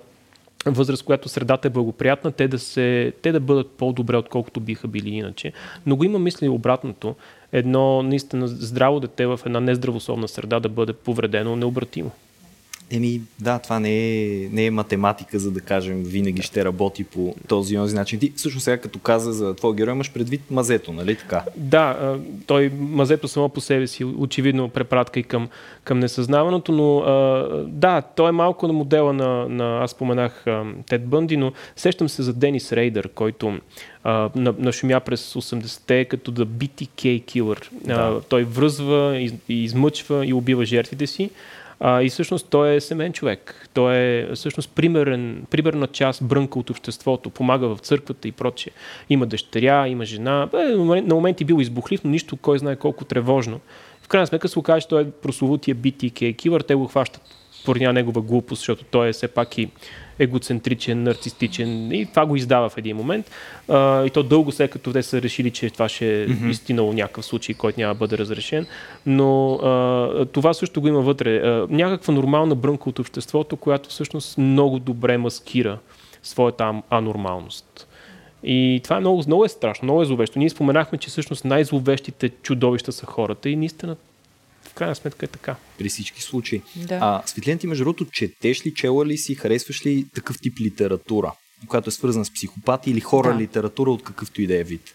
възраст, 0.67 1.05
която 1.05 1.29
средата 1.29 1.69
е 1.69 1.71
благоприятна, 1.71 2.33
те 2.33 2.49
да, 2.49 2.59
се, 2.59 3.13
те 3.23 3.33
да 3.33 3.41
бъдат 3.41 3.71
по-добре, 3.71 4.17
отколкото 4.17 4.61
биха 4.61 4.89
били 4.89 5.11
иначе. 5.11 5.53
Но 5.87 5.97
го 5.97 6.05
има 6.05 6.19
мисли 6.19 6.49
обратното. 6.49 7.15
Едно 7.53 8.03
наистина 8.03 8.49
здраво 8.49 9.01
дете 9.01 9.27
в 9.27 9.41
една 9.47 9.61
нездравословна 9.61 10.29
среда 10.29 10.61
да 10.61 10.69
бъде 10.69 10.93
повредено 10.93 11.57
необратимо. 11.57 12.11
Еми, 12.91 13.21
да, 13.41 13.59
това 13.59 13.81
не 13.81 14.23
е, 14.23 14.49
не 14.53 14.67
е 14.67 14.71
математика, 14.71 15.39
за 15.39 15.51
да 15.51 15.61
кажем, 15.61 16.03
винаги 16.03 16.43
ще 16.43 16.65
работи 16.65 17.05
по 17.05 17.35
този 17.49 17.79
онзи 17.79 17.95
начин. 17.95 18.19
Ти 18.19 18.33
всъщност 18.37 18.65
сега 18.65 18.79
като 18.79 18.99
каза 18.99 19.33
за 19.33 19.55
твой 19.55 19.75
герой, 19.75 19.95
имаш 19.95 20.13
предвид 20.13 20.51
мазето, 20.51 20.93
нали 20.93 21.17
така? 21.17 21.45
Да, 21.57 22.17
той 22.47 22.71
мазето 22.79 23.29
само 23.29 23.49
по 23.49 23.61
себе 23.61 23.87
си, 23.87 24.05
очевидно 24.05 24.69
препратка 24.69 25.21
и 25.21 25.23
към, 25.23 25.49
към 25.85 25.99
несъзнаваното, 25.99 26.73
но 26.73 27.03
да, 27.67 28.03
той 28.03 28.29
е 28.29 28.33
малко 28.33 28.67
на 28.67 28.73
модела 28.73 29.13
на, 29.13 29.49
на 29.49 29.85
аз 29.85 29.91
споменах 29.91 30.45
Тед 30.87 31.07
Бънди, 31.07 31.37
но 31.37 31.53
сещам 31.77 32.09
се 32.09 32.23
за 32.23 32.33
Денис 32.33 32.73
Рейдър, 32.73 33.09
който 33.09 33.59
нашумя 34.35 35.01
през 35.01 35.35
80-те 35.35 36.05
като 36.05 36.31
да 36.31 36.47
BTK 36.47 37.25
killer. 37.25 37.69
Да. 37.73 38.21
той 38.29 38.45
връзва, 38.45 39.19
из, 39.21 39.33
измъчва 39.49 40.27
и 40.27 40.33
убива 40.33 40.65
жертвите 40.65 41.07
си. 41.07 41.31
А, 41.81 42.03
и 42.03 42.09
всъщност 42.09 42.47
той 42.51 42.75
е 42.75 42.81
семен 42.81 43.13
човек. 43.13 43.69
Той 43.75 43.97
е 43.97 44.35
всъщност 44.35 44.71
примерен, 44.75 45.47
примерна 45.51 45.87
част, 45.87 46.25
брънка 46.25 46.59
от 46.59 46.71
обществото, 46.71 47.31
помага 47.31 47.69
в 47.69 47.79
църквата 47.79 48.29
и 48.29 48.33
прочее. 48.33 48.73
Има 49.11 49.27
дъщеря, 49.27 49.89
има 49.89 50.05
жена. 50.05 50.49
Бе, 50.53 50.65
на 50.65 51.15
моменти 51.15 51.45
бил 51.45 51.61
избухлив, 51.61 52.05
но 52.05 52.11
нищо 52.11 52.37
кой 52.37 52.59
знае 52.59 52.77
колко 52.77 53.05
тревожно. 53.05 53.61
В 54.03 54.09
крайна 54.09 54.27
сметка 54.27 54.49
се 54.49 54.59
окаже, 54.59 54.83
че 54.83 54.89
той 54.89 55.03
е 55.03 55.11
прословутия 55.11 55.77
BTK 55.77 56.37
кивър, 56.37 56.61
те 56.61 56.75
го 56.75 56.87
хващат 56.87 57.23
поради 57.65 57.87
негова 57.87 58.23
глупост, 58.23 58.61
защото 58.61 58.85
той 58.85 59.09
е 59.09 59.13
все 59.13 59.29
пак 59.29 59.59
и 59.59 59.71
егоцентричен, 60.19 61.03
нарцистичен 61.03 61.93
и 61.93 62.07
това 62.07 62.27
го 62.27 62.37
издава 62.37 62.69
в 62.69 62.79
един 62.79 62.97
момент. 62.97 63.31
А, 63.69 64.05
и 64.05 64.11
то 64.11 64.23
дълго 64.23 64.53
след 64.53 64.71
като 64.71 64.93
те 64.93 65.03
са 65.03 65.23
решили, 65.23 65.51
че 65.51 65.71
това 65.71 65.89
ще 65.89 66.23
е 66.23 66.29
mm-hmm. 66.29 66.51
истинало 66.51 66.93
някакъв 66.93 67.25
случай, 67.25 67.55
който 67.55 67.81
няма 67.81 67.95
да 67.95 67.99
бъде 67.99 68.19
разрешен. 68.19 68.67
Но 69.07 69.55
а, 69.55 70.27
това 70.33 70.55
също 70.55 70.81
го 70.81 70.89
има 70.89 71.01
вътре. 71.01 71.37
А, 71.37 71.67
някаква 71.71 72.15
нормална 72.15 72.55
брънка 72.55 72.89
от 72.89 72.99
обществото, 72.99 73.57
която 73.57 73.89
всъщност 73.89 74.39
много 74.39 74.79
добре 74.79 75.19
маскира 75.19 75.79
своята 76.23 76.83
анормалност. 76.91 77.89
И 78.43 78.81
това 78.85 78.97
е 78.97 79.01
много, 79.01 79.23
много 79.27 79.45
е 79.45 79.49
страшно, 79.49 79.87
много 79.87 80.03
е 80.03 80.05
зловещо. 80.05 80.39
Ние 80.39 80.51
споменахме, 80.51 80.99
че 80.99 81.09
всъщност 81.09 81.45
най-зловещите 81.45 82.29
чудовища 82.29 82.93
са 82.93 83.07
хората 83.07 83.49
и 83.49 83.57
наистина 83.57 83.97
крайна 84.79 84.95
сметка 84.95 85.25
е 85.25 85.29
така. 85.29 85.57
При 85.79 85.89
всички 85.89 86.23
случаи. 86.23 86.63
Да. 86.77 86.99
А, 87.03 87.23
Светлина, 87.27 87.59
ти 87.59 87.67
между 87.67 87.85
другото, 87.85 88.07
четеш 88.13 88.67
ли, 88.67 88.75
чела 88.75 89.07
ли 89.07 89.17
си, 89.19 89.35
харесваш 89.35 89.87
ли 89.87 90.07
такъв 90.15 90.37
тип 90.43 90.61
литература, 90.61 91.33
която 91.69 91.89
е 91.89 91.93
свързана 91.93 92.25
с 92.25 92.35
психопати 92.35 92.91
или 92.91 93.01
хора 93.01 93.33
Да. 93.33 93.39
литература 93.39 93.91
от 93.91 94.03
какъвто 94.03 94.43
и 94.43 94.47
да 94.47 94.57
е 94.59 94.63
вид? 94.63 94.95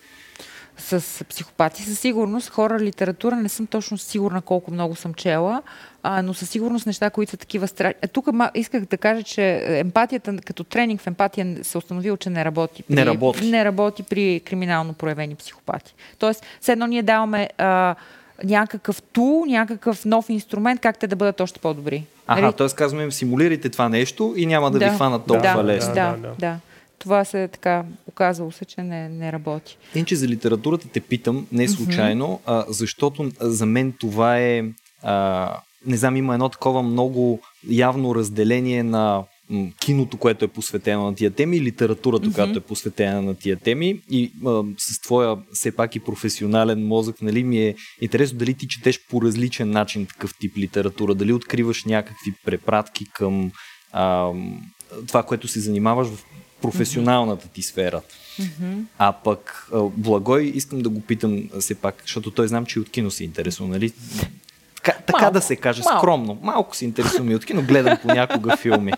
С 0.78 1.24
психопати 1.30 1.84
със 1.84 2.00
сигурност. 2.00 2.50
Хора 2.50 2.80
литература 2.80 3.36
не 3.36 3.50
съм 3.50 3.68
точно 3.68 3.98
сигурна 3.98 4.42
колко 4.42 4.72
много 4.72 4.96
съм 4.96 5.14
чела, 5.14 5.62
а, 6.04 6.22
но 6.22 6.34
със 6.34 6.50
сигурност 6.50 6.86
неща, 6.86 7.10
които 7.10 7.30
са 7.30 7.38
такива 7.38 7.68
страшни. 7.68 8.10
Тук 8.14 8.28
исках 8.56 8.86
да 8.86 8.98
кажа, 8.98 9.24
че 9.24 9.64
емпатията 9.68 10.38
като 10.46 10.64
тренинг 10.64 11.02
в 11.02 11.08
емпатия 11.08 11.64
се 11.64 11.78
установил, 11.78 12.18
че 12.18 12.30
не 12.30 12.46
работи. 12.46 12.84
При, 12.84 12.96
Не 12.96 13.06
работи. 13.06 13.50
Не 13.50 13.66
работи 13.66 14.04
при 14.04 14.42
криминално 14.46 14.94
проявени 14.94 15.36
психопати. 15.36 15.94
Тоест, 16.20 16.46
все 16.62 16.72
едно 16.72 16.88
ние 16.88 17.04
даваме 17.04 17.50
а, 17.58 17.96
някакъв 18.44 19.02
тул, 19.02 19.46
някакъв 19.48 20.06
нов 20.06 20.30
инструмент, 20.30 20.82
как 20.82 21.00
те 21.00 21.08
да 21.08 21.16
бъдат 21.16 21.42
още 21.42 21.60
по-добри. 21.60 22.04
Аха, 22.28 22.42
Нали? 22.42 22.54
т.е. 22.54 22.68
казваме 22.68 23.04
им, 23.04 23.12
симулирайте 23.12 23.70
това 23.70 23.90
нещо 23.90 24.34
и 24.38 24.46
няма 24.46 24.72
да, 24.72 24.80
ви 24.80 24.96
хванат 24.96 25.26
толкова 25.28 25.54
да, 25.54 25.64
лесно. 25.64 25.94
Да, 25.94 26.12
Да, 26.12 26.18
да, 26.18 26.28
да. 26.28 26.36
да. 26.40 26.58
Това 27.00 27.26
се 27.26 27.44
е 27.44 27.48
така, 27.48 27.84
оказало 28.08 28.52
се, 28.52 28.66
че 28.66 28.82
не, 28.82 29.10
не 29.10 29.32
работи. 29.32 29.78
Иначе 29.96 30.16
за 30.16 30.28
литературата 30.28 30.88
те 30.94 31.00
питам, 31.00 31.48
не 31.52 31.68
случайно, 31.68 32.40
а, 32.46 32.66
защото 32.70 33.32
за 33.40 33.66
мен 33.66 33.94
това 34.00 34.40
е, 34.40 34.64
а, 35.04 35.50
не 35.86 35.98
знам, 35.98 36.16
има 36.16 36.34
едно 36.34 36.50
такова 36.50 36.84
много 36.84 37.40
явно 37.70 38.16
разделение 38.16 38.84
на 38.84 39.24
киното, 39.80 40.18
което 40.18 40.46
е 40.46 40.48
посветено 40.48 41.06
на 41.06 41.16
тия 41.16 41.32
теми 41.32 41.62
литературата, 41.62 42.28
mm-hmm. 42.28 42.34
която 42.34 42.58
е 42.58 42.62
посветена 42.62 43.22
на 43.22 43.36
тия 43.36 43.58
теми 43.58 44.02
и 44.12 44.32
а, 44.46 44.64
с 44.78 45.02
твоя 45.02 45.38
все 45.54 45.76
пак 45.76 45.96
и 45.96 46.00
професионален 46.00 46.88
мозък, 46.88 47.22
нали, 47.22 47.44
ми 47.44 47.60
е 47.60 47.76
интересно 48.02 48.38
дали 48.38 48.54
ти 48.54 48.68
четеш 48.68 49.00
по 49.10 49.22
различен 49.22 49.70
начин 49.70 50.06
такъв 50.06 50.34
тип 50.40 50.58
литература, 50.58 51.16
дали 51.16 51.34
откриваш 51.34 51.86
някакви 51.86 52.32
препратки 52.46 53.06
към 53.14 53.52
а, 53.92 54.32
това, 55.08 55.24
което 55.24 55.48
се 55.48 55.60
занимаваш 55.60 56.08
в 56.08 56.26
професионалната 56.62 57.48
ти 57.48 57.62
сфера. 57.62 58.02
А 58.98 59.14
пък 59.24 59.70
Благой, 59.98 60.44
искам 60.44 60.82
да 60.82 60.90
го 60.90 61.02
питам 61.02 61.50
все 61.60 61.76
пак, 61.76 62.02
защото 62.02 62.32
той 62.32 62.48
знам, 62.48 62.66
че 62.66 62.80
и 62.80 62.82
от 62.82 62.90
кино 62.90 63.12
се 63.12 63.24
интересува, 63.24 63.70
нали? 63.70 63.94
Така, 64.84 64.98
така 65.06 65.20
Малко, 65.22 65.34
да 65.34 65.42
се 65.42 65.56
каже, 65.56 65.82
малко. 65.86 66.00
скромно. 66.00 66.38
Малко 66.42 66.76
се 66.76 66.86
интересувам 66.86 67.32
и 67.32 67.36
от 67.36 67.46
кино, 67.46 67.62
гледам 67.62 67.98
понякога 68.02 68.58
филми, 68.62 68.92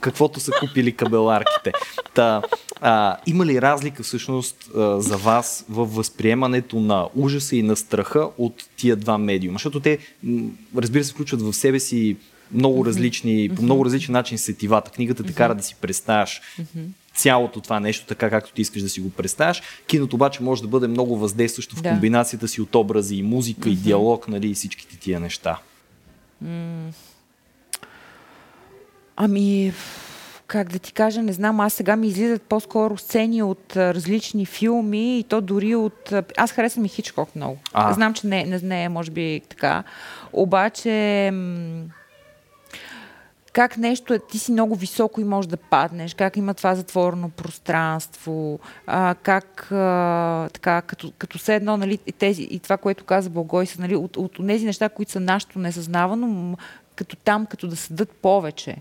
каквото 0.00 0.40
са 0.40 0.52
купили 0.60 0.92
кабеларките. 0.92 1.72
Та, 2.14 2.42
а, 2.80 3.16
има 3.26 3.46
ли 3.46 3.62
разлика 3.62 4.02
всъщност 4.02 4.70
а, 4.76 5.00
за 5.00 5.16
вас 5.16 5.64
във 5.68 5.94
възприемането 5.94 6.80
на 6.80 7.08
ужаса 7.14 7.56
и 7.56 7.62
на 7.62 7.76
страха 7.76 8.28
от 8.38 8.54
тия 8.76 8.96
два 8.96 9.18
медиума? 9.18 9.54
Защото 9.54 9.80
те, 9.80 9.98
разбира 10.76 11.04
се, 11.04 11.12
включват 11.12 11.42
в 11.42 11.52
себе 11.52 11.80
си 11.80 12.16
много 12.52 12.86
различни, 12.86 13.50
по 13.56 13.62
много 13.62 13.84
различен 13.84 14.12
начин 14.12 14.38
сетивата. 14.38 14.90
Книгата 14.90 15.22
те 15.22 15.32
кара 15.32 15.54
да 15.54 15.62
си 15.62 15.76
представяш 15.80 16.40
цялото 17.16 17.60
това 17.60 17.80
нещо, 17.80 18.06
така 18.06 18.30
както 18.30 18.52
ти 18.52 18.62
искаш 18.62 18.82
да 18.82 18.88
си 18.88 19.00
го 19.00 19.10
представяш. 19.10 19.62
Киното 19.86 20.16
обаче 20.16 20.42
може 20.42 20.62
да 20.62 20.68
бъде 20.68 20.88
много 20.88 21.16
въздействащо 21.16 21.76
в 21.76 21.82
Да. 21.82 21.90
комбинацията 21.90 22.48
си 22.48 22.60
от 22.60 22.74
образи 22.74 23.16
и 23.16 23.22
музика 23.22 23.68
и 23.68 23.76
диалог, 23.76 24.28
нали, 24.28 24.50
и 24.50 24.54
всичките 24.54 24.98
тия 24.98 25.20
неща. 25.20 25.58
Ами, 29.16 29.72
как 30.46 30.68
да 30.68 30.78
ти 30.78 30.92
кажа, 30.92 31.22
не 31.22 31.32
знам, 31.32 31.60
аз 31.60 31.72
сега 31.72 31.96
ми 31.96 32.06
излизат 32.06 32.42
по-скоро 32.42 32.96
сцени 32.96 33.42
от 33.42 33.76
а, 33.76 33.94
различни 33.94 34.46
филми 34.46 35.18
и 35.18 35.22
то 35.22 35.40
дори 35.40 35.74
от... 35.74 36.12
а, 36.12 36.22
Аз 36.36 36.52
харесвам 36.52 36.84
и 36.84 36.88
Хичкок 36.88 37.36
много. 37.36 37.58
А. 37.72 37.92
Знам, 37.92 38.14
че 38.14 38.26
не, 38.26 38.44
не, 38.44 38.58
не 38.58 38.84
е, 38.84 38.88
може 38.88 39.10
би 39.10 39.40
така. 39.48 39.82
Обаче... 40.32 40.90
м, 41.32 41.84
как 43.56 43.76
нещо 43.76 44.14
е, 44.14 44.18
ти 44.18 44.38
си 44.38 44.52
много 44.52 44.74
високо 44.74 45.20
и 45.20 45.24
можеш 45.24 45.48
да 45.48 45.56
паднеш, 45.56 46.14
как 46.14 46.36
има 46.36 46.54
това 46.54 46.74
затворено 46.74 47.28
пространство, 47.28 48.58
а, 48.86 49.14
как 49.22 49.72
а, 49.72 50.48
така, 50.52 50.82
като, 50.82 51.12
като 51.18 51.38
все 51.38 51.54
едно, 51.54 51.76
нали, 51.76 51.98
и 52.06 52.12
тези, 52.12 52.42
и 52.50 52.58
това, 52.58 52.76
което 52.76 53.04
каза 53.04 53.30
Благой, 53.30 53.66
са, 53.66 53.80
нали, 53.80 53.96
от, 53.96 54.16
от 54.16 54.46
тези 54.46 54.66
неща, 54.66 54.88
които 54.88 55.12
са 55.12 55.20
нашето 55.20 55.58
несъзнавано, 55.58 56.56
като 56.96 57.16
там, 57.16 57.46
като 57.46 57.66
да 57.66 57.76
съдат 57.76 58.10
повече. 58.10 58.76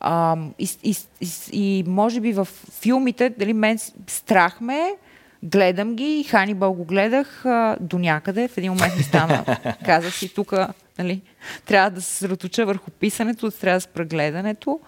А, 0.00 0.36
и, 0.58 0.68
и, 0.82 0.96
и, 1.20 1.28
и, 1.52 1.84
може 1.86 2.20
би 2.20 2.32
в 2.32 2.48
филмите, 2.80 3.30
дали 3.38 3.52
мен 3.52 3.78
страх 4.06 4.60
ме, 4.60 4.76
е, 4.76 4.96
гледам 5.42 5.94
ги, 5.94 6.24
Ханибал 6.30 6.72
го 6.72 6.84
гледах 6.84 7.46
а, 7.46 7.76
до 7.80 7.98
някъде, 7.98 8.48
в 8.48 8.58
един 8.58 8.72
момент 8.72 8.96
ми 8.96 9.02
стана, 9.02 9.44
казах 9.84 10.14
си 10.14 10.34
тук, 10.34 10.54
нали, 10.98 11.22
трябва 11.66 11.90
да 11.90 12.00
се 12.00 12.08
съсредоточа 12.08 12.66
върху 12.66 12.90
писането, 12.90 13.50
трябва 13.50 13.76
да 13.76 13.80
спра 13.80 14.04
гледането. 14.04 14.80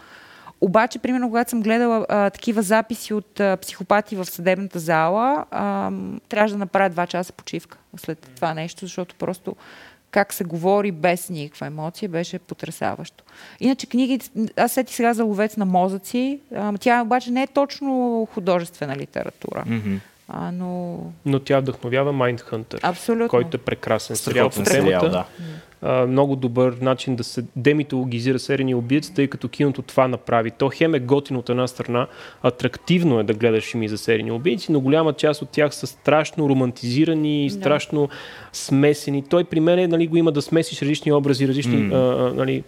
Обаче, 0.61 0.99
примерно, 0.99 1.29
когато 1.29 1.51
съм 1.51 1.63
гледала 1.63 2.07
а, 2.09 2.31
такива 2.31 2.63
записи 2.63 3.15
от 3.15 3.41
а, 3.41 3.57
психопати 3.57 4.17
в 4.17 4.25
съдебната 4.25 4.79
зала, 4.79 5.45
а, 5.51 5.91
трябваше 6.29 6.55
да 6.55 6.59
направя 6.59 6.91
два 6.91 7.07
часа 7.07 7.33
почивка 7.33 7.79
след 7.97 8.19
това 8.19 8.55
нещо, 8.55 8.81
защото 8.81 9.15
просто 9.15 9.57
как 10.11 10.33
се 10.33 10.45
говори 10.45 10.93
без 10.93 11.31
никаква 11.31 11.67
емоция, 11.67 12.09
беше 12.09 12.39
потрясаващо. 12.39 13.25
Иначе 13.61 13.87
книги, 13.87 14.21
аз 14.57 14.73
сети 14.73 14.95
сега 14.95 15.15
за 15.15 15.25
ловец 15.25 15.57
на 15.57 15.65
мозъци, 15.65 16.41
а, 16.57 16.79
тя 16.79 17.03
обаче 17.03 17.31
не 17.31 17.43
е 17.43 17.47
точно 17.47 18.29
художествена 18.35 18.97
литература, 18.97 19.65
Мгм. 19.67 19.97
А, 20.33 20.53
но 20.53 20.99
Но 21.27 21.39
тя 21.39 21.61
вдъхновява 21.61 22.13
Mindhunter, 22.13 22.79
абсолютно. 22.83 23.29
който 23.29 23.57
е 23.57 23.61
прекрасен 23.61 24.17
сериал 24.17 24.51
по 24.51 24.63
темата. 24.63 25.09
да. 25.09 25.25
а, 25.83 26.07
много 26.07 26.37
добър 26.37 26.77
начин 26.81 27.17
да 27.17 27.25
се 27.25 27.45
демитологизира 27.57 28.39
серийния 28.39 28.77
убиец, 28.77 29.11
тъй 29.11 29.27
като 29.27 29.49
киното 29.49 29.83
това 29.83 30.09
направи. 30.09 30.51
То 30.51 30.71
хем 30.75 30.95
е 30.95 30.99
готино 30.99 31.39
от 31.39 31.49
една 31.49 31.67
страна, 31.67 32.07
атрактивно 32.43 33.21
е 33.21 33.25
да 33.25 33.35
гледаш 33.35 33.65
филми 33.65 33.89
за 33.89 33.99
серийни 33.99 34.33
убийци, 34.33 34.73
но 34.73 34.81
голяма 34.81 35.13
част 35.13 35.43
от 35.43 35.49
тях 35.49 35.75
са 35.75 35.87
страшно 35.87 36.49
романтизирани, 36.49 37.49
Да. 37.49 37.55
страшно 37.55 38.09
смесени. 38.53 39.23
Той 39.23 39.45
при 39.45 39.61
мен 39.61 39.79
е, 39.79 39.87
нали, 39.87 40.07
го 40.07 40.17
има 40.17 40.33
да 40.33 40.43
смесиш 40.43 40.83
различни 40.83 41.13
образи, 41.13 41.49
различни 41.49 41.77
М. 41.77 41.97
а, 41.97 42.35
нали, 42.35 42.65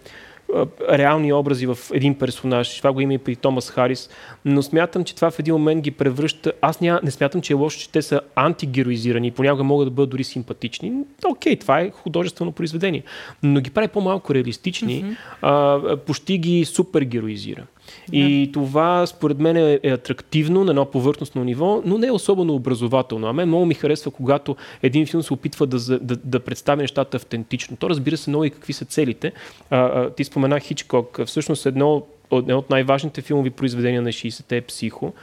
реални 0.91 1.33
образи 1.33 1.65
в 1.65 1.77
един 1.93 2.15
персонаж. 2.15 2.77
Това 2.77 2.91
го 2.91 3.01
има 3.01 3.13
и 3.13 3.17
при 3.17 3.35
Томас 3.35 3.69
Харис. 3.69 4.09
Но 4.45 4.63
смятам, 4.63 5.03
че 5.03 5.15
това 5.15 5.31
в 5.31 5.39
един 5.39 5.53
момент 5.53 5.81
ги 5.81 5.91
превръща. 5.91 6.53
Аз 6.61 6.81
ня... 6.81 6.99
не 7.03 7.11
смятам, 7.11 7.41
че 7.41 7.53
е 7.53 7.55
лошо, 7.55 7.79
че 7.79 7.89
те 7.89 8.01
са 8.01 8.21
антигероизирани 8.35 9.27
и 9.27 9.31
понякога 9.31 9.63
могат 9.63 9.87
да 9.87 9.91
бъдат 9.91 10.09
дори 10.09 10.23
симпатични. 10.23 10.93
Окей, 11.25 11.55
това 11.55 11.79
е 11.79 11.91
художествено 11.91 12.51
произведение. 12.51 13.03
Но 13.43 13.61
ги 13.61 13.69
прави 13.69 13.87
по-малко 13.87 14.35
реалистични, 14.35 15.05
mm-hmm. 15.05 15.15
а, 15.41 15.97
почти 15.97 16.37
ги 16.37 16.65
супергероизира. 16.65 17.63
И 18.11 18.49
това 18.53 19.05
според 19.05 19.39
мен 19.39 19.57
е, 19.57 19.79
е 19.83 19.91
атрактивно 19.91 20.63
на 20.63 20.71
едно 20.71 20.85
повърхностно 20.85 21.43
ниво, 21.43 21.81
но 21.85 21.97
не 21.97 22.07
е 22.07 22.11
особено 22.11 22.55
образователно. 22.55 23.27
А 23.27 23.33
мен 23.33 23.47
много 23.47 23.65
ми 23.65 23.73
харесва, 23.73 24.11
когато 24.11 24.55
един 24.83 25.05
филм 25.05 25.23
се 25.23 25.33
опитва 25.33 25.67
да, 25.67 25.99
да, 25.99 26.15
да 26.15 26.39
представи 26.39 26.81
нещата 26.81 27.17
автентично. 27.17 27.77
То 27.77 27.89
разбира 27.89 28.17
се 28.17 28.29
много 28.29 28.45
и 28.45 28.49
какви 28.49 28.73
са 28.73 28.85
целите. 28.85 29.31
А, 29.69 29.77
а, 29.77 30.09
ти 30.09 30.23
спомена 30.23 30.59
Хичкок. 30.59 31.19
Всъщност 31.25 31.65
едно 31.65 32.03
едно 32.37 32.57
от 32.57 32.69
най-важните 32.69 33.21
филмови 33.21 33.49
произведения 33.49 34.01
на 34.01 34.09
60-те 34.09 34.57
е 34.57 34.61
Психо. 34.61 35.13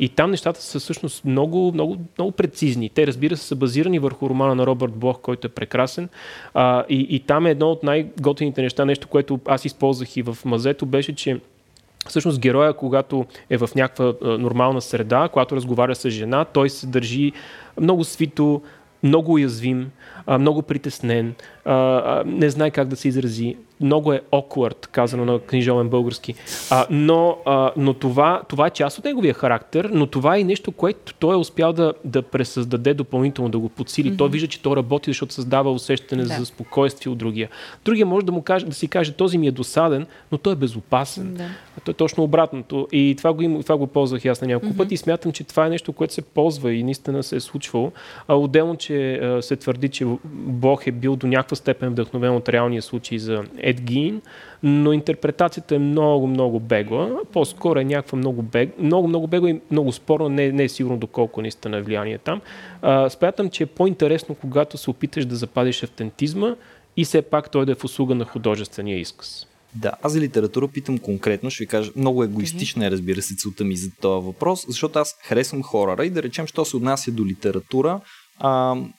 И 0.00 0.08
там 0.08 0.30
нещата 0.30 0.62
са 0.62 0.80
всъщност 0.80 1.24
много, 1.24 1.72
много, 1.74 1.96
много 2.18 2.32
прецизни. 2.32 2.88
Те, 2.88 3.06
разбира 3.06 3.36
се, 3.36 3.44
са 3.44 3.56
базирани 3.56 3.98
върху 3.98 4.28
романа 4.30 4.54
на 4.54 4.66
Робърт 4.66 4.92
Блох, 4.92 5.20
който 5.20 5.46
е 5.46 5.50
прекрасен. 5.50 6.08
А, 6.54 6.84
и, 6.88 7.06
и 7.10 7.20
там 7.20 7.46
е 7.46 7.50
едно 7.50 7.70
от 7.70 7.82
най-готените 7.82 8.62
неща, 8.62 8.84
нещо, 8.84 9.08
което 9.08 9.40
аз 9.46 9.64
използвах 9.64 10.16
и 10.16 10.22
в 10.22 10.38
мазето, 10.44 10.86
беше, 10.86 11.14
че 11.14 11.40
Всъщност 12.08 12.40
героя, 12.40 12.72
когато 12.72 13.26
е 13.50 13.58
в 13.58 13.70
някаква 13.76 14.14
нормална 14.22 14.80
среда, 14.80 15.28
когато 15.32 15.56
разговаря 15.56 15.94
с 15.94 16.10
жена, 16.10 16.44
той 16.44 16.70
се 16.70 16.86
държи 16.86 17.32
много 17.80 18.04
свито, 18.04 18.62
много 19.02 19.32
уязвим, 19.32 19.90
много 20.38 20.62
притеснен, 20.62 21.34
а, 21.64 22.22
не 22.26 22.50
знае 22.50 22.70
как 22.70 22.88
да 22.88 22.96
се 22.96 23.08
изрази. 23.08 23.56
Много 23.80 24.12
е 24.12 24.20
awkward, 24.32 24.86
казано 24.86 25.24
на 25.24 25.38
книжовен 25.38 25.88
български. 25.88 26.34
А, 26.70 26.86
но 26.90 27.36
а, 27.46 27.70
но 27.76 27.94
това, 27.94 28.42
това 28.48 28.66
е 28.66 28.70
част 28.70 28.98
от 28.98 29.04
неговия 29.04 29.34
характер, 29.34 29.90
но 29.92 30.06
това 30.06 30.36
е 30.36 30.40
и 30.40 30.44
нещо, 30.44 30.72
което 30.72 31.14
той 31.14 31.34
е 31.34 31.38
успял 31.38 31.72
да, 31.72 31.92
да 32.04 32.22
пресъздаде 32.22 32.94
допълнително, 32.94 33.50
да 33.50 33.58
го 33.58 33.68
подсили. 33.68 34.12
Mm-hmm. 34.12 34.18
Той 34.18 34.28
вижда, 34.28 34.48
че 34.48 34.62
той 34.62 34.76
работи, 34.76 35.10
защото 35.10 35.34
създава 35.34 35.72
усещане 35.72 36.22
Да. 36.22 36.34
за 36.34 36.46
спокойствие 36.46 37.12
от 37.12 37.18
другия. 37.18 37.48
Другия 37.84 38.06
може 38.06 38.26
да 38.26 38.32
му 38.32 38.42
каже, 38.42 38.66
да 38.66 38.74
си 38.74 38.88
каже, 38.88 39.12
този 39.12 39.38
ми 39.38 39.46
е 39.46 39.50
досаден, 39.50 40.06
но 40.32 40.38
той 40.38 40.52
е 40.52 40.56
безопасен. 40.56 41.34
Да. 41.34 41.48
А 41.78 41.80
то 41.84 41.90
е 41.90 41.94
точно 41.94 42.24
обратното. 42.24 42.88
И 42.92 43.14
това 43.18 43.32
го, 43.32 43.42
има, 43.42 43.62
това 43.62 43.76
го 43.76 43.86
ползвах 43.86 44.24
аз 44.24 44.40
на 44.40 44.46
няколко 44.46 44.74
mm-hmm. 44.74 44.78
пъти 44.78 44.94
и 44.94 44.96
смятам, 44.96 45.32
че 45.32 45.44
това 45.44 45.66
е 45.66 45.70
нещо, 45.70 45.92
което 45.92 46.14
се 46.14 46.22
ползва 46.22 46.72
и 46.72 46.82
наистина 46.82 47.22
се 47.22 47.36
е 47.36 47.40
случвало. 47.40 47.92
А 48.28 48.34
отделно, 48.34 48.76
че 48.76 49.14
а, 49.14 49.42
се 49.42 49.56
твърди, 49.56 49.88
че 49.88 50.06
Бог 50.24 50.86
е 50.86 50.92
бил 50.92 51.16
до 51.16 51.26
някаква 51.50 51.56
степен 51.56 51.90
вдъхновен 51.90 52.34
от 52.34 52.48
реалния 52.48 52.82
случай 52.82 53.18
за 53.18 53.44
Ед 53.58 53.80
Гин, 53.80 54.22
но 54.62 54.92
интерпретацията 54.92 55.74
е 55.74 55.78
много, 55.78 56.26
много 56.26 56.60
бегла. 56.60 57.20
По-скоро 57.32 57.80
е 57.80 57.84
някаква 57.84 58.18
много, 58.18 58.42
бег, 58.42 58.78
много, 58.78 59.08
много 59.08 59.26
бегла 59.26 59.50
и 59.50 59.60
много 59.70 59.92
спорно, 59.92 60.28
не, 60.28 60.52
не 60.52 60.64
е 60.64 60.68
сигурно 60.68 60.98
доколко 60.98 61.42
наистина 61.42 61.76
е 61.76 61.82
влияние 61.82 62.18
там. 62.18 62.40
А, 62.82 63.10
смятам, 63.10 63.50
че 63.50 63.62
е 63.62 63.66
по-интересно, 63.66 64.34
когато 64.34 64.78
се 64.78 64.90
опиташ 64.90 65.26
да 65.26 65.36
запазиш 65.36 65.82
автентизма 65.82 66.56
и 66.96 67.04
все 67.04 67.22
пак 67.22 67.50
той 67.50 67.66
да 67.66 67.72
е 67.72 67.74
в 67.74 67.84
услуга 67.84 68.14
на 68.14 68.24
художествения 68.24 68.98
изказ. 68.98 69.46
Да, 69.74 69.92
аз 70.02 70.12
за 70.12 70.20
литература 70.20 70.68
питам 70.68 70.98
конкретно, 70.98 71.50
ще 71.50 71.64
ви 71.64 71.68
кажа, 71.68 71.92
много 71.96 72.24
егоистична 72.24 72.86
е, 72.86 72.90
разбира 72.90 73.22
се, 73.22 73.36
целта 73.36 73.64
ми 73.64 73.76
за 73.76 73.90
този 74.00 74.26
въпрос, 74.26 74.64
защото 74.68 74.98
аз 74.98 75.16
харесвам 75.22 75.62
хорора 75.62 76.06
и 76.06 76.10
да 76.10 76.22
речем, 76.22 76.46
що 76.46 76.64
се 76.64 76.76
отнася 76.76 77.12
до 77.12 77.26
литература, 77.26 78.00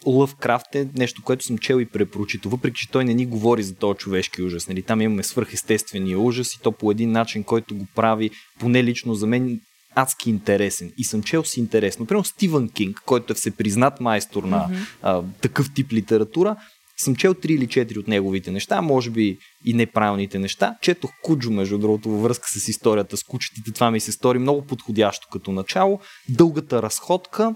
Лъвкрафт 0.06 0.76
е 0.76 0.88
нещо, 0.98 1.22
което 1.24 1.46
съм 1.46 1.58
чел 1.58 1.80
и 1.80 1.86
препрочитал, 1.86 2.52
въпреки 2.52 2.78
че 2.78 2.92
той 2.92 3.06
не 3.06 3.14
ни 3.14 3.26
говори 3.26 3.64
за 3.64 3.76
този 3.76 3.98
човешки 3.98 4.42
ужас. 4.42 4.68
Нали? 4.68 4.82
Там 4.82 5.02
имаме 5.02 5.24
свърхестествения 5.24 6.20
ужас 6.20 6.54
и 6.54 6.60
то 6.62 6.72
по 6.72 6.92
един 6.92 7.12
начин, 7.12 7.44
който 7.44 7.76
го 7.76 7.86
прави, 7.96 8.30
поне 8.60 8.84
лично 8.84 9.14
за 9.14 9.28
мен, 9.28 9.60
адски 9.96 10.30
интересен. 10.30 10.92
И 10.98 11.04
съм 11.04 11.24
чел 11.24 11.44
си 11.44 11.60
интересно. 11.60 12.04
Например, 12.04 12.24
Стивън 12.24 12.70
Кинг, 12.70 13.02
който 13.06 13.34
е 13.34 13.36
всепризнат 13.36 14.00
майстор 14.00 14.44
на 14.44 14.60
mm-hmm. 14.60 14.86
а, 15.02 15.24
такъв 15.42 15.74
тип 15.74 15.94
литература, 15.94 16.56
съм 16.98 17.16
чел 17.16 17.34
три 17.34 17.54
или 17.54 17.68
четири 17.68 18.00
от 18.00 18.08
неговите 18.08 18.52
неща, 18.52 18.82
може 18.82 19.10
би 19.10 19.38
и 19.66 19.74
неправилните 19.74 20.40
неща. 20.40 20.76
Четох 20.82 21.12
Куджо, 21.24 21.52
между 21.52 21.78
другото, 21.78 22.10
във 22.10 22.22
връзка 22.22 22.48
с 22.50 22.68
историята 22.68 23.18
с 23.18 23.24
кучетите. 23.24 23.72
Това 23.72 23.92
ми 23.92 24.00
се 24.00 24.12
стори 24.12 24.40
много 24.40 24.66
подходящо 24.66 25.28
като 25.32 25.52
начало. 25.52 26.00
Дългата 26.30 26.82
разходка, 26.82 27.56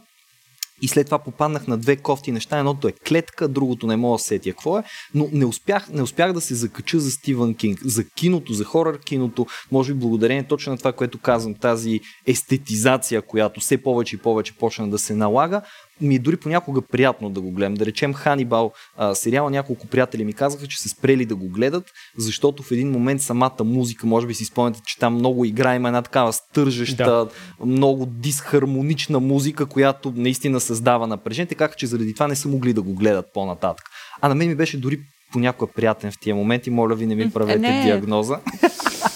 и 0.82 0.88
след 0.88 1.08
това 1.08 1.20
попаднах 1.20 1.68
на 1.68 1.78
две 1.78 1.96
кофти 1.96 2.32
неща. 2.32 2.60
Едното 2.60 2.88
е 2.88 2.92
клетка, 2.92 3.48
другото 3.48 3.88
не 3.88 3.96
мога 3.96 4.16
да 4.16 4.24
сетя 4.24 4.52
какво 4.52 4.80
е, 4.80 4.84
но 5.14 5.30
не 5.32 5.46
успях, 5.46 5.90
не 5.90 6.02
успях 6.02 6.34
да 6.34 6.42
се 6.42 6.56
закача 6.56 7.00
за 7.00 7.12
Стивън 7.12 7.56
Кинг, 7.56 7.80
за 7.86 8.10
киното, 8.10 8.54
за 8.54 8.64
хорър 8.64 9.00
киното, 9.00 9.46
може 9.72 9.94
би 9.94 10.00
благодарение 10.00 10.44
точно 10.44 10.72
на 10.72 10.78
това, 10.78 10.94
което 10.94 11.20
казвам, 11.20 11.56
тази 11.56 12.00
естетизация, 12.28 13.22
която 13.22 13.60
все 13.60 13.78
повече 13.78 14.16
и 14.16 14.20
повече 14.20 14.58
почна 14.58 14.90
да 14.90 14.98
се 14.98 15.16
налага, 15.16 15.62
ми 16.02 16.16
е 16.16 16.20
дори 16.20 16.38
понякога 16.38 16.82
приятно 16.82 17.30
да 17.30 17.42
го 17.42 17.52
гледам. 17.52 17.74
Да 17.74 17.86
речем 17.86 18.14
Ханибал 18.14 18.72
а, 18.98 19.16
сериала, 19.16 19.50
няколко 19.50 19.88
приятели 19.88 20.24
ми 20.24 20.34
казаха, 20.34 20.68
че 20.68 20.82
се 20.82 20.90
спрели 20.90 21.26
да 21.26 21.36
го 21.36 21.50
гледат, 21.50 21.92
защото 22.18 22.64
в 22.64 22.72
един 22.72 22.92
момент 22.92 23.22
самата 23.22 23.64
музика, 23.64 24.08
може 24.08 24.28
би 24.28 24.34
си 24.34 24.46
спомняте, 24.46 24.82
че 24.86 25.00
там 25.00 25.14
много 25.14 25.46
игра, 25.46 25.76
има 25.76 25.88
една 25.88 26.02
такава 26.02 26.34
стържеща, 26.34 27.06
да. 27.06 27.28
много 27.66 28.06
дисхармонична 28.06 29.20
музика, 29.20 29.66
която 29.66 30.14
наистина 30.16 30.60
създава 30.60 31.08
напрежение, 31.08 31.48
така 31.48 31.70
че 31.78 31.88
заради 31.88 32.14
това 32.14 32.28
не 32.28 32.36
са 32.36 32.48
могли 32.48 32.74
да 32.74 32.82
го 32.82 32.94
гледат 32.94 33.26
по-нататък. 33.34 33.86
А 34.22 34.30
на 34.30 34.36
мен 34.36 34.48
ми 34.48 34.56
беше 34.56 34.78
дори 34.78 35.00
понякога 35.32 35.72
приятен 35.72 36.12
в 36.12 36.20
тия 36.20 36.36
моменти. 36.36 36.70
Моля 36.70 36.96
ви, 36.96 37.06
не 37.06 37.16
ми 37.16 37.32
правете 37.32 37.60
не. 37.60 37.84
диагноза. 37.84 38.40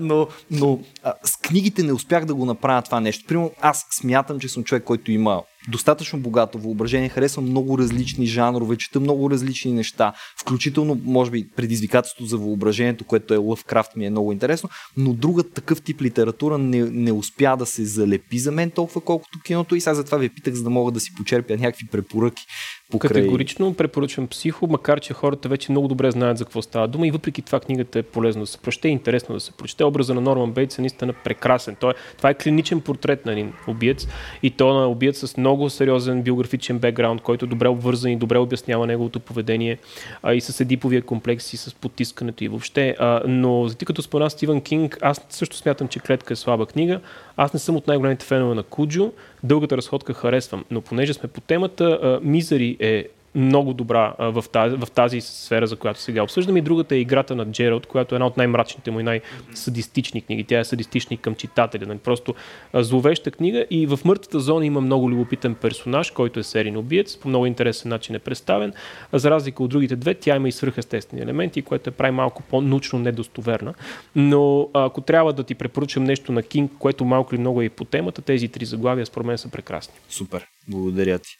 но 0.00 0.28
но 0.50 0.78
с 1.24 1.36
книгите 1.36 1.82
не 1.82 1.92
успях 1.92 2.24
да 2.24 2.34
го 2.34 2.44
направя 2.44 2.82
това 2.82 3.00
нещо. 3.00 3.24
Примерно, 3.28 3.50
аз 3.60 3.86
смятам, 3.90 4.40
че 4.40 4.48
съм 4.48 4.64
човек, 4.64 4.84
който 4.84 5.12
има 5.12 5.42
достатъчно 5.68 6.18
богато 6.18 6.58
въображение, 6.58 7.08
харесвам 7.08 7.44
много 7.44 7.78
различни 7.78 8.26
жанрове, 8.26 8.76
чета 8.76 9.00
много 9.00 9.30
различни 9.30 9.72
неща, 9.72 10.12
включително, 10.40 11.00
може 11.04 11.30
би, 11.30 11.48
предизвикателството 11.56 12.26
за 12.26 12.38
въображението, 12.38 13.04
което 13.04 13.34
е 13.34 13.36
Лъвкрафт 13.36 13.96
ми 13.96 14.06
е 14.06 14.10
много 14.10 14.32
интересно, 14.32 14.68
но 14.96 15.12
друга 15.12 15.42
такъв 15.42 15.82
тип 15.82 16.02
литература 16.02 16.58
не, 16.58 16.82
не 16.82 17.12
успя 17.12 17.56
да 17.56 17.66
се 17.66 17.84
залепи 17.84 18.38
за 18.38 18.52
мен 18.52 18.70
толкова 18.70 19.00
колкото 19.00 19.40
киното 19.44 19.76
и 19.76 19.80
сега 19.80 19.94
затова 19.94 20.18
ви 20.18 20.28
питах, 20.28 20.54
за 20.54 20.62
да 20.62 20.70
мога 20.70 20.92
да 20.92 21.00
си 21.00 21.14
почерпя 21.14 21.56
някакви 21.56 21.86
препоръки. 21.86 22.42
Покрай... 22.90 23.08
Категорично 23.08 23.74
препоръчвам 23.74 24.28
психо, 24.28 24.66
макар 24.66 25.00
че 25.00 25.14
хората 25.14 25.48
вече 25.48 25.72
много 25.72 25.88
добре 25.88 26.10
знаят 26.10 26.38
за 26.38 26.44
какво 26.44 26.62
става 26.62 26.88
дума 26.88 27.06
и 27.06 27.10
въпреки 27.10 27.42
това 27.42 27.60
книгата 27.60 27.98
е 27.98 28.02
полезно 28.02 28.42
да 28.42 28.46
се 28.46 28.58
прочете, 28.58 28.88
интересно 28.88 29.34
да 29.34 29.40
се 29.40 29.52
прочете. 29.52 29.84
Образа 29.84 30.14
на 30.14 30.20
Норман 30.20 30.52
Бейтс 30.52 30.78
е 30.78 30.80
наистина 30.80 31.12
прекрасен. 31.24 31.76
Той, 31.80 31.90
е, 31.90 31.94
това 32.16 32.30
е 32.30 32.34
клиничен 32.34 32.80
портрет 32.80 33.26
на 33.26 33.32
един 33.32 33.52
убиец 33.68 34.06
и 34.42 34.50
то 34.50 34.74
на 34.74 34.88
убиец 34.88 35.18
с 35.18 35.36
много 35.36 35.70
сериозен 35.70 36.22
биографичен 36.22 36.78
бекграунд, 36.78 37.20
който 37.20 37.44
е 37.44 37.48
добре 37.48 37.68
обвързан 37.68 38.10
и 38.10 38.16
добре 38.16 38.38
обяснява 38.38 38.86
неговото 38.86 39.20
поведение 39.20 39.78
а, 40.22 40.34
и 40.34 40.40
с 40.40 40.60
едиповия 40.60 41.02
комплекс 41.02 41.52
и 41.52 41.56
с 41.56 41.74
потискането 41.74 42.44
и 42.44 42.48
въобще. 42.48 42.96
А, 42.98 43.22
но 43.26 43.68
ти 43.78 43.84
като 43.84 44.02
спомена 44.02 44.30
Стивен 44.30 44.60
Кинг, 44.60 44.98
аз 45.02 45.26
също 45.28 45.56
смятам, 45.56 45.88
че 45.88 46.00
Клетка 46.00 46.32
е 46.32 46.36
слаба 46.36 46.66
книга. 46.66 47.00
Аз 47.36 47.52
не 47.52 47.60
съм 47.60 47.76
от 47.76 47.86
най-големите 47.86 48.26
фенове 48.26 48.54
на 48.54 48.62
Куджо. 48.62 49.12
Дългата 49.46 49.76
разходка 49.76 50.14
харесвам, 50.14 50.64
но 50.70 50.80
понеже 50.80 51.14
сме 51.14 51.28
по 51.28 51.40
темата, 51.40 52.20
Мизери 52.22 52.76
е 52.80 53.08
много 53.36 53.74
добра 53.74 54.14
в, 54.18 54.44
тази, 54.52 54.76
в 54.76 54.90
тази 54.90 55.20
сфера, 55.20 55.66
за 55.66 55.76
която 55.76 56.00
сега 56.00 56.22
обсъждаме. 56.22 56.58
И 56.58 56.62
другата 56.62 56.94
е 56.94 56.98
играта 56.98 57.36
на 57.36 57.50
Джералд, 57.50 57.86
която 57.86 58.14
е 58.14 58.16
една 58.16 58.26
от 58.26 58.36
най-мрачните 58.36 58.90
му 58.90 59.00
и 59.00 59.02
най-садистични 59.02 60.22
книги. 60.22 60.44
Тя 60.44 60.58
е 60.58 60.64
садистични 60.64 61.16
към 61.16 61.34
читателя. 61.34 61.86
Нали? 61.86 61.98
Просто 61.98 62.34
зловеща 62.74 63.30
книга. 63.30 63.66
И 63.70 63.86
в 63.86 63.98
мъртвата 64.04 64.40
зона 64.40 64.66
има 64.66 64.80
много 64.80 65.10
любопитен 65.10 65.54
персонаж, 65.54 66.10
който 66.10 66.40
е 66.40 66.42
серийно 66.42 66.78
убиец. 66.78 67.16
По 67.16 67.28
много 67.28 67.46
интересен 67.46 67.88
начин 67.88 68.14
е 68.14 68.18
представен. 68.18 68.72
За 69.12 69.30
разлика 69.30 69.62
от 69.62 69.70
другите 69.70 69.96
две, 69.96 70.14
тя 70.14 70.36
има 70.36 70.48
и 70.48 70.52
свръхестествени 70.52 71.22
елементи, 71.22 71.62
което 71.62 71.90
е 71.90 71.92
прави 71.92 72.12
малко 72.12 72.42
по-научно 72.42 72.98
недостоверна. 72.98 73.74
Но 74.16 74.68
ако 74.74 75.00
трябва 75.00 75.32
да 75.32 75.44
ти 75.44 75.54
препоръчам 75.54 76.04
нещо 76.04 76.32
на 76.32 76.42
Кинг, 76.42 76.72
което 76.78 77.04
малко 77.04 77.34
или 77.34 77.40
много 77.40 77.62
е 77.62 77.64
и 77.64 77.68
по 77.68 77.84
темата, 77.84 78.22
тези 78.22 78.48
три 78.48 78.64
заглавия 78.64 79.06
според 79.06 79.26
мен 79.26 79.38
са 79.38 79.48
прекрасни. 79.48 79.94
Супер. 80.08 80.46
Благодаря 80.68 81.18
ти. 81.18 81.30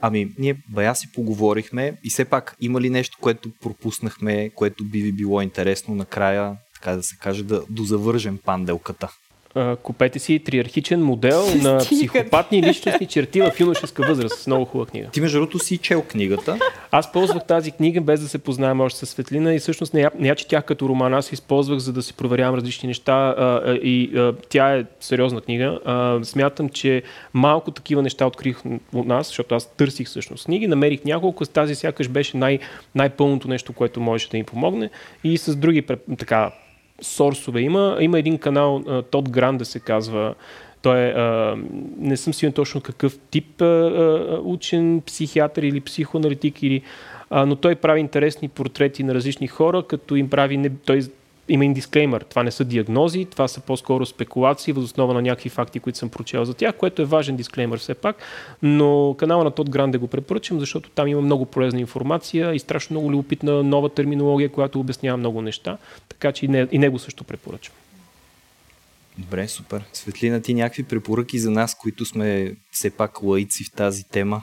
Ами, 0.00 0.34
ние 0.38 0.56
бая 0.68 0.94
си 0.94 1.12
поговорихме 1.12 1.98
и 2.04 2.10
все 2.10 2.24
пак 2.24 2.56
има 2.60 2.80
ли 2.80 2.90
нещо, 2.90 3.18
което 3.20 3.50
пропуснахме, 3.60 4.50
което 4.50 4.84
би 4.84 5.02
ви 5.02 5.12
било 5.12 5.42
интересно 5.42 5.94
накрая, 5.94 6.56
така 6.74 6.96
да 6.96 7.02
се 7.02 7.16
каже, 7.16 7.42
да 7.42 7.64
дозавържем 7.70 8.38
панделката? 8.44 9.08
Купете 9.82 10.18
си 10.18 10.38
триархичен 10.38 11.02
модел 11.02 11.44
на 11.62 11.78
психопатни 11.78 12.62
личностни 12.62 13.06
черти 13.06 13.40
в 13.40 13.52
юношеска 13.60 14.02
възраст. 14.02 14.46
Много 14.46 14.64
хубава 14.64 14.90
книга. 14.90 15.08
Ти 15.12 15.20
между 15.20 15.38
другото 15.38 15.58
си 15.58 15.78
чел 15.78 16.02
книгата. 16.02 16.58
Аз 16.90 17.12
ползвах 17.12 17.46
тази 17.46 17.70
книга 17.70 18.00
без 18.00 18.20
да 18.20 18.28
се 18.28 18.38
познаем 18.38 18.80
още 18.80 19.06
с 19.06 19.06
Светлина 19.06 19.54
и 19.54 19.58
всъщност 19.58 19.94
не 19.94 20.00
я, 20.00 20.10
не 20.18 20.28
я 20.28 20.34
четях 20.34 20.64
като 20.64 20.88
роман, 20.88 21.14
аз 21.14 21.32
използвах 21.32 21.78
за 21.78 21.92
да 21.92 22.02
си 22.02 22.14
проверявам 22.14 22.54
различни 22.54 22.86
неща 22.86 23.34
а, 23.38 23.74
и 23.74 24.18
а, 24.18 24.34
тя 24.48 24.76
е 24.76 24.84
сериозна 25.00 25.40
книга. 25.40 25.78
А, 25.84 26.24
смятам, 26.24 26.68
че 26.68 27.02
малко 27.34 27.70
такива 27.70 28.02
неща 28.02 28.26
открих 28.26 28.62
от 28.94 29.06
нас, 29.06 29.26
защото 29.26 29.54
аз 29.54 29.66
търсих 29.76 30.06
всъщност 30.06 30.44
книги, 30.44 30.66
намерих 30.66 31.04
няколко, 31.04 31.44
с 31.44 31.48
тази 31.48 31.74
сякаш 31.74 32.08
беше 32.08 32.36
най- 32.36 32.58
най-пълното 32.94 33.48
нещо, 33.48 33.72
което 33.72 34.00
можеше 34.00 34.30
да 34.30 34.38
им 34.38 34.44
помогне 34.44 34.90
и 35.24 35.38
с 35.38 35.56
други 35.56 35.84
така 36.18 36.52
сорсове 37.00 37.60
има. 37.60 37.96
Има 38.00 38.18
един 38.18 38.38
канал, 38.38 39.02
Тод 39.10 39.30
Гран 39.30 39.58
да 39.58 39.64
се 39.64 39.80
казва, 39.80 40.34
той 40.82 40.98
е, 40.98 41.10
а, 41.10 41.56
не 41.98 42.16
съм 42.16 42.34
сигурен 42.34 42.52
точно 42.52 42.80
какъв 42.80 43.18
тип 43.30 43.62
а, 43.62 44.40
учен, 44.44 45.02
психиатър 45.06 45.62
или 45.62 45.80
психоаналитик, 45.80 46.62
или, 46.62 46.82
а, 47.30 47.46
но 47.46 47.56
той 47.56 47.74
прави 47.74 48.00
интересни 48.00 48.48
портрети 48.48 49.02
на 49.02 49.14
различни 49.14 49.48
хора, 49.48 49.82
като 49.82 50.16
им 50.16 50.30
прави, 50.30 50.56
не, 50.56 50.70
той 50.70 51.00
има 51.48 51.64
един 51.64 51.74
дисклеймер. 51.74 52.20
Това 52.20 52.42
не 52.42 52.50
са 52.50 52.64
диагнози, 52.64 53.24
това 53.24 53.48
са 53.48 53.60
по-скоро 53.60 54.06
спекулации 54.06 54.72
въз 54.72 54.84
основа 54.84 55.14
на 55.14 55.22
някакви 55.22 55.48
факти, 55.48 55.80
които 55.80 55.98
съм 55.98 56.08
прочел 56.08 56.44
за 56.44 56.54
тях, 56.54 56.76
което 56.76 57.02
е 57.02 57.04
важен 57.04 57.36
дисклеймер 57.36 57.78
все 57.78 57.94
пак. 57.94 58.16
Но 58.62 59.16
канала 59.18 59.44
на 59.44 59.50
Тод 59.50 59.70
Гранде 59.70 59.98
го 59.98 60.06
препоръчам, 60.06 60.60
защото 60.60 60.90
там 60.90 61.08
има 61.08 61.20
много 61.20 61.46
полезна 61.46 61.80
информация 61.80 62.54
и 62.54 62.58
страшно 62.58 62.94
много 62.94 63.12
любопитна 63.12 63.62
нова 63.62 63.88
терминология, 63.88 64.48
която 64.48 64.80
обяснява 64.80 65.16
много 65.16 65.42
неща. 65.42 65.78
Така 66.08 66.32
че 66.32 66.44
и, 66.44 66.48
не, 66.48 66.68
и 66.72 66.78
него 66.78 66.98
също 66.98 67.24
препоръчвам. 67.24 67.76
Добре, 69.18 69.48
супер. 69.48 69.84
Светлина, 69.92 70.40
ти 70.40 70.54
някакви 70.54 70.82
препоръки 70.82 71.38
за 71.38 71.50
нас, 71.50 71.74
които 71.74 72.04
сме 72.04 72.54
все 72.70 72.90
пак 72.90 73.22
лаици 73.22 73.64
в 73.64 73.72
тази 73.72 74.04
тема? 74.04 74.42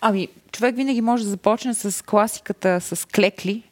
Ами, 0.00 0.28
човек 0.52 0.76
винаги 0.76 1.00
може 1.00 1.24
да 1.24 1.30
започне 1.30 1.74
с 1.74 2.04
класиката 2.04 2.80
с 2.80 3.08
клекли, 3.08 3.62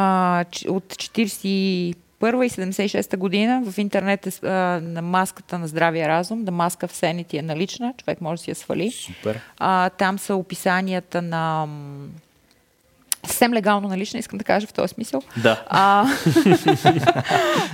а, 0.00 0.44
от 0.68 0.84
41 0.84 1.94
и 2.44 2.50
76 2.50 3.16
година 3.16 3.62
в 3.66 3.78
интернет 3.78 4.26
е, 4.26 4.46
а, 4.46 4.80
на 4.82 5.02
маската 5.02 5.58
на 5.58 5.68
здравия 5.68 6.08
разум, 6.08 6.44
да 6.44 6.52
маска 6.52 6.88
в 6.88 6.92
сените 6.92 7.36
е 7.36 7.42
налична, 7.42 7.94
човек 7.96 8.20
може 8.20 8.40
да 8.40 8.44
си 8.44 8.50
я 8.50 8.54
свали. 8.54 8.90
Супер. 8.90 9.40
А, 9.58 9.90
там 9.90 10.18
са 10.18 10.34
описанията 10.34 11.22
на 11.22 11.66
съвсем 13.26 13.52
легално 13.52 13.88
налична, 13.88 14.18
искам 14.18 14.38
да 14.38 14.44
кажа 14.44 14.66
в 14.66 14.72
този 14.72 14.94
смисъл. 14.94 15.22
Да. 15.36 15.64
А, 15.66 16.06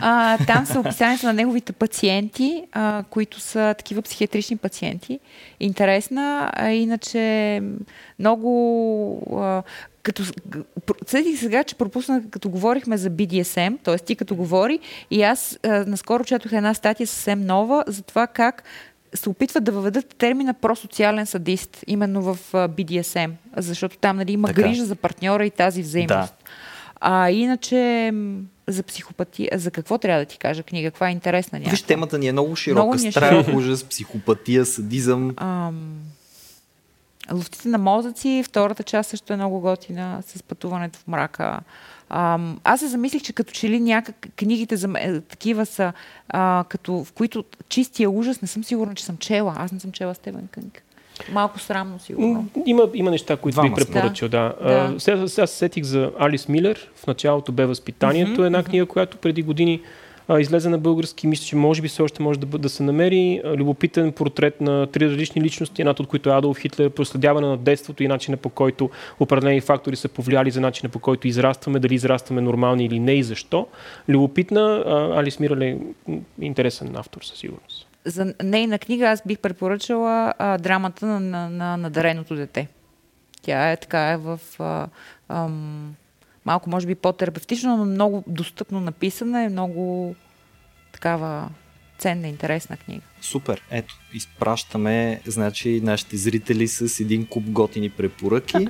а, 0.00 0.38
там 0.46 0.66
са 0.66 0.80
описанията 0.80 1.26
на 1.26 1.32
неговите 1.32 1.72
пациенти, 1.72 2.64
а, 2.72 3.04
които 3.10 3.40
са 3.40 3.74
такива 3.78 4.02
психиатрични 4.02 4.56
пациенти. 4.56 5.20
Интересна, 5.60 6.50
а 6.54 6.70
иначе 6.70 7.62
много... 8.18 9.36
А, 9.40 9.62
като 10.04 10.22
съдих 11.06 11.40
сега, 11.40 11.64
че 11.64 11.74
пропуснах, 11.74 12.22
като 12.30 12.50
говорихме 12.50 12.96
за 12.96 13.10
BDSM, 13.10 13.78
т.е. 13.82 13.98
ти 13.98 14.16
като 14.16 14.36
говори, 14.36 14.78
и 15.10 15.22
аз 15.22 15.58
а, 15.62 15.68
наскоро 15.68 16.24
четох 16.24 16.52
една 16.52 16.74
статия 16.74 17.06
съвсем 17.06 17.46
нова 17.46 17.84
за 17.86 18.02
това 18.02 18.26
как 18.26 18.62
се 19.14 19.28
опитват 19.28 19.64
да 19.64 19.72
въведат 19.72 20.06
термина 20.06 20.54
просоциален 20.54 21.26
садист, 21.26 21.84
именно 21.86 22.22
в 22.22 22.38
BDSM, 22.52 23.30
защото 23.56 23.98
там 23.98 24.16
нали, 24.16 24.32
има 24.32 24.48
така. 24.48 24.62
грижа 24.62 24.84
за 24.84 24.96
партньора 24.96 25.46
и 25.46 25.50
тази 25.50 25.82
взаимност. 25.82 26.34
Да. 26.44 26.50
А 27.00 27.30
иначе 27.30 28.12
за 28.68 28.82
психопатия, 28.82 29.50
за 29.54 29.70
какво 29.70 29.98
трябва 29.98 30.20
да 30.20 30.26
ти 30.26 30.38
кажа 30.38 30.62
книга? 30.62 30.90
Каква 30.90 31.08
е 31.08 31.12
интересна 31.12 31.58
някаква? 31.58 31.70
Виж, 31.70 31.82
темата 31.82 32.18
ни 32.18 32.28
е 32.28 32.32
много 32.32 32.56
широка. 32.56 32.82
Много 32.82 32.94
ни 33.02 33.08
е 33.08 33.10
Страх, 33.10 33.46
ужас, 33.54 33.84
психопатия, 33.84 34.66
садизъм. 34.66 35.34
Ам... 35.36 36.02
Ловците 37.32 37.68
на 37.68 37.78
мозъци, 37.78 38.42
втората 38.46 38.82
част 38.82 39.10
също 39.10 39.32
е 39.32 39.36
много 39.36 39.60
готина 39.60 40.22
с 40.26 40.42
пътуването 40.42 40.98
в 40.98 41.06
мрака. 41.06 41.60
Ам, 42.10 42.60
аз 42.64 42.80
се 42.80 42.86
замислих, 42.86 43.22
че 43.22 43.32
като 43.32 43.52
че 43.52 43.68
ли 43.68 43.80
някак 43.80 44.28
книгите 44.36 44.76
за 44.76 44.88
е, 44.98 45.20
такива 45.20 45.66
са, 45.66 45.92
а, 46.28 46.64
като, 46.68 47.04
в 47.04 47.12
които 47.12 47.44
чистия 47.68 48.10
ужас, 48.10 48.42
не 48.42 48.48
съм 48.48 48.64
сигурна, 48.64 48.94
че 48.94 49.04
съм 49.04 49.16
чела. 49.16 49.54
Аз 49.58 49.72
не 49.72 49.80
съм 49.80 49.92
чела 49.92 50.14
Стебен 50.14 50.48
Кънг. 50.50 50.82
Малко 51.32 51.58
срамно, 51.58 51.98
сигурно. 51.98 52.48
Има, 52.66 52.88
има 52.94 53.10
неща, 53.10 53.36
които 53.36 53.54
Двама 53.54 53.74
бих 53.74 53.86
препоръчал, 53.86 54.28
да. 54.28 54.54
да. 54.62 54.88
да. 54.92 55.00
Сега, 55.00 55.28
сега 55.28 55.46
се 55.46 55.56
сетих 55.56 55.84
за 55.84 56.10
Алис 56.18 56.48
Милер. 56.48 56.90
В 56.96 57.06
началото 57.06 57.52
бе 57.52 57.66
Възпитанието. 57.66 58.40
Mm-hmm. 58.40 58.46
Една 58.46 58.62
книга, 58.62 58.86
която 58.86 59.16
преди 59.16 59.42
години 59.42 59.80
излезе 60.38 60.68
на 60.68 60.78
български. 60.78 61.26
Мисля, 61.26 61.44
че 61.44 61.56
може 61.56 61.82
би 61.82 61.88
все 61.88 62.02
още 62.02 62.22
може 62.22 62.38
да, 62.38 62.58
да 62.58 62.68
се 62.68 62.82
намери. 62.82 63.42
Любопитен 63.44 64.12
портрет 64.12 64.60
на 64.60 64.86
три 64.86 65.10
различни 65.10 65.42
личности, 65.42 65.82
едната 65.82 66.02
от 66.02 66.08
които 66.08 66.30
е 66.30 66.32
Адолф 66.32 66.58
Хитлер, 66.58 66.90
проследяване 66.90 67.46
на 67.46 67.56
детството 67.56 68.02
и 68.02 68.08
начина 68.08 68.36
по 68.36 68.48
който 68.48 68.90
определени 69.20 69.60
фактори 69.60 69.96
са 69.96 70.08
повлияли 70.08 70.50
за 70.50 70.60
начина 70.60 70.90
по 70.90 70.98
който 70.98 71.28
израстваме, 71.28 71.78
дали 71.78 71.94
израстваме 71.94 72.40
нормални 72.40 72.84
или 72.84 73.00
не 73.00 73.12
и 73.12 73.22
защо. 73.22 73.66
Любопитна. 74.08 74.84
Алис 75.16 75.40
Мирал 75.40 75.56
е 75.56 75.78
интересен 76.40 76.96
автор 76.96 77.22
със 77.22 77.38
сигурност 77.38 77.88
за 78.04 78.34
нейна 78.42 78.78
книга 78.78 79.06
аз 79.06 79.22
бих 79.26 79.38
препоръчала 79.38 80.34
а, 80.38 80.58
драмата 80.58 81.06
на, 81.06 81.20
на, 81.20 81.50
на, 81.50 81.76
на 81.76 81.90
дареното 81.90 82.34
дете. 82.34 82.68
Тя 83.42 83.72
е 83.72 83.76
така 83.76 84.10
е 84.10 84.16
в 84.16 84.40
а, 84.58 84.86
ам, 85.28 85.94
малко 86.44 86.70
може 86.70 86.86
би 86.86 86.94
по-терапевтично, 86.94 87.76
но 87.76 87.84
много 87.84 88.24
достъпно 88.26 88.80
написана 88.80 89.44
и 89.44 89.48
много 89.48 90.14
такава 90.92 91.48
ценна, 91.98 92.28
интересна 92.28 92.76
книга. 92.76 93.02
Супер. 93.20 93.62
Ето, 93.70 93.94
изпращаме 94.14 95.20
значи, 95.26 95.80
нашите 95.84 96.16
зрители 96.16 96.68
с 96.68 97.00
един 97.00 97.26
куп 97.26 97.44
готини 97.44 97.90
препоръки. 97.90 98.68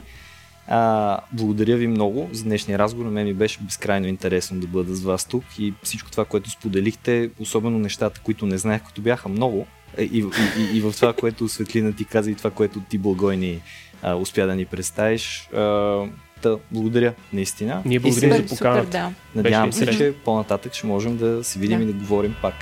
А, 0.68 1.20
благодаря 1.32 1.76
ви 1.76 1.86
много 1.86 2.28
за 2.32 2.44
днешния 2.44 2.78
разговор. 2.78 3.04
На 3.04 3.10
мен 3.10 3.26
ми 3.26 3.34
беше 3.34 3.58
безкрайно 3.60 4.06
интересно 4.06 4.60
да 4.60 4.66
бъда 4.66 4.94
с 4.94 5.02
вас 5.02 5.24
тук 5.24 5.44
и 5.58 5.74
всичко 5.82 6.10
това, 6.10 6.24
което 6.24 6.50
споделихте, 6.50 7.30
особено 7.38 7.78
нещата, 7.78 8.20
които 8.20 8.46
не 8.46 8.58
знаех, 8.58 8.82
като 8.82 9.00
бяха 9.00 9.28
много. 9.28 9.66
Е, 9.96 10.02
и, 10.02 10.18
и, 10.18 10.60
и, 10.60 10.76
и 10.76 10.80
в 10.80 10.92
това, 10.92 11.12
което 11.12 11.48
Светлина 11.48 11.92
ти 11.92 12.04
каза 12.04 12.30
и 12.30 12.34
това, 12.34 12.50
което 12.50 12.80
ти 12.80 12.98
благойни 12.98 13.60
а, 14.02 14.14
успя 14.14 14.46
да 14.46 14.54
ни 14.54 14.64
представиш. 14.64 15.48
А, 15.54 15.60
да, 16.50 16.58
благодаря, 16.70 17.14
наистина. 17.32 17.82
Ние 17.84 18.00
благодарим 18.00 18.48
за 18.48 18.56
поканата. 18.56 18.90
Да. 18.90 19.12
Надявам 19.34 19.72
се, 19.72 19.86
че 19.86 20.14
по-нататък 20.24 20.74
ще 20.74 20.86
можем 20.86 21.16
да 21.16 21.44
се 21.44 21.58
видим 21.58 21.78
да. 21.78 21.84
и 21.84 21.86
да 21.86 21.92
говорим 21.92 22.34
пак. 22.42 22.54